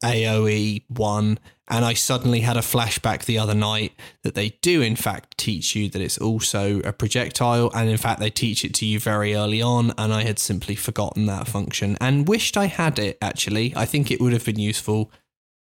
AOE 0.02 0.85
one, 0.89 1.39
and 1.70 1.84
I 1.84 1.94
suddenly 1.94 2.40
had 2.40 2.56
a 2.56 2.60
flashback 2.60 3.24
the 3.24 3.38
other 3.38 3.55
night 3.55 3.92
that 4.24 4.34
they 4.34 4.51
do 4.60 4.82
in 4.82 4.97
fact 4.97 5.38
teach 5.38 5.76
you 5.76 5.88
that 5.90 6.02
it's 6.02 6.18
also 6.18 6.80
a 6.80 6.92
projectile, 6.92 7.70
and 7.74 7.88
in 7.88 7.97
fact 7.97 8.20
they 8.20 8.30
teach 8.30 8.64
it 8.64 8.74
to 8.74 8.84
you 8.86 8.98
very 9.01 9.34
early 9.34 9.62
on, 9.62 9.92
and 9.97 10.12
I 10.12 10.24
had 10.24 10.38
simply 10.38 10.74
forgotten 10.74 11.26
that 11.26 11.47
function 11.47 11.97
and 12.01 12.28
wished 12.28 12.56
I 12.56 12.66
had 12.66 12.98
it. 12.98 13.16
Actually, 13.22 13.72
I 13.76 13.86
think 13.86 14.10
it 14.10 14.20
would 14.20 14.32
have 14.32 14.44
been 14.44 14.59
useful, 14.59 15.10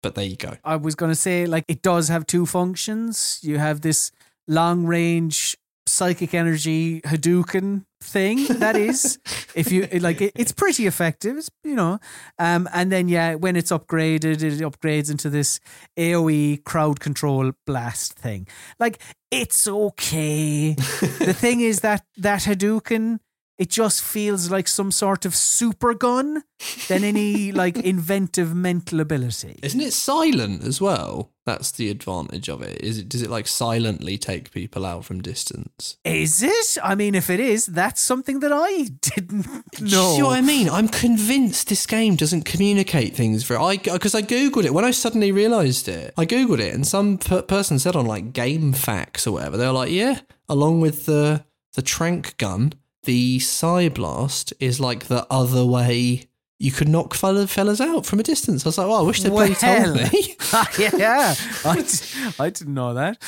But 0.05 0.16
there 0.16 0.26
you 0.26 0.36
go. 0.36 0.59
I 0.62 0.76
was 0.76 0.94
going 0.94 1.10
to 1.10 1.16
say, 1.16 1.47
like, 1.47 1.64
it 1.66 1.81
does 1.81 2.09
have 2.09 2.26
two 2.26 2.44
functions. 2.44 3.40
You 3.43 3.56
have 3.56 3.81
this 3.81 4.12
long 4.47 4.85
range 4.85 5.56
psychic 5.86 6.35
energy 6.35 7.01
Hadouken 7.02 7.85
thing. 8.02 8.47
That 8.47 8.77
is, 8.77 9.19
if 9.55 9.73
you 9.73 9.86
like, 10.01 10.20
it, 10.20 10.32
it's 10.35 10.52
pretty 10.52 10.86
effective, 10.86 11.36
it's, 11.36 11.51
you 11.62 11.74
know. 11.74 11.98
Um, 12.39 12.69
and 12.73 12.90
then, 12.90 13.09
yeah, 13.09 13.35
when 13.35 13.56
it's 13.56 13.70
upgraded, 13.70 14.43
it 14.43 14.61
upgrades 14.61 15.11
into 15.11 15.31
this 15.31 15.61
AoE 15.97 16.65
crowd 16.65 17.01
control 17.01 17.52
blast 17.66 18.15
thing. 18.15 18.47
Like, 18.78 19.01
it's 19.31 19.66
okay. 19.66 20.74
the 20.74 21.35
thing 21.36 21.61
is 21.61 21.81
that 21.81 22.05
that 22.16 22.40
Hadouken. 22.40 23.20
It 23.56 23.70
just 23.70 24.02
feels 24.02 24.51
like 24.51 24.66
some 24.66 24.90
sort 24.90 25.24
of 25.24 25.32
super 25.32 25.94
gun 25.94 26.43
than 26.89 27.05
any 27.05 27.52
like 27.52 27.77
inventive 27.85 28.52
mental 28.52 28.98
ability. 28.98 29.61
Isn't 29.62 29.81
it 29.81 29.93
silent 29.93 30.65
as 30.65 30.81
well? 30.81 31.31
That's 31.46 31.72
the 31.72 31.90
advantage 31.90 32.48
of 32.48 32.62
it. 32.62 32.80
Is 32.80 32.98
it 32.98 33.08
does 33.08 33.20
it 33.20 33.28
like 33.30 33.46
silently 33.46 34.16
take 34.16 34.50
people 34.50 34.86
out 34.86 35.04
from 35.04 35.20
distance? 35.20 35.98
Is 36.02 36.42
it? 36.42 36.78
I 36.82 36.94
mean, 36.94 37.14
if 37.14 37.28
it 37.28 37.38
is, 37.38 37.66
that's 37.66 38.00
something 38.00 38.40
that 38.40 38.52
I 38.52 38.84
didn't 39.00 39.46
know. 39.46 39.62
Do 39.74 39.84
you 39.84 40.16
see 40.16 40.22
what 40.22 40.38
I 40.38 40.40
mean? 40.40 40.70
I'm 40.70 40.88
convinced 40.88 41.68
this 41.68 41.86
game 41.86 42.16
doesn't 42.16 42.44
communicate 42.46 43.14
things 43.14 43.44
for 43.44 43.58
I 43.58 43.76
because 43.76 44.14
I 44.14 44.22
googled 44.22 44.64
it 44.64 44.72
when 44.72 44.86
I 44.86 44.90
suddenly 44.90 45.32
realised 45.32 45.86
it. 45.86 46.14
I 46.16 46.24
googled 46.24 46.60
it 46.60 46.74
and 46.74 46.86
some 46.86 47.18
per- 47.18 47.42
person 47.42 47.78
said 47.78 47.94
on 47.94 48.06
like 48.06 48.32
GameFAQs 48.32 49.26
or 49.26 49.32
whatever. 49.32 49.58
They 49.58 49.66
were 49.66 49.72
like, 49.72 49.90
yeah, 49.90 50.20
along 50.48 50.80
with 50.80 51.04
the 51.04 51.44
the 51.74 51.82
trank 51.82 52.38
gun, 52.38 52.72
the 53.02 53.38
Psi 53.38 53.90
Blast 53.90 54.54
is 54.60 54.80
like 54.80 55.06
the 55.06 55.26
other 55.30 55.66
way. 55.66 56.26
You 56.60 56.70
could 56.70 56.89
knock 56.89 57.14
fella- 57.14 57.47
fellas 57.48 57.81
out 57.81 58.06
from 58.06 58.20
a 58.20 58.22
distance. 58.22 58.64
I 58.64 58.68
was 58.68 58.78
like, 58.78 58.86
oh, 58.86 58.93
I 58.93 59.02
wish 59.02 59.22
they'd 59.22 59.31
bloody 59.31 59.55
told 59.55 59.97
Well. 59.97 60.09
me. 60.12 60.36
yeah, 60.78 61.35
I, 61.64 61.82
d- 61.82 62.32
I 62.39 62.51
didn't 62.51 62.74
know 62.74 62.94
that. 62.94 63.18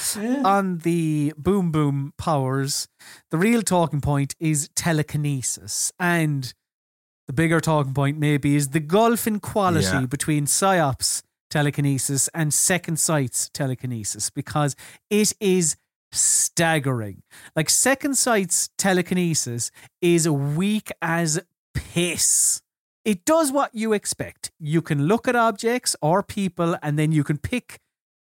On 0.45 0.79
the 0.79 1.33
Boom 1.37 1.73
Boom 1.73 2.13
powers, 2.19 2.87
the 3.31 3.37
real 3.37 3.63
talking 3.63 4.01
point 4.01 4.35
is 4.39 4.69
telekinesis. 4.77 5.93
And 5.99 6.55
the 7.27 7.33
bigger 7.33 7.61
talking 7.61 7.95
point, 7.95 8.19
maybe, 8.19 8.55
is 8.55 8.69
the 8.69 8.81
gulf 8.81 9.27
in 9.27 9.41
quality 9.41 9.87
Yeah. 9.87 10.07
between 10.07 10.47
Psi-Ops 10.47 11.25
telekinesis 11.51 12.29
and 12.33 12.55
Second 12.55 12.99
Sight's 13.01 13.49
telekinesis 13.53 14.31
because 14.31 14.77
it 15.11 15.33
is 15.41 15.77
staggering. 16.13 17.23
Like, 17.57 17.71
Second 17.71 18.17
Sight's 18.17 18.71
telekinesis 18.79 19.71
is 20.01 20.29
weak 20.29 20.91
as 21.03 21.41
piss. 21.75 22.63
It 23.07 23.25
does 23.25 23.53
what 23.53 23.73
you 23.73 23.93
expect. 23.93 24.51
You 24.59 24.83
can 24.83 25.07
look 25.07 25.29
at 25.29 25.37
objects 25.37 25.95
or 26.03 26.25
people, 26.25 26.77
and 26.83 26.99
then 26.99 27.13
you 27.13 27.23
can 27.23 27.39
pick 27.39 27.79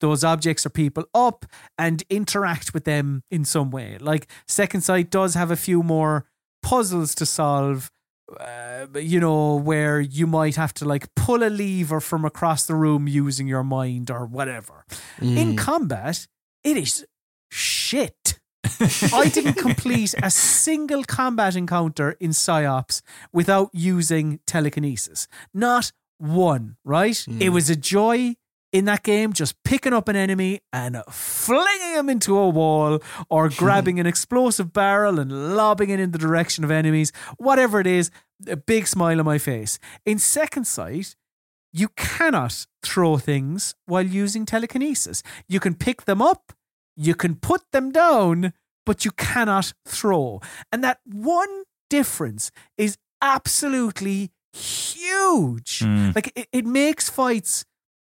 those 0.01 0.23
objects 0.23 0.65
or 0.65 0.71
people 0.71 1.05
up 1.13 1.45
and 1.77 2.05
interact 2.09 2.73
with 2.73 2.85
them 2.85 3.25
in 3.29 3.45
some 3.45 3.73
way. 3.73 3.99
Like 3.99 4.31
Second 4.47 4.83
Sight 4.83 5.11
does 5.11 5.35
have 5.35 5.51
a 5.51 5.57
few 5.57 5.83
more 5.83 6.27
puzzles 6.63 7.15
to 7.17 7.27
solve. 7.27 7.91
Uh, 8.39 8.87
you 8.95 9.19
know, 9.19 9.57
where 9.57 10.01
you 10.01 10.27
might 10.27 10.55
have 10.55 10.75
to 10.75 10.85
like 10.85 11.13
pull 11.17 11.43
a 11.43 11.49
lever 11.49 11.99
from 11.99 12.25
across 12.27 12.67
the 12.67 12.75
room 12.75 13.09
using 13.09 13.49
your 13.49 13.65
mind 13.65 14.11
or 14.11 14.27
whatever. 14.27 14.85
In 15.21 15.57
combat, 15.57 16.29
it 16.63 16.77
is 16.77 17.07
shit. 17.51 18.39
I 19.13 19.31
didn't 19.33 19.55
complete 19.55 20.15
a 20.23 20.31
single 20.31 21.05
combat 21.05 21.57
encounter 21.57 22.17
in 22.21 22.33
Psi-Ops 22.33 23.03
without 23.33 23.71
using 23.73 24.41
telekinesis. 24.47 25.29
Not 25.55 25.93
one, 26.19 26.77
right? 26.85 27.19
Hmm. 27.19 27.41
It 27.41 27.51
was 27.51 27.71
a 27.71 27.77
joy 27.77 28.37
in 28.73 28.85
that 28.85 29.03
game 29.03 29.33
just 29.33 29.55
picking 29.63 29.93
up 29.93 30.09
an 30.09 30.17
enemy 30.17 30.61
and 30.73 31.03
flinging 31.11 31.95
him 31.95 32.09
into 32.11 32.37
a 32.37 32.49
wall 32.49 33.01
or 33.31 33.49
grabbing 33.57 33.99
an 33.99 34.07
explosive 34.07 34.73
barrel 34.73 35.19
and 35.19 35.57
lobbing 35.57 35.91
it 35.91 36.01
in 36.01 36.11
the 36.11 36.19
direction 36.19 36.65
of 36.65 36.71
enemies. 36.71 37.13
Whatever 37.39 37.81
it 37.81 37.87
is, 37.87 38.11
a 38.47 38.57
big 38.57 38.87
smile 38.87 39.19
on 39.19 39.25
my 39.25 39.39
face. 39.39 39.79
In 40.05 40.19
Second 40.19 40.67
Sight, 40.67 41.17
you 41.73 41.89
cannot 41.97 42.67
throw 42.83 43.19
things 43.19 43.75
while 43.87 44.07
using 44.07 44.45
telekinesis. 44.45 45.23
You 45.49 45.61
can 45.61 45.75
pick 45.75 46.05
them 46.05 46.23
up, 46.23 46.53
you 46.99 47.15
can 47.15 47.37
put 47.37 47.63
them 47.73 47.93
down, 47.93 48.53
but 48.85 49.05
you 49.05 49.13
cannot 49.13 49.73
throw. 49.87 50.41
And 50.73 50.83
that 50.83 50.99
one 51.05 51.63
difference 51.89 52.51
is 52.77 52.99
absolutely 53.23 54.31
huge. 54.53 55.81
Hmm. 55.81 56.11
Like 56.15 56.33
it, 56.35 56.49
it 56.53 56.67
makes 56.67 57.09
fights 57.09 57.65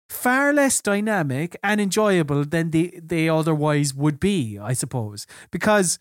far 0.09 0.53
less 0.53 0.79
dynamic 0.81 1.57
and 1.63 1.81
enjoyable 1.81 2.45
than 2.45 2.69
they, 2.69 2.99
they 3.03 3.27
otherwise 3.27 3.93
would 3.95 4.19
be, 4.19 4.59
I 4.59 4.73
suppose. 4.73 5.25
Because 5.51 5.99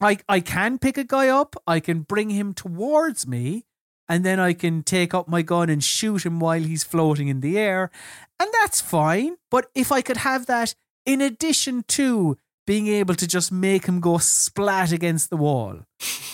I 0.00 0.18
I 0.28 0.40
can 0.40 0.78
pick 0.78 0.98
a 0.98 1.04
guy 1.04 1.28
up, 1.28 1.56
I 1.66 1.80
can 1.80 2.00
bring 2.00 2.30
him 2.30 2.52
towards 2.52 3.26
me, 3.26 3.64
and 4.08 4.24
then 4.24 4.38
I 4.38 4.52
can 4.52 4.82
take 4.82 5.14
up 5.14 5.28
my 5.28 5.42
gun 5.42 5.70
and 5.70 5.82
shoot 5.82 6.26
him 6.26 6.40
while 6.40 6.60
he's 6.60 6.84
floating 6.84 7.28
in 7.28 7.40
the 7.40 7.58
air, 7.58 7.90
and 8.38 8.50
that's 8.60 8.80
fine. 8.80 9.36
But 9.50 9.70
if 9.74 9.90
I 9.90 10.02
could 10.02 10.18
have 10.18 10.46
that 10.46 10.74
in 11.04 11.20
addition 11.20 11.84
to 11.88 12.36
being 12.66 12.86
able 12.86 13.14
to 13.14 13.26
just 13.26 13.50
make 13.50 13.86
him 13.86 14.00
go 14.00 14.18
splat 14.18 14.92
against 14.92 15.30
the 15.30 15.36
wall, 15.36 15.80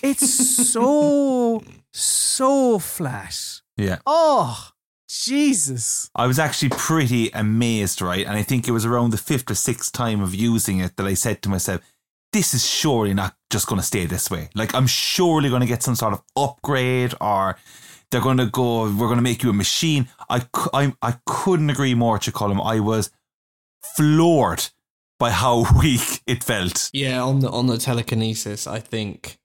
it's 0.02 0.28
so 0.28 1.62
so 1.92 2.78
flat. 2.78 3.60
Yeah. 3.76 3.98
Oh, 4.06 4.70
Jesus. 5.08 6.10
I 6.14 6.26
was 6.26 6.38
actually 6.38 6.70
pretty 6.70 7.30
amazed, 7.30 8.02
right? 8.02 8.26
And 8.26 8.36
I 8.36 8.42
think 8.42 8.68
it 8.68 8.72
was 8.72 8.84
around 8.84 9.10
the 9.10 9.16
fifth 9.16 9.50
or 9.50 9.54
sixth 9.54 9.92
time 9.92 10.20
of 10.20 10.34
using 10.34 10.80
it 10.80 10.96
that 10.96 11.06
I 11.06 11.14
said 11.14 11.42
to 11.42 11.48
myself, 11.48 11.80
this 12.32 12.52
is 12.52 12.66
surely 12.66 13.14
not 13.14 13.34
just 13.48 13.66
going 13.66 13.80
to 13.80 13.86
stay 13.86 14.04
this 14.04 14.30
way. 14.30 14.50
Like, 14.54 14.74
I'm 14.74 14.86
surely 14.86 15.48
going 15.48 15.62
to 15.62 15.66
get 15.66 15.82
some 15.82 15.94
sort 15.94 16.12
of 16.12 16.22
upgrade 16.36 17.14
or 17.20 17.56
they're 18.10 18.20
going 18.20 18.36
to 18.36 18.46
go, 18.46 18.82
we're 18.84 19.06
going 19.06 19.16
to 19.16 19.22
make 19.22 19.42
you 19.42 19.50
a 19.50 19.54
machine. 19.54 20.08
I, 20.28 20.46
I, 20.74 20.94
I 21.00 21.14
couldn't 21.26 21.70
agree 21.70 21.94
more, 21.94 22.18
Chicolum. 22.18 22.64
I 22.64 22.80
was 22.80 23.10
floored 23.96 24.68
by 25.18 25.30
how 25.30 25.66
weak 25.78 26.22
it 26.26 26.44
felt. 26.44 26.90
Yeah, 26.92 27.22
on 27.22 27.40
the 27.40 27.50
on 27.50 27.66
the 27.66 27.78
telekinesis, 27.78 28.66
I 28.66 28.80
think 28.80 29.38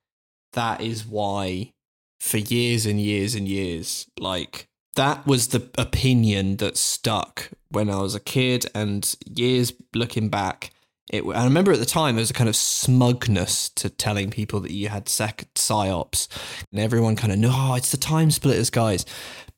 that 0.54 0.82
is 0.82 1.06
why 1.06 1.74
for 2.20 2.38
years 2.38 2.86
and 2.86 3.02
years 3.02 3.36
and 3.36 3.48
years, 3.48 4.08
like 4.20 4.70
that 4.96 5.26
was 5.26 5.48
the 5.48 5.70
opinion 5.78 6.58
that 6.58 6.78
stuck 6.78 7.50
when 7.70 7.90
I 7.90 8.00
was 8.00 8.16
a 8.16 8.20
kid 8.20 8.66
and 8.76 9.14
years 9.28 9.74
looking 9.94 10.30
back. 10.30 10.72
It, 11.12 11.24
I 11.26 11.44
remember 11.44 11.74
at 11.74 11.80
the 11.80 11.86
time 11.86 12.16
there 12.16 12.22
was 12.22 12.32
a 12.32 12.36
kind 12.36 12.50
of 12.50 12.56
smugness 12.56 13.70
to 13.70 13.90
telling 13.90 14.30
people 14.30 14.62
that 14.62 14.72
you 14.72 14.88
had 14.90 15.10
sec 15.10 15.46
Psi-Ops, 15.56 16.30
and 16.72 16.80
everyone 16.80 17.16
kind 17.16 17.34
of 17.34 17.40
no, 17.40 17.52
oh, 17.52 17.76
it's 17.76 17.92
the 17.92 17.98
TimeSplitters 17.98 18.72
guys, 18.72 19.06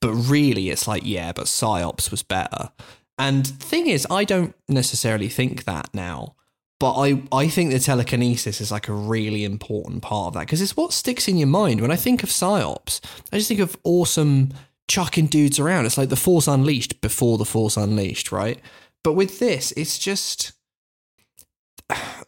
but 0.02 0.12
really 0.14 0.70
it's 0.70 0.88
like 0.88 1.06
yeah, 1.06 1.32
but 1.34 1.48
Psi-Ops 1.48 2.10
was 2.10 2.24
better. 2.24 2.72
And 3.18 3.48
thing 3.48 3.88
is, 3.88 4.06
I 4.10 4.24
don't 4.24 4.54
necessarily 4.68 5.30
think 5.30 5.64
that 5.64 5.90
now, 5.94 6.36
but 6.80 6.94
I, 7.00 7.24
I 7.32 7.48
think 7.48 7.72
the 7.72 7.80
telekinesis 7.80 8.60
is 8.60 8.72
like 8.72 8.90
a 8.90 8.94
really 8.94 9.46
important 9.46 10.02
part 10.02 10.28
of 10.28 10.34
that 10.34 10.42
because 10.42 10.62
it's 10.62 10.76
what 10.76 10.92
sticks 10.92 11.28
in 11.28 11.38
your 11.38 11.48
mind. 11.48 11.82
When 11.82 11.92
I 11.92 11.96
think 11.96 12.24
of 12.24 12.32
Psi-Ops, 12.32 13.02
I 13.32 13.38
just 13.38 13.48
think 13.48 13.62
of 13.62 13.78
awesome 13.84 14.50
chucking 14.88 15.28
dudes 15.28 15.60
around. 15.60 15.86
It's 15.86 15.98
like 15.98 16.10
the 16.10 16.16
Force 16.16 16.48
Unleashed 16.48 17.00
before 17.02 17.38
the 17.38 17.46
Force 17.46 17.78
Unleashed, 17.78 18.32
right? 18.32 18.60
But 19.04 19.14
with 19.14 19.40
this, 19.40 19.72
it's 19.74 19.98
just 19.98 20.52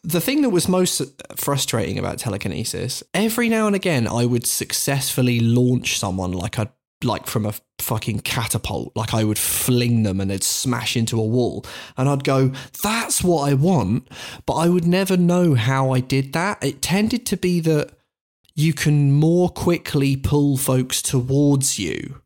the 0.04 0.22
thing 0.22 0.42
that 0.44 0.50
was 0.50 0.68
most 0.68 1.02
frustrating 1.36 2.00
about 2.00 2.20
telekinesis. 2.20 3.04
Every 3.14 3.50
now 3.50 3.68
and 3.68 3.76
again, 3.76 4.08
I 4.08 4.26
would 4.26 4.46
successfully 4.46 5.40
launch 5.40 6.00
someone 6.00 6.32
like 6.32 6.58
I'd 6.60 6.70
like 7.04 7.28
from 7.28 7.46
a 7.46 7.54
fucking 7.80 8.20
catapult. 8.20 8.96
Like 8.96 9.14
I 9.14 9.24
would 9.24 9.38
fling 9.38 10.04
them 10.04 10.20
and 10.20 10.32
they'd 10.32 10.44
smash 10.44 10.96
into 10.96 11.20
a 11.20 11.26
wall. 11.26 11.66
And 11.96 12.10
I'd 12.10 12.24
go, 12.24 12.52
that's 12.82 13.24
what 13.24 13.50
I 13.50 13.54
want. 13.54 14.10
But 14.46 14.56
I 14.56 14.70
would 14.70 14.86
never 14.86 15.18
know 15.18 15.56
how 15.56 15.92
I 15.92 16.00
did 16.00 16.34
that. 16.34 16.64
It 16.64 16.82
tended 16.82 17.26
to 17.28 17.38
be 17.38 17.60
that 17.62 17.92
you 18.56 18.74
can 18.74 19.14
more 19.14 19.50
quickly 19.50 20.18
pull 20.18 20.58
folks 20.58 21.02
towards 21.02 21.78
you, 21.78 22.22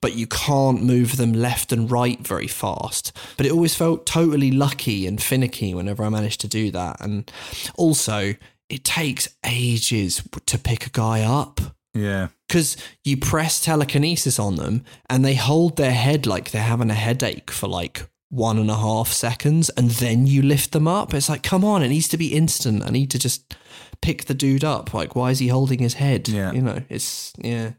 but 0.00 0.14
you 0.14 0.28
can't 0.28 0.84
move 0.84 1.16
them 1.16 1.32
left 1.32 1.72
and 1.72 1.90
right 1.90 2.20
very 2.20 2.46
fast. 2.46 3.16
But 3.36 3.46
it 3.46 3.52
always 3.52 3.74
felt 3.74 4.06
totally 4.06 4.52
lucky 4.52 5.06
and 5.08 5.20
finicky 5.20 5.74
whenever 5.74 6.04
I 6.04 6.08
managed 6.08 6.40
to 6.42 6.48
do 6.48 6.70
that. 6.70 7.00
And 7.00 7.28
also, 7.76 8.34
it 8.68 8.84
takes 8.84 9.28
ages 9.44 10.22
to 10.46 10.58
pick 10.58 10.86
a 10.86 10.90
guy 10.90 11.22
up 11.22 11.60
Yeah. 11.94 12.28
because 12.48 12.76
you 13.04 13.16
press 13.18 13.62
telekinesis 13.62 14.38
on 14.38 14.56
them 14.56 14.84
and 15.10 15.24
they 15.24 15.34
hold 15.34 15.76
their 15.76 15.92
head 15.92 16.26
like 16.26 16.50
they're 16.50 16.62
having 16.62 16.90
a 16.90 16.94
headache 16.94 17.50
for 17.50 17.68
like 17.68 18.08
one 18.30 18.58
and 18.58 18.70
a 18.70 18.76
half 18.76 19.08
seconds 19.08 19.68
and 19.70 19.90
then 19.90 20.26
you 20.26 20.40
lift 20.40 20.72
them 20.72 20.88
up. 20.88 21.12
It's 21.12 21.28
like, 21.28 21.42
come 21.42 21.64
on, 21.64 21.82
it 21.82 21.88
needs 21.88 22.08
to 22.08 22.16
be 22.16 22.34
instant. 22.34 22.82
I 22.82 22.88
need 22.88 23.10
to 23.10 23.18
just 23.18 23.54
pick 24.00 24.24
the 24.24 24.34
dude 24.34 24.64
up. 24.64 24.94
Like, 24.94 25.14
why 25.14 25.30
is 25.30 25.38
he 25.38 25.48
holding 25.48 25.80
his 25.80 25.94
head? 25.94 26.28
Yeah. 26.28 26.52
You 26.52 26.62
know, 26.62 26.82
it's, 26.88 27.34
yeah. 27.38 27.72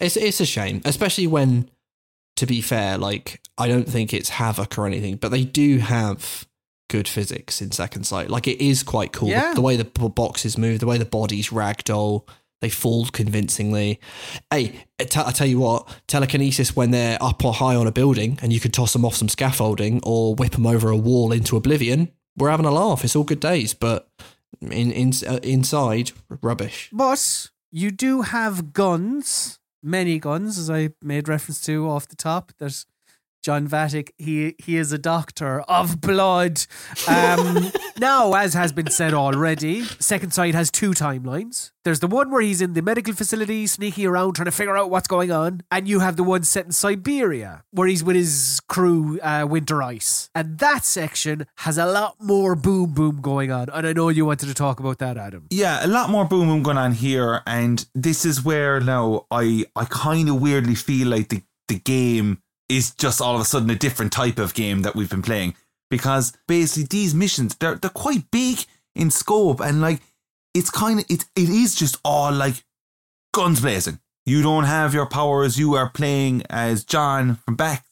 It's, 0.00 0.16
it's 0.16 0.40
a 0.40 0.46
shame, 0.46 0.80
especially 0.86 1.26
when 1.26 1.68
to 2.36 2.46
be 2.46 2.60
fair, 2.60 2.98
like 2.98 3.40
I 3.58 3.68
don't 3.68 3.88
think 3.88 4.12
it's 4.12 4.30
Havok 4.30 4.76
or 4.78 4.86
anything, 4.86 5.16
but 5.16 5.30
they 5.30 5.44
do 5.44 5.78
have 5.78 6.46
good 6.90 7.06
physics 7.08 7.62
in 7.62 7.70
Second 7.70 8.04
Sight. 8.04 8.30
Like 8.30 8.48
it 8.48 8.60
is 8.64 8.82
quite 8.82 9.12
cool. 9.12 9.28
Yeah. 9.28 9.50
The, 9.50 9.56
the 9.56 9.60
way 9.60 9.76
the 9.76 9.84
boxes 9.84 10.58
move, 10.58 10.80
the 10.80 10.86
way 10.86 10.98
the 10.98 11.04
bodies 11.04 11.50
ragdoll, 11.50 12.26
they 12.64 12.70
fall 12.70 13.04
convincingly. 13.06 14.00
Hey, 14.50 14.86
I 14.98 15.04
t- 15.04 15.20
I 15.20 15.32
tell 15.32 15.46
you 15.46 15.60
what, 15.60 15.86
telekinesis 16.06 16.74
when 16.74 16.92
they're 16.92 17.18
up 17.20 17.44
or 17.44 17.52
high 17.52 17.74
on 17.74 17.86
a 17.86 17.92
building 17.92 18.38
and 18.40 18.54
you 18.54 18.60
could 18.60 18.72
toss 18.72 18.94
them 18.94 19.04
off 19.04 19.14
some 19.14 19.28
scaffolding 19.28 20.00
or 20.02 20.34
whip 20.34 20.52
them 20.52 20.66
over 20.66 20.88
a 20.88 20.96
wall 20.96 21.30
into 21.30 21.58
oblivion. 21.58 22.10
We're 22.38 22.50
having 22.50 22.64
a 22.64 22.70
laugh. 22.70 23.04
It's 23.04 23.14
all 23.14 23.24
good 23.24 23.40
days, 23.40 23.74
but 23.74 24.08
in, 24.62 24.90
in 24.90 25.12
uh, 25.28 25.40
inside, 25.42 26.12
rubbish. 26.40 26.88
But 26.90 27.50
you 27.70 27.90
do 27.90 28.22
have 28.22 28.72
guns, 28.72 29.58
many 29.82 30.18
guns, 30.18 30.58
as 30.58 30.70
I 30.70 30.94
made 31.02 31.28
reference 31.28 31.60
to 31.66 31.86
off 31.86 32.08
the 32.08 32.16
top. 32.16 32.52
There's 32.58 32.86
John 33.44 33.68
Vattic. 33.68 34.08
He 34.16 34.54
he 34.58 34.78
is 34.78 34.90
a 34.90 34.96
doctor 34.96 35.60
of 35.62 36.00
blood. 36.00 36.64
Um, 37.06 37.70
now, 37.98 38.32
as 38.32 38.54
has 38.54 38.72
been 38.72 38.88
said 38.88 39.12
already, 39.12 39.82
Second 40.00 40.32
Sight 40.32 40.54
has 40.54 40.70
two 40.70 40.92
timelines. 40.92 41.70
There's 41.84 42.00
the 42.00 42.06
one 42.06 42.30
where 42.30 42.40
he's 42.40 42.62
in 42.62 42.72
the 42.72 42.80
medical 42.80 43.12
facility, 43.12 43.66
sneaking 43.66 44.06
around 44.06 44.32
trying 44.32 44.46
to 44.46 44.50
figure 44.50 44.78
out 44.78 44.88
what's 44.88 45.06
going 45.06 45.30
on, 45.30 45.60
and 45.70 45.86
you 45.86 46.00
have 46.00 46.16
the 46.16 46.24
one 46.24 46.42
set 46.42 46.64
in 46.64 46.72
Siberia 46.72 47.64
where 47.70 47.86
he's 47.86 48.02
with 48.02 48.16
his 48.16 48.62
crew, 48.66 49.20
uh, 49.20 49.46
Winter 49.46 49.82
Ice, 49.82 50.30
and 50.34 50.58
that 50.60 50.86
section 50.86 51.46
has 51.56 51.76
a 51.76 51.84
lot 51.84 52.16
more 52.18 52.56
boom 52.56 52.94
boom 52.94 53.20
going 53.20 53.52
on. 53.52 53.68
And 53.68 53.86
I 53.86 53.92
know 53.92 54.08
you 54.08 54.24
wanted 54.24 54.46
to 54.46 54.54
talk 54.54 54.80
about 54.80 54.98
that, 55.00 55.18
Adam. 55.18 55.48
Yeah, 55.50 55.84
a 55.84 55.86
lot 55.86 56.08
more 56.08 56.24
boom 56.24 56.48
boom 56.48 56.62
going 56.62 56.78
on 56.78 56.92
here, 56.92 57.42
and 57.46 57.84
this 57.94 58.24
is 58.24 58.42
where 58.42 58.80
now 58.80 59.26
I 59.30 59.66
I 59.76 59.84
kind 59.84 60.30
of 60.30 60.40
weirdly 60.40 60.74
feel 60.76 61.08
like 61.08 61.28
the 61.28 61.42
the 61.68 61.78
game 61.78 62.38
is 62.68 62.94
just 62.94 63.20
all 63.20 63.34
of 63.34 63.40
a 63.40 63.44
sudden 63.44 63.70
a 63.70 63.74
different 63.74 64.12
type 64.12 64.38
of 64.38 64.54
game 64.54 64.82
that 64.82 64.94
we've 64.94 65.10
been 65.10 65.22
playing 65.22 65.54
because 65.90 66.32
basically 66.48 66.84
these 66.84 67.14
missions 67.14 67.54
they're 67.56 67.76
they're 67.76 67.90
quite 67.90 68.30
big 68.30 68.58
in 68.94 69.10
scope 69.10 69.60
and 69.60 69.80
like 69.80 70.00
it's 70.54 70.70
kind 70.70 71.00
of 71.00 71.06
it 71.08 71.24
it 71.36 71.48
is 71.48 71.74
just 71.74 71.96
all 72.04 72.32
like 72.32 72.64
guns 73.34 73.60
blazing. 73.60 73.98
You 74.24 74.40
don't 74.42 74.64
have 74.64 74.94
your 74.94 75.06
powers. 75.06 75.58
You 75.58 75.74
are 75.74 75.90
playing 75.90 76.44
as 76.48 76.84
John 76.84 77.34
from 77.44 77.56
back 77.56 77.84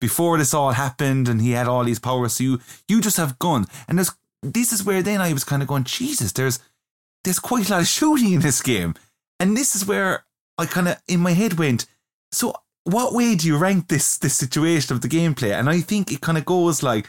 before 0.00 0.38
this 0.38 0.54
all 0.54 0.72
happened, 0.72 1.28
and 1.28 1.42
he 1.42 1.50
had 1.50 1.66
all 1.66 1.84
these 1.84 1.98
powers. 1.98 2.34
So 2.34 2.44
you 2.44 2.60
you 2.88 3.02
just 3.02 3.18
have 3.18 3.38
guns, 3.38 3.68
and 3.86 3.98
there's 3.98 4.12
this 4.42 4.72
is 4.72 4.84
where 4.84 5.02
then 5.02 5.20
I 5.20 5.32
was 5.32 5.44
kind 5.44 5.60
of 5.60 5.68
going, 5.68 5.84
Jesus, 5.84 6.32
there's 6.32 6.60
there's 7.24 7.38
quite 7.38 7.68
a 7.68 7.72
lot 7.72 7.80
of 7.80 7.86
shooting 7.88 8.32
in 8.32 8.40
this 8.40 8.62
game, 8.62 8.94
and 9.38 9.56
this 9.56 9.74
is 9.74 9.84
where 9.84 10.24
I 10.56 10.66
kind 10.66 10.88
of 10.88 11.02
in 11.06 11.20
my 11.20 11.32
head 11.32 11.58
went, 11.58 11.86
so 12.32 12.54
what 12.84 13.14
way 13.14 13.34
do 13.34 13.46
you 13.46 13.56
rank 13.56 13.88
this 13.88 14.18
this 14.18 14.36
situation 14.36 14.94
of 14.94 15.00
the 15.00 15.08
gameplay? 15.08 15.52
And 15.52 15.68
I 15.68 15.80
think 15.80 16.12
it 16.12 16.20
kind 16.20 16.38
of 16.38 16.44
goes 16.44 16.82
like 16.82 17.08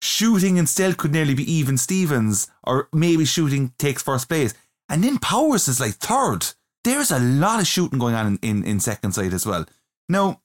shooting 0.00 0.58
and 0.58 0.68
stealth 0.68 0.96
could 0.96 1.12
nearly 1.12 1.34
be 1.34 1.50
even 1.50 1.76
Stevens, 1.76 2.48
or 2.64 2.88
maybe 2.92 3.24
shooting 3.24 3.72
takes 3.78 4.02
first 4.02 4.28
place, 4.28 4.54
and 4.88 5.02
then 5.02 5.18
powers 5.18 5.68
is 5.68 5.80
like 5.80 5.94
third. 5.94 6.46
There's 6.84 7.10
a 7.10 7.18
lot 7.18 7.60
of 7.60 7.66
shooting 7.66 7.98
going 7.98 8.14
on 8.14 8.26
in, 8.26 8.38
in, 8.42 8.64
in 8.64 8.80
second 8.80 9.12
sight 9.12 9.32
as 9.32 9.44
well. 9.44 9.66
Now, 10.08 10.40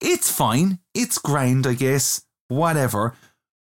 it's 0.00 0.30
fine, 0.30 0.78
it's 0.94 1.18
grind, 1.18 1.66
I 1.66 1.74
guess, 1.74 2.22
whatever. 2.48 3.14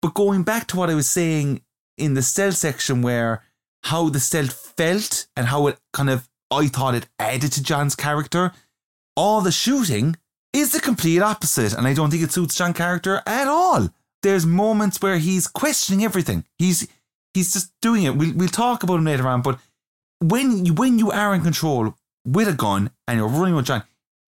But 0.01 0.13
going 0.13 0.43
back 0.43 0.67
to 0.67 0.77
what 0.77 0.91
I 0.91 0.95
was 0.95 1.09
saying 1.09 1.61
in 1.97 2.13
the 2.13 2.21
stealth 2.21 2.55
section, 2.55 3.01
where 3.01 3.43
how 3.83 4.09
the 4.09 4.19
stealth 4.19 4.53
felt 4.77 5.27
and 5.35 5.47
how 5.47 5.67
it 5.67 5.79
kind 5.93 6.09
of 6.09 6.29
I 6.51 6.67
thought 6.67 6.95
it 6.95 7.07
added 7.17 7.51
to 7.53 7.63
John's 7.63 7.95
character, 7.95 8.51
all 9.15 9.41
the 9.41 9.51
shooting 9.51 10.15
is 10.53 10.71
the 10.71 10.79
complete 10.79 11.21
opposite, 11.21 11.73
and 11.73 11.87
I 11.87 11.93
don't 11.93 12.09
think 12.09 12.23
it 12.23 12.31
suits 12.31 12.55
John's 12.55 12.75
character 12.75 13.21
at 13.25 13.47
all. 13.47 13.89
There's 14.23 14.45
moments 14.45 15.01
where 15.01 15.17
he's 15.17 15.47
questioning 15.47 16.03
everything. 16.03 16.45
He's 16.57 16.87
he's 17.33 17.53
just 17.53 17.71
doing 17.81 18.03
it. 18.03 18.15
We'll 18.15 18.33
we'll 18.33 18.49
talk 18.49 18.83
about 18.83 18.97
him 18.97 19.05
later 19.05 19.27
on, 19.27 19.41
but 19.41 19.59
when 20.19 20.65
you 20.65 20.73
when 20.73 20.99
you 20.99 21.11
are 21.11 21.33
in 21.33 21.41
control 21.41 21.95
with 22.25 22.47
a 22.47 22.53
gun 22.53 22.91
and 23.07 23.17
you're 23.17 23.27
running 23.27 23.55
with 23.55 23.65
John, 23.65 23.83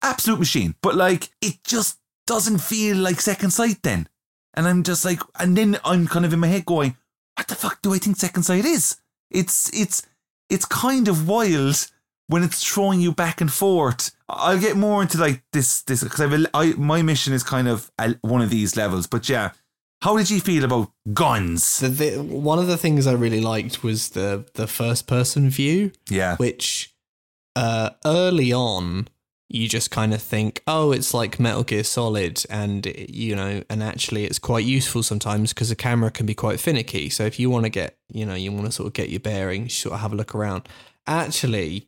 absolute 0.02 0.40
machine. 0.40 0.76
But 0.82 0.96
like 0.96 1.30
it 1.42 1.64
just 1.64 2.00
doesn't 2.26 2.60
feel 2.60 2.98
like 2.98 3.22
second 3.22 3.52
sight 3.52 3.84
then. 3.84 4.10
And 4.54 4.68
I'm 4.68 4.84
just 4.84 5.06
like 5.06 5.22
and 5.40 5.56
then 5.56 5.80
I'm 5.86 6.08
kind 6.08 6.26
of 6.26 6.34
in 6.34 6.40
my 6.40 6.48
head 6.48 6.66
going, 6.66 6.98
what 7.36 7.48
the 7.48 7.56
fuck 7.56 7.82
do 7.82 7.94
I 7.94 8.00
think 8.00 8.18
second 8.18 8.44
sight 8.44 8.66
is? 8.66 8.98
It's 9.32 9.72
it's 9.74 10.06
it's 10.50 10.66
kind 10.66 11.08
of 11.08 11.28
wild 11.28 11.88
when 12.28 12.44
it's 12.44 12.64
throwing 12.64 13.00
you 13.00 13.12
back 13.12 13.42
and 13.42 13.52
forth. 13.52 14.12
I'll 14.30 14.60
get 14.60 14.76
more 14.76 15.02
into 15.02 15.18
like 15.18 15.44
this 15.54 15.82
this 15.84 16.04
because 16.04 16.22
I've 16.22 16.46
I, 16.54 16.74
my 16.74 17.02
mission 17.02 17.34
is 17.34 17.44
kind 17.44 17.68
of 17.68 17.92
a, 18.00 18.16
one 18.22 18.42
of 18.42 18.50
these 18.50 18.76
levels. 18.76 19.08
But 19.08 19.30
yeah, 19.30 19.52
how 20.02 20.18
did 20.18 20.30
you 20.30 20.40
feel 20.40 20.64
about 20.64 20.92
guns? 21.14 21.80
The, 21.80 21.90
the, 21.90 22.24
one 22.24 22.60
of 22.60 22.68
the 22.68 22.78
things 22.78 23.08
I 23.08 23.14
really 23.14 23.42
liked 23.42 23.84
was 23.84 24.10
the 24.10 24.46
the 24.54 24.68
first 24.68 25.08
person 25.08 25.50
view. 25.50 25.92
Yeah. 26.10 26.36
Which 26.36 26.94
uh, 27.56 27.92
early 28.06 28.54
on 28.54 29.08
you 29.50 29.70
just 29.70 29.92
kind 29.92 30.14
of 30.14 30.22
think, 30.22 30.62
oh, 30.68 30.92
it's 30.92 31.14
like 31.14 31.40
Metal 31.40 31.64
Gear 31.64 31.84
Solid, 31.84 32.44
and 32.50 32.86
you 32.86 33.36
know, 33.36 33.64
and 33.70 33.82
actually 33.82 34.26
it's 34.26 34.40
quite 34.40 34.66
useful 34.66 35.04
sometimes 35.04 35.54
because 35.54 35.70
the 35.70 35.76
camera 35.76 36.12
can 36.12 36.26
be 36.26 36.34
quite 36.34 36.60
finicky. 36.60 37.10
So 37.10 37.24
if 37.24 37.40
you 37.40 37.50
want 37.50 37.64
to 37.64 37.70
get, 37.70 37.98
you 38.12 38.26
know, 38.26 38.34
you 38.34 38.52
want 38.52 38.66
to 38.66 38.72
sort 38.72 38.88
of 38.88 38.94
get 38.94 39.10
your 39.10 39.22
bearings, 39.22 39.74
sort 39.74 39.94
of 39.94 40.02
have 40.02 40.12
a 40.12 40.16
look 40.16 40.36
around. 40.36 40.68
Actually, 41.06 41.88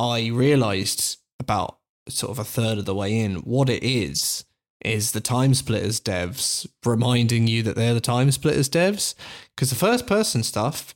I 0.00 0.28
realized 0.28 1.18
about 1.38 1.76
sort 2.08 2.30
of 2.30 2.38
a 2.38 2.44
third 2.44 2.78
of 2.78 2.86
the 2.86 2.94
way 2.94 3.18
in 3.18 3.36
what 3.36 3.68
it 3.68 3.82
is 3.82 4.44
is 4.82 5.12
the 5.12 5.20
TimeSplitters 5.20 6.00
devs 6.00 6.66
reminding 6.86 7.46
you 7.46 7.62
that 7.62 7.76
they're 7.76 7.92
the 7.92 8.00
TimeSplitters 8.00 8.70
devs. 8.70 9.14
Because 9.54 9.68
the 9.68 9.76
first 9.76 10.06
person 10.06 10.42
stuff 10.42 10.94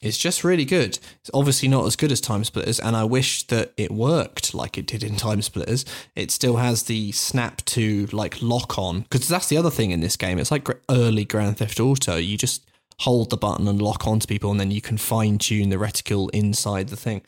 is 0.00 0.16
just 0.16 0.42
really 0.42 0.64
good. 0.64 0.98
It's 1.20 1.30
obviously 1.34 1.68
not 1.68 1.84
as 1.84 1.96
good 1.96 2.10
as 2.10 2.20
TimeSplitters 2.22 2.80
and 2.82 2.96
i 2.96 3.04
wish 3.04 3.46
that 3.48 3.72
it 3.76 3.90
worked 3.90 4.54
like 4.54 4.78
it 4.78 4.86
did 4.86 5.04
in 5.04 5.16
TimeSplitters. 5.16 5.84
It 6.14 6.30
still 6.30 6.56
has 6.56 6.84
the 6.84 7.12
snap 7.12 7.62
to 7.66 8.06
like 8.06 8.40
lock 8.40 8.78
on. 8.78 9.00
Because 9.00 9.28
that's 9.28 9.48
the 9.48 9.58
other 9.58 9.70
thing 9.70 9.90
in 9.90 10.00
this 10.00 10.16
game. 10.16 10.38
It's 10.38 10.50
like 10.50 10.66
early 10.90 11.26
grand 11.26 11.58
theft 11.58 11.78
auto. 11.78 12.16
You 12.16 12.38
just 12.38 12.66
hold 13.00 13.28
the 13.28 13.36
button 13.36 13.68
and 13.68 13.82
lock 13.82 14.06
on 14.06 14.18
to 14.20 14.26
people 14.26 14.50
and 14.50 14.58
then 14.58 14.70
you 14.70 14.80
can 14.80 14.96
fine 14.96 15.36
tune 15.36 15.68
the 15.68 15.76
reticle 15.76 16.30
inside 16.32 16.88
the 16.88 16.96
thing. 16.96 17.20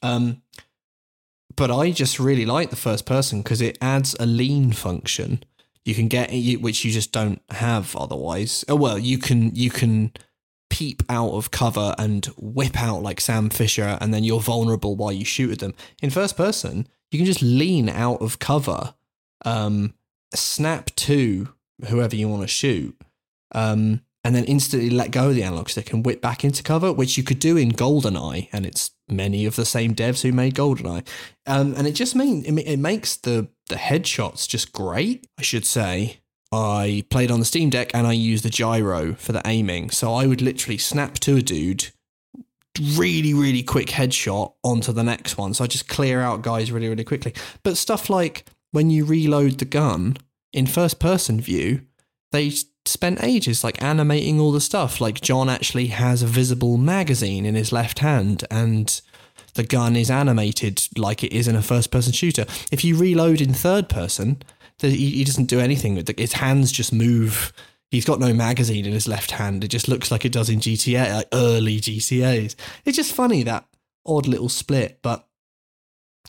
Um 0.00 0.42
but 1.60 1.70
I 1.70 1.90
just 1.90 2.18
really 2.18 2.46
like 2.46 2.70
the 2.70 2.74
first 2.76 3.04
person 3.04 3.42
because 3.42 3.60
it 3.60 3.76
adds 3.82 4.16
a 4.18 4.24
lean 4.24 4.72
function. 4.72 5.44
You 5.84 5.94
can 5.94 6.08
get 6.08 6.30
which 6.62 6.86
you 6.86 6.90
just 6.90 7.12
don't 7.12 7.42
have 7.50 7.94
otherwise. 7.94 8.64
Oh 8.66 8.76
well, 8.76 8.98
you 8.98 9.18
can 9.18 9.54
you 9.54 9.68
can 9.68 10.10
peep 10.70 11.02
out 11.10 11.32
of 11.32 11.50
cover 11.50 11.94
and 11.98 12.24
whip 12.38 12.82
out 12.82 13.02
like 13.02 13.20
Sam 13.20 13.50
Fisher, 13.50 13.98
and 14.00 14.14
then 14.14 14.24
you're 14.24 14.40
vulnerable 14.40 14.96
while 14.96 15.12
you 15.12 15.26
shoot 15.26 15.52
at 15.52 15.58
them. 15.58 15.74
In 16.00 16.08
first 16.08 16.34
person, 16.34 16.88
you 17.10 17.18
can 17.18 17.26
just 17.26 17.42
lean 17.42 17.90
out 17.90 18.22
of 18.22 18.38
cover, 18.38 18.94
um, 19.44 19.92
snap 20.34 20.86
to 20.96 21.52
whoever 21.88 22.16
you 22.16 22.26
want 22.30 22.40
to 22.40 22.48
shoot, 22.48 22.98
um, 23.52 24.00
and 24.24 24.34
then 24.34 24.44
instantly 24.44 24.88
let 24.88 25.10
go 25.10 25.28
of 25.28 25.34
the 25.34 25.42
analog 25.42 25.68
stick 25.68 25.92
and 25.92 26.06
whip 26.06 26.22
back 26.22 26.42
into 26.42 26.62
cover, 26.62 26.90
which 26.90 27.18
you 27.18 27.22
could 27.22 27.38
do 27.38 27.58
in 27.58 27.72
GoldenEye, 27.72 28.48
and 28.50 28.64
it's 28.64 28.92
many 29.10 29.46
of 29.46 29.56
the 29.56 29.64
same 29.64 29.94
devs 29.94 30.22
who 30.22 30.32
made 30.32 30.54
GoldenEye. 30.54 31.06
Um, 31.46 31.74
and 31.76 31.86
it 31.86 31.92
just 31.92 32.14
mean 32.14 32.44
it, 32.44 32.66
it 32.66 32.78
makes 32.78 33.16
the 33.16 33.48
the 33.68 33.76
headshots 33.76 34.48
just 34.48 34.72
great. 34.72 35.26
I 35.38 35.42
should 35.42 35.66
say. 35.66 36.18
I 36.52 37.04
played 37.10 37.30
on 37.30 37.38
the 37.38 37.44
Steam 37.44 37.70
Deck 37.70 37.92
and 37.94 38.08
I 38.08 38.12
used 38.12 38.44
the 38.44 38.50
gyro 38.50 39.14
for 39.14 39.30
the 39.30 39.42
aiming, 39.46 39.90
so 39.90 40.12
I 40.12 40.26
would 40.26 40.42
literally 40.42 40.78
snap 40.78 41.14
to 41.20 41.36
a 41.36 41.42
dude, 41.42 41.90
really 42.94 43.34
really 43.34 43.62
quick 43.62 43.88
headshot 43.88 44.54
onto 44.64 44.92
the 44.92 45.04
next 45.04 45.38
one. 45.38 45.54
So 45.54 45.62
I 45.62 45.68
just 45.68 45.88
clear 45.88 46.20
out 46.20 46.42
guys 46.42 46.72
really 46.72 46.88
really 46.88 47.04
quickly. 47.04 47.34
But 47.62 47.76
stuff 47.76 48.10
like 48.10 48.46
when 48.72 48.90
you 48.90 49.04
reload 49.04 49.58
the 49.58 49.64
gun 49.64 50.16
in 50.52 50.66
first 50.66 50.98
person 50.98 51.40
view, 51.40 51.82
they 52.32 52.52
spent 52.90 53.22
ages 53.22 53.62
like 53.64 53.82
animating 53.82 54.40
all 54.40 54.52
the 54.52 54.60
stuff. 54.60 55.00
Like 55.00 55.20
John 55.20 55.48
actually 55.48 55.86
has 55.88 56.22
a 56.22 56.26
visible 56.26 56.76
magazine 56.76 57.46
in 57.46 57.54
his 57.54 57.72
left 57.72 58.00
hand 58.00 58.44
and 58.50 59.00
the 59.54 59.64
gun 59.64 59.96
is 59.96 60.10
animated 60.10 60.86
like 60.96 61.24
it 61.24 61.32
is 61.32 61.48
in 61.48 61.56
a 61.56 61.62
first 61.62 61.90
person 61.90 62.12
shooter. 62.12 62.46
If 62.70 62.84
you 62.84 62.96
reload 62.96 63.40
in 63.40 63.54
third 63.54 63.88
person, 63.88 64.42
he 64.80 65.24
doesn't 65.24 65.46
do 65.46 65.60
anything. 65.60 66.02
His 66.16 66.34
hands 66.34 66.72
just 66.72 66.92
move. 66.92 67.52
He's 67.90 68.04
got 68.04 68.20
no 68.20 68.32
magazine 68.32 68.86
in 68.86 68.92
his 68.92 69.08
left 69.08 69.32
hand. 69.32 69.64
It 69.64 69.68
just 69.68 69.88
looks 69.88 70.10
like 70.10 70.24
it 70.24 70.32
does 70.32 70.48
in 70.48 70.60
GTA, 70.60 71.14
like 71.14 71.28
early 71.32 71.80
GTAs. 71.80 72.54
It's 72.84 72.96
just 72.96 73.12
funny 73.12 73.42
that 73.42 73.66
odd 74.06 74.26
little 74.26 74.48
split, 74.48 75.00
but 75.02 75.26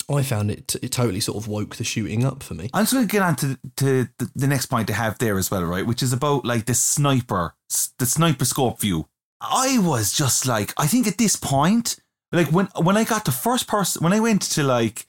I 0.10 0.24
found 0.24 0.52
it, 0.52 0.76
it 0.82 0.92
totally 0.92 1.20
sort 1.20 1.38
of 1.38 1.48
woke 1.48 1.76
the 1.76 1.84
shooting 1.84 2.26
up 2.26 2.44
for 2.44 2.54
me. 2.54 2.70
I'm 2.74 2.84
just 2.84 2.94
going 2.94 3.08
to 3.08 3.12
get 3.12 3.22
on 3.22 3.36
to, 3.38 3.60
to 3.78 4.08
the, 4.36 4.48
next 4.48 4.68
point 4.68 4.90
I 4.90 4.94
have 4.94 5.18
there 5.18 5.38
as 5.38 5.52
well, 5.52 5.64
right? 5.64 5.86
Which 5.86 6.04
is 6.04 6.14
about 6.14 6.46
like 6.46 6.66
the 6.66 6.74
sniper, 6.74 7.56
the 7.98 8.06
sniper 8.06 8.46
scope 8.46 8.80
view. 8.80 9.08
I 9.42 9.80
was 9.80 10.14
just 10.14 10.46
like, 10.46 10.74
I 10.78 10.88
think 10.88 11.08
at 11.08 11.18
this 11.18 11.36
point, 11.36 11.98
like 12.32 12.48
when 12.52 12.68
when 12.82 12.96
I 12.96 13.04
got 13.04 13.26
the 13.26 13.32
first 13.32 13.68
person, 13.68 14.04
when 14.04 14.14
I 14.14 14.20
went 14.20 14.42
to 14.44 14.64
like 14.64 15.06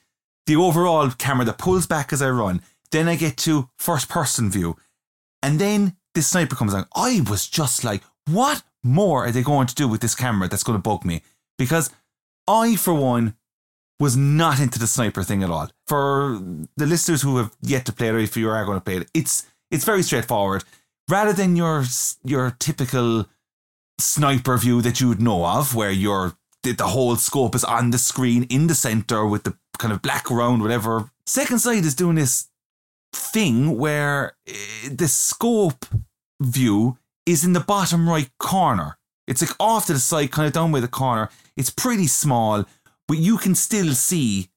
the 0.47 0.55
overall 0.55 1.09
camera 1.11 1.45
that 1.45 1.57
pulls 1.57 1.87
back 1.87 2.11
as 2.11 2.21
I 2.21 2.29
run, 2.29 2.61
Then 2.93 3.07
I 3.07 3.15
get 3.15 3.37
to 3.37 3.69
first 3.75 4.07
person 4.07 4.51
view. 4.51 4.77
And 5.41 5.57
then 5.57 5.97
this 6.13 6.27
sniper 6.27 6.55
comes 6.55 6.75
on. 6.75 6.85
I 6.95 7.21
was 7.27 7.47
just 7.47 7.83
like, 7.83 8.03
what 8.29 8.61
more 8.83 9.25
are 9.25 9.31
they 9.31 9.41
going 9.41 9.65
to 9.65 9.75
do 9.75 9.87
with 9.87 9.99
this 10.01 10.13
camera 10.13 10.47
that's 10.47 10.61
going 10.61 10.77
to 10.77 10.81
bug 10.81 11.03
me? 11.03 11.23
Because 11.57 11.89
I, 12.47 12.75
for 12.75 12.93
one, 12.93 13.35
was 14.03 14.15
not 14.17 14.59
into 14.59 14.77
the 14.77 14.87
sniper 14.87 15.23
thing 15.23 15.41
at 15.43 15.49
all. 15.49 15.69
For 15.87 16.39
the 16.77 16.85
listeners 16.85 17.21
who 17.21 17.37
have 17.37 17.51
yet 17.61 17.85
to 17.85 17.93
play 17.93 18.09
it, 18.09 18.15
or 18.15 18.19
if 18.19 18.37
you 18.37 18.49
are 18.49 18.65
going 18.65 18.77
to 18.77 18.83
play 18.83 18.97
it, 18.97 19.09
it's 19.13 19.47
it's 19.71 19.85
very 19.85 20.03
straightforward. 20.03 20.63
Rather 21.09 21.33
than 21.33 21.55
your 21.55 21.85
your 22.23 22.55
typical 22.59 23.25
sniper 23.99 24.57
view 24.57 24.81
that 24.81 24.99
you 24.99 25.07
would 25.07 25.21
know 25.21 25.45
of, 25.45 25.73
where 25.73 25.91
your 25.91 26.37
the, 26.63 26.87
whole 26.87 27.15
scope 27.15 27.55
is 27.55 27.63
on 27.63 27.91
the 27.91 27.97
screen 27.97 28.43
in 28.49 28.67
the 28.67 28.75
center 28.75 29.25
with 29.25 29.43
the 29.43 29.57
kind 29.77 29.93
of 29.93 30.01
black 30.01 30.29
round, 30.29 30.61
whatever. 30.61 31.11
Second 31.25 31.59
Sight 31.59 31.83
is 31.83 31.95
doing 31.95 32.15
this 32.15 32.47
thing 33.13 33.77
where 33.77 34.33
eh, 34.47 34.89
the 34.91 35.07
scope 35.07 35.85
view 36.41 36.97
is 37.25 37.43
in 37.43 37.53
the 37.53 37.59
bottom 37.59 38.09
right 38.09 38.29
corner. 38.39 38.97
It's 39.27 39.41
like 39.41 39.55
off 39.59 39.87
to 39.87 39.93
the 39.93 39.99
side, 39.99 40.31
kind 40.31 40.47
of 40.47 40.53
down 40.53 40.71
by 40.71 40.79
the 40.79 40.87
corner. 40.87 41.29
It's 41.55 41.69
pretty 41.69 42.07
small, 42.07 42.65
but 43.13 43.21
you 43.21 43.37
can 43.37 43.53
still 43.53 43.93
see 43.93 44.49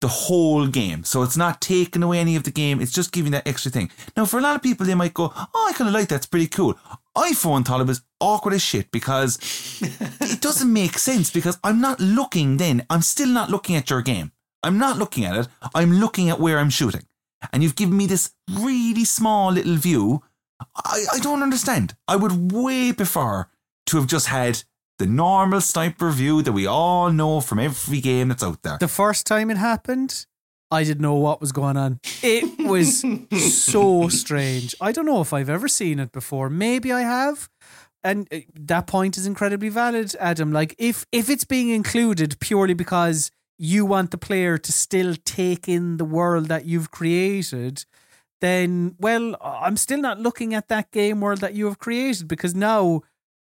the 0.00 0.08
whole 0.08 0.66
game. 0.66 1.04
So 1.04 1.22
it's 1.22 1.36
not 1.36 1.60
taking 1.60 2.02
away 2.02 2.18
any 2.18 2.34
of 2.34 2.42
the 2.42 2.50
game. 2.50 2.80
It's 2.80 2.90
just 2.90 3.12
giving 3.12 3.30
that 3.30 3.46
extra 3.46 3.70
thing. 3.70 3.88
Now, 4.16 4.24
for 4.24 4.40
a 4.40 4.42
lot 4.42 4.56
of 4.56 4.62
people, 4.64 4.84
they 4.84 4.96
might 4.96 5.14
go, 5.14 5.32
"Oh, 5.32 5.66
I 5.68 5.72
kind 5.74 5.86
of 5.86 5.94
like 5.94 6.08
that. 6.08 6.16
It's 6.16 6.26
pretty 6.26 6.48
cool." 6.48 6.76
I, 7.14 7.34
for 7.34 7.62
thought 7.62 7.80
it 7.80 7.86
was 7.86 8.02
awkward 8.18 8.54
as 8.54 8.62
shit 8.62 8.90
because 8.90 9.38
it 10.20 10.40
doesn't 10.40 10.72
make 10.72 10.98
sense. 10.98 11.30
Because 11.30 11.56
I'm 11.62 11.80
not 11.80 12.00
looking. 12.00 12.56
Then 12.56 12.84
I'm 12.90 13.02
still 13.02 13.28
not 13.28 13.48
looking 13.48 13.76
at 13.76 13.90
your 13.90 14.02
game. 14.02 14.32
I'm 14.64 14.76
not 14.76 14.98
looking 14.98 15.24
at 15.24 15.36
it. 15.36 15.46
I'm 15.72 15.92
looking 15.92 16.28
at 16.30 16.40
where 16.40 16.58
I'm 16.58 16.70
shooting, 16.70 17.06
and 17.52 17.62
you've 17.62 17.76
given 17.76 17.96
me 17.96 18.08
this 18.08 18.32
really 18.50 19.04
small 19.04 19.52
little 19.52 19.76
view. 19.76 20.24
I, 20.74 21.04
I 21.12 21.18
don't 21.20 21.44
understand. 21.44 21.94
I 22.08 22.16
would 22.16 22.50
way 22.50 22.92
prefer 22.92 23.46
to 23.86 23.96
have 23.98 24.08
just 24.08 24.26
had 24.26 24.64
the 25.00 25.06
normal 25.06 25.62
sniper 25.62 26.10
view 26.10 26.42
that 26.42 26.52
we 26.52 26.66
all 26.66 27.10
know 27.10 27.40
from 27.40 27.58
every 27.58 28.00
game 28.02 28.28
that's 28.28 28.42
out 28.42 28.62
there. 28.62 28.76
The 28.78 28.86
first 28.86 29.26
time 29.26 29.50
it 29.50 29.56
happened, 29.56 30.26
I 30.70 30.84
didn't 30.84 31.00
know 31.00 31.14
what 31.14 31.40
was 31.40 31.52
going 31.52 31.78
on. 31.78 32.00
It 32.22 32.68
was 32.68 33.02
so 33.64 34.08
strange. 34.08 34.74
I 34.78 34.92
don't 34.92 35.06
know 35.06 35.22
if 35.22 35.32
I've 35.32 35.48
ever 35.48 35.68
seen 35.68 35.98
it 35.98 36.12
before. 36.12 36.50
Maybe 36.50 36.92
I 36.92 37.00
have. 37.00 37.48
And 38.04 38.28
uh, 38.30 38.40
that 38.54 38.86
point 38.86 39.16
is 39.16 39.26
incredibly 39.26 39.70
valid, 39.70 40.14
Adam. 40.20 40.52
Like 40.52 40.74
if 40.78 41.06
if 41.12 41.30
it's 41.30 41.44
being 41.44 41.70
included 41.70 42.38
purely 42.38 42.74
because 42.74 43.30
you 43.58 43.86
want 43.86 44.10
the 44.10 44.18
player 44.18 44.58
to 44.58 44.72
still 44.72 45.14
take 45.24 45.66
in 45.66 45.96
the 45.96 46.04
world 46.04 46.48
that 46.48 46.66
you've 46.66 46.90
created, 46.90 47.86
then 48.42 48.96
well, 48.98 49.34
I'm 49.42 49.78
still 49.78 50.00
not 50.00 50.20
looking 50.20 50.52
at 50.52 50.68
that 50.68 50.90
game 50.90 51.22
world 51.22 51.40
that 51.40 51.54
you 51.54 51.64
have 51.66 51.78
created 51.78 52.28
because 52.28 52.54
now 52.54 53.00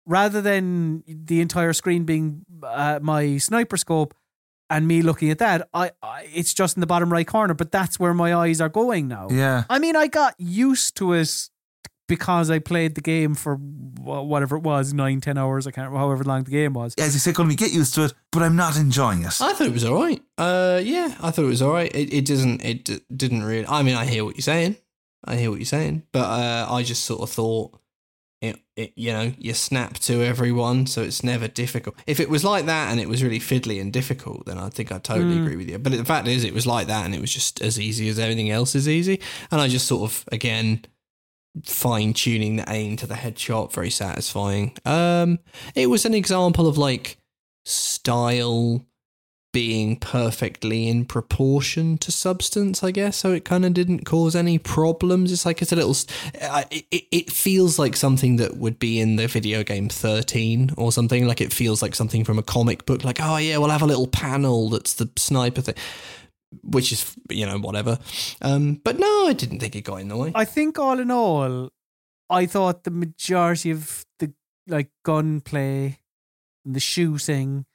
rather 0.10 0.42
than 0.42 1.04
the 1.08 1.40
entire 1.40 1.72
screen 1.72 2.04
being 2.04 2.44
uh, 2.64 3.00
my 3.02 3.38
sniper 3.38 3.78
scope 3.78 4.16
and 4.70 4.88
me 4.88 5.02
looking 5.02 5.30
at 5.30 5.38
that, 5.38 5.70
I, 5.74 5.92
I 6.02 6.28
it's 6.34 6.54
just 6.54 6.76
in 6.76 6.82
the 6.82 6.88
bottom 6.88 7.12
right 7.14 7.26
corner. 7.28 7.54
But 7.54 7.72
that's 7.72 8.00
where 8.00 8.14
my 8.14 8.34
eyes 8.34 8.60
are 8.60 8.70
going 8.70 9.08
now. 9.08 9.28
Yeah. 9.30 9.64
I 9.70 9.80
mean, 9.80 9.96
I 9.96 10.08
got 10.08 10.34
used 10.38 10.98
to 10.98 11.14
it 11.14 11.50
because 12.08 12.50
I 12.50 12.58
played 12.58 12.96
the 12.96 13.02
game 13.02 13.36
for 13.36 13.56
whatever 13.56 14.58
it 14.58 14.64
was, 14.64 14.94
nine, 14.94 15.22
ten 15.22 15.38
hours. 15.38 15.68
I 15.68 15.72
can't 15.72 15.86
remember 15.86 16.00
however 16.00 16.24
long 16.24 16.44
the 16.44 16.52
game 16.52 16.74
was. 16.74 16.96
As 16.98 17.14
you 17.14 17.20
say, 17.20 17.32
Colin, 17.32 17.50
we 17.50 17.56
get 17.56 17.72
used 17.72 17.94
to 17.96 18.06
it, 18.06 18.14
but 18.32 18.42
I'm 18.42 18.56
not 18.56 18.78
enjoying 18.78 19.22
it. 19.22 19.40
I 19.40 19.54
thought 19.54 19.68
it 19.68 19.74
was 19.74 19.86
all 19.86 19.96
right. 20.02 20.22
Uh, 20.38 20.82
yeah, 20.84 21.16
I 21.22 21.30
thought 21.30 21.46
it 21.46 21.50
was 21.50 21.62
all 21.62 21.72
right. 21.72 21.94
It, 21.96 22.12
it 22.12 22.26
doesn't. 22.26 22.66
It 22.66 22.84
d- 22.86 23.02
didn't 23.16 23.44
really. 23.44 23.68
I 23.68 23.84
mean, 23.84 23.96
I 23.96 24.06
hear 24.06 24.26
what 24.26 24.36
you're 24.36 24.42
saying. 24.42 24.76
I 25.24 25.36
hear 25.36 25.52
what 25.52 25.60
you're 25.60 25.66
saying, 25.66 26.04
but 26.12 26.22
uh, 26.24 26.68
I 26.70 26.82
just 26.84 27.06
sort 27.06 27.22
of 27.22 27.30
thought. 27.30 27.79
It, 28.42 28.58
it, 28.78 28.94
you 28.96 29.12
know, 29.12 29.34
you 29.38 29.54
snap 29.54 29.96
to 30.00 30.24
everyone, 30.24 30.88
so 30.88 31.02
it's 31.02 31.24
never 31.26 31.50
difficult. 31.50 31.96
If 32.08 32.22
it 32.22 32.30
was 32.30 32.46
like 32.46 32.66
that 32.68 32.90
and 32.90 32.98
it 33.00 33.10
was 33.10 33.22
really 33.22 33.40
fiddly 33.40 33.82
and 33.82 33.92
difficult, 33.92 34.46
then 34.46 34.58
I 34.58 34.70
think 34.70 34.94
I 34.94 34.98
totally 35.00 35.36
Mm. 35.36 35.42
agree 35.44 35.56
with 35.58 35.70
you. 35.70 35.78
But 35.78 35.92
the 35.92 36.06
fact 36.06 36.26
is, 36.28 36.46
it 36.46 36.54
was 36.54 36.66
like 36.66 36.88
that 36.88 37.04
and 37.06 37.14
it 37.14 37.20
was 37.20 37.34
just 37.34 37.62
as 37.62 37.78
easy 37.78 38.08
as 38.08 38.18
everything 38.18 38.50
else 38.50 38.76
is 38.76 38.88
easy. 38.88 39.20
And 39.52 39.60
I 39.60 39.68
just 39.68 39.88
sort 39.88 40.10
of, 40.10 40.24
again, 40.32 40.86
fine 41.66 42.14
tuning 42.14 42.56
the 42.56 42.66
aim 42.70 42.96
to 42.98 43.08
the 43.08 43.16
headshot, 43.16 43.74
very 43.74 43.90
satisfying. 43.90 44.78
Um, 44.86 45.40
it 45.76 45.88
was 45.88 46.06
an 46.06 46.14
example 46.14 46.66
of 46.66 46.78
like 46.78 47.18
style 47.66 48.86
being 49.52 49.96
perfectly 49.96 50.88
in 50.88 51.06
proportion 51.06 51.98
to 51.98 52.12
substance, 52.12 52.84
I 52.84 52.92
guess. 52.92 53.18
So 53.18 53.32
it 53.32 53.46
kind 53.46 53.66
of 53.66 53.74
didn't 53.74 54.06
cause 54.06 54.36
any 54.36 54.60
problems. 54.60 55.32
It's 55.32 55.46
like 55.46 55.62
it's 55.62 55.72
a 55.72 55.76
little. 55.76 55.96
It, 56.72 57.06
it, 57.12 57.32
feels 57.32 57.80
like 57.80 57.96
something 57.96 58.36
that 58.36 58.58
would 58.58 58.78
be 58.80 59.00
in 59.00 59.16
the 59.16 59.28
video 59.28 59.64
game 59.64 59.90
13 59.90 60.72
or 60.78 60.92
something. 60.92 61.28
Like 61.28 61.42
it 61.42 61.54
feels 61.54 61.82
like 61.82 61.96
something 61.96 62.24
from 62.24 62.38
a 62.38 62.44
comic 62.44 62.86
book. 62.86 63.04
Like, 63.04 63.20
oh, 63.22 63.38
yeah, 63.38 63.58
we'll 63.58 63.70
have 63.70 63.82
a 63.82 63.88
little 63.88 64.08
panel 64.08 64.70
that's 64.70 64.94
the 64.94 65.10
sniper 65.18 65.62
thing. 65.62 65.76
Which 66.64 66.92
is, 66.92 67.16
you 67.30 67.46
know, 67.46 67.60
whatever. 67.60 68.00
Um, 68.42 68.82
but 68.84 69.00
no, 69.00 69.28
I 69.28 69.34
didn't 69.34 69.60
think 69.60 69.76
it 69.76 69.82
got 69.82 70.02
in 70.02 70.08
the 70.08 70.18
way. 70.18 70.32
I 70.34 70.46
think 70.46 70.80
all 70.80 71.00
in 71.00 71.12
all, 71.12 71.70
I 72.30 72.46
thought 72.46 72.84
the 72.84 72.92
majority 72.92 73.72
of 73.72 74.06
the 74.20 74.34
like 74.68 74.90
gunplay 75.04 76.00
and 76.66 76.76
the 76.76 76.80
shooting 76.80 77.66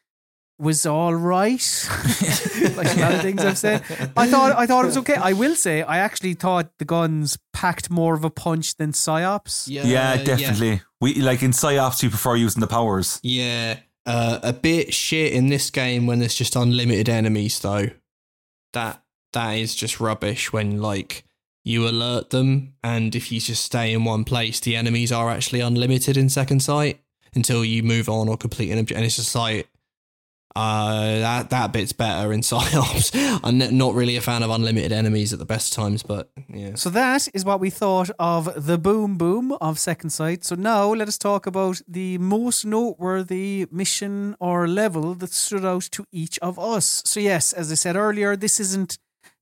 was 0.59 0.87
all 0.87 1.15
right. 1.15 1.89
like 2.77 2.97
a 2.97 3.01
lot 3.01 3.15
of 3.15 3.23
things 3.23 3.45
I've 3.45 3.59
said. 3.59 3.83
I 4.17 4.29
thought 4.29 4.53
I 4.57 4.67
thought 4.67 4.85
it 4.85 4.89
was 4.89 4.99
okay. 4.99 5.15
I 5.15 5.33
will 5.33 5.55
say 5.55 5.83
I 5.83 5.99
actually 5.99 6.35
thought 6.35 6.71
the 6.79 6.85
guns 6.85 7.39
packed 7.53 7.91
more 7.91 8.15
of 8.15 8.25
a 8.25 8.31
punch 8.31 8.77
than 8.77 8.93
Psi-Ops. 8.93 9.69
Yeah, 9.69 10.17
definitely. 10.23 10.83
We 11.01 11.17
like 11.17 11.43
in 11.43 11.53
Psi-Ops, 11.53 12.03
you 12.03 12.11
prefer 12.11 12.37
using 12.37 12.61
the 12.61 12.67
powers. 12.67 13.21
Yeah. 13.23 13.81
Uh, 14.07 14.39
a 14.43 14.53
bit 14.53 14.93
shit 14.93 15.33
in 15.33 15.49
this 15.49 15.71
game 15.71 16.07
when 16.07 16.19
there's 16.19 16.35
just 16.35 16.57
unlimited 16.57 17.09
enemies 17.09 17.59
though. 17.61 17.87
That 18.73 19.03
that 19.33 19.53
is 19.53 19.75
just 19.75 20.01
rubbish 20.01 20.53
when 20.53 20.81
like 20.81 21.25
you 21.65 21.89
alert 21.89 22.31
them 22.31 22.75
and 22.83 23.15
if 23.15 23.33
you 23.33 23.41
just 23.41 23.65
stay 23.65 23.93
in 23.93 24.05
one 24.05 24.23
place 24.25 24.61
the 24.61 24.77
enemies 24.77 25.11
are 25.11 25.31
actually 25.31 25.61
unlimited 25.61 26.17
in 26.17 26.29
second 26.29 26.61
sight 26.61 27.01
until 27.35 27.65
you 27.65 27.83
move 27.83 28.09
on 28.09 28.29
or 28.29 28.37
complete 28.37 28.71
an 28.71 28.79
objective 28.79 28.99
and 28.99 29.07
it's 29.07 29.17
just 29.17 29.35
like 29.35 29.69
uh 30.57 31.19
that 31.19 31.51
that 31.51 31.73
bit's 31.73 31.93
better 31.93 32.33
in 32.33 32.43
Psi-Ops. 32.49 33.11
I'm 33.15 33.59
not 33.77 33.95
really 33.95 34.17
a 34.17 34.21
fan 34.21 34.43
of 34.43 34.51
unlimited 34.51 34.93
enemies 34.93 35.33
at 35.33 35.39
the 35.39 35.45
best 35.45 35.73
times 35.73 36.03
but 36.03 36.31
yeah. 36.49 36.75
So 36.75 36.91
that 36.91 37.29
is 37.35 37.45
what 37.45 37.61
we 37.61 37.71
thought 37.71 38.11
of 38.19 38.67
the 38.67 38.79
boom 38.79 39.17
boom 39.17 39.53
of 39.61 39.79
Second 39.79 40.11
Sight. 40.11 40.45
So 40.45 40.55
now 40.55 40.93
let 40.93 41.09
us 41.09 41.19
talk 41.19 41.47
about 41.47 41.81
the 41.89 42.19
most 42.19 42.65
noteworthy 42.65 43.67
mission 43.71 44.37
or 44.39 44.69
level 44.69 45.15
that 45.15 45.33
stood 45.33 45.65
out 45.65 45.89
to 45.93 46.05
each 46.13 46.39
of 46.39 46.59
us. 46.59 47.03
So 47.05 47.21
yes, 47.21 47.53
as 47.53 47.73
I 47.73 47.75
said 47.75 47.97
earlier, 47.97 48.37
this 48.37 48.61
isn't 48.61 48.99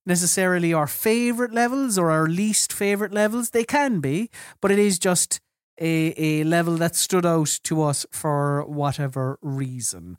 necessarily 0.06 0.72
our 0.72 0.86
favorite 0.86 1.52
levels 1.52 1.98
or 1.98 2.10
our 2.10 2.26
least 2.26 2.72
favorite 2.72 3.12
levels. 3.12 3.50
They 3.50 3.64
can 3.64 4.00
be, 4.00 4.30
but 4.60 4.70
it 4.70 4.78
is 4.78 4.98
just 4.98 5.40
a, 5.80 6.14
a 6.16 6.44
level 6.44 6.76
that 6.76 6.94
stood 6.94 7.26
out 7.26 7.58
to 7.64 7.82
us 7.82 8.06
for 8.10 8.64
whatever 8.66 9.38
reason. 9.42 10.16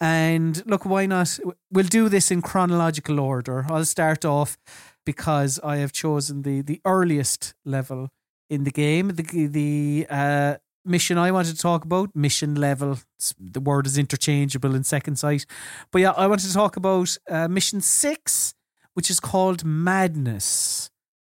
And 0.00 0.62
look, 0.66 0.86
why 0.86 1.06
not? 1.06 1.38
We'll 1.70 1.86
do 1.86 2.08
this 2.08 2.30
in 2.30 2.40
chronological 2.40 3.20
order. 3.20 3.66
I'll 3.68 3.84
start 3.84 4.24
off 4.24 4.56
because 5.04 5.60
I 5.62 5.76
have 5.76 5.92
chosen 5.92 6.42
the 6.42 6.62
the 6.62 6.80
earliest 6.84 7.54
level 7.64 8.08
in 8.48 8.64
the 8.64 8.70
game. 8.70 9.08
The 9.08 9.46
the 9.46 10.06
uh, 10.08 10.54
mission 10.84 11.18
I 11.18 11.30
wanted 11.30 11.54
to 11.56 11.62
talk 11.62 11.84
about, 11.84 12.16
mission 12.16 12.54
level. 12.54 12.98
The 13.38 13.60
word 13.60 13.86
is 13.86 13.98
interchangeable 13.98 14.74
in 14.74 14.84
Second 14.84 15.16
Sight, 15.16 15.44
but 15.92 16.00
yeah, 16.00 16.12
I 16.12 16.26
wanted 16.26 16.46
to 16.46 16.54
talk 16.54 16.76
about 16.76 17.18
uh, 17.28 17.48
mission 17.48 17.82
six, 17.82 18.54
which 18.94 19.10
is 19.10 19.20
called 19.20 19.64
Madness. 19.64 20.90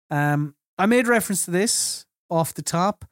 Um, 0.10 0.56
I 0.77 0.85
made 0.85 1.07
reference 1.07 1.45
to 1.45 1.52
this 1.52 2.06
off 2.30 2.53
the 2.53 2.61
top, 2.61 3.06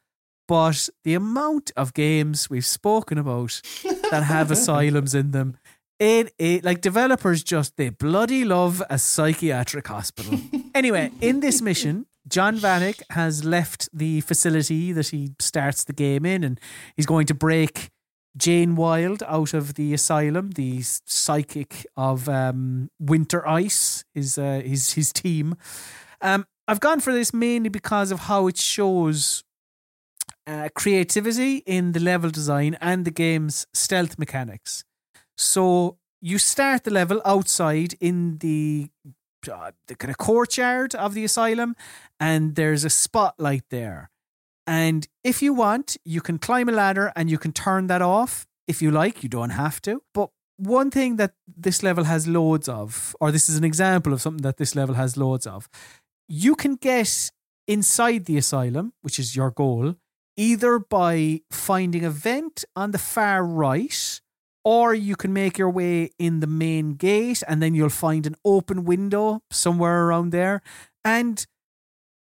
but 0.47 0.89
the 1.03 1.13
amount 1.13 1.71
of 1.75 1.93
games 1.93 2.49
we've 2.49 2.65
spoken 2.65 3.17
about 3.17 3.61
that 4.11 4.23
have 4.23 4.51
asylums 4.51 5.15
in 5.15 5.31
them. 5.31 5.57
It, 5.97 6.33
it 6.37 6.65
like 6.65 6.81
developers 6.81 7.41
just 7.41 7.77
they 7.77 7.89
bloody 7.89 8.43
love 8.43 8.83
a 8.89 8.99
psychiatric 8.99 9.87
hospital. 9.87 10.37
anyway, 10.75 11.11
in 11.21 11.39
this 11.39 11.61
mission, 11.61 12.05
John 12.27 12.57
Vattic 12.57 13.01
has 13.11 13.45
left 13.45 13.87
the 13.93 14.21
facility 14.21 14.91
that 14.91 15.09
he 15.09 15.31
starts 15.39 15.85
the 15.85 15.93
game 15.93 16.25
in, 16.25 16.43
and 16.43 16.59
he's 16.97 17.05
going 17.05 17.27
to 17.27 17.33
break 17.33 17.91
Jane 18.35 18.75
Wilde 18.75 19.23
out 19.25 19.53
of 19.53 19.75
the 19.75 19.93
asylum. 19.93 20.51
The 20.51 20.81
psychic 20.81 21.85
of 21.95 22.27
um, 22.27 22.89
Winter 22.99 23.47
Ice 23.47 24.03
is 24.13 24.37
uh, 24.37 24.61
his 24.65 24.93
his 24.93 25.13
team. 25.13 25.55
Um, 26.21 26.45
I've 26.67 26.79
gone 26.81 26.99
for 26.99 27.13
this 27.13 27.33
mainly 27.33 27.69
because 27.69 28.11
of 28.11 28.21
how 28.21 28.47
it 28.47 28.57
shows 28.57 29.44
uh, 30.47 30.69
creativity 30.75 31.57
in 31.65 31.91
the 31.93 31.99
level 31.99 32.29
design 32.29 32.77
and 32.81 33.05
the 33.05 33.11
game's 33.11 33.65
stealth 33.73 34.17
mechanics. 34.19 34.83
So 35.37 35.97
you 36.21 36.37
start 36.37 36.83
the 36.83 36.91
level 36.91 37.21
outside 37.25 37.95
in 37.99 38.37
the 38.39 38.89
uh, 39.51 39.71
the 39.87 39.95
kind 39.95 40.09
of 40.09 40.17
courtyard 40.17 40.95
of 40.95 41.13
the 41.13 41.23
asylum, 41.23 41.75
and 42.19 42.55
there's 42.55 42.83
a 42.83 42.89
spotlight 42.89 43.63
there. 43.69 44.09
And 44.65 45.07
if 45.23 45.41
you 45.43 45.53
want, 45.53 45.97
you 46.03 46.21
can 46.21 46.39
climb 46.39 46.67
a 46.67 46.71
ladder 46.71 47.11
and 47.15 47.29
you 47.29 47.37
can 47.37 47.51
turn 47.51 47.85
that 47.87 48.01
off 48.01 48.47
if 48.67 48.81
you 48.81 48.89
like. 48.89 49.21
You 49.21 49.29
don't 49.29 49.51
have 49.51 49.79
to. 49.83 50.01
But 50.13 50.31
one 50.57 50.89
thing 50.89 51.17
that 51.17 51.33
this 51.45 51.83
level 51.83 52.05
has 52.05 52.27
loads 52.27 52.67
of, 52.67 53.15
or 53.19 53.31
this 53.31 53.47
is 53.49 53.57
an 53.57 53.63
example 53.63 54.13
of 54.13 54.21
something 54.21 54.41
that 54.41 54.57
this 54.57 54.75
level 54.75 54.95
has 54.95 55.17
loads 55.17 55.45
of, 55.45 55.69
you 56.27 56.55
can 56.55 56.75
get 56.75 57.31
inside 57.67 58.25
the 58.25 58.37
asylum, 58.37 58.93
which 59.01 59.19
is 59.19 59.35
your 59.35 59.51
goal, 59.51 59.95
either 60.37 60.79
by 60.79 61.41
finding 61.51 62.03
a 62.03 62.09
vent 62.09 62.65
on 62.75 62.91
the 62.91 62.97
far 62.97 63.45
right, 63.45 64.21
or 64.63 64.93
you 64.93 65.15
can 65.15 65.31
make 65.31 65.57
your 65.57 65.69
way 65.69 66.09
in 66.17 66.39
the 66.39 66.47
main 66.47 66.95
gate 66.95 67.43
and 67.47 67.61
then 67.61 67.75
you'll 67.75 67.89
find 67.89 68.25
an 68.25 68.35
open 68.43 68.83
window 68.83 69.41
somewhere 69.51 70.07
around 70.07 70.31
there. 70.31 70.61
And 71.03 71.45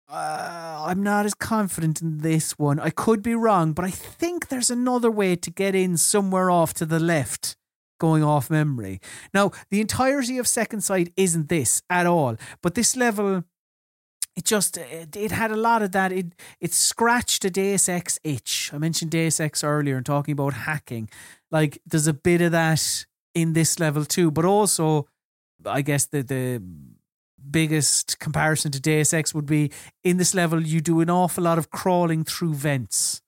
uh, 0.09 0.85
I'm 0.87 1.03
not 1.03 1.25
as 1.25 1.35
confident 1.35 2.03
in 2.03 2.19
this 2.19 2.59
one. 2.59 2.79
I 2.81 2.91
could 2.91 3.23
be 3.23 3.35
wrong, 3.35 3.73
but 3.73 3.85
I 3.85 3.91
think 3.91 4.49
there's 4.49 4.71
another 4.71 5.11
way 5.11 5.37
to 5.37 5.51
get 5.51 5.75
in 5.75 5.97
somewhere 5.97 6.51
off 6.51 6.75
to 6.75 6.85
the 6.85 6.99
left, 6.99 7.57
going 7.99 8.25
off 8.25 8.51
memory. 8.51 9.01
Now, 9.33 9.53
the 9.71 9.81
entirety 9.81 10.37
of 10.37 10.47
Second 10.47 10.83
Sight 10.83 11.13
isn't 11.17 11.49
this 11.49 11.81
at 11.89 12.07
all, 12.07 12.37
but 12.61 12.75
this 12.75 12.97
level. 12.97 13.45
It 14.35 14.45
just 14.45 14.79
it, 14.79 15.15
it 15.17 15.31
had 15.33 15.51
a 15.51 15.57
lot 15.57 15.83
of 15.83 15.93
that. 15.93 16.13
It 16.13 16.35
it 16.61 16.73
scratched 16.73 17.45
a 17.45 17.51
Deus 17.51 17.89
Ex 17.89 18.19
itch. 18.25 18.71
I 18.73 18.79
mentioned 18.79 19.11
Deus 19.11 19.41
Ex 19.41 19.63
earlier 19.63 19.97
and 19.97 20.07
talking 20.07 20.33
about 20.33 20.55
hacking. 20.55 21.11
Like 21.51 21.81
there's 21.87 22.07
a 22.07 22.15
bit 22.15 22.41
of 22.41 22.53
that 22.53 23.07
in 23.35 23.53
this 23.53 23.79
level 23.79 24.05
too, 24.05 24.31
but 24.31 24.45
also 24.45 25.07
I 25.67 25.83
guess 25.83 26.07
the 26.07 26.23
the 26.23 26.63
biggest 27.51 28.19
comparison 28.19 28.71
to 28.73 28.81
Deus 28.81 29.13
Ex 29.13 29.35
would 29.35 29.47
be 29.47 29.71
in 30.05 30.17
this 30.17 30.35
level, 30.35 30.63
you 30.63 30.81
do 30.81 31.01
an 31.01 31.11
awful 31.11 31.45
lot 31.45 31.59
of 31.59 31.71
crawling 31.71 32.25
through 32.25 32.55
vents. 32.55 33.21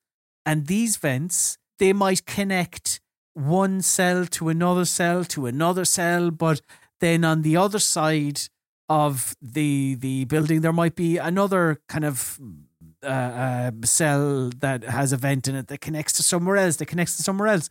And 0.46 0.66
these 0.66 0.96
vents, 0.96 1.58
they 1.78 1.92
might 1.92 2.26
connect 2.26 3.00
one 3.34 3.82
cell 3.82 4.26
to 4.26 4.48
another 4.48 4.84
cell 4.84 5.24
to 5.24 5.46
another 5.46 5.84
cell, 5.84 6.30
but 6.30 6.60
then 7.00 7.24
on 7.24 7.42
the 7.42 7.56
other 7.56 7.78
side 7.80 8.42
of 8.88 9.34
the 9.40 9.94
the 9.96 10.24
building, 10.24 10.60
there 10.60 10.72
might 10.72 10.94
be 10.94 11.18
another 11.18 11.80
kind 11.88 12.04
of 12.04 12.38
uh, 13.02 13.06
uh, 13.06 13.70
cell 13.84 14.50
that 14.60 14.84
has 14.84 15.12
a 15.12 15.16
vent 15.16 15.48
in 15.48 15.54
it 15.54 15.68
that 15.68 15.80
connects 15.80 16.12
to 16.14 16.22
somewhere 16.22 16.56
else, 16.56 16.76
that 16.76 16.86
connects 16.86 17.16
to 17.16 17.22
somewhere 17.22 17.48
else. 17.48 17.68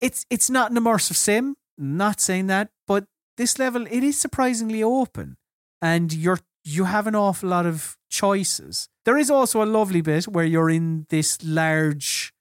It's 0.00 0.26
it's 0.30 0.50
not 0.50 0.70
an 0.70 0.76
immersive 0.76 1.16
sim. 1.16 1.56
Not 1.78 2.20
saying 2.20 2.48
that, 2.48 2.70
but 2.86 3.06
this 3.36 3.58
level 3.58 3.86
it 3.86 4.04
is 4.04 4.18
surprisingly 4.18 4.82
open 4.82 5.36
and 5.80 6.12
you're 6.12 6.40
you 6.64 6.84
have 6.84 7.06
an 7.06 7.14
awful 7.14 7.48
lot 7.48 7.66
of 7.66 7.96
choices. 8.10 8.88
There 9.04 9.16
is 9.16 9.30
also 9.30 9.62
a 9.62 9.64
lovely 9.64 10.02
bit 10.02 10.28
where 10.28 10.44
you're 10.44 10.70
in 10.70 11.06
this 11.08 11.42
large 11.42 12.32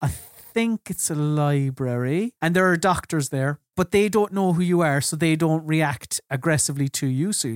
I 0.00 0.08
think 0.08 0.90
it's 0.90 1.10
a 1.10 1.14
library 1.14 2.34
and 2.42 2.54
there 2.54 2.70
are 2.70 2.76
doctors 2.76 3.30
there, 3.30 3.58
but 3.76 3.90
they 3.90 4.08
don't 4.08 4.32
know 4.32 4.52
who 4.52 4.62
you 4.62 4.80
are, 4.82 5.00
so 5.00 5.16
they 5.16 5.36
don't 5.36 5.66
react 5.66 6.20
aggressively 6.30 6.88
to 6.88 7.06
you. 7.06 7.32
So 7.32 7.48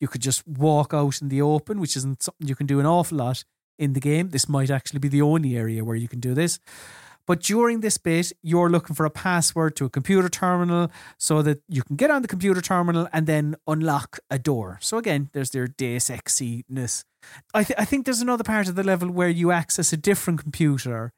you, 0.00 0.08
could 0.08 0.22
just 0.22 0.46
walk 0.46 0.94
out 0.94 1.20
in 1.20 1.28
the 1.28 1.42
open, 1.42 1.80
which 1.80 1.96
isn't 1.96 2.22
something 2.22 2.46
you 2.46 2.54
can 2.54 2.66
do 2.66 2.80
an 2.80 2.86
awful 2.86 3.18
lot 3.18 3.44
in 3.78 3.92
the 3.92 4.00
game. 4.00 4.30
This 4.30 4.48
might 4.48 4.70
actually 4.70 5.00
be 5.00 5.08
the 5.08 5.22
only 5.22 5.56
area 5.56 5.84
where 5.84 5.96
you 5.96 6.08
can 6.08 6.20
do 6.20 6.34
this. 6.34 6.60
But 7.26 7.40
during 7.40 7.80
this 7.80 7.96
bit, 7.96 8.32
you're 8.42 8.68
looking 8.68 8.94
for 8.94 9.06
a 9.06 9.10
password 9.10 9.76
to 9.76 9.86
a 9.86 9.90
computer 9.90 10.28
terminal 10.28 10.90
so 11.18 11.40
that 11.42 11.62
you 11.68 11.82
can 11.82 11.96
get 11.96 12.10
on 12.10 12.20
the 12.22 12.28
computer 12.28 12.60
terminal 12.60 13.08
and 13.12 13.26
then 13.26 13.56
unlock 13.66 14.18
a 14.30 14.38
door. 14.38 14.78
So 14.82 14.98
again, 14.98 15.30
there's 15.32 15.50
their 15.50 15.66
Deus 15.66 16.10
Ex-ness. 16.10 17.04
I, 17.54 17.64
th- 17.64 17.78
I 17.78 17.86
think 17.86 18.04
there's 18.04 18.20
another 18.20 18.44
part 18.44 18.68
of 18.68 18.74
the 18.74 18.82
level 18.82 19.10
where 19.10 19.30
you 19.30 19.50
access 19.50 19.92
a 19.92 19.96
different 19.96 20.40
computer 20.40 21.12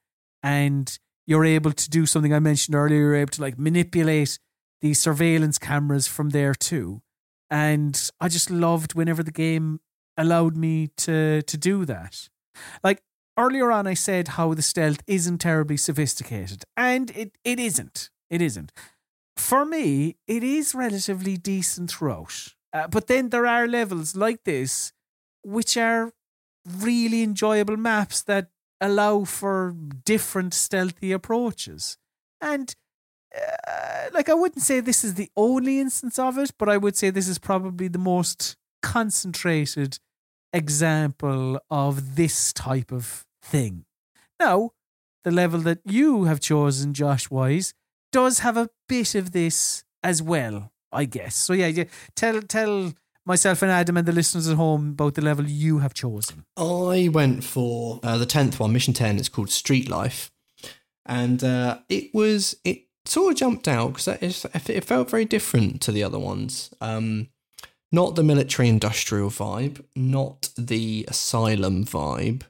and 0.44 0.96
you're 1.26 1.44
able 1.44 1.72
to 1.72 1.90
do 1.90 2.06
something 2.06 2.32
I 2.32 2.38
mentioned 2.38 2.76
earlier. 2.76 3.00
You're 3.00 3.16
able 3.16 3.32
to 3.32 3.42
like 3.42 3.58
manipulate 3.58 4.38
the 4.80 4.94
surveillance 4.94 5.58
cameras 5.58 6.06
from 6.06 6.30
there 6.30 6.54
too. 6.54 7.02
And 7.50 8.10
I 8.20 8.28
just 8.28 8.50
loved 8.50 8.94
whenever 8.94 9.22
the 9.22 9.32
game 9.32 9.80
allowed 10.16 10.56
me 10.56 10.88
to 10.98 11.42
to 11.42 11.56
do 11.56 11.84
that. 11.84 12.28
Like 12.82 13.02
earlier 13.38 13.70
on 13.70 13.86
I 13.86 13.94
said 13.94 14.28
how 14.28 14.54
the 14.54 14.62
stealth 14.62 15.02
isn't 15.06 15.38
terribly 15.38 15.76
sophisticated, 15.76 16.64
and 16.76 17.10
it, 17.10 17.32
it 17.44 17.60
isn't. 17.60 18.10
It 18.30 18.42
isn't. 18.42 18.72
For 19.36 19.64
me, 19.64 20.16
it 20.26 20.42
is 20.42 20.74
relatively 20.74 21.36
decent 21.36 21.90
throughout. 21.90 22.54
Uh, 22.72 22.88
but 22.88 23.06
then 23.06 23.28
there 23.28 23.46
are 23.46 23.66
levels 23.66 24.16
like 24.16 24.44
this 24.44 24.92
which 25.44 25.76
are 25.76 26.12
really 26.66 27.22
enjoyable 27.22 27.76
maps 27.76 28.22
that 28.22 28.48
allow 28.80 29.24
for 29.24 29.74
different 30.04 30.52
stealthy 30.54 31.12
approaches. 31.12 31.96
And 32.40 32.74
uh, 33.34 34.10
like 34.12 34.28
I 34.28 34.34
wouldn't 34.34 34.62
say 34.62 34.80
this 34.80 35.04
is 35.04 35.14
the 35.14 35.30
only 35.36 35.80
instance 35.80 36.18
of 36.18 36.38
it, 36.38 36.52
but 36.58 36.68
I 36.68 36.76
would 36.76 36.96
say 36.96 37.10
this 37.10 37.28
is 37.28 37.38
probably 37.38 37.88
the 37.88 37.98
most 37.98 38.56
concentrated 38.82 39.98
example 40.52 41.60
of 41.70 42.16
this 42.16 42.52
type 42.52 42.92
of 42.92 43.24
thing. 43.42 43.84
Now, 44.40 44.70
the 45.24 45.30
level 45.30 45.60
that 45.60 45.80
you 45.84 46.24
have 46.24 46.40
chosen, 46.40 46.94
Josh 46.94 47.30
Wise, 47.30 47.74
does 48.12 48.40
have 48.40 48.56
a 48.56 48.70
bit 48.88 49.14
of 49.14 49.32
this 49.32 49.84
as 50.02 50.22
well, 50.22 50.72
I 50.92 51.04
guess. 51.04 51.34
So 51.34 51.52
yeah, 51.52 51.66
yeah 51.66 51.84
tell 52.14 52.40
tell 52.42 52.94
myself 53.24 53.62
and 53.62 53.70
Adam 53.72 53.96
and 53.96 54.06
the 54.06 54.12
listeners 54.12 54.48
at 54.48 54.56
home 54.56 54.90
about 54.90 55.14
the 55.14 55.22
level 55.22 55.46
you 55.46 55.80
have 55.80 55.92
chosen. 55.92 56.44
I 56.56 57.10
went 57.12 57.44
for 57.44 58.00
uh, 58.02 58.16
the 58.18 58.26
tenth 58.26 58.60
one, 58.60 58.72
mission 58.72 58.94
ten. 58.94 59.18
It's 59.18 59.28
called 59.28 59.50
Street 59.50 59.90
Life, 59.90 60.30
and 61.04 61.42
uh, 61.42 61.78
it 61.88 62.14
was 62.14 62.56
it 62.64 62.85
sort 63.08 63.32
of 63.32 63.38
jumped 63.38 63.68
out 63.68 63.94
because 63.94 64.44
it 64.68 64.84
felt 64.84 65.10
very 65.10 65.24
different 65.24 65.80
to 65.82 65.92
the 65.92 66.02
other 66.02 66.18
ones. 66.18 66.70
Um, 66.80 67.28
not 67.92 68.16
the 68.16 68.24
military 68.24 68.68
industrial 68.68 69.30
vibe, 69.30 69.84
not 69.94 70.50
the 70.56 71.04
asylum 71.08 71.84
vibe, 71.84 72.42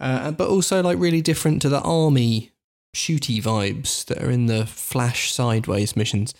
uh, 0.00 0.30
but 0.30 0.48
also 0.48 0.82
like 0.82 0.98
really 0.98 1.22
different 1.22 1.60
to 1.62 1.68
the 1.68 1.80
army 1.80 2.52
shooty 2.94 3.42
vibes 3.42 4.04
that 4.06 4.22
are 4.22 4.30
in 4.30 4.46
the 4.46 4.66
flash 4.66 5.32
sideways 5.32 5.96
missions. 5.96 6.34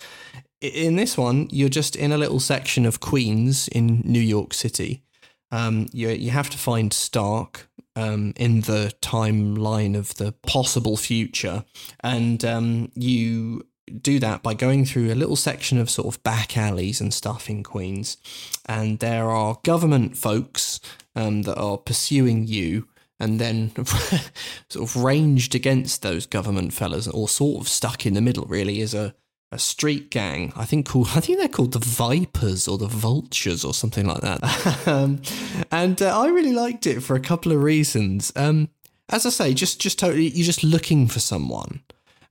In 0.59 0.95
this 0.95 1.17
one, 1.17 1.47
you're 1.51 1.69
just 1.69 1.95
in 1.95 2.11
a 2.11 2.17
little 2.17 2.39
section 2.39 2.85
of 2.85 2.99
Queens 2.99 3.67
in 3.67 4.01
New 4.05 4.21
York 4.21 4.53
City. 4.53 5.03
Um, 5.51 5.87
you 5.91 6.09
you 6.09 6.31
have 6.31 6.49
to 6.49 6.57
find 6.57 6.91
Stark 6.93 7.69
um, 7.95 8.33
in 8.35 8.61
the 8.61 8.93
timeline 9.01 9.97
of 9.97 10.15
the 10.15 10.33
possible 10.45 10.97
future, 10.97 11.65
and 12.01 12.43
um, 12.43 12.91
you 12.95 13.65
do 14.01 14.19
that 14.19 14.43
by 14.43 14.53
going 14.53 14.85
through 14.85 15.13
a 15.13 15.15
little 15.15 15.37
section 15.37 15.77
of 15.77 15.89
sort 15.89 16.13
of 16.13 16.21
back 16.23 16.57
alleys 16.57 16.99
and 16.99 17.13
stuff 17.13 17.49
in 17.49 17.63
Queens, 17.63 18.17
and 18.65 18.99
there 18.99 19.29
are 19.29 19.59
government 19.63 20.17
folks 20.17 20.79
um, 21.15 21.43
that 21.43 21.57
are 21.57 21.77
pursuing 21.77 22.45
you 22.45 22.87
and 23.19 23.39
then 23.39 23.71
sort 24.69 24.89
of 24.89 24.95
ranged 24.95 25.55
against 25.55 26.01
those 26.01 26.25
government 26.25 26.73
fellas, 26.73 27.07
or 27.07 27.27
sort 27.27 27.61
of 27.61 27.67
stuck 27.67 28.05
in 28.05 28.13
the 28.13 28.21
middle, 28.21 28.45
really, 28.45 28.79
is 28.79 28.93
a, 28.93 29.15
a 29.51 29.59
street 29.59 30.09
gang. 30.09 30.51
I 30.55 30.65
think 30.65 30.87
called 30.87 31.09
I 31.15 31.19
think 31.19 31.39
they're 31.39 31.47
called 31.47 31.73
the 31.73 31.79
Vipers 31.79 32.67
or 32.67 32.77
the 32.77 32.87
Vultures 32.87 33.63
or 33.63 33.73
something 33.73 34.05
like 34.05 34.21
that. 34.21 34.87
um, 34.87 35.21
and 35.71 36.01
uh, 36.01 36.19
I 36.19 36.27
really 36.27 36.53
liked 36.53 36.87
it 36.87 37.01
for 37.01 37.15
a 37.15 37.19
couple 37.19 37.51
of 37.51 37.61
reasons. 37.61 38.31
Um, 38.35 38.69
as 39.09 39.25
I 39.25 39.29
say, 39.29 39.53
just 39.53 39.79
just 39.79 39.99
totally, 39.99 40.29
you're 40.29 40.45
just 40.45 40.63
looking 40.63 41.07
for 41.07 41.19
someone, 41.19 41.81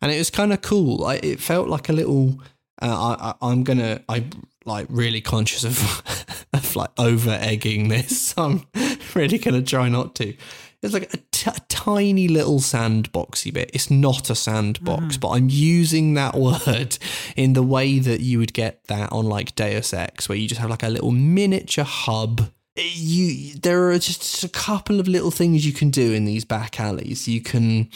and 0.02 0.12
it 0.12 0.18
was 0.18 0.30
kind 0.30 0.52
of 0.52 0.60
cool. 0.62 1.05
I, 1.05 1.16
it 1.16 1.40
felt 1.40 1.68
like 1.68 1.88
a 1.88 1.93
little. 1.93 2.40
Uh, 2.82 3.16
I, 3.18 3.30
I, 3.30 3.51
I'm 3.51 3.64
gonna. 3.64 4.02
I 4.09 4.24
like 4.66 4.86
really 4.90 5.20
conscious 5.20 5.64
of, 5.64 6.47
of 6.52 6.76
like 6.76 6.90
over 6.98 7.30
egging 7.30 7.88
this. 7.88 8.34
I'm 8.36 8.66
really 9.14 9.38
gonna 9.38 9.62
try 9.62 9.88
not 9.88 10.14
to 10.16 10.34
there's 10.81 10.93
like 10.93 11.12
a, 11.12 11.19
t- 11.31 11.51
a 11.51 11.61
tiny 11.69 12.28
little 12.28 12.59
sandboxy 12.59 13.53
bit. 13.53 13.70
It's 13.73 13.90
not 13.90 14.31
a 14.31 14.35
sandbox, 14.35 15.16
mm. 15.16 15.20
but 15.20 15.31
I'm 15.31 15.48
using 15.48 16.15
that 16.15 16.35
word 16.66 16.98
in 17.36 17.53
the 17.53 17.62
way 17.62 17.98
that 17.98 18.20
you 18.20 18.39
would 18.39 18.53
get 18.53 18.85
that 18.85 19.12
on 19.12 19.27
like 19.27 19.55
Deus 19.55 19.93
Ex, 19.93 20.28
where 20.28 20.39
you 20.39 20.48
just 20.48 20.61
have 20.61 20.70
like 20.70 20.82
a 20.82 20.89
little 20.89 21.12
miniature 21.12 21.85
hub. 21.85 22.51
You 22.77 23.55
there 23.55 23.90
are 23.90 23.98
just 23.98 24.44
a 24.44 24.51
couple 24.51 25.01
of 25.01 25.09
little 25.09 25.31
things 25.31 25.65
you 25.65 25.73
can 25.73 25.89
do 25.89 26.12
in 26.12 26.27
these 26.27 26.44
back 26.44 26.78
alleys. 26.78 27.27
You 27.27 27.40
can 27.40 27.89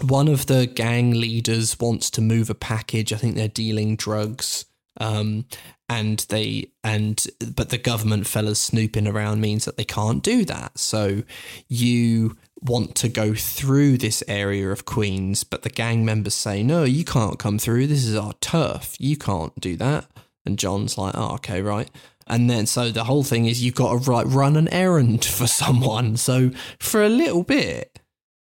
one 0.00 0.28
of 0.28 0.46
the 0.46 0.66
gang 0.66 1.12
leaders 1.12 1.78
wants 1.78 2.10
to 2.10 2.20
move 2.20 2.50
a 2.50 2.54
package. 2.54 3.12
I 3.12 3.16
think 3.16 3.34
they're 3.34 3.48
dealing 3.48 3.96
drugs. 3.96 4.64
Um, 5.00 5.46
and 5.88 6.18
they 6.28 6.70
and 6.84 7.26
but 7.54 7.70
the 7.70 7.78
government 7.78 8.26
fellas 8.26 8.60
snooping 8.60 9.06
around 9.06 9.40
means 9.40 9.64
that 9.64 9.76
they 9.76 9.84
can't 9.84 10.22
do 10.22 10.44
that. 10.44 10.78
So 10.78 11.22
you 11.68 12.36
want 12.60 12.94
to 12.96 13.08
go 13.08 13.34
through 13.34 13.98
this 13.98 14.22
area 14.26 14.70
of 14.70 14.84
Queens, 14.84 15.44
but 15.44 15.62
the 15.62 15.70
gang 15.70 16.04
members 16.04 16.34
say, 16.34 16.62
No, 16.62 16.84
you 16.84 17.04
can't 17.04 17.38
come 17.38 17.58
through. 17.58 17.86
This 17.86 18.04
is 18.04 18.16
our 18.16 18.34
turf. 18.34 18.96
You 18.98 19.16
can't 19.16 19.58
do 19.60 19.76
that. 19.76 20.06
And 20.44 20.58
John's 20.58 20.98
like, 20.98 21.14
Oh, 21.16 21.34
okay, 21.34 21.62
right. 21.62 21.90
And 22.26 22.50
then, 22.50 22.66
so 22.66 22.90
the 22.90 23.04
whole 23.04 23.24
thing 23.24 23.46
is 23.46 23.64
you've 23.64 23.74
got 23.74 24.02
to 24.02 24.12
like, 24.12 24.26
run 24.28 24.56
an 24.56 24.68
errand 24.68 25.24
for 25.24 25.46
someone. 25.46 26.16
So 26.16 26.50
for 26.78 27.02
a 27.02 27.08
little 27.08 27.42
bit, 27.42 27.98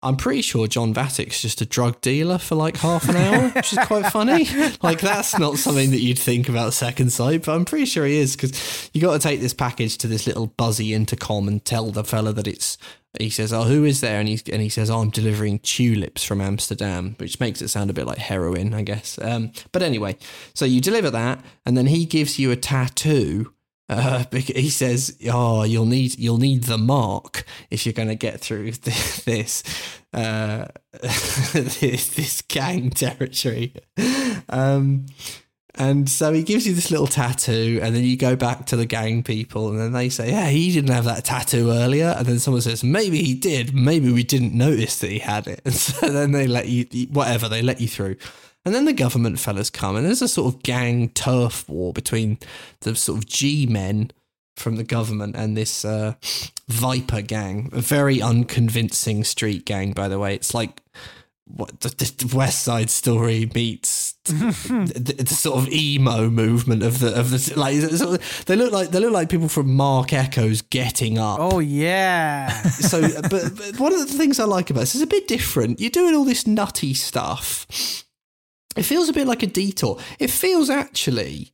I'm 0.04 0.16
pretty 0.16 0.42
sure 0.42 0.66
John 0.66 0.92
Vattic's 0.92 1.40
just 1.40 1.62
a 1.62 1.66
drug 1.66 1.98
dealer 2.02 2.36
for 2.36 2.56
like 2.56 2.76
half 2.76 3.08
an 3.08 3.16
hour, 3.16 3.48
which 3.48 3.72
is 3.72 3.78
quite 3.78 4.12
funny. 4.12 4.46
Like 4.82 5.00
that's 5.00 5.38
not 5.38 5.56
something 5.56 5.90
that 5.92 6.00
you'd 6.00 6.18
think 6.18 6.48
about 6.48 6.74
second 6.74 7.10
sight, 7.10 7.44
but 7.44 7.54
I'm 7.54 7.64
pretty 7.64 7.86
sure 7.86 8.04
he 8.04 8.18
is 8.18 8.36
because 8.36 8.90
you 8.92 9.00
got 9.00 9.14
to 9.14 9.18
take 9.18 9.40
this 9.40 9.54
package 9.54 9.96
to 9.98 10.06
this 10.06 10.26
little 10.26 10.48
buzzy 10.48 10.92
intercom 10.92 11.48
and 11.48 11.64
tell 11.64 11.90
the 11.90 12.04
fella 12.04 12.32
that 12.34 12.46
it's. 12.46 12.76
He 13.18 13.30
says, 13.30 13.52
"Oh, 13.52 13.62
who 13.62 13.84
is 13.84 14.00
there?" 14.00 14.20
And 14.20 14.28
he 14.28 14.40
and 14.52 14.60
he 14.60 14.68
says, 14.68 14.90
"Oh, 14.90 15.00
I'm 15.00 15.10
delivering 15.10 15.60
tulips 15.60 16.24
from 16.24 16.40
Amsterdam," 16.40 17.14
which 17.18 17.40
makes 17.40 17.62
it 17.62 17.68
sound 17.68 17.88
a 17.88 17.94
bit 17.94 18.06
like 18.06 18.18
heroin, 18.18 18.74
I 18.74 18.82
guess. 18.82 19.18
Um, 19.22 19.52
but 19.72 19.82
anyway, 19.82 20.16
so 20.52 20.64
you 20.64 20.80
deliver 20.80 21.10
that, 21.10 21.42
and 21.64 21.76
then 21.76 21.86
he 21.86 22.04
gives 22.04 22.38
you 22.38 22.50
a 22.50 22.56
tattoo 22.56 23.53
uh, 23.88 24.24
bec- 24.30 24.44
he 24.44 24.70
says, 24.70 25.16
"Oh, 25.30 25.62
you'll 25.64 25.86
need 25.86 26.18
you'll 26.18 26.38
need 26.38 26.64
the 26.64 26.78
mark 26.78 27.44
if 27.70 27.86
you're 27.86 27.92
going 27.92 28.08
to 28.08 28.14
get 28.14 28.40
through 28.40 28.70
th- 28.72 29.24
this 29.24 29.62
uh, 30.12 30.66
this 31.02 32.14
this 32.14 32.42
gang 32.42 32.90
territory." 32.90 33.74
Um, 34.48 35.06
and 35.76 36.08
so 36.08 36.32
he 36.32 36.44
gives 36.44 36.68
you 36.68 36.74
this 36.74 36.92
little 36.92 37.08
tattoo, 37.08 37.80
and 37.82 37.96
then 37.96 38.04
you 38.04 38.16
go 38.16 38.36
back 38.36 38.66
to 38.66 38.76
the 38.76 38.86
gang 38.86 39.24
people, 39.24 39.70
and 39.70 39.78
then 39.78 39.92
they 39.92 40.08
say, 40.08 40.30
"Yeah, 40.30 40.48
he 40.48 40.72
didn't 40.72 40.94
have 40.94 41.04
that 41.04 41.24
tattoo 41.24 41.70
earlier." 41.70 42.14
And 42.16 42.26
then 42.26 42.38
someone 42.38 42.62
says, 42.62 42.84
"Maybe 42.84 43.22
he 43.22 43.34
did. 43.34 43.74
Maybe 43.74 44.12
we 44.12 44.22
didn't 44.22 44.54
notice 44.54 45.00
that 45.00 45.10
he 45.10 45.18
had 45.18 45.48
it." 45.48 45.62
And 45.64 45.74
so 45.74 46.08
then 46.08 46.30
they 46.30 46.46
let 46.46 46.68
you, 46.68 46.86
whatever, 47.10 47.48
they 47.48 47.62
let 47.62 47.80
you 47.80 47.88
through. 47.88 48.16
And 48.64 48.74
then 48.74 48.86
the 48.86 48.92
government 48.92 49.38
fellas 49.38 49.68
come, 49.70 49.94
and 49.96 50.06
there's 50.06 50.22
a 50.22 50.28
sort 50.28 50.54
of 50.54 50.62
gang 50.62 51.10
turf 51.10 51.68
war 51.68 51.92
between 51.92 52.38
the 52.80 52.96
sort 52.96 53.18
of 53.18 53.26
G 53.26 53.66
men 53.66 54.10
from 54.56 54.76
the 54.76 54.84
government 54.84 55.36
and 55.36 55.56
this 55.56 55.84
uh, 55.84 56.14
Viper 56.68 57.20
gang, 57.20 57.68
a 57.72 57.80
very 57.80 58.22
unconvincing 58.22 59.24
street 59.24 59.66
gang, 59.66 59.92
by 59.92 60.08
the 60.08 60.18
way. 60.18 60.34
It's 60.34 60.54
like 60.54 60.80
what 61.46 61.80
the, 61.80 61.88
the 61.88 62.34
West 62.34 62.62
Side 62.62 62.88
Story 62.88 63.50
meets 63.54 64.12
the, 64.24 65.14
the, 65.18 65.34
sort 65.34 65.58
of 65.58 65.68
emo 65.68 66.30
movement 66.30 66.82
of 66.82 67.00
the 67.00 67.18
of 67.18 67.30
the 67.30 67.52
like. 67.56 67.78
Sort 67.80 68.18
of, 68.18 68.44
they 68.46 68.56
look 68.56 68.72
like 68.72 68.90
they 68.90 68.98
look 68.98 69.12
like 69.12 69.28
people 69.28 69.48
from 69.48 69.74
Marc 69.74 70.08
Ecko's 70.14 70.62
Getting 70.62 71.18
Up. 71.18 71.38
Oh 71.40 71.58
yeah. 71.58 72.48
so, 72.62 73.02
but, 73.22 73.30
but 73.30 73.78
one 73.78 73.92
of 73.92 73.98
the 73.98 74.06
things 74.06 74.40
I 74.40 74.44
like 74.44 74.70
about 74.70 74.80
this 74.80 74.94
is 74.94 75.02
a 75.02 75.06
bit 75.06 75.28
different. 75.28 75.80
You're 75.80 75.90
doing 75.90 76.14
all 76.14 76.24
this 76.24 76.46
nutty 76.46 76.94
stuff 76.94 77.66
it 78.76 78.84
feels 78.84 79.08
a 79.08 79.12
bit 79.12 79.26
like 79.26 79.42
a 79.42 79.46
detour. 79.46 79.98
It 80.18 80.30
feels 80.30 80.70
actually 80.70 81.52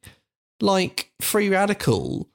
like 0.61 1.13
Free 1.21 1.49
Radical 1.49 2.29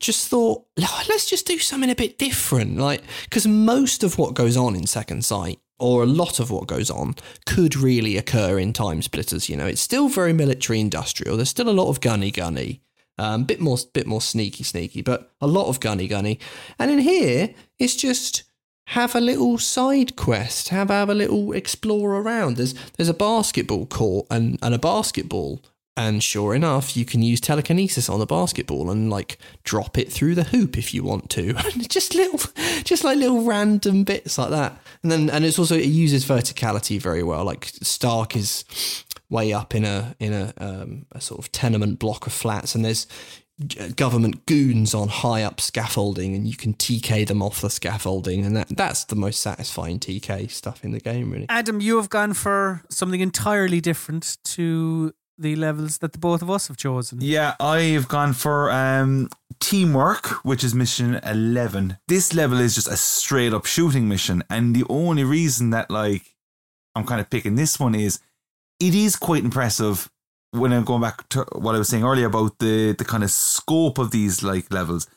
just 0.00 0.28
thought, 0.28 0.66
let's 0.76 1.28
just 1.28 1.46
do 1.46 1.58
something 1.58 1.90
a 1.90 1.94
bit 1.94 2.18
different. 2.18 2.78
Like, 2.78 3.02
because 3.24 3.46
most 3.46 4.04
of 4.04 4.18
what 4.18 4.34
goes 4.34 4.56
on 4.56 4.76
in 4.76 4.86
Second 4.86 5.24
Sight, 5.24 5.58
or 5.78 6.02
a 6.02 6.06
lot 6.06 6.40
of 6.40 6.50
what 6.50 6.66
goes 6.66 6.90
on, 6.90 7.14
could 7.46 7.76
really 7.76 8.16
occur 8.16 8.58
in 8.58 8.72
TimeSplitters. 8.72 9.48
You 9.48 9.56
know, 9.56 9.66
it's 9.66 9.80
still 9.80 10.08
very 10.08 10.32
military 10.32 10.80
industrial. 10.80 11.36
There's 11.36 11.48
still 11.48 11.68
a 11.68 11.70
lot 11.70 11.88
of 11.88 12.00
gunny 12.00 12.30
gunny. 12.30 12.82
Um, 13.16 13.44
bit 13.44 13.60
more, 13.60 13.78
bit 13.92 14.06
more 14.06 14.20
sneaky, 14.20 14.64
sneaky, 14.64 15.00
but 15.00 15.32
a 15.40 15.46
lot 15.46 15.68
of 15.68 15.78
gunny 15.78 16.08
gunny. 16.08 16.40
And 16.78 16.90
in 16.90 16.98
here, 16.98 17.54
it's 17.78 17.94
just 17.94 18.42
have 18.88 19.14
a 19.14 19.20
little 19.20 19.58
side 19.58 20.16
quest, 20.16 20.68
have 20.68 20.90
have 20.90 21.08
a 21.08 21.14
little 21.14 21.52
explore 21.52 22.16
around. 22.16 22.56
There's 22.56 22.74
there's 22.96 23.08
a 23.08 23.14
basketball 23.14 23.86
court 23.86 24.26
and, 24.30 24.58
and 24.62 24.74
a 24.74 24.78
basketball. 24.78 25.62
And 25.96 26.24
sure 26.24 26.56
enough, 26.56 26.96
you 26.96 27.04
can 27.04 27.22
use 27.22 27.40
telekinesis 27.40 28.08
on 28.08 28.18
the 28.18 28.26
basketball 28.26 28.90
and 28.90 29.08
like 29.08 29.38
drop 29.62 29.96
it 29.96 30.12
through 30.12 30.34
the 30.34 30.42
hoop 30.42 30.76
if 30.76 30.92
you 30.92 31.04
want 31.04 31.30
to. 31.30 31.52
just 31.88 32.16
little 32.16 32.40
just 32.82 33.04
like 33.04 33.16
little 33.16 33.44
random 33.44 34.02
bits 34.02 34.36
like 34.36 34.50
that. 34.50 34.76
And 35.02 35.12
then 35.12 35.30
and 35.30 35.44
it's 35.44 35.58
also 35.58 35.76
it 35.76 35.86
uses 35.86 36.24
verticality 36.24 37.00
very 37.00 37.22
well. 37.22 37.44
Like 37.44 37.66
Stark 37.66 38.34
is 38.36 38.64
way 39.30 39.52
up 39.52 39.74
in 39.74 39.84
a 39.84 40.16
in 40.18 40.32
a 40.32 40.52
um, 40.58 41.06
a 41.12 41.20
sort 41.20 41.38
of 41.38 41.52
tenement 41.52 41.98
block 41.98 42.26
of 42.26 42.32
flats 42.32 42.74
and 42.74 42.84
there's 42.84 43.06
government 43.94 44.46
goons 44.46 44.94
on 44.94 45.08
high 45.08 45.42
up 45.42 45.60
scaffolding 45.60 46.34
and 46.34 46.48
you 46.48 46.56
can 46.56 46.74
TK 46.74 47.26
them 47.28 47.40
off 47.40 47.60
the 47.60 47.70
scaffolding 47.70 48.44
and 48.44 48.56
that 48.56 48.68
that's 48.76 49.04
the 49.04 49.14
most 49.14 49.40
satisfying 49.40 50.00
TK 50.00 50.50
stuff 50.50 50.84
in 50.84 50.90
the 50.90 50.98
game 50.98 51.30
really. 51.30 51.46
Adam, 51.48 51.80
you 51.80 51.96
have 51.96 52.10
gone 52.10 52.34
for 52.34 52.82
something 52.90 53.20
entirely 53.20 53.80
different 53.80 54.38
to 54.44 55.14
the 55.38 55.54
levels 55.54 55.98
that 55.98 56.12
the 56.12 56.18
both 56.18 56.42
of 56.42 56.50
us 56.50 56.66
have 56.68 56.76
chosen. 56.76 57.18
Yeah, 57.20 57.54
I've 57.60 58.08
gone 58.08 58.32
for 58.32 58.70
um, 58.70 59.28
teamwork, 59.60 60.44
which 60.44 60.64
is 60.64 60.74
mission 60.74 61.20
11. 61.24 61.98
This 62.08 62.34
level 62.34 62.58
is 62.58 62.74
just 62.74 62.88
a 62.88 62.96
straight 62.96 63.52
up 63.52 63.66
shooting 63.66 64.08
mission 64.08 64.42
and 64.50 64.74
the 64.74 64.84
only 64.88 65.22
reason 65.22 65.70
that 65.70 65.90
like 65.92 66.34
I'm 66.96 67.04
kind 67.04 67.20
of 67.20 67.30
picking 67.30 67.54
this 67.54 67.78
one 67.78 67.94
is 67.94 68.18
it 68.80 68.96
is 68.96 69.14
quite 69.14 69.44
impressive 69.44 70.10
when 70.54 70.72
I'm 70.72 70.84
going 70.84 71.02
back 71.02 71.28
to 71.30 71.44
what 71.52 71.74
I 71.74 71.78
was 71.78 71.88
saying 71.88 72.04
earlier 72.04 72.26
about 72.26 72.58
the 72.58 72.92
the 72.92 73.04
kind 73.04 73.24
of 73.24 73.30
scope 73.30 73.98
of 73.98 74.10
these 74.10 74.42
like 74.42 74.72
levels, 74.72 75.08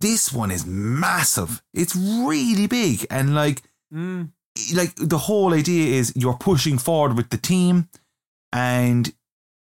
this 0.00 0.32
one 0.32 0.50
is 0.50 0.66
massive. 0.66 1.62
It's 1.72 1.94
really 1.96 2.66
big 2.66 3.06
and 3.10 3.34
like 3.34 3.62
mm. 3.92 4.30
like 4.74 4.94
the 4.96 5.18
whole 5.18 5.54
idea 5.54 5.94
is 5.94 6.12
you're 6.16 6.36
pushing 6.36 6.78
forward 6.78 7.16
with 7.16 7.30
the 7.30 7.36
team 7.36 7.88
and 8.52 9.12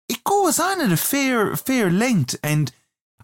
it 0.08 0.24
goes 0.24 0.58
on 0.58 0.80
at 0.80 0.92
a 0.92 0.96
fair 0.96 1.54
fair 1.56 1.90
length 1.90 2.36
and 2.42 2.72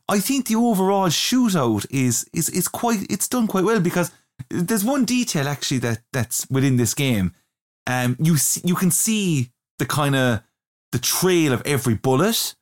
I 0.09 0.21
think 0.21 0.47
the 0.47 0.57
overall 0.57 1.09
shootout 1.09 1.87
is 1.91 2.29
is 2.33 2.49
is 2.51 2.69
quite 2.69 3.07
it's 3.11 3.29
done 3.29 3.47
quite 3.47 3.65
well 3.65 3.81
because 3.81 4.11
there's 4.51 4.85
one 4.85 5.05
detail 5.05 5.49
actually 5.49 5.79
that 5.79 6.01
that's 6.12 6.49
within 6.51 6.77
this 6.77 6.95
game. 6.95 7.33
Um 7.87 8.17
you 8.21 8.37
you 8.62 8.75
can 8.75 8.91
see 8.91 9.51
the 9.79 9.87
kind 9.87 10.15
of 10.15 10.43
the 10.93 10.99
trail 10.99 11.53
of 11.53 11.62
every 11.65 11.95
bullet 11.95 12.55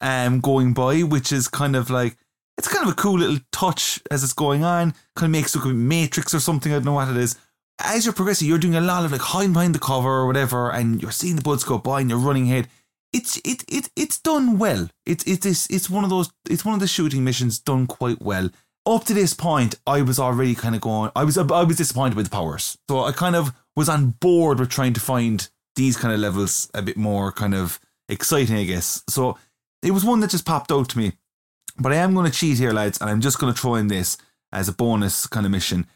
um, 0.00 0.40
going 0.40 0.74
by, 0.74 1.00
which 1.00 1.32
is 1.32 1.48
kind 1.48 1.76
of 1.76 1.90
like 1.90 2.16
it's 2.58 2.68
kind 2.68 2.86
of 2.86 2.92
a 2.92 2.96
cool 2.96 3.18
little 3.18 3.38
touch 3.50 4.00
as 4.10 4.22
it's 4.22 4.32
going 4.32 4.62
on. 4.62 4.94
Kind 5.16 5.30
of 5.30 5.30
makes 5.30 5.54
look 5.54 5.64
like 5.64 5.74
Matrix 5.74 6.34
or 6.34 6.40
something. 6.40 6.72
I 6.72 6.76
don't 6.76 6.84
know 6.84 6.92
what 6.92 7.08
it 7.08 7.16
is. 7.16 7.36
As 7.80 8.04
you're 8.04 8.12
progressing, 8.12 8.46
you're 8.46 8.58
doing 8.58 8.76
a 8.76 8.80
lot 8.80 9.04
of 9.04 9.12
like 9.12 9.20
hiding 9.20 9.54
behind 9.54 9.74
the 9.74 9.78
cover 9.78 10.08
or 10.08 10.26
whatever, 10.26 10.70
and 10.70 11.00
you're 11.00 11.10
seeing 11.10 11.36
the 11.36 11.42
bullets 11.42 11.64
go 11.64 11.78
by, 11.78 12.00
and 12.00 12.10
you're 12.10 12.18
running 12.18 12.44
ahead. 12.44 12.68
It's 13.12 13.36
it 13.38 13.64
it 13.68 13.90
it's 13.96 14.18
done 14.18 14.58
well. 14.58 14.88
It's 15.06 15.24
it 15.24 15.44
is 15.46 15.66
it's 15.70 15.90
one 15.90 16.04
of 16.04 16.10
those. 16.10 16.30
It's 16.48 16.64
one 16.64 16.74
of 16.74 16.80
the 16.80 16.86
shooting 16.86 17.24
missions 17.24 17.58
done 17.58 17.86
quite 17.86 18.20
well. 18.20 18.50
Up 18.84 19.04
to 19.04 19.14
this 19.14 19.32
point, 19.32 19.76
I 19.86 20.02
was 20.02 20.18
already 20.18 20.54
kind 20.54 20.74
of 20.74 20.80
going. 20.80 21.10
I 21.14 21.24
was 21.24 21.38
I 21.38 21.62
was 21.62 21.76
disappointed 21.76 22.16
with 22.16 22.26
the 22.26 22.36
powers, 22.36 22.76
so 22.88 23.04
I 23.04 23.12
kind 23.12 23.36
of 23.36 23.54
was 23.76 23.88
on 23.88 24.10
board 24.10 24.60
with 24.60 24.70
trying 24.70 24.92
to 24.92 25.00
find 25.00 25.48
these 25.76 25.96
kind 25.96 26.14
of 26.14 26.20
levels 26.20 26.70
a 26.74 26.82
bit 26.82 26.96
more 26.96 27.32
kind 27.32 27.54
of 27.54 27.80
exciting, 28.08 28.56
I 28.56 28.64
guess. 28.64 29.02
So 29.08 29.38
it 29.82 29.92
was 29.92 30.04
one 30.04 30.20
that 30.20 30.30
just 30.30 30.46
popped 30.46 30.70
out 30.70 30.88
to 30.90 30.98
me. 30.98 31.12
But 31.78 31.92
I 31.92 31.96
am 31.96 32.14
going 32.14 32.30
to 32.30 32.36
cheat 32.36 32.58
here, 32.58 32.72
lads, 32.72 33.00
and 33.00 33.08
I'm 33.08 33.20
just 33.20 33.38
going 33.38 33.52
to 33.52 33.58
throw 33.58 33.76
in 33.76 33.88
this 33.88 34.18
as 34.52 34.68
a 34.68 34.72
bonus 34.72 35.26
kind 35.26 35.46
of 35.46 35.52
mission. 35.52 35.86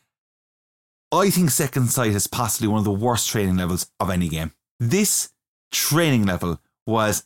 I 1.12 1.30
think 1.30 1.50
Second 1.50 1.88
Sight 1.88 2.12
is 2.12 2.26
possibly 2.26 2.68
one 2.68 2.78
of 2.78 2.84
the 2.84 2.90
worst 2.90 3.28
training 3.28 3.56
levels 3.56 3.90
of 4.00 4.10
any 4.10 4.28
game. 4.28 4.52
This 4.80 5.30
training 5.70 6.26
level 6.26 6.60
was 6.86 7.24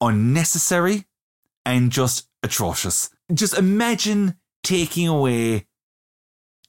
unnecessary 0.00 1.06
and 1.64 1.90
just 1.90 2.28
atrocious. 2.42 3.10
Just 3.32 3.56
imagine 3.56 4.36
taking 4.62 5.08
away 5.08 5.66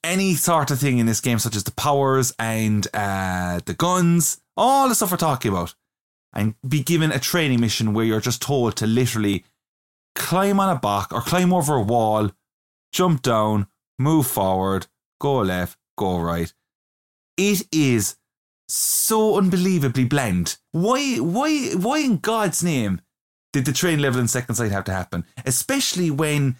any 0.03 0.33
sort 0.35 0.71
of 0.71 0.79
thing 0.79 0.97
in 0.97 1.05
this 1.05 1.21
game, 1.21 1.39
such 1.39 1.55
as 1.55 1.63
the 1.63 1.71
powers 1.71 2.33
and 2.39 2.87
uh, 2.93 3.59
the 3.65 3.73
guns, 3.73 4.41
all 4.59 4.89
the 4.89 4.95
stuff 4.95 5.11
we're 5.11 5.17
talking 5.17 5.51
about, 5.51 5.73
and 6.33 6.53
be 6.67 6.83
given 6.83 7.11
a 7.11 7.19
training 7.19 7.59
mission 7.59 7.93
where 7.93 8.05
you're 8.05 8.21
just 8.21 8.41
told 8.41 8.75
to 8.75 8.85
literally 8.85 9.45
climb 10.15 10.59
on 10.59 10.75
a 10.75 10.79
block 10.79 11.11
or 11.11 11.21
climb 11.21 11.53
over 11.53 11.75
a 11.75 11.81
wall, 11.81 12.29
jump 12.93 13.21
down, 13.21 13.67
move 13.97 14.27
forward, 14.27 14.87
go 15.19 15.37
left, 15.37 15.77
go 15.97 16.19
right. 16.19 16.53
It 17.37 17.67
is 17.71 18.17
so 18.67 19.37
unbelievably 19.37 20.05
bland. 20.05 20.57
Why, 20.71 21.15
why, 21.15 21.71
why 21.71 21.99
in 21.99 22.17
God's 22.17 22.63
name 22.63 23.01
did 23.53 23.65
the 23.65 23.73
train 23.73 23.99
level 23.99 24.19
in 24.19 24.27
Second 24.27 24.55
Sight 24.55 24.71
have 24.71 24.83
to 24.83 24.91
happen? 24.91 25.25
Especially 25.45 26.11
when, 26.11 26.57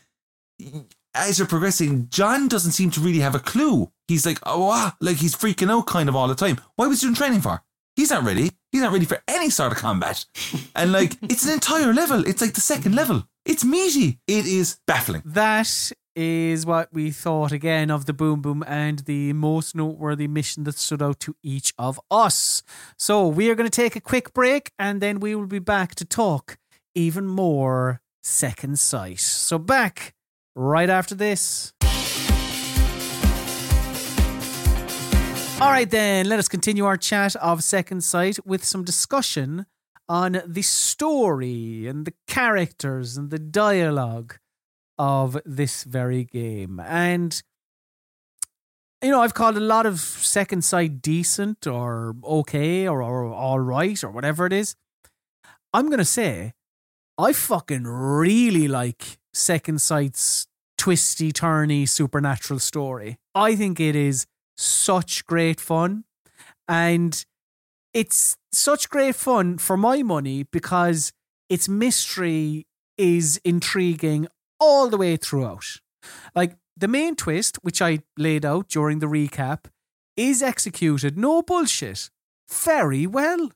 as 1.13 1.37
you're 1.37 1.47
progressing, 1.47 2.07
John 2.09 2.47
doesn't 2.47 2.71
seem 2.71 2.91
to 2.91 3.01
really 3.01 3.19
have 3.19 3.35
a 3.35 3.39
clue. 3.39 3.91
He's 4.07 4.25
like, 4.25 4.39
oh, 4.43 4.69
ah, 4.71 4.95
like 4.99 5.17
he's 5.17 5.35
freaking 5.35 5.69
out 5.69 5.85
kind 5.85 6.09
of 6.09 6.15
all 6.15 6.27
the 6.27 6.33
time. 6.33 6.59
Why 6.75 6.87
was 6.87 7.01
he 7.01 7.05
doing 7.05 7.15
training 7.15 7.41
for? 7.41 7.61
He's 7.95 8.11
not 8.11 8.23
ready. 8.23 8.51
He's 8.71 8.81
not 8.81 8.93
ready 8.93 9.05
for 9.05 9.21
any 9.27 9.49
sort 9.49 9.71
of 9.71 9.77
combat. 9.77 10.25
And 10.75 10.91
like, 10.91 11.17
it's 11.23 11.45
an 11.45 11.53
entire 11.53 11.93
level. 11.93 12.25
It's 12.25 12.41
like 12.41 12.53
the 12.53 12.61
second 12.61 12.95
level. 12.95 13.23
It's 13.45 13.65
meaty. 13.65 14.19
It 14.27 14.45
is 14.45 14.79
baffling. 14.85 15.23
That 15.25 15.91
is 16.15 16.65
what 16.65 16.93
we 16.93 17.11
thought 17.11 17.51
again 17.51 17.89
of 17.89 18.05
the 18.05 18.13
Boom 18.13 18.41
Boom 18.41 18.63
and 18.67 18.99
the 18.99 19.33
most 19.33 19.75
noteworthy 19.75 20.27
mission 20.27 20.65
that 20.65 20.77
stood 20.77 21.01
out 21.01 21.19
to 21.21 21.35
each 21.41 21.73
of 21.77 21.99
us. 22.11 22.61
So 22.97 23.27
we 23.27 23.49
are 23.49 23.55
going 23.55 23.69
to 23.69 23.81
take 23.81 23.95
a 23.95 24.01
quick 24.01 24.33
break 24.33 24.71
and 24.77 25.01
then 25.01 25.19
we 25.19 25.33
will 25.35 25.47
be 25.47 25.59
back 25.59 25.95
to 25.95 26.05
talk 26.05 26.57
even 26.93 27.25
more 27.25 28.01
Second 28.21 28.79
Sight. 28.79 29.19
So 29.19 29.57
back 29.57 30.13
right 30.55 30.89
after 30.89 31.15
this. 31.15 31.73
All 35.61 35.71
right, 35.71 35.91
then, 35.91 36.29
let 36.29 36.39
us 36.39 36.47
continue 36.47 36.85
our 36.85 36.95
chat 36.95 37.35
of 37.35 37.65
Second 37.65 38.01
Sight 38.01 38.39
with 38.45 38.63
some 38.63 38.85
discussion 38.85 39.65
on 40.07 40.41
the 40.47 40.61
story 40.61 41.85
and 41.85 42.05
the 42.05 42.13
characters 42.27 43.17
and 43.17 43.29
the 43.29 43.39
dialogue 43.39 44.37
of 44.97 45.37
this 45.45 45.83
very 45.83 46.23
game. 46.23 46.79
And, 46.79 47.41
you 49.01 49.11
know, 49.11 49.21
I've 49.21 49.33
called 49.33 49.57
a 49.57 49.59
lot 49.59 49.85
of 49.85 49.99
Second 49.99 50.63
Sight 50.63 51.01
decent 51.01 51.67
or 51.67 52.15
okay 52.23 52.87
or, 52.87 53.03
or 53.03 53.25
all 53.25 53.59
right 53.59 54.01
or 54.01 54.11
whatever 54.11 54.45
it 54.45 54.53
is. 54.53 54.75
I'm 55.73 55.87
going 55.87 55.99
to 55.99 56.05
say, 56.05 56.53
I 57.17 57.33
fucking 57.33 57.83
really 57.83 58.69
like 58.69 59.17
Second 59.33 59.81
Sight's 59.81 60.47
twisty, 60.77 61.33
turny, 61.33 61.87
supernatural 61.87 62.59
story. 62.59 63.17
I 63.35 63.57
think 63.57 63.81
it 63.81 63.97
is 63.97 64.25
such 64.59 65.25
great 65.25 65.59
fun. 65.59 66.03
And 66.67 67.25
it's 67.93 68.37
such 68.51 68.89
great 68.89 69.15
fun 69.15 69.57
for 69.57 69.77
my 69.77 70.03
money 70.03 70.43
because 70.43 71.11
its 71.49 71.67
mystery 71.67 72.67
is 72.97 73.39
intriguing 73.43 74.27
all 74.59 74.89
the 74.89 74.97
way 74.97 75.15
throughout. 75.17 75.65
Like 76.35 76.57
the 76.75 76.87
main 76.87 77.15
twist, 77.15 77.57
which 77.61 77.81
I 77.81 77.99
laid 78.17 78.45
out 78.45 78.67
during 78.67 78.99
the 78.99 79.07
recap, 79.07 79.65
is 80.15 80.43
executed, 80.43 81.17
no 81.17 81.41
bullshit, 81.41 82.09
very 82.49 83.07
well. 83.07 83.51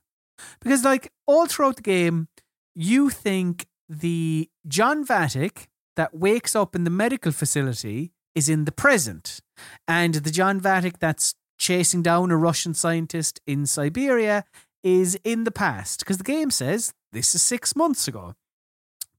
Because, 0.60 0.82
like, 0.82 1.12
all 1.26 1.46
throughout 1.46 1.76
the 1.76 1.82
game, 1.82 2.28
you 2.74 3.10
think 3.10 3.66
the 3.88 4.48
John 4.66 5.06
Vattic 5.06 5.66
that 5.94 6.14
wakes 6.14 6.56
up 6.56 6.74
in 6.74 6.84
the 6.84 6.90
medical 6.90 7.32
facility 7.32 8.12
is 8.34 8.48
in 8.48 8.64
the 8.64 8.72
present. 8.72 9.40
And 9.86 10.14
the 10.14 10.30
John 10.30 10.60
Vattic 10.60 10.98
that's 10.98 11.34
chasing 11.58 12.02
down 12.02 12.30
a 12.30 12.36
Russian 12.36 12.74
scientist 12.74 13.40
in 13.46 13.66
Siberia 13.66 14.44
is 14.82 15.18
in 15.24 15.44
the 15.44 15.50
past. 15.50 16.00
Because 16.00 16.18
the 16.18 16.24
game 16.24 16.50
says 16.50 16.92
this 17.12 17.34
is 17.34 17.42
six 17.42 17.74
months 17.76 18.08
ago. 18.08 18.34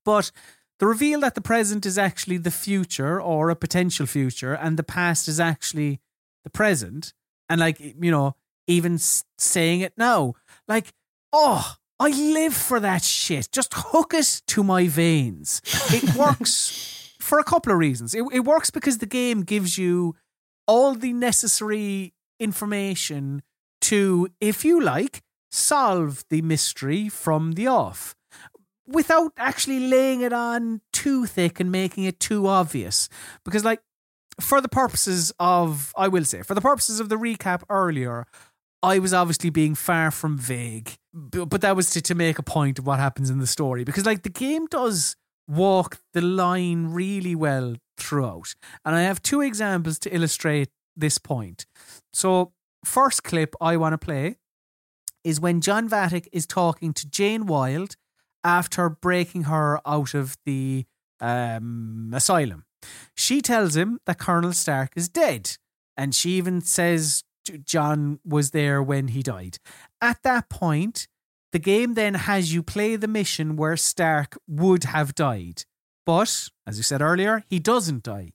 But 0.03 0.31
the 0.79 0.87
reveal 0.87 1.21
that 1.21 1.35
the 1.35 1.41
present 1.41 1.85
is 1.85 1.97
actually 1.97 2.37
the 2.37 2.51
future 2.51 3.21
or 3.21 3.49
a 3.49 3.55
potential 3.55 4.05
future 4.05 4.53
and 4.53 4.77
the 4.77 4.83
past 4.83 5.27
is 5.27 5.39
actually 5.39 6.01
the 6.43 6.49
present. 6.49 7.13
And, 7.49 7.59
like, 7.59 7.79
you 7.79 8.11
know, 8.11 8.35
even 8.67 8.97
saying 9.37 9.81
it 9.81 9.93
now, 9.97 10.33
like, 10.67 10.93
oh, 11.31 11.75
I 11.99 12.09
live 12.09 12.53
for 12.53 12.79
that 12.79 13.03
shit. 13.03 13.49
Just 13.51 13.73
hook 13.73 14.13
it 14.13 14.41
to 14.47 14.63
my 14.63 14.87
veins. 14.87 15.61
It 15.91 16.15
works 16.17 17.04
for 17.25 17.39
a 17.39 17.43
couple 17.43 17.73
of 17.73 17.79
reasons. 17.79 18.13
It, 18.13 18.23
it 18.31 18.41
works 18.41 18.69
because 18.69 18.99
the 18.99 19.07
game 19.07 19.41
gives 19.41 19.77
you 19.77 20.15
all 20.67 20.93
the 20.93 21.11
necessary 21.11 22.13
information 22.39 23.41
to, 23.81 24.29
if 24.39 24.63
you 24.63 24.79
like, 24.79 25.23
solve 25.51 26.23
the 26.29 26.41
mystery 26.43 27.09
from 27.09 27.53
the 27.53 27.65
off 27.67 28.15
without 28.87 29.31
actually 29.37 29.79
laying 29.79 30.21
it 30.21 30.33
on 30.33 30.81
too 30.93 31.25
thick 31.25 31.59
and 31.59 31.71
making 31.71 32.03
it 32.03 32.19
too 32.19 32.45
obvious. 32.45 33.09
Because, 33.43 33.65
like, 33.65 33.81
for 34.39 34.61
the 34.61 34.69
purposes 34.69 35.33
of, 35.39 35.93
I 35.97 36.07
will 36.07 36.25
say, 36.25 36.43
for 36.43 36.53
the 36.53 36.61
purposes 36.61 36.99
of 36.99 37.09
the 37.09 37.15
recap 37.15 37.63
earlier, 37.69 38.27
I 38.83 38.99
was 38.99 39.13
obviously 39.13 39.49
being 39.49 39.73
far 39.73 40.11
from 40.11 40.37
vague, 40.37 40.93
but 41.11 41.61
that 41.61 41.75
was 41.75 41.89
to, 41.91 42.01
to 42.01 42.13
make 42.13 42.37
a 42.37 42.43
point 42.43 42.77
of 42.77 42.85
what 42.85 42.99
happens 42.99 43.31
in 43.31 43.39
the 43.39 43.47
story 43.47 43.83
because, 43.83 44.05
like, 44.05 44.21
the 44.21 44.29
game 44.29 44.67
does 44.67 45.15
walk 45.47 45.99
the 46.13 46.21
line 46.21 46.87
really 46.87 47.35
well 47.35 47.75
throughout. 47.97 48.55
And 48.83 48.95
I 48.95 49.01
have 49.01 49.21
two 49.21 49.41
examples 49.41 49.99
to 49.99 50.15
illustrate 50.15 50.69
this 50.95 51.17
point. 51.17 51.65
So, 52.13 52.53
first 52.83 53.23
clip 53.23 53.55
I 53.59 53.77
want 53.77 53.93
to 53.93 53.97
play 53.97 54.37
is 55.23 55.39
when 55.39 55.61
John 55.61 55.89
Vattic 55.89 56.27
is 56.31 56.45
talking 56.45 56.93
to 56.93 57.09
Jane 57.09 57.45
Wilde 57.47 57.95
after 58.43 58.89
breaking 58.89 59.43
her 59.43 59.81
out 59.85 60.13
of 60.13 60.37
the 60.45 60.85
um, 61.19 62.11
asylum. 62.13 62.65
She 63.15 63.41
tells 63.41 63.75
him 63.75 63.99
that 64.05 64.19
Colonel 64.19 64.53
Stark 64.53 64.91
is 64.95 65.09
dead. 65.09 65.57
And 65.97 66.13
she 66.13 66.31
even 66.31 66.61
says 66.61 67.23
John 67.63 68.19
was 68.25 68.51
there 68.51 68.83
when 68.83 69.09
he 69.09 69.23
died. 69.23 69.57
At 70.01 70.21
that 70.23 70.49
point, 70.49 71.07
the 71.55 71.59
game 71.59 71.93
then 71.93 72.15
has 72.15 72.53
you 72.53 72.61
play 72.61 72.97
the 72.97 73.07
mission 73.07 73.55
where 73.55 73.77
Stark 73.77 74.37
would 74.45 74.83
have 74.83 75.15
died. 75.15 75.63
But, 76.05 76.49
as 76.67 76.75
you 76.75 76.83
said 76.83 77.01
earlier, 77.01 77.45
he 77.47 77.59
doesn't 77.59 78.03
die. 78.03 78.33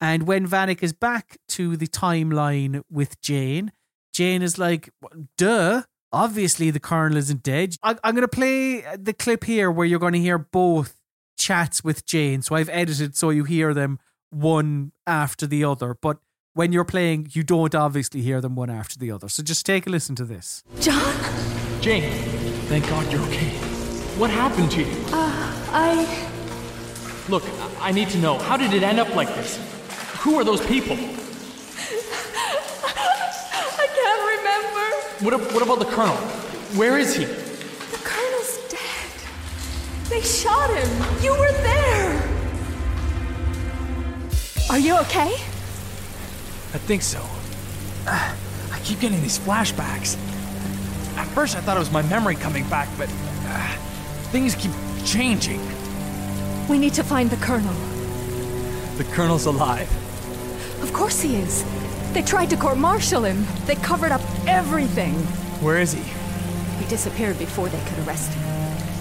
And 0.00 0.24
when 0.24 0.46
Vattic 0.46 0.80
is 0.80 0.92
back 0.92 1.38
to 1.48 1.76
the 1.76 1.88
timeline 1.88 2.82
with 2.88 3.20
Jane, 3.20 3.72
Jane 4.12 4.40
is 4.40 4.56
like, 4.56 4.90
duh, 5.36 5.82
obviously 6.12 6.70
the 6.70 6.78
Colonel 6.78 7.16
isn't 7.16 7.42
dead. 7.42 7.74
I, 7.82 7.96
am 8.04 8.14
going 8.14 8.20
to 8.22 8.28
play 8.28 8.84
the 8.96 9.14
clip 9.14 9.42
here 9.42 9.68
where 9.68 9.84
you're 9.84 9.98
going 9.98 10.12
to 10.12 10.20
hear 10.20 10.38
both 10.38 10.94
chats 11.36 11.82
with 11.82 12.06
Jane. 12.06 12.40
So 12.40 12.54
I've 12.54 12.68
edited 12.68 13.16
so 13.16 13.30
you 13.30 13.42
hear 13.42 13.74
them 13.74 13.98
one 14.30 14.92
after 15.08 15.44
the 15.44 15.64
other. 15.64 15.96
But 16.00 16.18
when 16.54 16.70
you're 16.70 16.84
playing, 16.84 17.30
you 17.32 17.42
don't 17.42 17.74
obviously 17.74 18.22
hear 18.22 18.40
them 18.40 18.54
one 18.54 18.70
after 18.70 18.96
the 18.96 19.10
other. 19.10 19.28
So 19.28 19.42
just 19.42 19.66
take 19.66 19.88
a 19.88 19.90
listen 19.90 20.14
to 20.14 20.24
this. 20.24 20.62
John? 20.78 21.16
Jane, 21.80 22.29
thank 22.70 22.88
God 22.88 23.10
you're 23.10 23.20
okay. 23.22 23.48
What 24.16 24.30
happened 24.30 24.70
to 24.70 24.82
you? 24.84 24.96
Uh, 25.08 25.52
I. 25.72 26.06
Look, 27.28 27.42
I 27.80 27.90
need 27.90 28.10
to 28.10 28.18
know. 28.18 28.38
How 28.38 28.56
did 28.56 28.72
it 28.72 28.84
end 28.84 29.00
up 29.00 29.12
like 29.16 29.26
this? 29.34 29.58
Who 30.20 30.36
are 30.36 30.44
those 30.44 30.64
people? 30.64 30.96
I 33.74 33.86
can't 33.98 34.22
remember. 34.34 34.86
What, 35.24 35.52
what 35.52 35.62
about 35.64 35.80
the 35.80 35.86
Colonel? 35.86 36.14
Where 36.78 36.96
is 36.96 37.16
he? 37.16 37.24
The 37.24 38.00
Colonel's 38.04 38.60
dead. 38.68 39.10
They 40.08 40.20
shot 40.20 40.70
him. 40.70 40.88
You 41.24 41.32
were 41.32 41.50
there. 41.50 42.22
Are 44.70 44.78
you 44.78 44.96
okay? 44.98 45.32
I 46.72 46.78
think 46.78 47.02
so. 47.02 47.20
Uh, 48.06 48.32
I 48.70 48.78
keep 48.84 49.00
getting 49.00 49.20
these 49.22 49.40
flashbacks. 49.40 50.16
At 51.16 51.26
first, 51.28 51.56
I 51.56 51.60
thought 51.60 51.76
it 51.76 51.80
was 51.80 51.92
my 51.92 52.02
memory 52.02 52.34
coming 52.34 52.68
back, 52.68 52.88
but 52.96 53.08
uh, 53.46 53.76
things 54.32 54.54
keep 54.54 54.72
changing. 55.04 55.60
We 56.68 56.78
need 56.78 56.94
to 56.94 57.02
find 57.04 57.30
the 57.30 57.36
Colonel. 57.36 57.74
The 58.96 59.04
Colonel's 59.12 59.46
alive. 59.46 59.90
Of 60.82 60.92
course 60.92 61.20
he 61.20 61.36
is. 61.36 61.64
They 62.12 62.22
tried 62.22 62.50
to 62.50 62.56
court 62.56 62.78
martial 62.78 63.24
him. 63.24 63.46
They 63.66 63.76
covered 63.76 64.12
up 64.12 64.20
everything. 64.46 65.14
Where 65.62 65.78
is 65.78 65.92
he? 65.92 66.02
He 66.82 66.88
disappeared 66.88 67.38
before 67.38 67.68
they 67.68 67.80
could 67.84 68.06
arrest 68.06 68.32
him. 68.32 68.44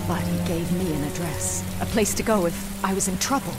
But 0.08 0.22
he 0.22 0.48
gave 0.48 0.72
me 0.74 0.94
an 0.94 1.04
address, 1.04 1.64
a 1.82 1.86
place 1.86 2.14
to 2.16 2.24
go 2.24 2.46
if 2.46 2.84
I 2.84 2.94
was 2.94 3.08
in 3.08 3.18
trouble. 3.20 3.54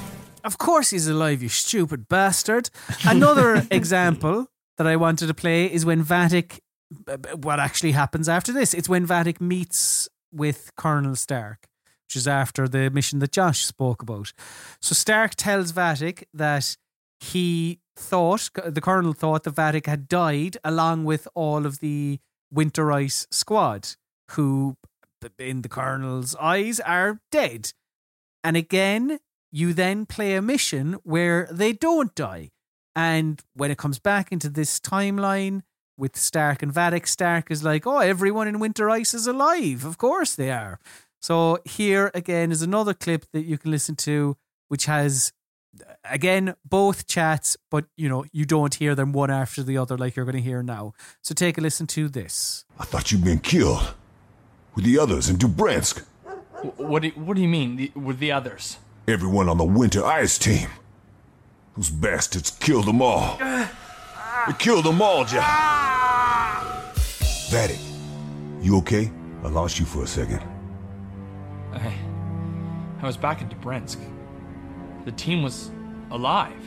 Of 0.45 0.59
course 0.59 0.91
he's 0.91 1.07
alive, 1.09 1.43
you 1.43 1.49
stupid 1.49 2.09
bastard. 2.09 2.71
Another 3.05 3.67
example 3.71 4.49
that 4.77 4.87
I 4.87 4.97
wanted 4.97 5.27
to 5.29 5.35
play 5.35 5.67
is 5.73 5.85
when 5.85 6.05
Vattic. 6.05 6.61
What 7.37 7.61
actually 7.61 7.93
happens 7.93 8.29
after 8.29 8.53
this? 8.53 8.75
It's 8.75 8.89
when 8.89 9.07
Vattic 9.07 9.41
meets 9.41 10.09
with 10.33 10.73
Colonel 10.77 11.15
Stark, 11.15 11.69
which 12.07 12.17
is 12.17 12.27
after 12.27 12.67
the 12.67 12.91
mission 12.91 13.21
that 13.21 13.33
Josh 13.33 13.65
spoke 13.65 14.03
about. 14.03 14.33
So 14.81 14.95
Stark 14.95 15.35
tells 15.37 15.73
Vattic 15.73 16.25
that 16.35 16.77
he 17.21 17.79
thought, 17.97 18.51
the 18.67 18.81
Colonel 18.81 19.13
thought 19.13 19.45
that 19.45 19.55
Vattic 19.55 19.87
had 19.87 20.09
died 20.09 20.57
along 20.65 21.05
with 21.05 21.29
all 21.35 21.67
of 21.67 21.81
the 21.81 22.19
Winter 22.51 22.91
Ice 22.91 23.27
squad, 23.31 23.91
who, 24.33 24.77
in 25.39 25.63
the 25.63 25.69
Colonel's 25.69 26.35
eyes, 26.37 26.81
are 26.81 27.21
dead. 27.31 27.73
And 28.43 28.57
again, 28.57 29.21
you 29.53 29.75
then 29.75 30.07
play 30.07 30.35
a 30.35 30.43
mission 30.43 30.95
where 31.05 31.47
they 31.51 31.73
don't 31.73 32.15
die. 32.15 32.51
And 32.97 33.41
when 33.55 33.71
it 33.71 33.79
comes 33.79 33.99
back 33.99 34.33
into 34.33 34.49
this 34.49 34.81
timeline 34.81 35.63
with 36.01 36.17
Stark 36.17 36.63
and 36.63 36.73
Vattic, 36.73 37.07
Stark 37.07 37.51
is 37.51 37.63
like, 37.63 37.87
oh, 37.87 37.99
everyone 37.99 38.49
in 38.49 38.59
Winter 38.59 38.89
Ice 38.89 39.13
is 39.13 39.27
alive. 39.27 39.85
Of 39.85 39.99
course 39.99 40.35
they 40.35 40.51
are. 40.51 40.81
So 41.21 41.59
here 41.65 42.11
again 42.15 42.51
is 42.51 42.63
another 42.63 42.95
clip 42.95 43.27
that 43.33 43.43
you 43.43 43.59
can 43.59 43.71
listen 43.71 43.95
to, 43.97 44.37
which 44.69 44.87
has 44.87 45.33
again 46.11 46.55
both 46.65 47.07
chats, 47.07 47.57
but 47.71 47.85
you 47.97 48.09
know 48.09 48.25
you 48.33 48.47
don't 48.47 48.75
hear 48.75 48.95
them 48.95 49.13
one 49.13 49.31
after 49.31 49.63
the 49.63 49.77
other 49.77 49.99
like 49.99 50.17
you're 50.17 50.25
going 50.25 50.37
to 50.37 50.43
hear 50.43 50.63
now. 50.63 50.95
So 51.23 51.35
take 51.35 51.59
a 51.59 51.61
listen 51.61 51.87
to 51.89 52.09
this. 52.09 52.65
I 52.79 52.85
thought 52.85 53.13
you'd 53.13 53.23
been 53.23 53.41
killed 53.41 53.95
with 54.75 54.87
the 54.87 54.99
others 54.99 55.29
in 55.29 55.37
Dobrinsk. 55.37 56.05
What 56.77 57.03
do 57.03 57.09
you, 57.09 57.15
what 57.15 57.37
do 57.37 57.43
you 57.43 57.49
mean 57.49 57.77
the, 57.77 57.93
with 57.95 58.19
the 58.19 58.33
others? 58.33 58.79
Everyone 59.07 59.49
on 59.49 59.59
the 59.59 59.65
Winter 59.65 60.05
Ice 60.05 60.39
team. 60.39 60.69
Those 61.77 61.91
bastards 61.91 62.51
killed 62.51 62.87
them 62.87 63.01
all. 63.01 63.39
Uh, 63.41 63.69
They 64.47 64.53
killed 64.55 64.85
them 64.85 65.03
all, 65.03 65.25
Jack. 65.25 65.45
Vattic, 67.51 67.81
you 68.61 68.77
okay? 68.79 69.11
I 69.43 69.49
lost 69.49 69.79
you 69.79 69.87
for 69.87 70.05
a 70.05 70.07
second. 70.07 70.43
I 71.73 71.95
I 73.03 73.07
was 73.07 73.17
back 73.17 73.41
in 73.41 73.49
Dobrinsk. 73.49 73.99
The 75.05 75.13
team 75.13 75.43
was 75.43 75.71
alive. 76.11 76.63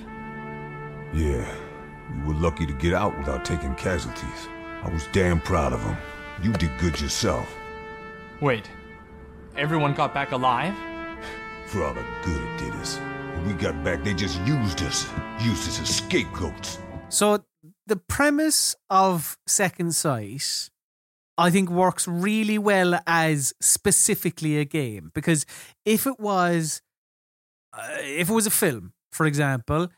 Yeah, 1.14 1.46
you 2.16 2.26
were 2.26 2.34
lucky 2.34 2.66
to 2.66 2.74
get 2.74 2.94
out 2.94 3.16
without 3.18 3.46
taking 3.46 3.76
casualties. 3.76 4.48
I 4.84 4.90
was 4.90 5.08
damn 5.12 5.40
proud 5.40 5.74
of 5.74 5.84
them. 5.84 5.96
You 6.42 6.52
did 6.54 6.72
good 6.80 7.00
yourself. 7.00 7.48
Wait, 8.42 8.68
everyone 9.56 9.94
got 9.94 10.14
back 10.14 10.32
alive? 10.32 10.74
For 11.68 11.84
all 11.84 11.94
the 11.94 12.04
good 12.24 12.42
it 12.42 12.58
did 12.58 12.74
us. 12.74 12.98
When 12.98 13.48
we 13.48 13.54
got 13.54 13.84
back, 13.84 14.04
they 14.04 14.14
just 14.14 14.40
used 14.42 14.82
us. 14.82 15.08
Used 15.40 15.68
us 15.68 15.80
as 15.80 15.98
scapegoats. 15.98 16.80
So 17.10 17.46
the 17.88 17.96
premise 17.96 18.76
of 18.90 19.38
Second 19.48 19.96
Sight, 19.96 20.70
I 21.38 21.50
think, 21.50 21.70
works 21.70 22.08
really 22.08 22.58
well 22.58 23.00
as 23.06 23.54
specifically 23.62 24.58
a 24.58 24.66
game 24.66 25.12
because 25.14 25.46
if 25.86 26.08
it 26.08 26.20
was, 26.20 26.82
uh, 27.74 27.88
if 28.00 28.30
it 28.30 28.34
was 28.34 28.48
a 28.48 28.52
film, 28.52 28.94
for 29.12 29.26
example, 29.26 29.90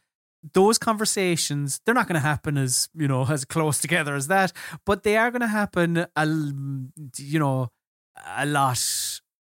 those 0.53 0.77
conversations 0.77 1.81
they're 1.85 1.95
not 1.95 2.07
going 2.07 2.21
to 2.21 2.27
happen 2.27 2.57
as 2.57 2.87
you 2.93 3.07
know 3.07 3.25
as 3.29 3.45
close 3.45 3.79
together 3.79 4.15
as 4.15 4.27
that, 4.27 4.51
but 4.85 5.03
they 5.03 5.17
are 5.17 5.31
going 5.31 5.41
to 5.41 5.47
happen 5.47 6.05
a 6.15 6.25
you 7.17 7.39
know 7.39 7.69
a 8.37 8.45
lot 8.45 8.79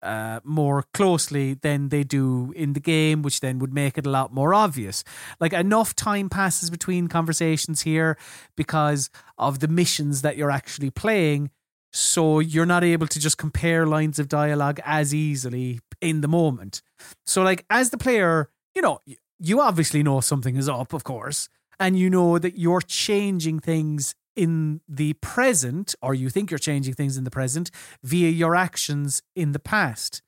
uh, 0.03 0.41
more 0.45 0.85
closely 0.95 1.55
than 1.55 1.89
they 1.89 2.03
do 2.03 2.53
in 2.57 2.73
the 2.73 2.81
game, 2.81 3.23
which 3.23 3.41
then 3.41 3.59
would 3.59 3.73
make 3.73 3.97
it 3.97 4.07
a 4.07 4.11
lot 4.11 4.33
more 4.33 4.55
obvious. 4.55 5.05
Like 5.41 5.53
enough 5.53 5.95
time 5.95 6.29
passes 6.29 6.71
between 6.71 7.09
conversations 7.09 7.83
here 7.83 8.19
because 8.57 9.11
of 9.39 9.61
the 9.61 9.69
missions 9.69 10.23
that 10.23 10.37
you're 10.37 10.51
actually 10.51 10.91
playing. 10.91 11.51
So 11.93 12.39
you're 12.39 12.67
not 12.67 12.85
able 12.85 13.07
to 13.07 13.21
just 13.21 13.37
compare 13.37 13.87
lines 13.87 14.19
of 14.19 14.29
dialogue 14.29 14.81
as 14.85 15.15
easily 15.15 15.81
in 16.01 16.23
the 16.23 16.29
moment. 16.29 16.81
So, 17.27 17.43
like, 17.43 17.67
as 17.69 17.91
the 17.91 17.99
player, 17.99 18.49
you 18.75 18.81
know, 18.81 19.01
you 19.39 19.61
obviously 19.61 20.03
know 20.03 20.21
something 20.21 20.57
is 20.57 20.69
up, 20.69 20.95
of 20.95 21.05
course, 21.05 21.51
and 21.79 21.99
you 21.99 22.09
know 22.09 22.39
that 22.39 22.59
you're 22.59 22.81
changing 22.81 23.61
things 23.61 24.15
in 24.37 24.81
the 24.89 25.13
present, 25.15 25.95
or 26.03 26.15
you 26.15 26.31
think 26.31 26.51
you're 26.51 26.59
changing 26.59 26.95
things 26.95 27.17
in 27.17 27.25
the 27.25 27.31
present 27.31 27.71
via 28.03 28.31
your 28.31 28.55
actions 28.55 29.23
in 29.35 29.53
the 29.53 29.59
past. 29.59 30.23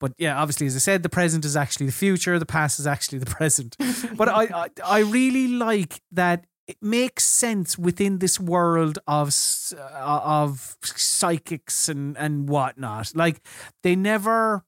But 0.00 0.12
yeah, 0.18 0.40
obviously, 0.40 0.66
as 0.66 0.76
I 0.76 0.78
said, 0.78 1.02
the 1.02 1.08
present 1.08 1.44
is 1.44 1.56
actually 1.56 1.86
the 1.86 1.92
future, 1.92 2.38
the 2.38 2.46
past 2.46 2.78
is 2.78 2.86
actually 2.86 3.18
the 3.18 3.26
present. 3.26 3.76
but 4.16 4.28
I, 4.28 4.44
I, 4.44 4.68
I 4.84 4.98
really 5.00 5.48
like 5.48 6.00
that 6.12 6.44
it 6.68 6.76
makes 6.82 7.24
sense 7.24 7.78
within 7.78 8.18
this 8.18 8.38
world 8.38 8.98
of 9.06 9.34
uh, 9.74 10.20
of 10.22 10.76
psychics 10.82 11.88
and 11.88 12.16
and 12.18 12.48
whatnot. 12.48 13.12
Like 13.16 13.40
they 13.82 13.96
never. 13.96 14.64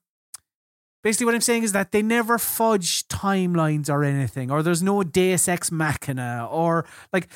Basically, 1.03 1.25
what 1.25 1.33
I'm 1.33 1.41
saying 1.41 1.63
is 1.63 1.71
that 1.71 1.91
they 1.91 2.03
never 2.03 2.37
fudge 2.37 3.07
timelines 3.07 3.89
or 3.89 4.03
anything, 4.03 4.51
or 4.51 4.61
there's 4.61 4.83
no 4.83 5.01
Deus 5.01 5.47
Ex 5.47 5.71
Machina, 5.71 6.47
or 6.51 6.85
like, 7.11 7.27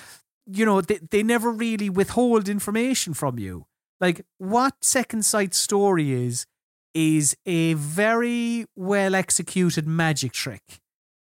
you 0.46 0.66
know, 0.66 0.82
they, 0.82 1.00
they 1.10 1.24
never 1.24 1.52
really 1.52 1.90
withhold 1.90 2.48
information 2.50 3.14
from 3.14 3.40
you. 3.40 3.66
Like, 4.00 4.26
what 4.38 4.84
Second 4.84 5.24
Sight 5.26 5.54
story 5.54 6.12
is, 6.12 6.46
is 6.94 7.36
a 7.46 7.74
very 7.74 8.66
well 8.76 9.16
executed 9.16 9.88
magic 9.88 10.32
trick. 10.32 10.82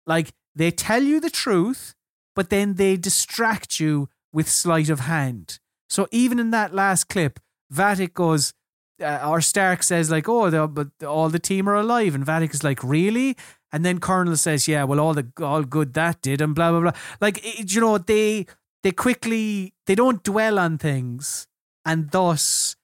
Like, 0.05 0.33
they 0.55 0.71
tell 0.71 1.03
you 1.03 1.19
the 1.19 1.29
truth, 1.29 1.95
but 2.35 2.49
then 2.49 2.75
they 2.75 2.97
distract 2.97 3.79
you 3.79 4.09
with 4.31 4.49
sleight 4.49 4.89
of 4.89 5.01
hand. 5.01 5.59
So 5.89 6.07
even 6.11 6.39
in 6.39 6.51
that 6.51 6.73
last 6.73 7.07
clip, 7.07 7.39
Vattic 7.71 8.13
goes, 8.13 8.53
uh, 9.01 9.27
or 9.27 9.41
Stark 9.41 9.83
says 9.83 10.09
like, 10.09 10.27
"Oh, 10.29 10.67
but 10.67 10.89
all 11.03 11.29
the 11.29 11.39
team 11.39 11.67
are 11.67 11.75
alive," 11.75 12.15
and 12.15 12.25
Vattic 12.25 12.53
is 12.53 12.63
like, 12.63 12.83
"Really?" 12.83 13.35
And 13.71 13.85
then 13.85 13.99
Colonel 13.99 14.37
says, 14.37 14.67
"Yeah, 14.67 14.83
well, 14.83 14.99
all 14.99 15.13
the 15.13 15.27
all 15.41 15.63
good 15.63 15.93
that 15.93 16.21
did," 16.21 16.41
and 16.41 16.55
blah 16.55 16.71
blah 16.71 16.81
blah. 16.81 16.91
Like, 17.21 17.39
it, 17.43 17.73
you 17.73 17.81
know, 17.81 17.97
they 17.97 18.45
they 18.83 18.91
quickly 18.91 19.73
they 19.87 19.95
don't 19.95 20.23
dwell 20.23 20.59
on 20.59 20.77
things, 20.77 21.47
and 21.85 22.11
thus 22.11 22.75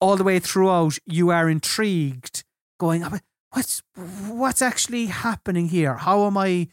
all 0.00 0.16
the 0.16 0.24
way 0.24 0.38
throughout 0.38 0.98
you 1.06 1.30
are 1.30 1.48
intrigued, 1.48 2.44
going, 2.78 3.02
"Oh, 3.04 3.18
"What's 3.50 3.82
what's 4.28 4.62
actually 4.62 5.06
happening 5.06 5.68
here? 5.68 5.96
How 5.96 6.26
am 6.26 6.36
I 6.36 6.68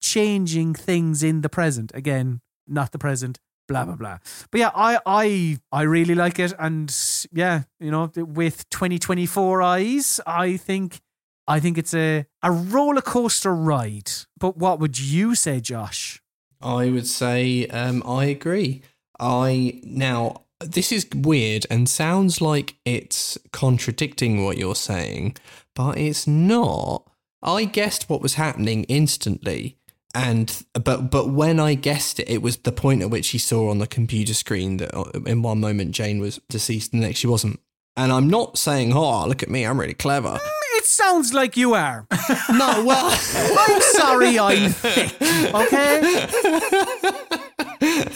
changing 0.00 0.74
things 0.74 1.22
in 1.22 1.40
the 1.40 1.48
present 1.48 1.92
again? 1.94 2.40
Not 2.66 2.92
the 2.92 2.98
present." 2.98 3.40
Blah 3.66 3.86
blah 3.86 3.96
blah. 3.96 4.18
But 4.50 4.60
yeah, 4.60 4.70
I 4.74 4.98
I 5.06 5.58
I 5.72 5.82
really 5.82 6.14
like 6.14 6.38
it, 6.38 6.52
and 6.58 6.94
yeah, 7.32 7.62
you 7.80 7.90
know, 7.90 8.10
with 8.14 8.68
2024 8.68 9.62
eyes, 9.62 10.20
I 10.26 10.58
think 10.58 11.00
I 11.48 11.60
think 11.60 11.78
it's 11.78 11.94
a 11.94 12.26
a 12.42 12.52
roller 12.52 13.00
coaster 13.00 13.54
ride. 13.54 14.10
But 14.38 14.58
what 14.58 14.80
would 14.80 15.00
you 15.00 15.34
say, 15.34 15.60
Josh? 15.60 16.20
I 16.64 16.90
would 16.90 17.06
say 17.06 17.66
um, 17.66 18.02
I 18.06 18.24
agree. 18.24 18.82
I 19.20 19.80
now 19.84 20.44
this 20.60 20.92
is 20.92 21.06
weird 21.14 21.66
and 21.70 21.88
sounds 21.88 22.40
like 22.40 22.76
it's 22.84 23.36
contradicting 23.52 24.44
what 24.44 24.56
you're 24.56 24.74
saying, 24.74 25.36
but 25.74 25.98
it's 25.98 26.26
not. 26.26 27.08
I 27.42 27.64
guessed 27.66 28.08
what 28.08 28.22
was 28.22 28.34
happening 28.34 28.84
instantly, 28.84 29.76
and 30.14 30.64
but 30.72 31.10
but 31.10 31.28
when 31.28 31.60
I 31.60 31.74
guessed 31.74 32.20
it, 32.20 32.30
it 32.30 32.42
was 32.42 32.58
the 32.58 32.72
point 32.72 33.02
at 33.02 33.10
which 33.10 33.28
he 33.28 33.38
saw 33.38 33.70
on 33.70 33.78
the 33.78 33.86
computer 33.86 34.34
screen 34.34 34.78
that 34.78 34.96
uh, 34.96 35.10
in 35.26 35.42
one 35.42 35.60
moment 35.60 35.92
Jane 35.92 36.20
was 36.20 36.40
deceased, 36.48 36.92
and 36.92 37.02
the 37.02 37.06
next 37.06 37.20
she 37.20 37.26
wasn't. 37.26 37.60
And 37.96 38.10
I'm 38.10 38.28
not 38.28 38.56
saying, 38.56 38.94
"Oh, 38.94 39.26
look 39.26 39.42
at 39.42 39.50
me, 39.50 39.64
I'm 39.66 39.78
really 39.78 39.94
clever." 39.94 40.40
It 40.84 40.88
sounds 40.88 41.32
like 41.32 41.56
you 41.56 41.72
are. 41.72 42.06
no, 42.50 42.84
well, 42.84 43.18
I'm 43.58 43.80
sorry, 43.80 44.38
I'm 44.38 44.70
thick. 44.70 45.14
Okay. 45.54 46.26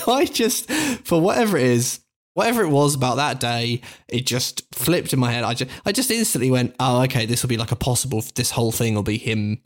I 0.07 0.29
just, 0.31 0.71
for 1.03 1.19
whatever 1.19 1.57
it 1.57 1.65
is, 1.65 2.01
whatever 2.35 2.63
it 2.63 2.69
was 2.69 2.95
about 2.95 3.17
that 3.17 3.41
day, 3.41 3.81
it 4.07 4.27
just 4.27 4.67
flipped 4.75 5.15
in 5.15 5.19
my 5.19 5.33
head. 5.33 5.45
I 5.45 5.55
just, 5.55 5.71
I 5.87 5.93
just 5.93 6.11
instantly 6.11 6.51
went, 6.51 6.77
oh, 6.79 7.03
okay, 7.05 7.25
this 7.25 7.43
will 7.43 7.49
be 7.49 7.57
like 7.57 7.73
a 7.73 7.77
possible. 7.77 8.23
This 8.35 8.51
whole 8.51 8.71
thing 8.71 8.95
will 8.95 9.03
be 9.03 9.17
him 9.17 9.63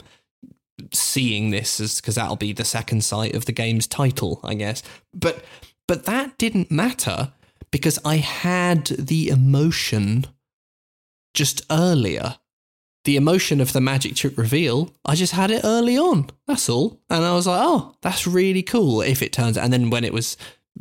seeing 0.93 1.51
this 1.51 1.81
as 1.81 2.01
because 2.01 2.15
that'll 2.15 2.37
be 2.37 2.53
the 2.53 2.65
second 2.65 3.03
sight 3.03 3.35
of 3.35 3.47
the 3.47 3.53
game's 3.53 3.89
title, 3.89 4.39
I 4.45 4.55
guess. 4.55 4.81
But, 5.13 5.43
but 5.89 6.05
that 6.05 6.39
didn't 6.39 6.71
matter 6.71 7.33
because 7.73 7.99
I 8.05 8.19
had 8.19 8.87
the 8.87 9.27
emotion 9.27 10.27
just 11.35 11.63
earlier. 11.69 12.37
The 13.05 13.17
emotion 13.17 13.61
of 13.61 13.73
the 13.73 13.81
magic 13.81 14.15
trick 14.15 14.39
reveal, 14.39 14.93
I 15.05 15.15
just 15.17 15.33
had 15.33 15.51
it 15.51 15.65
early 15.65 15.99
on. 15.99 16.31
That's 16.47 16.69
all. 16.69 17.01
And 17.11 17.25
I 17.25 17.35
was 17.35 17.47
like, 17.47 17.61
oh, 17.61 17.97
that's 18.01 18.27
really 18.27 18.63
cool 18.63 19.03
if 19.03 19.23
it 19.23 19.33
turns 19.33 19.59
And 19.59 19.73
then 19.73 19.91
when 19.91 20.05
it 20.05 20.13
was 20.13 20.37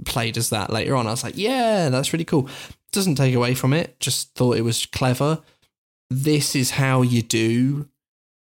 played 0.05 0.37
as 0.37 0.49
that 0.49 0.69
later 0.69 0.95
on, 0.95 1.07
I 1.07 1.11
was 1.11 1.23
like, 1.23 1.37
yeah, 1.37 1.89
that's 1.89 2.13
really 2.13 2.25
cool. 2.25 2.47
Doesn't 2.91 3.15
take 3.15 3.33
away 3.33 3.55
from 3.55 3.73
it. 3.73 3.99
Just 3.99 4.35
thought 4.35 4.57
it 4.57 4.63
was 4.63 4.85
clever. 4.85 5.41
This 6.09 6.55
is 6.55 6.71
how 6.71 7.01
you 7.01 7.21
do 7.21 7.87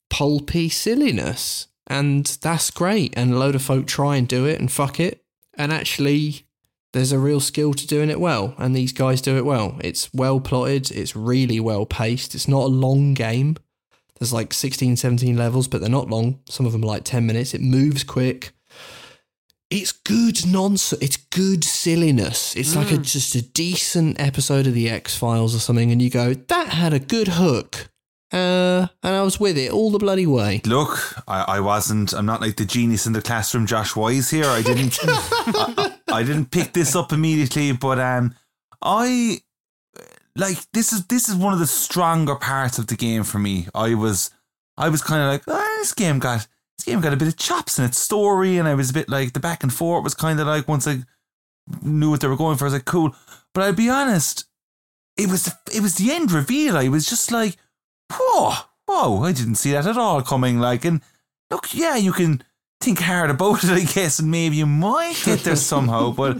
pulpy 0.10 0.70
silliness. 0.70 1.68
And 1.88 2.26
that's 2.42 2.70
great. 2.70 3.14
And 3.18 3.34
a 3.34 3.38
load 3.38 3.56
of 3.56 3.62
folk 3.62 3.88
try 3.88 4.18
and 4.18 4.28
do 4.28 4.46
it 4.46 4.60
and 4.60 4.72
fuck 4.72 5.00
it. 5.00 5.24
And 5.56 5.72
actually, 5.72 6.46
there's 6.94 7.12
a 7.12 7.20
real 7.20 7.40
skill 7.40 7.74
to 7.74 7.88
doing 7.88 8.10
it 8.10 8.20
well. 8.20 8.56
And 8.58 8.76
these 8.76 8.94
guys 8.94 9.22
do 9.22 9.36
it 9.38 9.46
well. 9.46 9.78
It's 9.84 10.14
well 10.14 10.40
plotted. 10.40 10.92
It's 10.92 11.16
really 11.16 11.60
well 11.60 11.86
paced. 11.86 12.34
It's 12.36 12.48
not 12.48 12.64
a 12.64 12.68
long 12.68 13.14
game. 13.14 13.58
There's 14.20 14.32
like 14.32 14.54
16, 14.54 14.96
17 14.96 15.36
levels, 15.36 15.68
but 15.68 15.82
they're 15.82 15.90
not 15.90 16.10
long. 16.10 16.40
Some 16.48 16.66
of 16.66 16.72
them 16.72 16.84
are 16.84 16.88
like 16.88 17.04
10 17.04 17.26
minutes. 17.26 17.54
It 17.54 17.62
moves 17.62 18.04
quick. 18.04 18.52
It's 19.70 19.92
good 19.92 20.46
nonsense. 20.46 21.02
It's 21.02 21.18
good 21.18 21.64
silliness. 21.64 22.56
It's 22.56 22.76
like 22.76 22.92
a, 22.92 22.98
mm. 22.98 23.04
just 23.04 23.34
a 23.34 23.42
decent 23.42 24.20
episode 24.20 24.68
of 24.68 24.76
the 24.76 24.88
X 24.88 25.18
Files 25.18 25.56
or 25.56 25.60
something, 25.60 25.92
and 25.92 26.00
you 26.00 26.12
go, 26.12 26.36
that 26.36 26.70
had 26.70 26.94
a 26.94 27.00
good 27.00 27.30
hook. 27.30 27.90
Uh, 28.34 28.88
and 29.04 29.16
I 29.16 29.22
was 29.22 29.40
with 29.40 29.60
it 29.60 29.72
all 29.72 29.92
the 29.92 30.00
bloody 30.00 30.26
way. 30.26 30.62
Look, 30.66 31.22
I, 31.28 31.42
I 31.42 31.60
wasn't. 31.60 32.14
I'm 32.14 32.26
not 32.26 32.42
like 32.42 32.56
the 32.56 32.66
genius 32.66 33.06
in 33.06 33.14
the 33.14 33.22
classroom, 33.22 33.68
Josh 33.68 33.96
Wise 33.96 34.32
here. 34.32 34.48
I 34.48 34.64
didn't. 34.64 34.98
I, 35.04 35.98
I 36.12 36.24
didn't 36.24 36.50
pick 36.50 36.74
this 36.74 36.96
up 36.96 37.14
immediately, 37.14 37.72
but 37.74 38.00
um, 38.00 38.34
I 38.82 39.42
like 40.36 40.58
this 40.72 40.92
is 40.92 41.06
this 41.06 41.30
is 41.30 41.36
one 41.36 41.54
of 41.54 41.60
the 41.60 41.68
stronger 41.68 42.36
parts 42.36 42.80
of 42.80 42.88
the 42.88 42.96
game 42.96 43.24
for 43.24 43.38
me. 43.38 43.68
I 43.76 43.94
was 43.94 44.32
I 44.78 44.90
was 44.90 45.04
kind 45.04 45.22
of 45.22 45.28
like, 45.28 45.44
oh, 45.48 45.78
this 45.80 45.94
game 45.94 46.18
got 46.18 46.48
this 46.78 46.86
game 46.86 47.02
got 47.02 47.14
a 47.14 47.18
bit 47.18 47.28
of 47.28 47.38
chops 47.38 47.78
in 47.78 47.86
its 47.86 48.00
story, 48.00 48.58
and 48.58 48.68
I 48.68 48.74
was 48.74 48.90
a 48.90 48.94
bit 48.94 49.10
like 49.10 49.34
the 49.34 49.40
back 49.40 49.62
and 49.64 49.72
forth 49.72 50.04
was 50.04 50.16
kind 50.16 50.40
of 50.40 50.48
like 50.48 50.68
once 50.68 50.88
I 50.88 51.04
knew 51.82 52.10
what 52.10 52.22
they 52.22 52.28
were 52.28 52.36
going 52.36 52.58
for, 52.58 52.66
I 52.66 52.68
was 52.68 52.74
like, 52.74 52.86
cool. 52.86 53.16
But 53.54 53.64
I'll 53.64 53.74
be 53.74 53.90
honest, 53.90 54.46
it 55.18 55.30
was 55.30 55.46
the, 55.46 55.54
it 55.76 55.82
was 55.82 55.96
the 55.96 56.12
end 56.12 56.32
reveal. 56.32 56.78
I 56.78 56.88
was 56.88 57.06
just 57.06 57.32
like, 57.32 57.58
whoa, 58.12 58.54
whoa, 58.86 59.24
I 59.24 59.32
didn't 59.32 59.56
see 59.56 59.72
that 59.72 59.88
at 59.88 59.98
all 59.98 60.22
coming. 60.22 60.60
Like, 60.60 60.86
and 60.86 61.02
look, 61.50 61.74
yeah, 61.74 61.96
you 61.96 62.12
can 62.12 62.44
think 62.82 63.00
hard 63.00 63.30
about 63.30 63.64
it, 63.64 63.70
I 63.70 63.82
guess, 63.82 64.20
and 64.20 64.32
maybe 64.32 64.58
you 64.58 64.66
might 64.66 65.22
get 65.24 65.40
there 65.40 65.56
somehow, 65.56 66.12
but. 66.12 66.38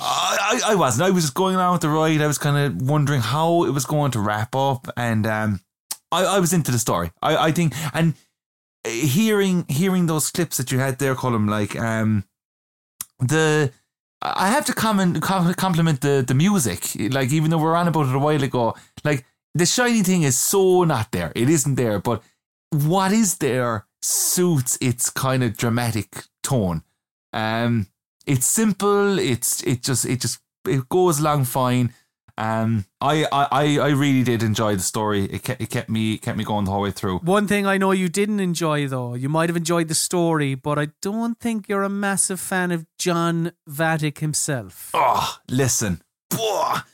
I, 0.00 0.60
I, 0.66 0.74
wasn't. 0.74 1.06
I 1.06 1.10
was 1.10 1.24
just 1.24 1.34
going 1.34 1.54
along 1.54 1.72
with 1.72 1.80
the 1.82 1.88
ride. 1.88 2.20
I 2.20 2.26
was 2.26 2.38
kind 2.38 2.56
of 2.56 2.88
wondering 2.88 3.20
how 3.20 3.64
it 3.64 3.70
was 3.70 3.84
going 3.84 4.10
to 4.12 4.20
wrap 4.20 4.54
up, 4.54 4.88
and 4.96 5.26
um, 5.26 5.60
I 6.10 6.24
I, 6.24 6.40
was 6.40 6.52
into 6.52 6.70
the 6.70 6.78
story. 6.78 7.12
I, 7.22 7.36
I 7.36 7.52
think, 7.52 7.72
and 7.94 8.14
hearing 8.86 9.64
hearing 9.68 10.06
those 10.06 10.30
clips 10.30 10.56
that 10.56 10.72
you 10.72 10.78
had 10.78 10.98
there, 10.98 11.14
Colin, 11.14 11.46
like 11.46 11.76
um, 11.76 12.24
the 13.20 13.72
I 14.22 14.48
have 14.48 14.64
to 14.66 14.72
comment 14.72 15.22
com- 15.22 15.54
compliment 15.54 16.00
the 16.00 16.24
the 16.26 16.34
music. 16.34 16.88
Like 16.96 17.32
even 17.32 17.50
though 17.50 17.58
we 17.58 17.64
are 17.64 17.76
on 17.76 17.88
about 17.88 18.08
it 18.08 18.14
a 18.14 18.18
while 18.18 18.42
ago, 18.42 18.74
like 19.04 19.24
the 19.58 19.66
shiny 19.66 20.02
thing 20.02 20.22
is 20.22 20.38
so 20.38 20.84
not 20.84 21.12
there. 21.12 21.32
It 21.34 21.48
isn't 21.48 21.76
there, 21.76 21.98
but 21.98 22.22
what 22.70 23.12
is 23.12 23.38
there 23.38 23.86
suits 24.06 24.78
its 24.80 25.10
kind 25.10 25.42
of 25.42 25.56
dramatic 25.56 26.24
tone. 26.42 26.82
Um, 27.32 27.88
it's 28.26 28.46
simple. 28.46 29.18
It's 29.18 29.62
it 29.64 29.82
just 29.82 30.04
it 30.04 30.20
just 30.20 30.38
it 30.66 30.88
goes 30.88 31.18
along 31.18 31.44
fine. 31.44 31.92
Um, 32.38 32.84
I, 33.00 33.24
I, 33.32 33.78
I 33.78 33.88
really 33.88 34.22
did 34.22 34.42
enjoy 34.42 34.76
the 34.76 34.82
story. 34.82 35.24
It 35.24 35.42
kept, 35.42 35.58
it 35.58 35.70
kept 35.70 35.88
me 35.88 36.18
kept 36.18 36.36
me 36.36 36.44
going 36.44 36.66
the 36.66 36.70
whole 36.70 36.82
way 36.82 36.90
through. 36.90 37.18
One 37.20 37.48
thing 37.48 37.66
I 37.66 37.78
know 37.78 37.92
you 37.92 38.10
didn't 38.10 38.40
enjoy 38.40 38.86
though, 38.88 39.14
you 39.14 39.30
might 39.30 39.48
have 39.48 39.56
enjoyed 39.56 39.88
the 39.88 39.94
story, 39.94 40.54
but 40.54 40.78
I 40.78 40.88
don't 41.00 41.40
think 41.40 41.66
you're 41.66 41.82
a 41.82 41.88
massive 41.88 42.38
fan 42.38 42.72
of 42.72 42.84
John 42.98 43.52
Vattic 43.68 44.18
himself. 44.18 44.90
Oh, 44.92 45.38
listen, 45.48 46.02
Boah. 46.28 46.84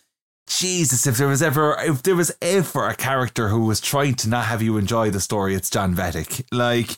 Jesus! 0.58 1.06
If 1.06 1.16
there 1.16 1.28
was 1.28 1.42
ever 1.42 1.76
if 1.80 2.02
there 2.02 2.16
was 2.16 2.32
ever 2.40 2.88
a 2.88 2.94
character 2.94 3.48
who 3.48 3.64
was 3.64 3.80
trying 3.80 4.14
to 4.16 4.28
not 4.28 4.46
have 4.46 4.62
you 4.62 4.76
enjoy 4.76 5.10
the 5.10 5.20
story, 5.20 5.54
it's 5.54 5.70
John 5.70 5.94
Vattic. 5.94 6.44
Like, 6.52 6.96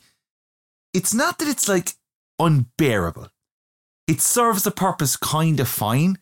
it's 0.92 1.14
not 1.14 1.38
that 1.38 1.48
it's 1.48 1.68
like 1.68 1.92
unbearable. 2.38 3.28
It 4.06 4.20
serves 4.20 4.64
the 4.64 4.70
purpose 4.70 5.16
kind 5.16 5.60
of 5.60 5.68
fine 5.68 6.18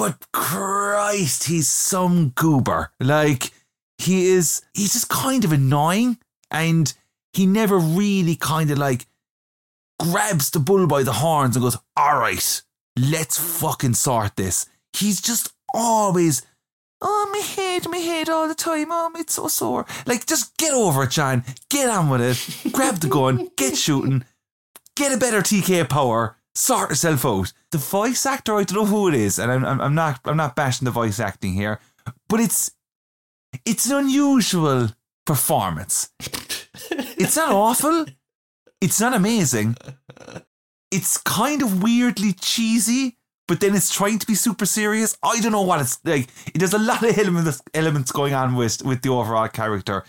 but 0.00 0.32
Christ, 0.32 1.44
he's 1.44 1.68
some 1.68 2.30
goober. 2.30 2.90
Like, 3.00 3.50
he 3.98 4.28
is, 4.28 4.62
he's 4.72 4.94
just 4.94 5.10
kind 5.10 5.44
of 5.44 5.52
annoying 5.52 6.16
and 6.50 6.92
he 7.34 7.44
never 7.44 7.78
really 7.78 8.34
kind 8.34 8.70
of 8.70 8.78
like 8.78 9.06
grabs 9.98 10.50
the 10.50 10.58
bull 10.58 10.86
by 10.86 11.02
the 11.02 11.12
horns 11.12 11.54
and 11.54 11.62
goes, 11.62 11.76
all 11.98 12.18
right, 12.18 12.62
let's 12.98 13.38
fucking 13.38 13.92
sort 13.92 14.36
this. 14.36 14.66
He's 14.94 15.20
just 15.20 15.52
always, 15.74 16.42
oh, 17.00 17.28
my 17.32 17.38
head, 17.38 17.88
my 17.88 17.98
head 17.98 18.28
all 18.28 18.48
the 18.48 18.54
time. 18.54 18.88
Oh, 18.90 19.10
it's 19.16 19.34
so 19.34 19.48
sore. 19.48 19.86
Like, 20.06 20.26
just 20.26 20.56
get 20.56 20.72
over 20.72 21.04
it, 21.04 21.10
John. 21.10 21.44
Get 21.68 21.88
on 21.88 22.08
with 22.08 22.20
it. 22.20 22.72
Grab 22.72 22.96
the 22.96 23.08
gun, 23.08 23.50
get 23.56 23.76
shooting, 23.76 24.24
get 24.96 25.12
a 25.12 25.16
better 25.16 25.40
TK 25.40 25.88
power, 25.88 26.36
sort 26.54 26.90
yourself 26.90 27.24
out. 27.24 27.52
The 27.72 27.78
voice 27.78 28.26
actor, 28.26 28.56
I 28.56 28.64
don't 28.64 28.76
know 28.76 28.86
who 28.86 29.08
it 29.08 29.14
is, 29.14 29.38
and 29.38 29.50
I'm, 29.50 29.64
I'm, 29.64 29.80
I'm 29.80 29.94
not 29.94 30.20
I'm 30.24 30.36
not 30.36 30.56
bashing 30.56 30.84
the 30.84 30.90
voice 30.90 31.20
acting 31.20 31.54
here, 31.54 31.80
but 32.28 32.40
it's 32.40 32.72
it's 33.64 33.88
an 33.90 33.96
unusual 33.96 34.90
performance. 35.26 36.10
it's 36.20 37.36
not 37.36 37.52
awful. 37.52 38.06
It's 38.80 39.00
not 39.00 39.14
amazing. 39.14 39.76
It's 40.90 41.18
kind 41.18 41.62
of 41.62 41.82
weirdly 41.82 42.32
cheesy, 42.32 43.18
but 43.50 43.58
then 43.58 43.74
it's 43.74 43.92
trying 43.92 44.16
to 44.16 44.26
be 44.28 44.36
super 44.36 44.64
serious. 44.64 45.18
I 45.24 45.40
don't 45.40 45.50
know 45.50 45.62
what 45.62 45.80
it's 45.80 45.98
like. 46.04 46.28
There's 46.54 46.72
a 46.72 46.78
lot 46.78 47.02
of 47.02 47.18
elements 47.18 47.60
elements 47.74 48.12
going 48.12 48.32
on 48.32 48.54
with 48.54 48.84
with 48.84 49.02
the 49.02 49.08
overall 49.08 49.48
character. 49.48 50.04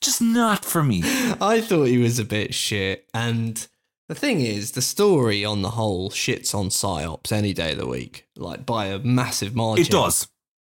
Just 0.00 0.22
not 0.22 0.64
for 0.64 0.82
me. 0.82 1.02
I 1.38 1.60
thought 1.60 1.88
he 1.88 1.98
was 1.98 2.18
a 2.18 2.24
bit 2.24 2.54
shit, 2.54 3.06
and 3.12 3.68
the 4.08 4.14
thing 4.14 4.40
is, 4.40 4.72
the 4.72 4.80
story 4.80 5.44
on 5.44 5.60
the 5.60 5.72
whole 5.72 6.08
shits 6.08 6.54
on 6.54 6.70
Psi-Ops 6.70 7.32
any 7.32 7.52
day 7.52 7.72
of 7.72 7.78
the 7.78 7.86
week, 7.86 8.28
like 8.34 8.64
by 8.64 8.86
a 8.86 8.98
massive 8.98 9.54
margin. 9.54 9.84
It 9.84 9.90
does. 9.90 10.28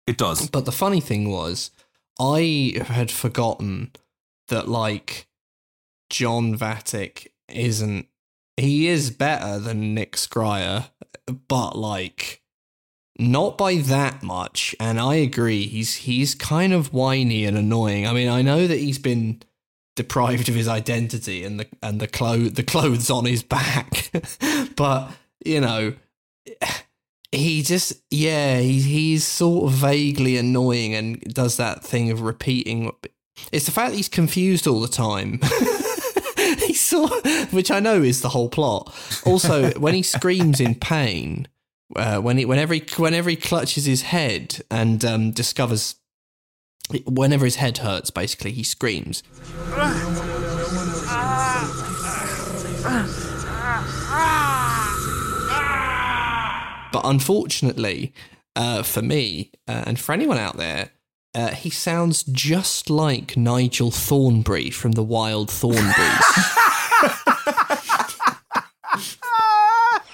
It 0.07 0.19
does. 0.19 0.47
But 0.51 0.67
the 0.67 0.73
funny 0.73 1.01
thing 1.01 1.31
was, 1.31 1.71
I 2.21 2.83
had 2.85 3.11
forgotten 3.11 3.93
that 4.49 4.69
like 4.69 5.27
John 6.11 6.55
Vattic 6.55 7.29
isn't. 7.49 8.09
He 8.59 8.89
is 8.89 9.11
better 9.11 9.59
than 9.59 9.95
Nick 9.95 10.17
Scryer, 10.17 10.91
but 11.31 11.77
like 11.77 12.43
not 13.19 13.59
by 13.59 13.77
that 13.77 14.23
much. 14.23 14.75
And 14.81 14.99
I 14.99 15.17
agree, 15.17 15.67
he's 15.67 15.97
he's 15.97 16.35
kind 16.35 16.73
of 16.73 16.93
whiny 16.93 17.45
and 17.45 17.57
annoying. 17.57 18.07
I 18.07 18.13
mean, 18.13 18.29
I 18.29 18.43
know 18.43 18.67
that 18.67 18.79
he's 18.79 18.99
been 18.99 19.43
deprived 19.97 20.49
of 20.49 20.55
his 20.55 20.69
identity 20.69 21.45
and 21.45 21.61
the 21.61 21.67
and 21.83 22.01
the 22.01 22.09
clothes 22.09 22.53
the 22.53 22.63
clothes 22.63 23.11
on 23.11 23.27
his 23.27 23.43
back. 23.43 24.11
but 24.77 25.11
you 25.45 25.61
know, 25.61 25.95
he 27.33 27.63
just 27.63 27.93
yeah 28.11 28.59
he's 28.61 28.85
he's 28.85 29.27
sort 29.27 29.71
of 29.71 29.79
vaguely 29.79 30.37
annoying 30.37 30.95
and 30.95 31.21
does 31.21 31.57
that 31.59 31.85
thing 31.85 32.11
of 32.11 32.23
repeating. 32.23 32.93
It's 33.53 33.67
the 33.67 33.73
fact 33.73 33.91
that 33.91 33.97
he's 33.97 34.09
confused 34.09 34.67
all 34.67 34.81
the 34.81 34.89
time. 34.89 35.41
which 37.51 37.71
I 37.71 37.81
know 37.81 38.03
is 38.03 38.21
the 38.21 38.31
whole 38.31 38.49
plot. 38.49 38.95
Also, 39.25 39.71
when 39.79 39.95
he 39.95 40.03
screams 40.03 40.61
in 40.61 40.75
pain. 40.75 41.49
Uh, 41.97 42.21
when 42.21 42.39
he, 42.39 42.45
whenever 42.45 42.73
he, 42.73 42.85
whenever 42.99 43.29
he 43.29 43.35
clutches 43.35 43.85
his 43.85 44.03
head 44.03 44.61
and 44.71 45.05
um, 45.05 45.33
discovers 45.33 45.97
whenever 47.05 47.45
his 47.45 47.57
head 47.57 47.79
hurts, 47.79 48.11
basically, 48.11 48.53
he 48.53 48.63
screams. 48.63 49.23
But 56.93 57.03
unfortunately, 57.05 58.13
uh, 58.57 58.83
for 58.83 59.03
me 59.03 59.53
uh, 59.69 59.85
and 59.87 59.99
for 59.99 60.13
anyone 60.13 60.39
out 60.39 60.57
there, 60.57 60.91
uh, 61.35 61.51
he 61.51 61.71
sounds 61.71 62.25
just 62.25 62.91
like 62.91 63.37
Nigel 63.37 63.91
Thornberry 63.91 64.71
from 64.71 64.93
the 64.93 65.05
Wild 65.05 65.49
Thornberrys. 65.49 66.57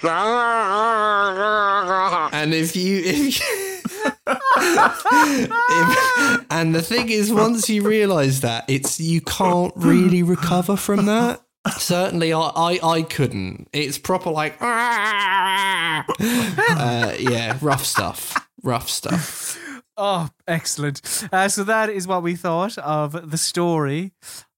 and 2.32 2.52
if 2.52 2.76
you 2.76 3.00
if 3.04 3.40
if, 4.26 6.46
and 6.50 6.74
the 6.74 6.82
thing 6.82 7.08
is, 7.08 7.32
once 7.32 7.70
you 7.70 7.82
realise 7.82 8.40
that, 8.40 8.64
it's 8.68 9.00
you 9.00 9.22
can't 9.22 9.72
really 9.76 10.22
recover 10.22 10.76
from 10.76 11.06
that. 11.06 11.40
Certainly, 11.78 12.32
I, 12.32 12.40
I, 12.40 12.78
I 12.82 13.02
couldn't. 13.02 13.68
It's 13.72 13.98
proper 13.98 14.30
like, 14.30 14.56
uh, 14.60 14.64
yeah, 17.18 17.58
rough 17.60 17.84
stuff, 17.84 18.48
rough 18.62 18.88
stuff. 18.90 19.58
Oh, 19.96 20.28
excellent! 20.46 21.00
Uh, 21.32 21.48
so 21.48 21.64
that 21.64 21.88
is 21.88 22.06
what 22.06 22.22
we 22.22 22.36
thought 22.36 22.76
of 22.78 23.30
the 23.30 23.38
story 23.38 24.12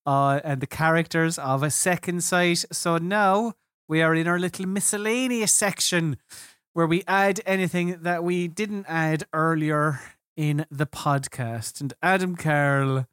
uh, 0.04 0.40
and 0.42 0.60
the 0.60 0.66
characters 0.66 1.38
of 1.38 1.62
a 1.62 1.70
second 1.70 2.24
sight. 2.24 2.64
So 2.72 2.98
now 2.98 3.54
we 3.88 4.02
are 4.02 4.14
in 4.14 4.28
our 4.28 4.38
little 4.38 4.66
miscellaneous 4.66 5.52
section 5.52 6.18
where 6.74 6.86
we 6.86 7.02
add 7.08 7.40
anything 7.46 8.02
that 8.02 8.22
we 8.22 8.46
didn't 8.46 8.84
add 8.86 9.24
earlier 9.32 10.00
in 10.36 10.66
the 10.70 10.86
podcast. 10.86 11.80
And 11.80 11.92
Adam 12.02 12.36
Carroll, 12.36 13.06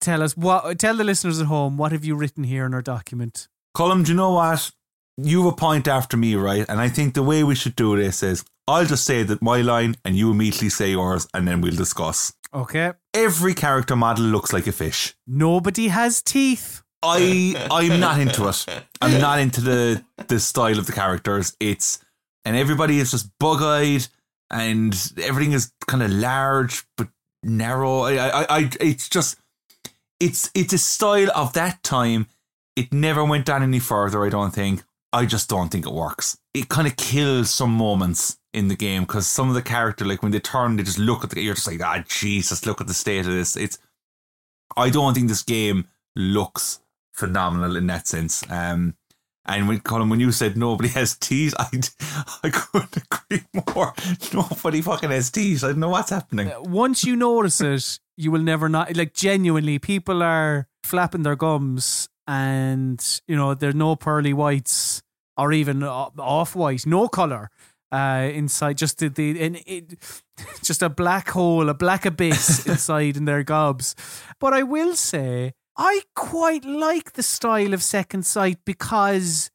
tell 0.00 0.22
us 0.22 0.36
what 0.36 0.78
tell 0.78 0.96
the 0.96 1.04
listeners 1.04 1.40
at 1.40 1.46
home 1.46 1.76
what 1.76 1.92
have 1.92 2.04
you 2.04 2.14
written 2.14 2.44
here 2.44 2.66
in 2.66 2.74
our 2.74 2.82
document. 2.82 3.48
Colm, 3.76 4.04
do 4.04 4.12
you 4.12 4.16
know 4.16 4.32
what? 4.32 4.70
You 5.16 5.44
have 5.44 5.52
a 5.54 5.56
point 5.56 5.88
after 5.88 6.16
me, 6.16 6.34
right? 6.34 6.66
And 6.68 6.80
I 6.80 6.88
think 6.88 7.14
the 7.14 7.22
way 7.22 7.42
we 7.42 7.54
should 7.54 7.74
do 7.74 7.96
this 7.96 8.22
is 8.22 8.44
I'll 8.68 8.86
just 8.86 9.04
say 9.04 9.22
that 9.24 9.42
my 9.42 9.60
line 9.62 9.96
and 10.04 10.16
you 10.16 10.30
immediately 10.30 10.68
say 10.68 10.90
yours 10.90 11.26
and 11.34 11.48
then 11.48 11.60
we'll 11.60 11.74
discuss. 11.74 12.32
Okay. 12.52 12.92
Every 13.12 13.54
character 13.54 13.96
model 13.96 14.26
looks 14.26 14.52
like 14.52 14.66
a 14.66 14.72
fish. 14.72 15.14
Nobody 15.26 15.88
has 15.88 16.22
teeth. 16.22 16.83
I 17.04 17.68
I'm 17.70 18.00
not 18.00 18.20
into 18.20 18.48
it. 18.48 18.66
I'm 19.00 19.20
not 19.20 19.38
into 19.38 19.60
the 19.60 20.04
the 20.28 20.40
style 20.40 20.78
of 20.78 20.86
the 20.86 20.92
characters. 20.92 21.56
It's 21.60 22.04
and 22.44 22.56
everybody 22.56 22.98
is 22.98 23.10
just 23.10 23.30
bug 23.38 23.62
eyed 23.62 24.06
and 24.50 25.12
everything 25.22 25.52
is 25.52 25.72
kind 25.86 26.02
of 26.02 26.10
large 26.10 26.84
but 26.96 27.08
narrow. 27.42 28.00
I, 28.00 28.14
I, 28.14 28.46
I, 28.48 28.70
it's 28.80 29.08
just, 29.08 29.36
it's, 30.20 30.50
it's 30.54 30.72
a 30.72 30.78
style 30.78 31.30
of 31.34 31.52
that 31.54 31.82
time. 31.82 32.26
It 32.76 32.92
never 32.92 33.24
went 33.24 33.46
down 33.46 33.62
any 33.62 33.78
further. 33.78 34.24
I 34.24 34.28
don't 34.28 34.52
think. 34.54 34.84
I 35.12 35.26
just 35.26 35.48
don't 35.48 35.70
think 35.70 35.86
it 35.86 35.92
works. 35.92 36.38
It 36.54 36.68
kind 36.68 36.88
of 36.88 36.96
kills 36.96 37.50
some 37.50 37.70
moments 37.70 38.38
in 38.52 38.66
the 38.68 38.74
game 38.74 39.02
because 39.02 39.28
some 39.28 39.48
of 39.48 39.54
the 39.54 39.62
character, 39.62 40.04
like 40.04 40.22
when 40.22 40.32
they 40.32 40.40
turn, 40.40 40.76
they 40.76 40.82
just 40.82 40.98
look 40.98 41.22
at 41.22 41.30
the. 41.30 41.40
You're 41.40 41.54
just 41.54 41.68
like, 41.68 41.80
ah, 41.80 42.02
Jesus, 42.08 42.66
look 42.66 42.80
at 42.80 42.88
the 42.88 42.94
state 42.94 43.20
of 43.20 43.32
this. 43.32 43.56
It's. 43.56 43.78
I 44.76 44.90
don't 44.90 45.14
think 45.14 45.28
this 45.28 45.44
game 45.44 45.86
looks 46.16 46.80
phenomenal 47.14 47.76
in 47.76 47.86
that 47.86 48.06
sense. 48.06 48.44
Um, 48.50 48.94
and 49.46 49.68
when 49.68 49.80
Colin, 49.80 50.08
when 50.08 50.20
you 50.20 50.32
said 50.32 50.56
nobody 50.56 50.88
has 50.90 51.16
teeth, 51.16 51.54
I, 51.58 51.68
I 52.42 52.50
couldn't 52.50 52.96
agree 52.96 53.44
more. 53.52 53.92
Nobody 54.32 54.80
fucking 54.82 55.10
has 55.10 55.30
teeth. 55.30 55.64
I 55.64 55.68
don't 55.68 55.80
know 55.80 55.90
what's 55.90 56.10
happening. 56.10 56.50
Uh, 56.50 56.62
once 56.62 57.04
you 57.04 57.14
notice 57.14 57.60
it, 57.60 58.00
you 58.16 58.30
will 58.30 58.42
never 58.42 58.68
not 58.68 58.96
like 58.96 59.12
genuinely. 59.12 59.78
People 59.78 60.22
are 60.22 60.66
flapping 60.82 61.24
their 61.24 61.36
gums, 61.36 62.08
and 62.26 63.20
you 63.28 63.36
know 63.36 63.54
there's 63.54 63.74
no 63.74 63.96
pearly 63.96 64.32
whites 64.32 65.02
or 65.36 65.52
even 65.52 65.82
off 65.82 66.54
white, 66.56 66.86
no 66.86 67.08
color. 67.08 67.50
uh, 67.92 68.28
inside, 68.32 68.76
just 68.76 68.98
the, 68.98 69.08
the 69.08 69.40
and 69.40 69.62
it, 69.66 69.94
just 70.62 70.82
a 70.82 70.88
black 70.88 71.28
hole, 71.30 71.68
a 71.68 71.74
black 71.74 72.04
abyss 72.04 72.66
inside 72.72 73.16
in 73.16 73.24
their 73.24 73.44
gobs. 73.44 73.94
But 74.40 74.52
I 74.52 74.62
will 74.64 74.96
say, 74.96 75.52
I 75.76 76.02
quite 76.14 76.64
like 76.64 77.12
the 77.14 77.22
style 77.22 77.74
of 77.74 77.82
Second 77.82 78.24
Sight 78.24 78.58
because 78.64 79.50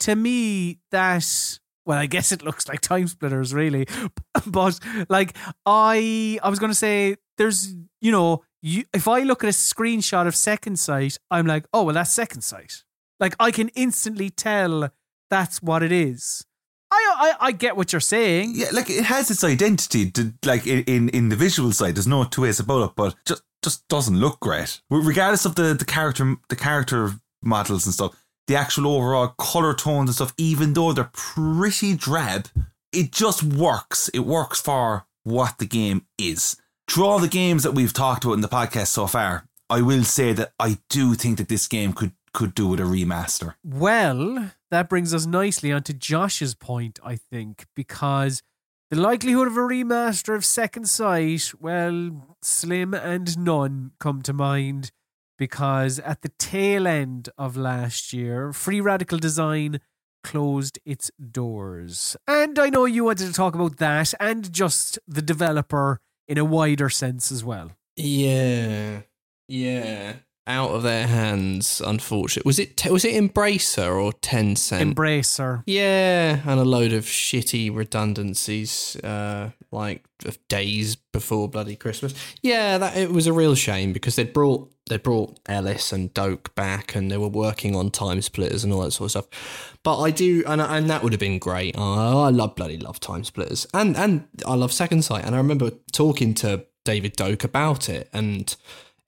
to 0.00 0.16
me 0.16 0.78
that 0.90 1.58
well, 1.84 1.98
I 1.98 2.04
guess 2.04 2.32
it 2.32 2.42
looks 2.42 2.68
like 2.68 2.82
TimeSplitters, 2.82 3.54
really. 3.54 3.86
But 4.46 4.78
like 5.08 5.36
I, 5.66 6.38
I 6.42 6.48
was 6.48 6.58
to 6.58 6.74
say, 6.74 7.16
there's 7.38 7.74
you 8.00 8.12
know, 8.12 8.44
you 8.62 8.84
if 8.94 9.08
I 9.08 9.20
look 9.20 9.42
at 9.42 9.48
a 9.48 9.52
screenshot 9.52 10.26
of 10.26 10.36
Second 10.36 10.78
Sight, 10.78 11.18
I'm 11.30 11.46
like, 11.46 11.66
oh 11.72 11.84
well, 11.84 11.94
that's 11.94 12.12
Second 12.12 12.42
Sight. 12.42 12.84
Like 13.20 13.34
I 13.40 13.50
can 13.50 13.68
instantly 13.70 14.30
tell 14.30 14.90
that's 15.30 15.62
what 15.62 15.82
it 15.82 15.92
is. 15.92 16.44
I, 16.90 17.34
I, 17.40 17.46
I 17.48 17.52
get 17.52 17.76
what 17.76 17.92
you're 17.92 18.00
saying. 18.00 18.52
Yeah, 18.54 18.68
like 18.72 18.88
it 18.88 19.04
has 19.04 19.30
its 19.30 19.44
identity. 19.44 20.10
To, 20.12 20.32
like 20.44 20.66
in 20.66 21.08
in 21.10 21.28
the 21.28 21.36
visual 21.36 21.72
side, 21.72 21.96
there's 21.96 22.06
no 22.06 22.24
two 22.24 22.42
ways 22.42 22.60
about 22.60 22.90
it. 22.90 22.96
But 22.96 23.14
just 23.26 23.42
just 23.62 23.86
doesn't 23.88 24.18
look 24.18 24.40
great, 24.40 24.80
regardless 24.90 25.44
of 25.44 25.54
the 25.54 25.74
the 25.74 25.84
character 25.84 26.36
the 26.48 26.56
character 26.56 27.12
models 27.42 27.86
and 27.86 27.94
stuff. 27.94 28.14
The 28.46 28.56
actual 28.56 28.86
overall 28.86 29.28
color 29.38 29.74
tones 29.74 30.08
and 30.08 30.14
stuff, 30.14 30.32
even 30.38 30.72
though 30.72 30.92
they're 30.92 31.10
pretty 31.12 31.94
drab, 31.94 32.48
it 32.92 33.12
just 33.12 33.42
works. 33.42 34.08
It 34.14 34.20
works 34.20 34.60
for 34.60 35.06
what 35.24 35.58
the 35.58 35.66
game 35.66 36.06
is. 36.18 36.56
Through 36.88 37.04
all 37.04 37.18
the 37.18 37.28
games 37.28 37.62
that 37.64 37.72
we've 37.72 37.92
talked 37.92 38.24
about 38.24 38.34
in 38.34 38.40
the 38.40 38.48
podcast 38.48 38.86
so 38.86 39.06
far, 39.06 39.46
I 39.68 39.82
will 39.82 40.04
say 40.04 40.32
that 40.32 40.52
I 40.58 40.78
do 40.88 41.14
think 41.14 41.36
that 41.36 41.48
this 41.48 41.68
game 41.68 41.92
could 41.92 42.12
could 42.32 42.54
do 42.54 42.68
with 42.68 42.80
a 42.80 42.84
remaster. 42.84 43.54
Well, 43.64 44.52
that 44.70 44.88
brings 44.88 45.12
us 45.12 45.26
nicely 45.26 45.72
onto 45.72 45.92
Josh's 45.92 46.54
point, 46.54 46.98
I 47.02 47.16
think, 47.16 47.66
because 47.74 48.42
the 48.90 49.00
likelihood 49.00 49.48
of 49.48 49.56
a 49.56 49.60
remaster 49.60 50.34
of 50.34 50.44
Second 50.44 50.88
Sight, 50.88 51.52
well, 51.60 52.36
slim 52.42 52.94
and 52.94 53.38
none 53.38 53.92
come 54.00 54.22
to 54.22 54.32
mind 54.32 54.90
because 55.36 55.98
at 56.00 56.22
the 56.22 56.30
tail 56.38 56.86
end 56.86 57.28
of 57.36 57.56
last 57.56 58.12
year, 58.12 58.52
Free 58.52 58.80
Radical 58.80 59.18
Design 59.18 59.80
closed 60.24 60.78
its 60.84 61.10
doors. 61.30 62.16
And 62.26 62.58
I 62.58 62.70
know 62.70 62.84
you 62.86 63.04
wanted 63.04 63.26
to 63.26 63.32
talk 63.32 63.54
about 63.54 63.76
that 63.76 64.14
and 64.18 64.52
just 64.52 64.98
the 65.06 65.22
developer 65.22 66.00
in 66.26 66.38
a 66.38 66.44
wider 66.44 66.88
sense 66.88 67.30
as 67.30 67.44
well. 67.44 67.72
Yeah, 67.96 69.02
yeah. 69.48 70.14
Out 70.48 70.70
of 70.70 70.82
their 70.82 71.06
hands, 71.06 71.82
unfortunately. 71.84 72.48
Was 72.48 72.58
it 72.58 72.90
was 72.90 73.04
it 73.04 73.14
Embracer 73.14 74.02
or 74.02 74.14
Ten 74.14 74.54
Tencent? 74.54 74.94
Embracer. 74.94 75.62
Yeah, 75.66 76.40
and 76.46 76.58
a 76.58 76.64
load 76.64 76.94
of 76.94 77.04
shitty 77.04 77.74
redundancies, 77.74 78.96
uh, 79.04 79.50
like 79.70 80.06
days 80.48 80.96
before 80.96 81.50
bloody 81.50 81.76
Christmas. 81.76 82.14
Yeah, 82.40 82.78
that 82.78 82.96
it 82.96 83.12
was 83.12 83.26
a 83.26 83.32
real 83.32 83.54
shame 83.54 83.92
because 83.92 84.16
they'd 84.16 84.32
brought 84.32 84.72
they 84.88 84.96
brought 84.96 85.38
Ellis 85.46 85.92
and 85.92 86.12
Doak 86.14 86.54
back, 86.54 86.94
and 86.94 87.10
they 87.10 87.18
were 87.18 87.28
working 87.28 87.76
on 87.76 87.90
TimeSplitters 87.90 88.64
and 88.64 88.72
all 88.72 88.80
that 88.80 88.92
sort 88.92 89.06
of 89.06 89.10
stuff. 89.10 89.78
But 89.82 90.00
I 90.00 90.10
do, 90.10 90.42
and 90.46 90.60
and 90.60 90.88
that 90.88 91.02
would 91.02 91.12
have 91.12 91.20
been 91.20 91.38
great. 91.38 91.74
Oh, 91.76 92.22
I 92.22 92.30
love 92.30 92.56
bloody 92.56 92.78
love 92.78 93.00
TimeSplitters, 93.00 93.66
and 93.74 93.96
and 93.96 94.26
I 94.46 94.54
love 94.54 94.72
Second 94.72 95.02
Sight, 95.02 95.24
and 95.24 95.34
I 95.34 95.38
remember 95.38 95.72
talking 95.92 96.32
to 96.34 96.64
David 96.84 97.16
Doak 97.16 97.44
about 97.44 97.88
it, 97.88 98.08
and 98.12 98.56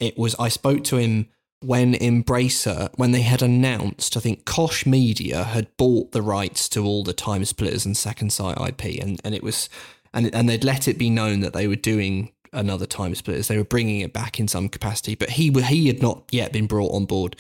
it 0.01 0.19
was 0.19 0.35
I 0.39 0.49
spoke 0.49 0.85
to 0.85 0.97
him 0.97 1.29
when 1.63 1.93
Embracer, 1.95 2.91
when 2.97 3.13
they 3.13 3.21
had 3.21 3.43
announced, 3.43 4.17
I 4.17 4.21
think 4.21 4.47
Koch 4.47 4.87
Media 4.87 5.45
had 5.45 5.77
bought 5.77 6.13
the 6.13 6.23
rights 6.23 6.69
to 6.71 6.85
all 6.85 7.05
the 7.05 7.13
TimeSplitters 7.15 7.85
and 7.85 7.97
Second 7.97 8.33
Sight 8.33 8.59
IP, 8.59 9.03
and, 9.03 9.21
and 9.25 9.35
it 9.35 9.43
was, 9.43 9.69
and 10.13 10.35
and 10.35 10.49
they'd 10.49 10.65
let 10.65 10.89
it 10.89 10.99
be 10.99 11.11
known 11.11 11.41
that 11.41 11.53
they 11.53 11.69
were 11.69 11.77
doing 11.77 12.33
another 12.53 12.87
TimeSplitters. 12.87 13.47
They 13.47 13.59
were 13.59 13.65
bringing 13.65 14.01
it 14.01 14.13
back 14.13 14.41
in 14.41 14.49
some 14.49 14.69
capacity, 14.69 15.15
but 15.15 15.31
he 15.31 15.51
he 15.51 15.87
had 15.87 16.01
not 16.01 16.25
yet 16.31 16.53
been 16.53 16.67
brought 16.67 16.95
on 16.95 17.05
board, 17.05 17.37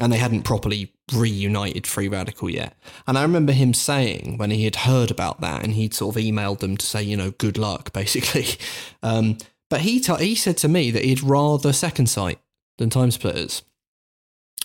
and 0.00 0.12
they 0.12 0.18
hadn't 0.18 0.42
properly 0.42 0.92
reunited 1.12 1.86
Free 1.86 2.08
Radical 2.08 2.50
yet. 2.50 2.76
And 3.06 3.16
I 3.16 3.22
remember 3.22 3.52
him 3.52 3.74
saying 3.74 4.38
when 4.38 4.50
he 4.50 4.64
had 4.64 4.76
heard 4.76 5.10
about 5.10 5.40
that, 5.40 5.62
and 5.62 5.74
he'd 5.74 5.94
sort 5.94 6.16
of 6.16 6.22
emailed 6.22 6.58
them 6.58 6.76
to 6.76 6.86
say, 6.86 7.02
you 7.02 7.16
know, 7.16 7.30
good 7.32 7.58
luck, 7.58 7.92
basically. 7.92 8.46
Um, 9.04 9.38
but 9.72 9.80
he 9.80 10.00
t- 10.00 10.14
he 10.22 10.34
said 10.34 10.58
to 10.58 10.68
me 10.68 10.90
that 10.90 11.02
he'd 11.02 11.22
rather 11.22 11.72
Second 11.72 12.04
Sight 12.04 12.38
than 12.76 12.90
TimeSplitters, 12.90 13.62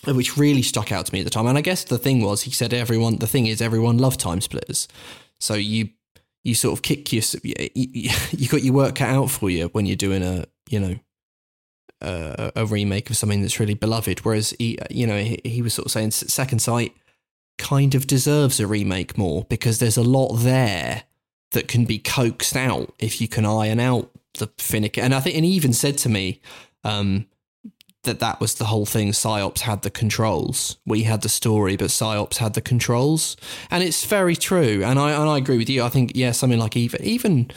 which 0.06 0.36
really 0.36 0.60
stuck 0.60 0.92
out 0.92 1.06
to 1.06 1.12
me 1.14 1.20
at 1.20 1.24
the 1.24 1.30
time. 1.30 1.46
And 1.46 1.56
I 1.56 1.62
guess 1.62 1.82
the 1.82 1.96
thing 1.96 2.20
was, 2.20 2.42
he 2.42 2.50
said 2.50 2.74
everyone. 2.74 3.16
The 3.16 3.26
thing 3.26 3.46
is, 3.46 3.62
everyone 3.62 3.96
loved 3.96 4.20
TimeSplitters, 4.20 4.86
so 5.40 5.54
you 5.54 5.88
you 6.44 6.54
sort 6.54 6.74
of 6.74 6.82
kick 6.82 7.10
your 7.10 7.22
you, 7.42 8.10
you 8.32 8.48
got 8.50 8.62
your 8.62 8.74
work 8.74 8.96
cut 8.96 9.08
out 9.08 9.30
for 9.30 9.48
you 9.48 9.68
when 9.68 9.86
you're 9.86 9.96
doing 9.96 10.22
a 10.22 10.44
you 10.68 10.78
know 10.78 10.98
a, 12.02 12.52
a 12.54 12.66
remake 12.66 13.08
of 13.08 13.16
something 13.16 13.40
that's 13.40 13.58
really 13.58 13.72
beloved. 13.72 14.26
Whereas 14.26 14.54
he 14.58 14.78
you 14.90 15.06
know 15.06 15.22
he, 15.22 15.40
he 15.42 15.62
was 15.62 15.72
sort 15.72 15.86
of 15.86 15.92
saying 15.92 16.10
Second 16.10 16.58
Sight 16.58 16.94
kind 17.56 17.94
of 17.94 18.06
deserves 18.06 18.60
a 18.60 18.66
remake 18.66 19.16
more 19.16 19.46
because 19.48 19.78
there's 19.78 19.96
a 19.96 20.02
lot 20.02 20.34
there 20.34 21.04
that 21.52 21.66
can 21.66 21.86
be 21.86 21.98
coaxed 21.98 22.56
out 22.56 22.92
if 22.98 23.22
you 23.22 23.26
can 23.26 23.46
iron 23.46 23.80
out 23.80 24.10
the 24.38 24.50
finicky. 24.58 25.00
And 25.00 25.14
I 25.14 25.20
think, 25.20 25.36
and 25.36 25.44
he 25.44 25.52
even 25.52 25.72
said 25.72 25.98
to 25.98 26.08
me 26.08 26.40
um, 26.84 27.26
that 28.04 28.20
that 28.20 28.40
was 28.40 28.54
the 28.54 28.66
whole 28.66 28.86
thing. 28.86 29.12
Psi-Ops 29.12 29.62
had 29.62 29.82
the 29.82 29.90
controls. 29.90 30.78
We 30.86 31.02
had 31.02 31.22
the 31.22 31.28
story, 31.28 31.76
but 31.76 31.90
Psi-Ops 31.90 32.38
had 32.38 32.54
the 32.54 32.60
controls, 32.60 33.36
and 33.70 33.82
it's 33.82 34.04
very 34.04 34.36
true. 34.36 34.82
And 34.84 34.98
I 34.98 35.12
and 35.12 35.28
I 35.28 35.38
agree 35.38 35.58
with 35.58 35.70
you. 35.70 35.82
I 35.82 35.88
think 35.88 36.12
yeah, 36.14 36.32
something 36.32 36.58
like 36.58 36.76
even 36.76 37.02
even 37.02 37.50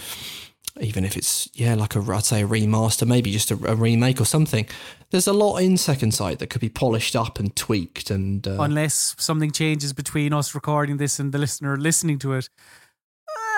even 0.80 1.06
if 1.06 1.18
it's 1.18 1.50
yeah 1.54 1.76
like 1.76 1.96
a 1.96 2.00
I'd 2.00 2.26
say 2.26 2.44
a 2.44 2.48
remaster, 2.48 3.08
maybe 3.08 3.32
just 3.32 3.52
a, 3.52 3.56
a 3.70 3.76
remake 3.76 4.22
or 4.22 4.26
something. 4.26 4.68
There's 5.10 5.28
a 5.28 5.34
lot 5.34 5.58
in 5.58 5.78
Second 5.78 6.14
Sight 6.14 6.40
that 6.40 6.50
could 6.50 6.62
be 6.62 6.70
polished 6.70 7.16
up 7.16 7.40
and 7.40 7.56
tweaked, 7.56 8.10
and 8.10 8.48
uh, 8.48 8.58
Unless 8.60 9.16
something 9.20 9.52
changes 9.52 9.94
between 9.94 10.34
us 10.34 10.56
recording 10.56 10.98
this 10.98 11.20
and 11.20 11.32
the 11.34 11.38
listener 11.38 11.78
listening 11.78 12.18
to 12.20 12.34
it, 12.34 12.50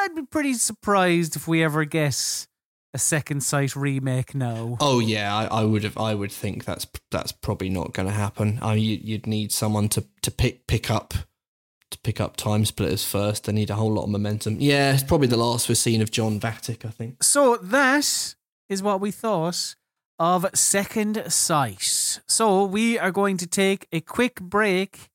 I'd 0.02 0.16
be 0.16 0.24
pretty 0.24 0.54
surprised 0.54 1.36
if 1.36 1.48
we 1.48 1.64
ever 1.64 1.86
get 1.86 2.48
a 2.94 3.00
Second 3.00 3.42
Sight 3.42 3.76
remake 3.76 4.36
no 4.36 4.78
Oh 4.80 5.00
yeah, 5.00 5.36
I, 5.36 5.46
I 5.46 5.64
would 5.64 5.84
have. 5.84 5.98
I 5.98 6.14
would 6.14 6.32
think 6.32 6.66
that's 6.66 6.88
that's 7.12 7.32
probably 7.32 7.70
not 7.70 7.94
going 7.94 8.08
to 8.08 8.14
happen. 8.14 8.60
I 8.62 8.76
mean, 8.76 8.84
you, 8.84 9.00
you'd 9.02 9.28
need 9.28 9.52
someone 9.52 9.90
to 9.90 10.06
to 10.22 10.32
pick 10.32 10.68
pick 10.68 10.92
up 10.92 11.14
to 11.90 11.98
pick 12.00 12.20
up 12.20 12.38
TimeSplitters 12.38 13.06
first. 13.06 13.46
They 13.46 13.52
need 13.52 13.70
a 13.70 13.76
whole 13.76 13.94
lot 13.94 14.04
of 14.04 14.10
momentum. 14.10 14.58
Yeah, 14.60 14.94
it's 14.94 15.04
probably 15.04 15.28
the 15.28 15.38
last 15.38 15.70
we've 15.70 15.78
seen 15.78 16.02
of 16.02 16.12
John 16.12 16.40
Vattic. 16.40 16.86
I 16.86 16.90
think. 16.90 17.24
So 17.24 17.58
that 17.58 18.36
is 18.70 18.84
what 18.84 19.02
we 19.02 19.12
thought 19.12 19.76
of 20.20 20.46
Second 20.54 21.32
Sight. 21.32 22.20
So 22.28 22.66
we 22.66 23.00
are 23.00 23.12
going 23.12 23.38
to 23.38 23.48
take 23.48 23.88
a 23.92 24.02
quick 24.02 24.40
break, 24.42 25.10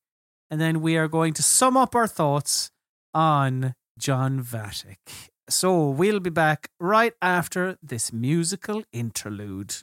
and 0.49 0.59
then 0.59 0.81
we 0.81 0.97
are 0.97 1.07
going 1.07 1.33
to 1.33 1.43
sum 1.43 1.77
up 1.77 1.95
our 1.95 2.07
thoughts 2.07 2.71
on 3.13 3.75
John 3.97 4.41
Vattic. 4.43 5.29
So 5.49 5.89
we'll 5.89 6.19
be 6.19 6.29
back 6.29 6.69
right 6.79 7.13
after 7.23 7.77
this 7.81 8.13
musical 8.13 8.83
interlude. 8.93 9.77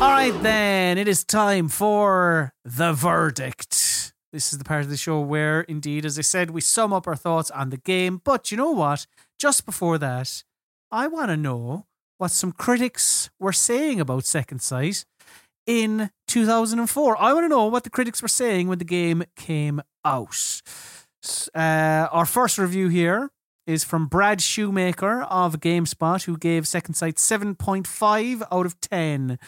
All 0.00 0.10
right, 0.10 0.32
then, 0.42 0.96
it 0.96 1.06
is 1.06 1.22
time 1.22 1.68
for 1.68 2.54
the 2.64 2.94
verdict. 2.94 4.14
This 4.32 4.52
is 4.52 4.58
the 4.58 4.64
part 4.64 4.82
of 4.82 4.88
the 4.88 4.96
show 4.96 5.20
where, 5.20 5.60
indeed, 5.60 6.06
as 6.06 6.18
I 6.18 6.22
said, 6.22 6.50
we 6.50 6.62
sum 6.62 6.94
up 6.94 7.06
our 7.06 7.14
thoughts 7.14 7.50
on 7.50 7.68
the 7.68 7.76
game. 7.76 8.20
But 8.24 8.50
you 8.50 8.56
know 8.56 8.70
what? 8.70 9.06
Just 9.38 9.66
before 9.66 9.98
that, 9.98 10.44
I 10.90 11.08
want 11.08 11.28
to 11.28 11.36
know 11.36 11.86
what 12.16 12.30
some 12.30 12.52
critics 12.52 13.28
were 13.38 13.52
saying 13.52 14.00
about 14.00 14.24
Second 14.24 14.62
Sight 14.62 15.04
in 15.66 16.10
2004. 16.26 17.20
I 17.20 17.32
want 17.34 17.44
to 17.44 17.48
know 17.48 17.66
what 17.66 17.84
the 17.84 17.90
critics 17.90 18.22
were 18.22 18.28
saying 18.28 18.68
when 18.68 18.78
the 18.78 18.84
game 18.84 19.24
came 19.36 19.82
out. 20.04 20.62
Uh, 21.54 22.08
our 22.10 22.26
first 22.26 22.58
review 22.58 22.88
here 22.88 23.30
is 23.66 23.84
from 23.84 24.06
Brad 24.06 24.40
Shoemaker 24.40 25.22
of 25.22 25.60
GameSpot, 25.60 26.24
who 26.24 26.36
gave 26.36 26.66
Second 26.66 26.94
Sight 26.94 27.16
7.5 27.16 28.42
out 28.50 28.66
of 28.66 28.80
10. 28.80 29.38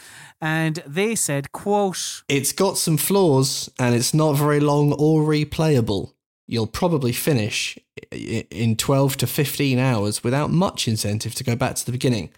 And 0.40 0.82
they 0.86 1.14
said, 1.14 1.52
quote, 1.52 2.22
It's 2.28 2.52
got 2.52 2.78
some 2.78 2.96
flaws 2.96 3.70
and 3.78 3.94
it's 3.94 4.14
not 4.14 4.34
very 4.34 4.60
long 4.60 4.92
or 4.92 5.22
replayable. 5.22 6.12
You'll 6.46 6.66
probably 6.66 7.12
finish 7.12 7.78
in 8.10 8.76
12 8.76 9.16
to 9.18 9.26
15 9.26 9.78
hours 9.78 10.22
without 10.22 10.50
much 10.50 10.86
incentive 10.86 11.34
to 11.36 11.44
go 11.44 11.56
back 11.56 11.74
to 11.76 11.86
the 11.86 11.92
beginning 11.92 12.30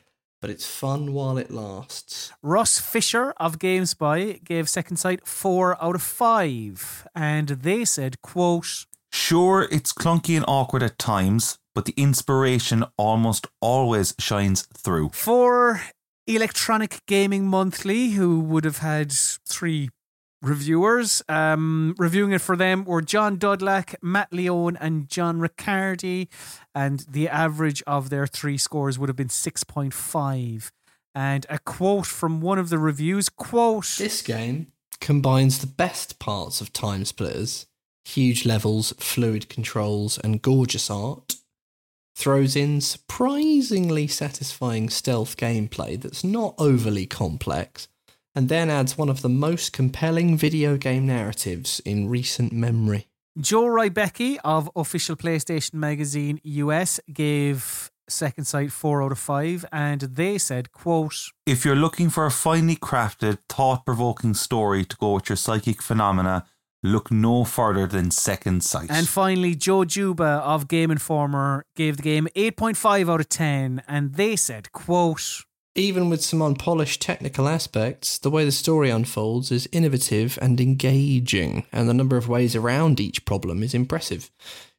but 0.47 0.53
it's 0.53 0.65
fun 0.65 1.13
while 1.13 1.39
it 1.39 1.51
lasts. 1.51 2.33
Russ 2.41 2.79
Fischer 2.79 3.33
of 3.37 3.59
GameSpy 3.59 4.45
gave 4.45 4.69
Second 4.69 4.97
Sight 4.97 5.27
4 5.27 5.83
out 5.83 5.97
of 5.97 6.03
5 6.03 7.09
and 7.17 7.49
they 7.49 7.85
said, 7.85 8.23
quote, 8.23 8.87
Sure, 9.11 9.67
it's 9.73 9.93
clunky 9.93 10.37
and 10.37 10.45
awkward 10.47 10.85
at 10.85 11.01
times, 11.01 11.59
but 11.75 11.85
the 11.85 11.95
inspiration 11.97 12.85
almost 12.97 13.49
always 13.61 14.15
shines 14.21 14.69
through. 14.73 15.09
For 15.15 15.83
Electronic 16.29 17.01
Gaming 17.07 17.49
Monthly, 17.49 18.11
who 18.11 18.39
would 18.39 18.65
have 18.65 18.79
had 18.79 19.11
three 19.11 19.91
reviewers. 20.47 21.23
Um, 21.29 21.95
reviewing 21.99 22.33
it 22.33 22.41
for 22.41 22.57
them 22.57 22.85
were 22.85 23.03
Jon 23.03 23.39
Dudlak, 23.39 23.95
Matt 24.03 24.33
Leone, 24.33 24.77
and 24.77 25.09
John 25.09 25.41
Ricciardi. 25.41 26.29
And 26.75 27.01
the 27.09 27.29
average 27.29 27.83
of 27.87 28.11
their 28.11 28.27
three 28.27 28.59
scores 28.59 28.99
would 28.99 29.09
have 29.09 29.17
been 29.17 29.29
6.5. 29.29 30.71
And 31.15 31.47
a 31.49 31.59
quote 31.59 32.07
from 32.07 32.41
one 32.41 32.59
of 32.59 32.69
the 32.69 32.79
reviews 32.79 33.29
quote 33.29 33.95
This 33.99 34.23
game 34.23 34.73
combines 35.01 35.59
the 35.59 35.67
best 35.67 36.19
parts 36.19 36.61
of 36.61 36.73
TimeSplitters 36.73 37.67
huge 38.07 38.47
levels, 38.47 38.93
fluid 38.99 39.49
controls, 39.49 40.17
and 40.19 40.41
gorgeous 40.41 40.89
art. 40.91 41.35
Throws 42.15 42.55
in 42.55 42.81
surprisingly 42.81 44.07
satisfying 44.07 44.89
stealth 44.89 45.37
gameplay 45.37 46.01
that's 46.01 46.23
not 46.23 46.55
overly 46.57 47.05
complex, 47.05 47.89
and 48.37 48.51
then 48.51 48.69
adds 48.69 48.99
one 48.99 49.09
of 49.09 49.23
the 49.23 49.29
most 49.29 49.73
compelling 49.73 50.37
video 50.37 50.77
game 50.77 51.07
narratives 51.07 51.81
in 51.85 52.09
recent 52.09 52.53
memory. 52.53 53.09
Joe 53.41 53.65
Rybicki 53.65 54.37
of 54.45 54.71
official 54.77 55.17
PlayStation 55.17 55.75
Magazine 55.75 56.39
US 56.45 57.01
gave 57.13 57.91
Second 58.09 58.45
Sight 58.45 58.71
4 58.71 59.03
out 59.03 59.13
of 59.13 59.19
5 59.19 59.65
and 59.73 60.03
they 60.03 60.39
said, 60.39 60.71
quote, 60.71 61.33
If 61.47 61.65
you're 61.65 61.75
looking 61.75 62.11
for 62.11 62.27
a 62.27 62.31
finely 62.31 62.77
crafted, 62.77 63.39
thought 63.49 63.85
provoking 63.85 64.35
story 64.35 64.85
to 64.85 64.97
go 64.97 65.15
with 65.15 65.29
your 65.29 65.37
psychic 65.37 65.83
phenomena, 65.83 66.47
look 66.83 67.11
no 67.11 67.45
further 67.45 67.87
than 67.87 68.11
Second 68.11 68.63
Sight. 68.63 68.91
And 68.91 69.09
finally, 69.09 69.55
Joe 69.55 69.85
Juba 69.85 70.41
of 70.45 70.69
Game 70.69 70.91
Informer 70.91 71.65
gave 71.75 71.97
the 71.97 72.03
game 72.03 72.29
8.5 72.37 73.11
out 73.13 73.21
of 73.21 73.29
10 73.29 73.83
and 73.89 74.15
they 74.15 74.37
said, 74.37 74.73
quote, 74.73 75.45
Even 75.77 76.09
with 76.09 76.25
some 76.25 76.41
unpolished 76.41 77.03
technical 77.03 77.47
aspects, 77.47 78.17
the 78.17 78.31
way 78.31 78.47
the 78.47 78.51
story 78.51 78.89
unfolds 78.89 79.53
is 79.53 79.69
innovative 79.73 80.39
and 80.41 80.59
engaging, 80.59 81.67
and 81.71 81.87
the 81.87 81.93
number 81.93 82.17
of 82.17 82.31
ways 82.31 82.57
around 82.57 82.99
each 82.99 83.27
problem 83.27 83.63
is 83.63 83.75
impressive. 83.75 84.31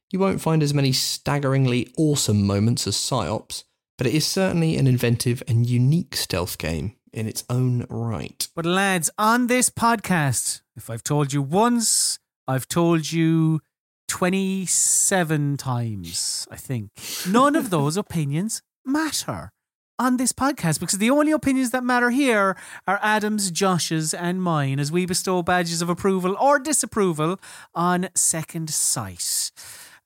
You 0.10 0.18
won't 0.18 0.42
find 0.42 0.64
as 0.64 0.74
many 0.74 0.92
staggeringly 0.92 1.94
awesome 1.98 2.48
moments 2.48 2.88
as 2.88 2.98
Psi-Ops, 2.98 3.64
but 3.96 4.08
it 4.08 4.16
is 4.16 4.26
certainly 4.26 4.76
an 4.76 4.88
inventive 4.88 5.44
and 5.48 5.70
unique 5.70 6.16
stealth 6.16 6.58
game 6.58 6.96
in 7.14 7.28
its 7.28 7.44
own 7.48 7.86
right. 7.90 8.48
But 8.56 8.66
lads, 8.66 9.12
on 9.20 9.46
this 9.46 9.70
podcast, 9.70 10.62
if 10.76 10.90
I've 10.90 11.04
told 11.04 11.32
you 11.32 11.44
once, 11.44 12.18
I've 12.48 12.68
told 12.68 13.12
you 13.12 13.60
27 14.08 15.58
times, 15.58 16.48
I 16.50 16.56
think. 16.56 16.90
None 17.28 17.56
of 17.56 17.70
those 17.70 17.98
opinions 17.98 18.64
matter 18.84 19.52
on 20.00 20.18
this 20.18 20.32
podcast 20.32 20.80
because 20.80 21.00
the 21.00 21.10
only 21.10 21.32
opinions 21.32 21.72
that 21.72 21.84
matter 21.84 22.10
here 22.10 22.56
are 22.88 23.00
Adam's, 23.02 23.52
Josh's, 23.52 24.14
and 24.14 24.42
mine 24.42 24.80
as 24.80 24.92
we 24.92 25.06
bestow 25.06 25.42
badges 25.42 25.82
of 25.82 25.90
approval 25.90 26.36
or 26.40 26.60
disapproval 26.60 27.40
on 27.74 28.10
Second 28.16 28.70
Sight. 28.70 29.52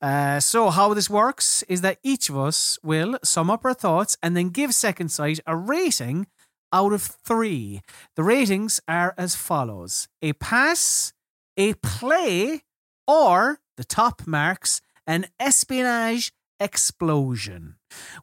Uh, 0.00 0.40
so, 0.40 0.70
how 0.70 0.92
this 0.94 1.08
works 1.08 1.62
is 1.68 1.80
that 1.82 1.98
each 2.02 2.28
of 2.28 2.36
us 2.36 2.78
will 2.82 3.18
sum 3.22 3.50
up 3.50 3.64
our 3.64 3.74
thoughts 3.74 4.16
and 4.22 4.36
then 4.36 4.48
give 4.48 4.74
Second 4.74 5.10
Sight 5.10 5.38
a 5.46 5.56
rating 5.56 6.26
out 6.72 6.92
of 6.92 7.02
three. 7.02 7.82
The 8.16 8.24
ratings 8.24 8.80
are 8.88 9.14
as 9.16 9.36
follows 9.36 10.08
a 10.20 10.32
pass, 10.32 11.12
a 11.56 11.74
play, 11.74 12.62
or 13.06 13.60
the 13.76 13.84
top 13.84 14.26
marks, 14.26 14.80
an 15.06 15.26
espionage 15.38 16.32
explosion. 16.62 17.74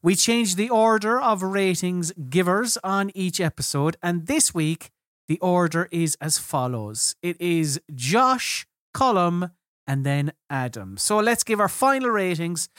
We 0.01 0.15
change 0.15 0.55
the 0.55 0.69
order 0.69 1.19
of 1.19 1.43
ratings 1.43 2.11
givers 2.29 2.77
on 2.83 3.11
each 3.13 3.39
episode, 3.41 3.97
and 4.01 4.27
this 4.27 4.53
week 4.53 4.91
the 5.27 5.39
order 5.39 5.87
is 5.91 6.17
as 6.21 6.37
follows 6.37 7.15
it 7.21 7.39
is 7.39 7.79
Josh, 7.93 8.65
Colm, 8.95 9.51
and 9.85 10.05
then 10.05 10.31
Adam. 10.49 10.97
So 10.97 11.19
let's 11.19 11.43
give 11.43 11.59
our 11.59 11.69
final 11.69 12.09
ratings 12.09 12.69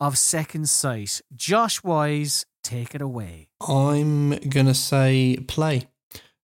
of 0.00 0.16
Second 0.16 0.68
Sight. 0.68 1.20
Josh 1.36 1.84
Wise, 1.84 2.46
take 2.64 2.94
it 2.94 3.02
away. 3.02 3.48
I'm 3.60 4.30
gonna 4.48 4.74
say 4.74 5.38
play. 5.46 5.86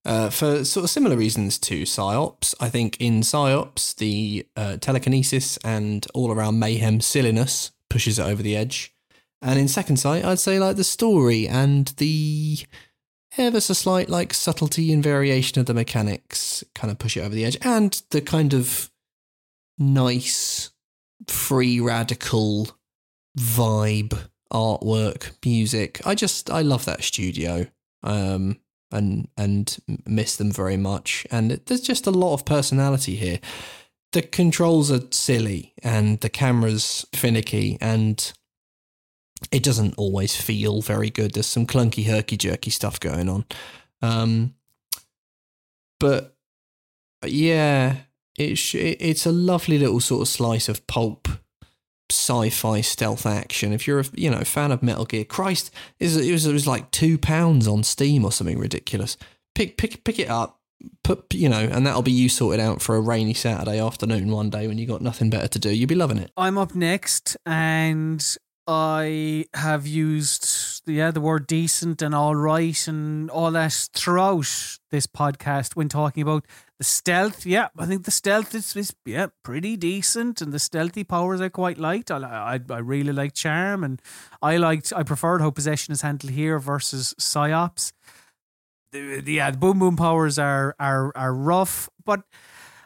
Uh, 0.04 0.30
for 0.30 0.64
sort 0.64 0.84
of 0.84 0.90
similar 0.90 1.16
reasons 1.16 1.58
to 1.58 1.84
Psi-Ops, 1.84 2.54
I 2.60 2.68
think 2.68 2.96
in 3.00 3.24
Psi-Ops, 3.24 3.94
the 3.94 4.46
uh, 4.54 4.76
telekinesis 4.76 5.56
and 5.64 6.06
all 6.14 6.30
around 6.30 6.60
mayhem 6.60 7.00
silliness 7.00 7.72
pushes 7.88 8.18
it 8.18 8.26
over 8.26 8.42
the 8.42 8.56
edge. 8.56 8.94
And 9.42 9.58
in 9.58 9.68
Second 9.68 9.98
Sight, 9.98 10.24
I'd 10.24 10.38
say 10.38 10.58
like 10.58 10.76
the 10.76 10.84
story 10.84 11.46
and 11.46 11.88
the 11.98 12.58
ever 13.38 13.60
so 13.60 13.74
slight 13.74 14.08
like 14.08 14.32
subtlety 14.32 14.92
and 14.92 15.02
variation 15.02 15.60
of 15.60 15.66
the 15.66 15.74
mechanics 15.74 16.64
kind 16.74 16.90
of 16.90 16.98
push 16.98 17.16
it 17.16 17.20
over 17.20 17.34
the 17.34 17.44
edge. 17.44 17.58
And 17.62 18.00
the 18.10 18.20
kind 18.20 18.54
of 18.54 18.90
nice, 19.78 20.70
free 21.28 21.80
radical 21.80 22.68
vibe, 23.38 24.18
artwork, 24.52 25.32
music. 25.44 26.00
I 26.06 26.14
just 26.14 26.50
I 26.50 26.62
love 26.62 26.84
that 26.86 27.04
studio. 27.04 27.66
Um 28.02 28.58
and 28.92 29.28
and 29.36 29.76
miss 30.06 30.36
them 30.36 30.50
very 30.50 30.76
much. 30.76 31.26
And 31.30 31.50
there's 31.66 31.80
just 31.80 32.06
a 32.06 32.10
lot 32.12 32.34
of 32.34 32.44
personality 32.44 33.16
here. 33.16 33.40
The 34.16 34.22
controls 34.22 34.90
are 34.90 35.02
silly 35.10 35.74
and 35.82 36.18
the 36.20 36.30
camera's 36.30 37.04
finicky 37.14 37.76
and 37.82 38.32
it 39.52 39.62
doesn't 39.62 39.92
always 39.98 40.34
feel 40.34 40.80
very 40.80 41.10
good. 41.10 41.34
There's 41.34 41.46
some 41.46 41.66
clunky, 41.66 42.06
herky 42.06 42.38
jerky 42.38 42.70
stuff 42.70 42.98
going 42.98 43.28
on. 43.28 43.44
Um, 44.00 44.54
but 46.00 46.34
yeah, 47.26 47.96
it's 48.38 48.74
it's 48.74 49.26
a 49.26 49.32
lovely 49.32 49.76
little 49.76 50.00
sort 50.00 50.22
of 50.22 50.28
slice 50.28 50.70
of 50.70 50.86
pulp 50.86 51.28
sci-fi 52.10 52.80
stealth 52.80 53.26
action. 53.26 53.74
If 53.74 53.86
you're 53.86 54.00
a 54.00 54.06
you 54.14 54.30
know 54.30 54.40
fan 54.44 54.72
of 54.72 54.82
Metal 54.82 55.04
Gear, 55.04 55.26
Christ, 55.26 55.70
was, 56.00 56.16
it 56.16 56.32
was, 56.32 56.46
it 56.46 56.54
was 56.54 56.66
like 56.66 56.90
two 56.90 57.18
pounds 57.18 57.68
on 57.68 57.82
Steam 57.82 58.24
or 58.24 58.32
something 58.32 58.58
ridiculous. 58.58 59.18
Pick 59.54 59.76
pick 59.76 60.04
pick 60.04 60.18
it 60.18 60.30
up, 60.30 60.55
put 61.02 61.32
you 61.34 61.48
know, 61.48 61.60
and 61.60 61.86
that'll 61.86 62.02
be 62.02 62.12
you 62.12 62.28
sorted 62.28 62.60
out 62.60 62.82
for 62.82 62.96
a 62.96 63.00
rainy 63.00 63.34
Saturday 63.34 63.78
afternoon 63.78 64.30
one 64.30 64.50
day 64.50 64.66
when 64.66 64.78
you 64.78 64.86
got 64.86 65.02
nothing 65.02 65.30
better 65.30 65.48
to 65.48 65.58
do. 65.58 65.70
You'll 65.70 65.88
be 65.88 65.94
loving 65.94 66.18
it. 66.18 66.30
I'm 66.36 66.58
up 66.58 66.74
next, 66.74 67.36
and 67.46 68.24
I 68.66 69.46
have 69.54 69.86
used 69.86 70.82
yeah 70.86 71.10
the 71.10 71.20
word 71.20 71.46
decent 71.46 72.02
and 72.02 72.14
all 72.14 72.34
right 72.34 72.88
and 72.88 73.30
all 73.30 73.50
that 73.52 73.88
throughout 73.92 74.78
this 74.90 75.06
podcast 75.06 75.76
when 75.76 75.88
talking 75.88 76.22
about 76.22 76.44
the 76.78 76.84
stealth. 76.84 77.46
Yeah, 77.46 77.68
I 77.78 77.86
think 77.86 78.04
the 78.04 78.10
stealth 78.10 78.54
is, 78.54 78.74
is 78.76 78.94
yeah 79.04 79.28
pretty 79.44 79.76
decent, 79.76 80.40
and 80.40 80.52
the 80.52 80.58
stealthy 80.58 81.04
powers 81.04 81.40
I 81.40 81.48
quite 81.48 81.78
liked. 81.78 82.10
I 82.10 82.18
I, 82.18 82.60
I 82.68 82.78
really 82.78 83.12
like 83.12 83.34
charm, 83.34 83.84
and 83.84 84.02
I 84.42 84.56
liked 84.56 84.92
I 84.94 85.04
preferred 85.04 85.40
how 85.40 85.50
possession 85.50 85.92
is 85.92 86.02
handled 86.02 86.32
here 86.32 86.58
versus 86.58 87.14
Psi-Ops. 87.18 87.92
The, 88.92 89.22
yeah, 89.26 89.50
the 89.50 89.58
boom 89.58 89.78
boom 89.78 89.96
powers 89.96 90.38
are 90.38 90.74
are 90.78 91.12
are 91.16 91.34
rough, 91.34 91.88
but 92.04 92.22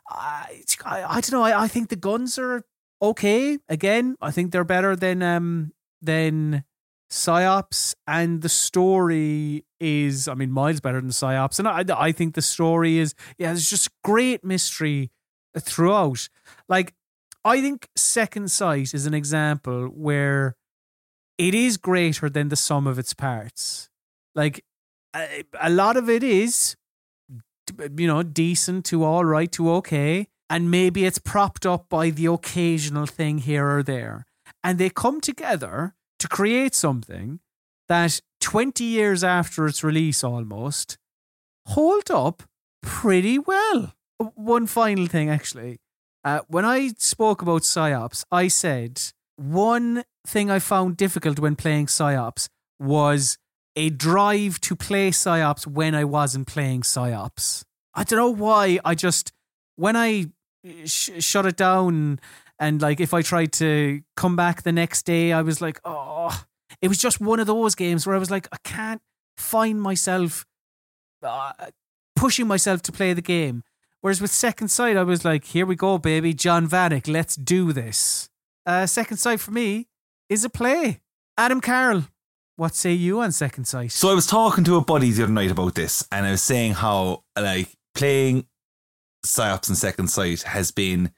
I 0.08 0.62
I, 0.84 1.04
I 1.04 1.20
don't 1.20 1.32
know. 1.32 1.42
I, 1.42 1.64
I 1.64 1.68
think 1.68 1.88
the 1.88 1.96
guns 1.96 2.38
are 2.38 2.64
okay. 3.00 3.58
Again, 3.68 4.16
I 4.20 4.30
think 4.30 4.52
they're 4.52 4.64
better 4.64 4.96
than 4.96 5.22
um 5.22 5.72
than 6.02 6.64
Psi-Ops 7.10 7.96
and 8.06 8.40
the 8.40 8.48
story 8.48 9.64
is 9.80 10.28
i 10.28 10.34
mean 10.34 10.52
miles 10.52 10.80
better 10.80 11.00
than 11.00 11.10
Psi-Ops 11.10 11.58
and 11.58 11.66
i 11.66 11.84
i 11.96 12.12
think 12.12 12.34
the 12.34 12.42
story 12.42 12.98
is 12.98 13.14
yeah 13.36 13.48
there's 13.48 13.68
just 13.68 13.90
great 14.04 14.44
mystery 14.44 15.10
throughout 15.58 16.28
like 16.68 16.94
i 17.44 17.60
think 17.60 17.88
second 17.96 18.50
sight 18.50 18.94
is 18.94 19.06
an 19.06 19.14
example 19.14 19.86
where 19.86 20.54
it 21.36 21.52
is 21.52 21.76
greater 21.76 22.30
than 22.30 22.48
the 22.48 22.56
sum 22.56 22.86
of 22.86 22.96
its 22.96 23.12
parts 23.12 23.90
like 24.36 24.64
a, 25.14 25.70
lot 25.70 25.96
of 25.96 26.08
it 26.08 26.22
is 26.22 26.76
you 27.96 28.06
know 28.06 28.22
decent 28.22 28.84
to 28.84 29.04
all 29.04 29.24
right 29.24 29.50
to 29.52 29.70
okay 29.70 30.26
and 30.48 30.70
maybe 30.70 31.04
it's 31.04 31.18
propped 31.18 31.64
up 31.64 31.88
by 31.88 32.10
the 32.10 32.26
occasional 32.26 33.06
thing 33.06 33.38
here 33.38 33.66
or 33.66 33.82
there 33.82 34.26
and 34.62 34.78
they 34.78 34.90
come 34.90 35.20
together 35.20 35.94
to 36.18 36.28
create 36.28 36.74
something 36.74 37.40
that 37.88 38.20
20 38.40 38.84
years 38.84 39.24
after 39.24 39.66
its 39.66 39.82
release 39.82 40.22
almost 40.22 40.96
hold 41.66 42.10
up 42.10 42.42
pretty 42.82 43.38
well. 43.38 43.94
One 44.34 44.66
final 44.66 45.06
thing, 45.06 45.30
actually. 45.30 45.78
Uh, 46.24 46.40
when 46.48 46.64
I 46.64 46.88
spoke 46.98 47.42
about 47.42 47.64
Psi-Ops, 47.64 48.24
I 48.30 48.48
said 48.48 49.00
one 49.36 50.04
thing 50.26 50.50
I 50.50 50.58
found 50.58 50.96
difficult 50.96 51.38
when 51.38 51.56
playing 51.56 51.88
Psi-Ops 51.88 52.48
was 52.78 53.38
a 53.76 53.90
drive 53.90 54.60
to 54.60 54.76
play 54.76 55.10
Psi-Ops 55.10 55.66
when 55.66 55.94
I 55.94 56.04
wasn't 56.04 56.46
playing 56.46 56.82
Psi-Ops. 56.82 57.64
I 57.94 58.04
don't 58.04 58.18
know 58.18 58.30
why. 58.30 58.78
I 58.84 58.94
just, 58.94 59.32
when 59.76 59.96
I 59.96 60.26
sh- 60.84 61.10
shut 61.18 61.46
it 61.46 61.56
down 61.56 62.20
and 62.58 62.82
like 62.82 63.00
if 63.00 63.14
I 63.14 63.22
tried 63.22 63.52
to 63.54 64.02
come 64.16 64.36
back 64.36 64.62
the 64.62 64.72
next 64.72 65.06
day, 65.06 65.32
I 65.32 65.42
was 65.42 65.60
like, 65.60 65.80
oh, 65.84 66.44
it 66.82 66.88
was 66.88 66.98
just 66.98 67.20
one 67.20 67.40
of 67.40 67.46
those 67.46 67.74
games 67.74 68.06
where 68.06 68.14
I 68.14 68.18
was 68.18 68.30
like, 68.30 68.48
I 68.52 68.58
can't 68.64 69.02
find 69.36 69.80
myself 69.80 70.46
uh, 71.22 71.52
pushing 72.16 72.46
myself 72.46 72.82
to 72.82 72.92
play 72.92 73.12
the 73.12 73.22
game. 73.22 73.62
Whereas 74.00 74.20
with 74.20 74.30
Second 74.30 74.68
Sight, 74.68 74.96
I 74.96 75.02
was 75.02 75.24
like, 75.24 75.44
here 75.44 75.66
we 75.66 75.76
go, 75.76 75.98
baby. 75.98 76.32
John 76.32 76.66
Vattic, 76.68 77.06
let's 77.06 77.36
do 77.36 77.72
this. 77.72 78.30
Uh, 78.64 78.86
Second 78.86 79.18
Sight 79.18 79.40
for 79.40 79.50
me 79.50 79.88
is 80.28 80.44
a 80.44 80.50
play. 80.50 81.00
Adam 81.36 81.60
Carroll, 81.60 82.04
what 82.60 82.74
say 82.74 82.92
you 82.92 83.20
on 83.22 83.32
Second 83.32 83.64
Sight? 83.64 83.90
So 83.90 84.10
I 84.10 84.14
was 84.14 84.26
talking 84.26 84.64
to 84.64 84.76
a 84.76 84.82
buddy 84.82 85.10
the 85.10 85.22
other 85.22 85.32
night 85.32 85.50
about 85.50 85.74
this, 85.74 86.06
and 86.12 86.26
I 86.26 86.32
was 86.32 86.42
saying 86.42 86.74
how 86.74 87.24
like 87.34 87.70
playing 87.94 88.46
Psi-Ops 89.24 89.68
and 89.68 89.78
second 89.78 90.08
sight 90.08 90.42
has 90.42 90.70
been 90.70 91.10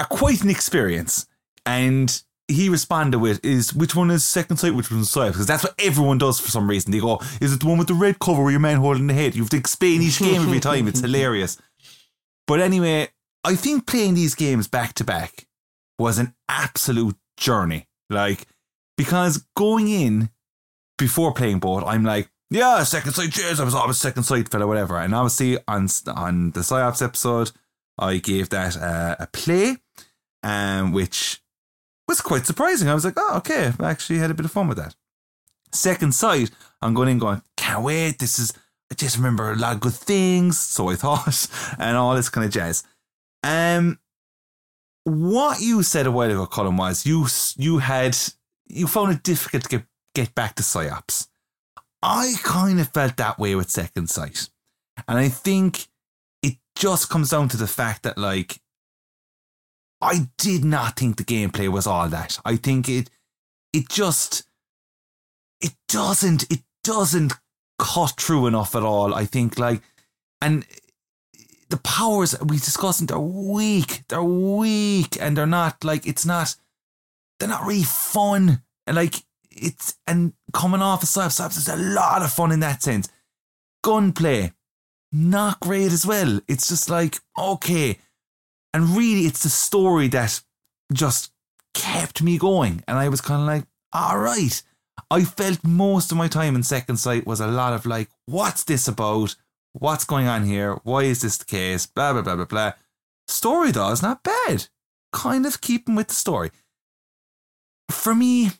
a 0.00 0.04
quite 0.04 0.42
an 0.42 0.50
experience. 0.50 1.28
And 1.64 2.20
he 2.48 2.68
responded 2.68 3.20
with, 3.20 3.38
"Is 3.44 3.72
which 3.72 3.94
one 3.94 4.10
is 4.10 4.26
second 4.26 4.56
sight, 4.56 4.74
which 4.74 4.90
one 4.90 4.98
is 4.98 5.10
Psi-Ops? 5.10 5.30
Because 5.30 5.46
that's 5.46 5.62
what 5.62 5.74
everyone 5.78 6.18
does 6.18 6.40
for 6.40 6.50
some 6.50 6.68
reason. 6.68 6.90
They 6.90 6.98
go, 6.98 7.20
"Is 7.40 7.52
it 7.52 7.60
the 7.60 7.66
one 7.68 7.78
with 7.78 7.86
the 7.86 7.94
red 7.94 8.18
cover 8.18 8.42
where 8.42 8.50
your 8.50 8.58
man 8.58 8.78
holding 8.78 9.06
the 9.06 9.14
head?" 9.14 9.36
You 9.36 9.42
have 9.42 9.50
to 9.50 9.56
explain 9.56 10.02
each 10.02 10.18
game 10.18 10.42
every 10.42 10.58
time. 10.58 10.88
It's 10.88 11.00
hilarious. 11.08 11.56
But 12.48 12.58
anyway, 12.60 13.10
I 13.44 13.54
think 13.54 13.86
playing 13.86 14.14
these 14.14 14.34
games 14.34 14.66
back 14.66 14.94
to 14.94 15.04
back 15.04 15.46
was 16.00 16.18
an 16.18 16.34
absolute 16.48 17.16
journey. 17.36 17.86
Like 18.10 18.48
because 18.96 19.44
going 19.56 19.88
in 19.88 20.30
before 20.98 21.32
playing 21.32 21.58
both, 21.58 21.84
I'm 21.84 22.04
like, 22.04 22.30
yeah, 22.50 22.82
second 22.84 23.12
sight, 23.12 23.32
cheers. 23.32 23.58
I 23.58 23.64
was 23.64 23.74
always 23.74 23.98
second 23.98 24.22
sight 24.22 24.48
fella, 24.48 24.66
whatever. 24.66 24.98
And 24.98 25.14
obviously 25.14 25.58
on 25.66 25.88
on 26.14 26.52
the 26.52 26.62
Psi-Ops 26.62 27.02
episode, 27.02 27.50
I 27.98 28.18
gave 28.18 28.50
that 28.50 28.76
uh, 28.76 29.16
a 29.18 29.26
play, 29.26 29.76
um, 30.42 30.92
which 30.92 31.40
was 32.06 32.20
quite 32.20 32.46
surprising. 32.46 32.88
I 32.88 32.94
was 32.94 33.04
like, 33.04 33.14
oh, 33.16 33.38
okay, 33.38 33.72
I 33.80 33.90
actually 33.90 34.18
had 34.18 34.30
a 34.30 34.34
bit 34.34 34.44
of 34.44 34.52
fun 34.52 34.68
with 34.68 34.78
that. 34.78 34.94
Second 35.72 36.14
sight, 36.14 36.50
I'm 36.80 36.94
going 36.94 37.08
in 37.08 37.18
going, 37.18 37.42
can't 37.56 37.82
wait. 37.82 38.18
This 38.18 38.38
is, 38.38 38.52
I 38.90 38.94
just 38.94 39.16
remember 39.16 39.50
a 39.50 39.56
lot 39.56 39.74
of 39.74 39.80
good 39.80 39.94
things. 39.94 40.58
So 40.58 40.90
I 40.90 40.94
thought, 40.96 41.48
and 41.78 41.96
all 41.96 42.14
this 42.14 42.28
kind 42.28 42.46
of 42.46 42.52
jazz. 42.52 42.84
Um, 43.42 43.98
what 45.04 45.60
you 45.60 45.82
said 45.82 46.06
a 46.06 46.10
while 46.12 46.30
ago, 46.30 46.46
Colm, 46.46 46.78
was 46.78 47.04
you 47.04 47.26
you 47.56 47.78
had 47.78 48.16
you 48.74 48.86
found 48.86 49.12
it 49.12 49.22
difficult 49.22 49.64
to 49.64 49.68
get 49.68 49.86
get 50.14 50.34
back 50.34 50.54
to 50.56 50.62
Psi-Ops. 50.62 51.28
I 52.02 52.34
kind 52.42 52.80
of 52.80 52.88
felt 52.88 53.16
that 53.16 53.38
way 53.38 53.54
with 53.54 53.70
Second 53.70 54.10
Sight, 54.10 54.48
and 55.08 55.18
I 55.18 55.28
think 55.28 55.88
it 56.42 56.56
just 56.76 57.08
comes 57.08 57.30
down 57.30 57.48
to 57.48 57.56
the 57.56 57.66
fact 57.66 58.02
that 58.02 58.18
like 58.18 58.60
I 60.00 60.28
did 60.36 60.64
not 60.64 60.96
think 60.96 61.16
the 61.16 61.24
gameplay 61.24 61.68
was 61.68 61.86
all 61.86 62.08
that. 62.08 62.38
I 62.44 62.56
think 62.56 62.88
it 62.88 63.10
it 63.72 63.88
just 63.88 64.44
it 65.60 65.72
doesn't 65.88 66.50
it 66.50 66.62
doesn't 66.82 67.32
cut 67.78 68.20
through 68.20 68.46
enough 68.46 68.74
at 68.74 68.82
all. 68.82 69.14
I 69.14 69.24
think 69.24 69.58
like 69.58 69.80
and 70.42 70.66
the 71.70 71.78
powers 71.78 72.38
we 72.42 72.58
discussed 72.58 73.06
they're 73.06 73.18
weak. 73.18 74.04
They're 74.08 74.22
weak 74.22 75.16
and 75.20 75.36
they're 75.36 75.46
not 75.46 75.82
like 75.84 76.06
it's 76.06 76.26
not 76.26 76.56
they're 77.44 77.58
not 77.58 77.66
really 77.66 77.82
fun. 77.82 78.62
And 78.86 78.96
like 78.96 79.16
it's 79.50 79.96
and 80.06 80.32
coming 80.54 80.80
off 80.80 81.02
of 81.02 81.08
Slaps, 81.10 81.34
Slaps 81.36 81.58
is 81.58 81.68
a 81.68 81.76
lot 81.76 82.22
of 82.22 82.32
fun 82.32 82.52
in 82.52 82.60
that 82.60 82.82
sense. 82.82 83.08
Gunplay, 83.82 84.52
not 85.12 85.60
great 85.60 85.92
as 85.92 86.06
well. 86.06 86.40
It's 86.48 86.68
just 86.68 86.88
like, 86.88 87.18
okay. 87.38 87.98
And 88.72 88.96
really 88.96 89.26
it's 89.26 89.42
the 89.42 89.50
story 89.50 90.08
that 90.08 90.40
just 90.90 91.32
kept 91.74 92.22
me 92.22 92.38
going. 92.38 92.82
And 92.88 92.96
I 92.96 93.10
was 93.10 93.20
kind 93.20 93.42
of 93.42 93.46
like, 93.46 93.66
all 93.92 94.18
right. 94.18 94.62
I 95.10 95.24
felt 95.24 95.62
most 95.62 96.10
of 96.10 96.16
my 96.16 96.28
time 96.28 96.56
in 96.56 96.62
Second 96.62 96.96
Sight 96.96 97.26
was 97.26 97.40
a 97.40 97.46
lot 97.46 97.74
of 97.74 97.84
like, 97.84 98.08
what's 98.24 98.64
this 98.64 98.88
about? 98.88 99.36
What's 99.72 100.04
going 100.04 100.28
on 100.28 100.44
here? 100.44 100.78
Why 100.84 101.02
is 101.02 101.20
this 101.20 101.36
the 101.36 101.44
case? 101.44 101.84
Blah, 101.84 102.14
blah, 102.14 102.22
blah, 102.22 102.36
blah, 102.36 102.44
blah. 102.46 102.72
Story, 103.28 103.70
though, 103.70 103.90
is 103.90 104.02
not 104.02 104.22
bad. 104.22 104.68
Kind 105.12 105.44
of 105.44 105.60
keeping 105.60 105.94
with 105.94 106.08
the 106.08 106.14
story. 106.14 106.50
For 107.94 108.14
me, 108.14 108.50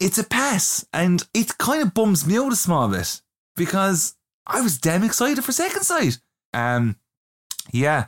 it's 0.00 0.18
a 0.18 0.24
pass. 0.24 0.84
And 0.92 1.22
it 1.32 1.58
kind 1.58 1.82
of 1.82 1.94
bums 1.94 2.26
me 2.26 2.36
out 2.36 2.52
a 2.52 2.56
small 2.56 2.88
bit 2.88 3.22
because 3.56 4.16
I 4.46 4.60
was 4.60 4.78
damn 4.78 5.04
excited 5.04 5.44
for 5.44 5.52
Second 5.52 5.82
Sight. 5.82 6.18
Um, 6.52 6.96
yeah, 7.72 8.06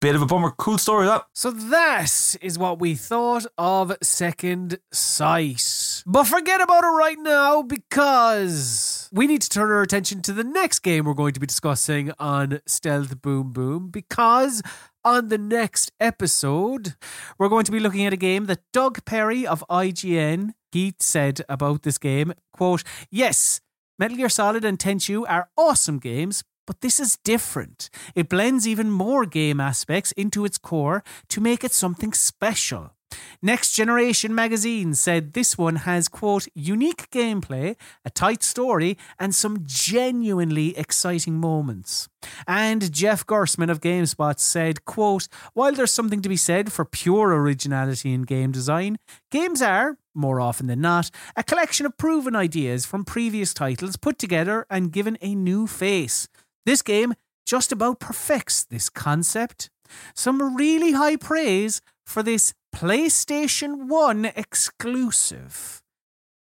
bit 0.00 0.14
of 0.14 0.22
a 0.22 0.26
bummer. 0.26 0.50
Cool 0.50 0.78
story, 0.78 1.06
that. 1.06 1.26
So 1.32 1.50
that 1.50 2.36
is 2.40 2.58
what 2.58 2.78
we 2.78 2.94
thought 2.94 3.46
of 3.56 3.96
Second 4.02 4.78
Sight. 4.92 6.02
But 6.06 6.24
forget 6.24 6.60
about 6.60 6.84
it 6.84 6.88
right 6.88 7.18
now 7.18 7.62
because 7.62 9.08
we 9.12 9.26
need 9.26 9.42
to 9.42 9.48
turn 9.48 9.70
our 9.70 9.82
attention 9.82 10.22
to 10.22 10.32
the 10.32 10.44
next 10.44 10.80
game 10.80 11.04
we're 11.04 11.14
going 11.14 11.34
to 11.34 11.40
be 11.40 11.46
discussing 11.46 12.12
on 12.18 12.60
Stealth 12.66 13.20
Boom 13.20 13.52
Boom 13.52 13.88
because 13.88 14.62
on 15.04 15.28
the 15.28 15.38
next 15.38 15.92
episode, 15.98 16.94
we're 17.38 17.48
going 17.48 17.64
to 17.64 17.72
be 17.72 17.80
looking 17.80 18.06
at 18.06 18.12
a 18.12 18.18
game 18.18 18.46
that 18.46 18.60
Doug 18.72 19.04
Perry 19.04 19.46
of 19.46 19.64
IGN 19.70 20.52
he 20.72 20.94
said 21.00 21.40
about 21.48 21.82
this 21.82 21.98
game, 21.98 22.32
quote, 22.52 22.84
"Yes, 23.10 23.60
Metal 23.98 24.16
Gear 24.16 24.28
Solid 24.28 24.64
and 24.64 24.78
Tenchu 24.78 25.24
are 25.28 25.50
awesome 25.56 25.98
games, 25.98 26.44
but 26.66 26.80
this 26.80 27.00
is 27.00 27.18
different. 27.24 27.90
It 28.14 28.28
blends 28.28 28.68
even 28.68 28.90
more 28.90 29.26
game 29.26 29.60
aspects 29.60 30.12
into 30.12 30.44
its 30.44 30.58
core 30.58 31.02
to 31.28 31.40
make 31.40 31.64
it 31.64 31.72
something 31.72 32.12
special. 32.12 32.92
Next 33.42 33.72
Generation 33.72 34.34
magazine 34.34 34.94
said 34.94 35.32
this 35.32 35.56
one 35.56 35.76
has, 35.76 36.08
quote, 36.08 36.46
unique 36.54 37.10
gameplay, 37.10 37.76
a 38.04 38.10
tight 38.10 38.42
story, 38.42 38.98
and 39.18 39.34
some 39.34 39.60
genuinely 39.64 40.76
exciting 40.76 41.34
moments. 41.34 42.08
And 42.46 42.92
Jeff 42.92 43.26
Gerstmann 43.26 43.70
of 43.70 43.80
GameSpot 43.80 44.38
said, 44.38 44.84
quote, 44.84 45.26
while 45.54 45.72
there's 45.72 45.92
something 45.92 46.20
to 46.22 46.28
be 46.28 46.36
said 46.36 46.72
for 46.72 46.84
pure 46.84 47.30
originality 47.30 48.12
in 48.12 48.22
game 48.22 48.52
design, 48.52 48.98
games 49.30 49.62
are, 49.62 49.96
more 50.14 50.40
often 50.40 50.66
than 50.66 50.80
not, 50.80 51.10
a 51.36 51.42
collection 51.42 51.86
of 51.86 51.96
proven 51.96 52.36
ideas 52.36 52.84
from 52.84 53.04
previous 53.04 53.54
titles 53.54 53.96
put 53.96 54.18
together 54.18 54.66
and 54.68 54.92
given 54.92 55.16
a 55.22 55.34
new 55.34 55.66
face. 55.66 56.28
This 56.66 56.82
game 56.82 57.14
just 57.46 57.72
about 57.72 58.00
perfects 58.00 58.64
this 58.64 58.88
concept. 58.90 59.70
Some 60.14 60.56
really 60.56 60.92
high 60.92 61.16
praise 61.16 61.80
for 62.04 62.22
this 62.22 62.54
PlayStation 62.74 63.88
1 63.88 64.26
exclusive. 64.36 65.82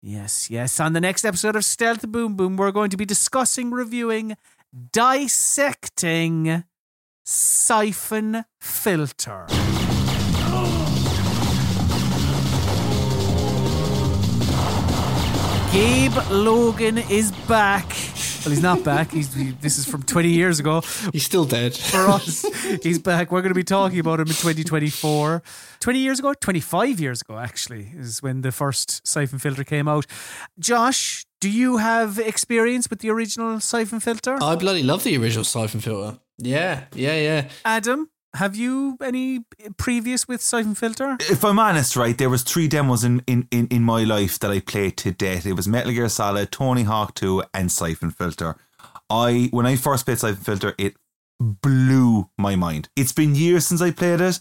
Yes, 0.01 0.49
yes. 0.49 0.79
On 0.79 0.93
the 0.93 1.01
next 1.01 1.25
episode 1.25 1.55
of 1.55 1.63
Stealth 1.63 2.07
Boom 2.07 2.35
Boom, 2.35 2.57
we're 2.57 2.71
going 2.71 2.89
to 2.89 2.97
be 2.97 3.05
discussing, 3.05 3.71
reviewing, 3.71 4.35
dissecting 4.93 6.63
Siphon 7.25 8.45
Filter. 8.59 9.47
Gabe 15.71 16.17
Logan 16.31 16.97
is 16.97 17.31
back. 17.47 17.91
Well, 18.47 18.55
he's 18.55 18.63
not 18.63 18.81
back. 18.81 19.11
He's 19.11 19.33
he, 19.33 19.51
this 19.59 19.77
is 19.77 19.85
from 19.85 20.03
20 20.03 20.29
years 20.29 20.57
ago. 20.57 20.79
He's 21.11 21.25
still 21.25 21.43
dead. 21.43 21.75
For 21.75 22.07
us, 22.07 22.45
he's 22.81 22.97
back. 22.97 23.29
We're 23.29 23.41
going 23.41 23.53
to 23.53 23.59
be 23.59 23.61
talking 23.65 23.99
about 23.99 24.21
him 24.21 24.27
in 24.27 24.35
2024. 24.35 25.43
20 25.81 25.99
years 25.99 26.19
ago, 26.19 26.33
25 26.33 26.97
years 26.97 27.21
ago, 27.21 27.37
actually, 27.37 27.91
is 27.93 28.23
when 28.23 28.43
the 28.43 28.53
first 28.53 29.05
Siphon 29.05 29.37
Filter 29.37 29.65
came 29.65 29.89
out. 29.89 30.05
Josh, 30.57 31.25
do 31.41 31.49
you 31.49 31.75
have 31.75 32.19
experience 32.19 32.89
with 32.89 32.99
the 32.99 33.09
original 33.09 33.59
Siphon 33.59 33.99
Filter? 33.99 34.37
I 34.41 34.55
bloody 34.55 34.81
love 34.81 35.03
the 35.03 35.17
original 35.17 35.43
Siphon 35.43 35.81
Filter. 35.81 36.17
Yeah, 36.37 36.85
yeah, 36.93 37.19
yeah. 37.19 37.49
Adam, 37.65 38.09
have 38.37 38.55
you 38.55 38.97
any 39.03 39.45
previous 39.77 40.27
with 40.27 40.41
Siphon 40.41 40.75
Filter? 40.75 41.17
If 41.19 41.43
I'm 41.43 41.59
honest, 41.59 41.95
right, 41.95 42.17
there 42.17 42.29
was 42.29 42.43
three 42.43 42.67
demos 42.67 43.03
in, 43.03 43.23
in, 43.27 43.47
in, 43.51 43.67
in 43.67 43.83
my 43.83 44.03
life 44.03 44.39
that 44.39 44.51
I 44.51 44.59
played 44.59 44.97
to 44.97 45.11
date. 45.11 45.45
It 45.45 45.53
was 45.53 45.67
Metal 45.67 45.91
Gear 45.91 46.09
Solid, 46.09 46.51
Tony 46.51 46.83
Hawk 46.83 47.15
2, 47.15 47.43
and 47.53 47.71
Siphon 47.71 48.11
Filter. 48.11 48.55
I 49.09 49.49
when 49.51 49.65
I 49.65 49.75
first 49.75 50.05
played 50.05 50.19
Siphon 50.19 50.43
Filter, 50.43 50.75
it 50.77 50.95
blew 51.39 52.29
my 52.37 52.55
mind. 52.55 52.89
It's 52.95 53.13
been 53.13 53.35
years 53.35 53.65
since 53.65 53.81
I 53.81 53.91
played 53.91 54.21
it, 54.21 54.39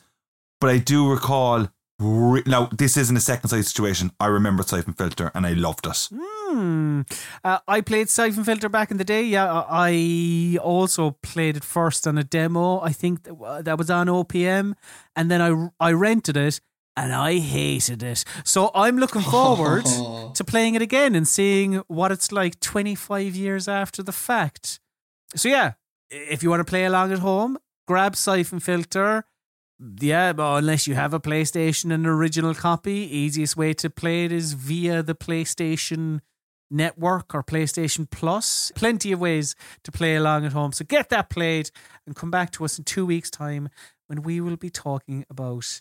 but 0.61 0.71
I 0.71 0.79
do 0.79 1.11
recall. 1.11 1.69
Re- 1.99 2.43
now, 2.45 2.69
this 2.77 2.99
isn't 2.99 3.17
a 3.17 3.21
second 3.21 3.49
sight 3.49 3.65
situation. 3.65 4.11
I 4.21 4.27
remember 4.27 4.63
Siphon 4.63 4.93
Filter 4.93 5.31
and 5.35 5.47
I 5.47 5.55
loved 5.55 5.87
it. 5.87 6.09
Hmm. 6.13 6.36
Hmm. 6.49 7.01
Uh, 7.43 7.59
I 7.67 7.81
played 7.81 8.09
Siphon 8.09 8.45
Filter 8.45 8.69
back 8.69 8.91
in 8.91 8.99
the 8.99 9.05
day. 9.05 9.23
Yeah, 9.23 9.65
I 9.69 10.59
also 10.63 11.13
played 11.23 11.57
it 11.57 11.65
first 11.65 12.07
on 12.07 12.19
a 12.19 12.25
demo. 12.25 12.81
I 12.81 12.93
think 12.93 13.25
that, 13.25 13.65
that 13.65 13.79
was 13.79 13.91
on 13.91 14.07
OPM, 14.07 14.75
and 15.17 15.31
then 15.31 15.43
I 15.43 15.89
I 15.89 15.93
rented 15.93 16.37
it 16.37 16.61
and 16.97 17.13
I 17.13 17.39
hated 17.39 18.03
it. 18.03 18.25
So 18.45 18.71
I'm 18.75 18.97
looking 18.97 19.23
forward 19.37 19.85
to 20.35 20.45
playing 20.45 20.77
it 20.77 20.83
again 20.83 21.15
and 21.15 21.27
seeing 21.27 21.83
what 21.89 22.13
it's 22.13 22.33
like 22.33 22.61
25 22.61 23.35
years 23.35 23.69
after 23.69 24.03
the 24.03 24.13
fact. 24.13 24.81
So 25.35 25.49
yeah, 25.49 25.73
if 26.11 26.43
you 26.43 26.51
want 26.51 26.61
to 26.61 26.71
play 26.71 26.85
along 26.85 27.13
at 27.13 27.19
home, 27.19 27.59
grab 27.87 28.17
Siphon 28.17 28.61
Filter. 28.61 29.25
Yeah, 30.01 30.33
but 30.33 30.57
unless 30.57 30.87
you 30.87 30.95
have 30.95 31.13
a 31.13 31.21
PlayStation 31.21 31.93
and 31.93 32.07
an 32.07 32.07
original 32.07 32.55
copy, 32.55 32.95
easiest 32.95 33.57
way 33.57 33.75
to 33.75 33.91
play 33.91 34.25
it 34.25 34.33
is 34.33 34.55
via 34.55 35.03
the 35.03 35.15
PlayStation 35.15 36.21
Network 36.71 37.35
or 37.35 37.43
PlayStation 37.43 38.09
Plus. 38.11 38.73
Plenty 38.75 39.13
of 39.13 39.21
ways 39.21 39.55
to 39.85 39.93
play 39.93 40.17
along 40.17 40.45
at 40.45 40.53
home. 40.53 40.73
So 40.73 40.85
get 40.85 41.09
that 41.11 41.31
played 41.31 41.71
and 42.07 42.17
come 42.17 42.31
back 42.31 42.51
to 42.53 42.65
us 42.65 42.79
in 42.79 42.85
two 42.85 43.07
weeks' 43.07 43.31
time 43.31 43.69
when 44.07 44.23
we 44.23 44.41
will 44.41 44.57
be 44.57 44.71
talking 44.71 45.25
about, 45.31 45.81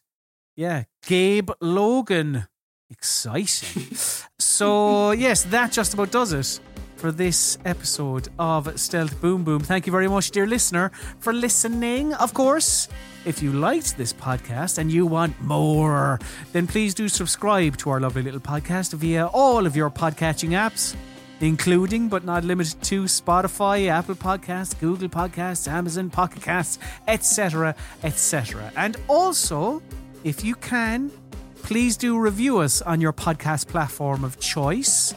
yeah, 0.56 0.84
Gabe 1.06 1.52
Logan. 1.62 2.48
Exciting. 2.90 3.96
so, 4.40 5.12
yes, 5.12 5.44
that 5.46 5.72
just 5.72 5.94
about 5.94 6.12
does 6.12 6.34
it 6.34 6.60
for 7.06 7.12
this 7.12 7.60
episode 7.66 8.30
of 8.40 8.80
Stealth 8.80 9.22
Boom 9.22 9.44
Boom. 9.44 9.60
Thank 9.60 9.86
you 9.86 9.92
very 9.92 10.08
much, 10.08 10.32
dear 10.32 10.48
listener, 10.48 10.92
for 11.20 11.34
listening. 11.34 12.16
Of 12.16 12.34
course, 12.34 12.88
if 13.26 13.44
you 13.44 13.54
liked 13.54 13.96
this 13.96 14.12
podcast 14.12 14.80
and 14.80 14.92
you 14.92 15.06
want 15.06 15.40
more, 15.40 16.18
then 16.52 16.66
please 16.66 16.96
do 16.96 17.08
subscribe 17.08 17.78
to 17.78 17.92
our 17.92 18.00
lovely 18.00 18.24
little 18.24 18.40
podcast 18.40 18.94
via 18.94 19.28
all 19.28 19.68
of 19.68 19.76
your 19.76 19.92
podcatching 19.92 20.58
apps, 20.58 20.96
including 21.42 22.10
but 22.10 22.26
not 22.26 22.44
limited 22.44 22.82
to 22.82 23.04
Spotify, 23.04 23.88
Apple 23.88 24.16
Podcasts, 24.16 24.74
Google 24.80 25.08
Podcasts, 25.08 25.68
Amazon 25.68 26.10
Pocket 26.10 26.42
Casts, 26.42 26.80
etc., 27.08 27.76
etc. 28.02 28.72
And 28.76 28.98
also, 29.08 29.84
if 30.24 30.44
you 30.44 30.56
can, 30.56 31.12
please 31.58 31.98
do 31.98 32.18
review 32.18 32.58
us 32.58 32.82
on 32.82 33.00
your 33.00 33.14
podcast 33.14 33.68
platform 33.68 34.24
of 34.24 34.40
choice. 34.40 35.14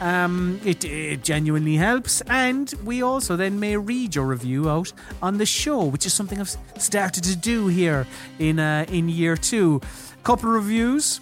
Um, 0.00 0.60
it, 0.64 0.84
it 0.84 1.24
genuinely 1.24 1.74
helps, 1.74 2.20
and 2.22 2.72
we 2.84 3.02
also 3.02 3.34
then 3.36 3.58
may 3.58 3.76
read 3.76 4.14
your 4.14 4.26
review 4.26 4.70
out 4.70 4.92
on 5.20 5.38
the 5.38 5.46
show, 5.46 5.84
which 5.84 6.06
is 6.06 6.14
something 6.14 6.38
I've 6.40 6.56
started 6.78 7.24
to 7.24 7.34
do 7.34 7.66
here 7.66 8.06
in 8.38 8.60
uh, 8.60 8.86
in 8.88 9.08
year 9.08 9.36
two. 9.36 9.80
Couple 10.22 10.50
reviews. 10.50 11.20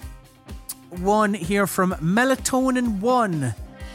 One 0.90 1.34
here 1.34 1.66
from 1.66 1.92
Melatonin 2.00 3.00
One, 3.00 3.54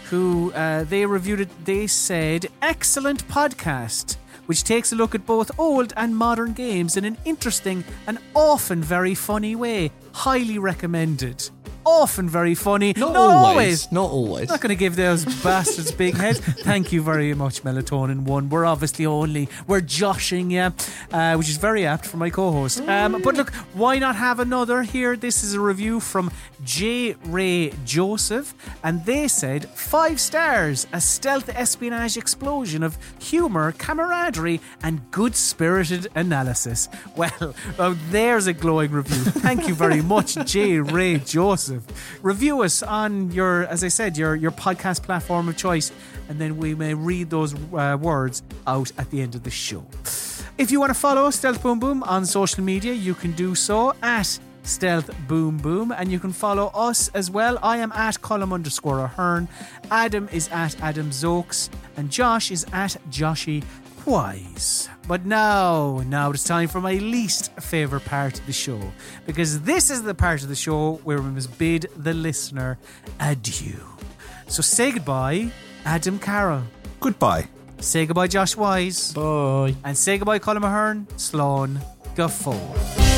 who 0.09 0.51
uh, 0.53 0.83
they 0.85 1.05
reviewed 1.05 1.41
it. 1.41 1.65
They 1.65 1.87
said, 1.87 2.47
"Excellent 2.61 3.27
podcast." 3.27 4.17
Which 4.47 4.63
takes 4.63 4.91
a 4.91 4.95
look 4.95 5.15
at 5.15 5.25
both 5.25 5.57
old 5.59 5.93
and 5.95 6.17
modern 6.17 6.53
games 6.53 6.97
in 6.97 7.05
an 7.05 7.17
interesting 7.23 7.85
and 8.07 8.17
often 8.35 8.81
very 8.81 9.15
funny 9.15 9.55
way. 9.55 9.91
Highly 10.13 10.57
recommended. 10.57 11.49
Often 11.85 12.29
very 12.29 12.55
funny. 12.55 12.93
Not, 12.95 13.13
Not 13.13 13.29
always. 13.29 13.91
Not 13.91 14.11
always. 14.11 14.49
not 14.49 14.61
going 14.61 14.69
to 14.69 14.75
give 14.75 14.95
those 14.95 15.25
bastards 15.43 15.91
big 15.91 16.15
heads. 16.15 16.39
Thank 16.39 16.91
you 16.91 17.01
very 17.01 17.33
much, 17.33 17.63
Melatonin 17.63 18.21
One. 18.23 18.49
We're 18.49 18.65
obviously 18.65 19.05
only 19.05 19.49
we're 19.67 19.81
joshing 19.81 20.51
you, 20.51 20.73
uh, 21.11 21.35
which 21.35 21.49
is 21.49 21.57
very 21.57 21.85
apt 21.85 22.05
for 22.05 22.17
my 22.17 22.29
co-host. 22.29 22.81
Um, 22.87 23.21
but 23.23 23.35
look, 23.35 23.51
why 23.73 23.97
not 23.99 24.15
have 24.15 24.39
another 24.39 24.83
here? 24.83 25.15
This 25.15 25.43
is 25.43 25.53
a 25.55 25.59
review 25.59 25.99
from 25.99 26.31
J. 26.63 27.15
Ray 27.25 27.71
Joseph, 27.85 28.53
and 28.83 29.03
they 29.05 29.27
said 29.27 29.67
five 29.69 30.19
stars, 30.19 30.85
a 30.93 31.01
stealth 31.01 31.49
espionage 31.49 32.15
explosion 32.17 32.83
of 32.83 32.97
humor, 33.19 33.71
camaraderie, 33.71 34.61
and 34.83 35.09
good-spirited 35.11 36.07
analysis. 36.15 36.87
Well, 37.15 37.53
uh, 37.77 37.95
there's 38.09 38.47
a 38.47 38.53
glowing 38.53 38.91
review. 38.91 39.23
Thank 39.41 39.67
you 39.67 39.75
very 39.75 40.01
much, 40.01 40.33
J. 40.45 40.79
Ray 40.79 41.17
Joseph. 41.17 41.70
Review 42.21 42.61
us 42.63 42.83
on 42.83 43.31
your, 43.31 43.63
as 43.67 43.83
I 43.83 43.87
said, 43.89 44.17
your 44.17 44.35
your 44.35 44.51
podcast 44.51 45.03
platform 45.03 45.49
of 45.49 45.57
choice, 45.57 45.91
and 46.29 46.39
then 46.39 46.57
we 46.57 46.75
may 46.75 46.93
read 46.93 47.29
those 47.29 47.53
uh, 47.73 47.97
words 47.99 48.43
out 48.67 48.91
at 48.97 49.09
the 49.11 49.21
end 49.21 49.35
of 49.35 49.43
the 49.43 49.51
show. 49.51 49.85
If 50.57 50.71
you 50.71 50.79
want 50.79 50.93
to 50.93 50.99
follow 50.99 51.29
Stealth 51.31 51.61
Boom 51.63 51.79
Boom 51.79 52.03
on 52.03 52.25
social 52.25 52.63
media, 52.63 52.93
you 52.93 53.13
can 53.13 53.31
do 53.31 53.55
so 53.55 53.93
at 54.01 54.39
Stealth 54.63 55.09
Boom 55.27 55.57
Boom, 55.57 55.91
and 55.91 56.11
you 56.11 56.19
can 56.19 56.31
follow 56.31 56.67
us 56.75 57.09
as 57.13 57.31
well. 57.31 57.57
I 57.63 57.77
am 57.77 57.91
at 57.93 58.21
Colm 58.21 58.53
underscore 58.53 58.99
Ahern, 58.99 59.47
Adam 59.89 60.29
is 60.31 60.49
at 60.49 60.79
Adam 60.81 61.09
Zokes, 61.09 61.69
and 61.97 62.11
Josh 62.11 62.51
is 62.51 62.65
at 62.71 62.97
Joshy 63.09 63.63
Wise. 64.05 64.89
But 65.07 65.25
now, 65.25 66.03
now 66.07 66.31
it's 66.31 66.43
time 66.43 66.67
for 66.67 66.79
my 66.81 66.93
least 66.93 67.51
favourite 67.59 68.05
part 68.05 68.39
of 68.39 68.45
the 68.45 68.53
show, 68.53 68.79
because 69.25 69.61
this 69.61 69.89
is 69.89 70.03
the 70.03 70.13
part 70.13 70.43
of 70.43 70.49
the 70.49 70.55
show 70.55 70.95
where 71.03 71.21
we 71.21 71.29
must 71.29 71.57
bid 71.57 71.87
the 71.97 72.13
listener 72.13 72.77
adieu. 73.19 73.79
So 74.47 74.61
say 74.61 74.91
goodbye, 74.91 75.51
Adam 75.85 76.19
Carroll. 76.19 76.63
Goodbye. 76.99 77.47
Say 77.79 78.05
goodbye, 78.05 78.27
Josh 78.27 78.55
Wise. 78.55 79.13
Bye. 79.13 79.75
And 79.83 79.97
say 79.97 80.17
goodbye, 80.17 80.39
Colm 80.39 80.63
Ahern, 80.63 81.07
Sloan, 81.17 81.79
Guffaw. 82.15 83.10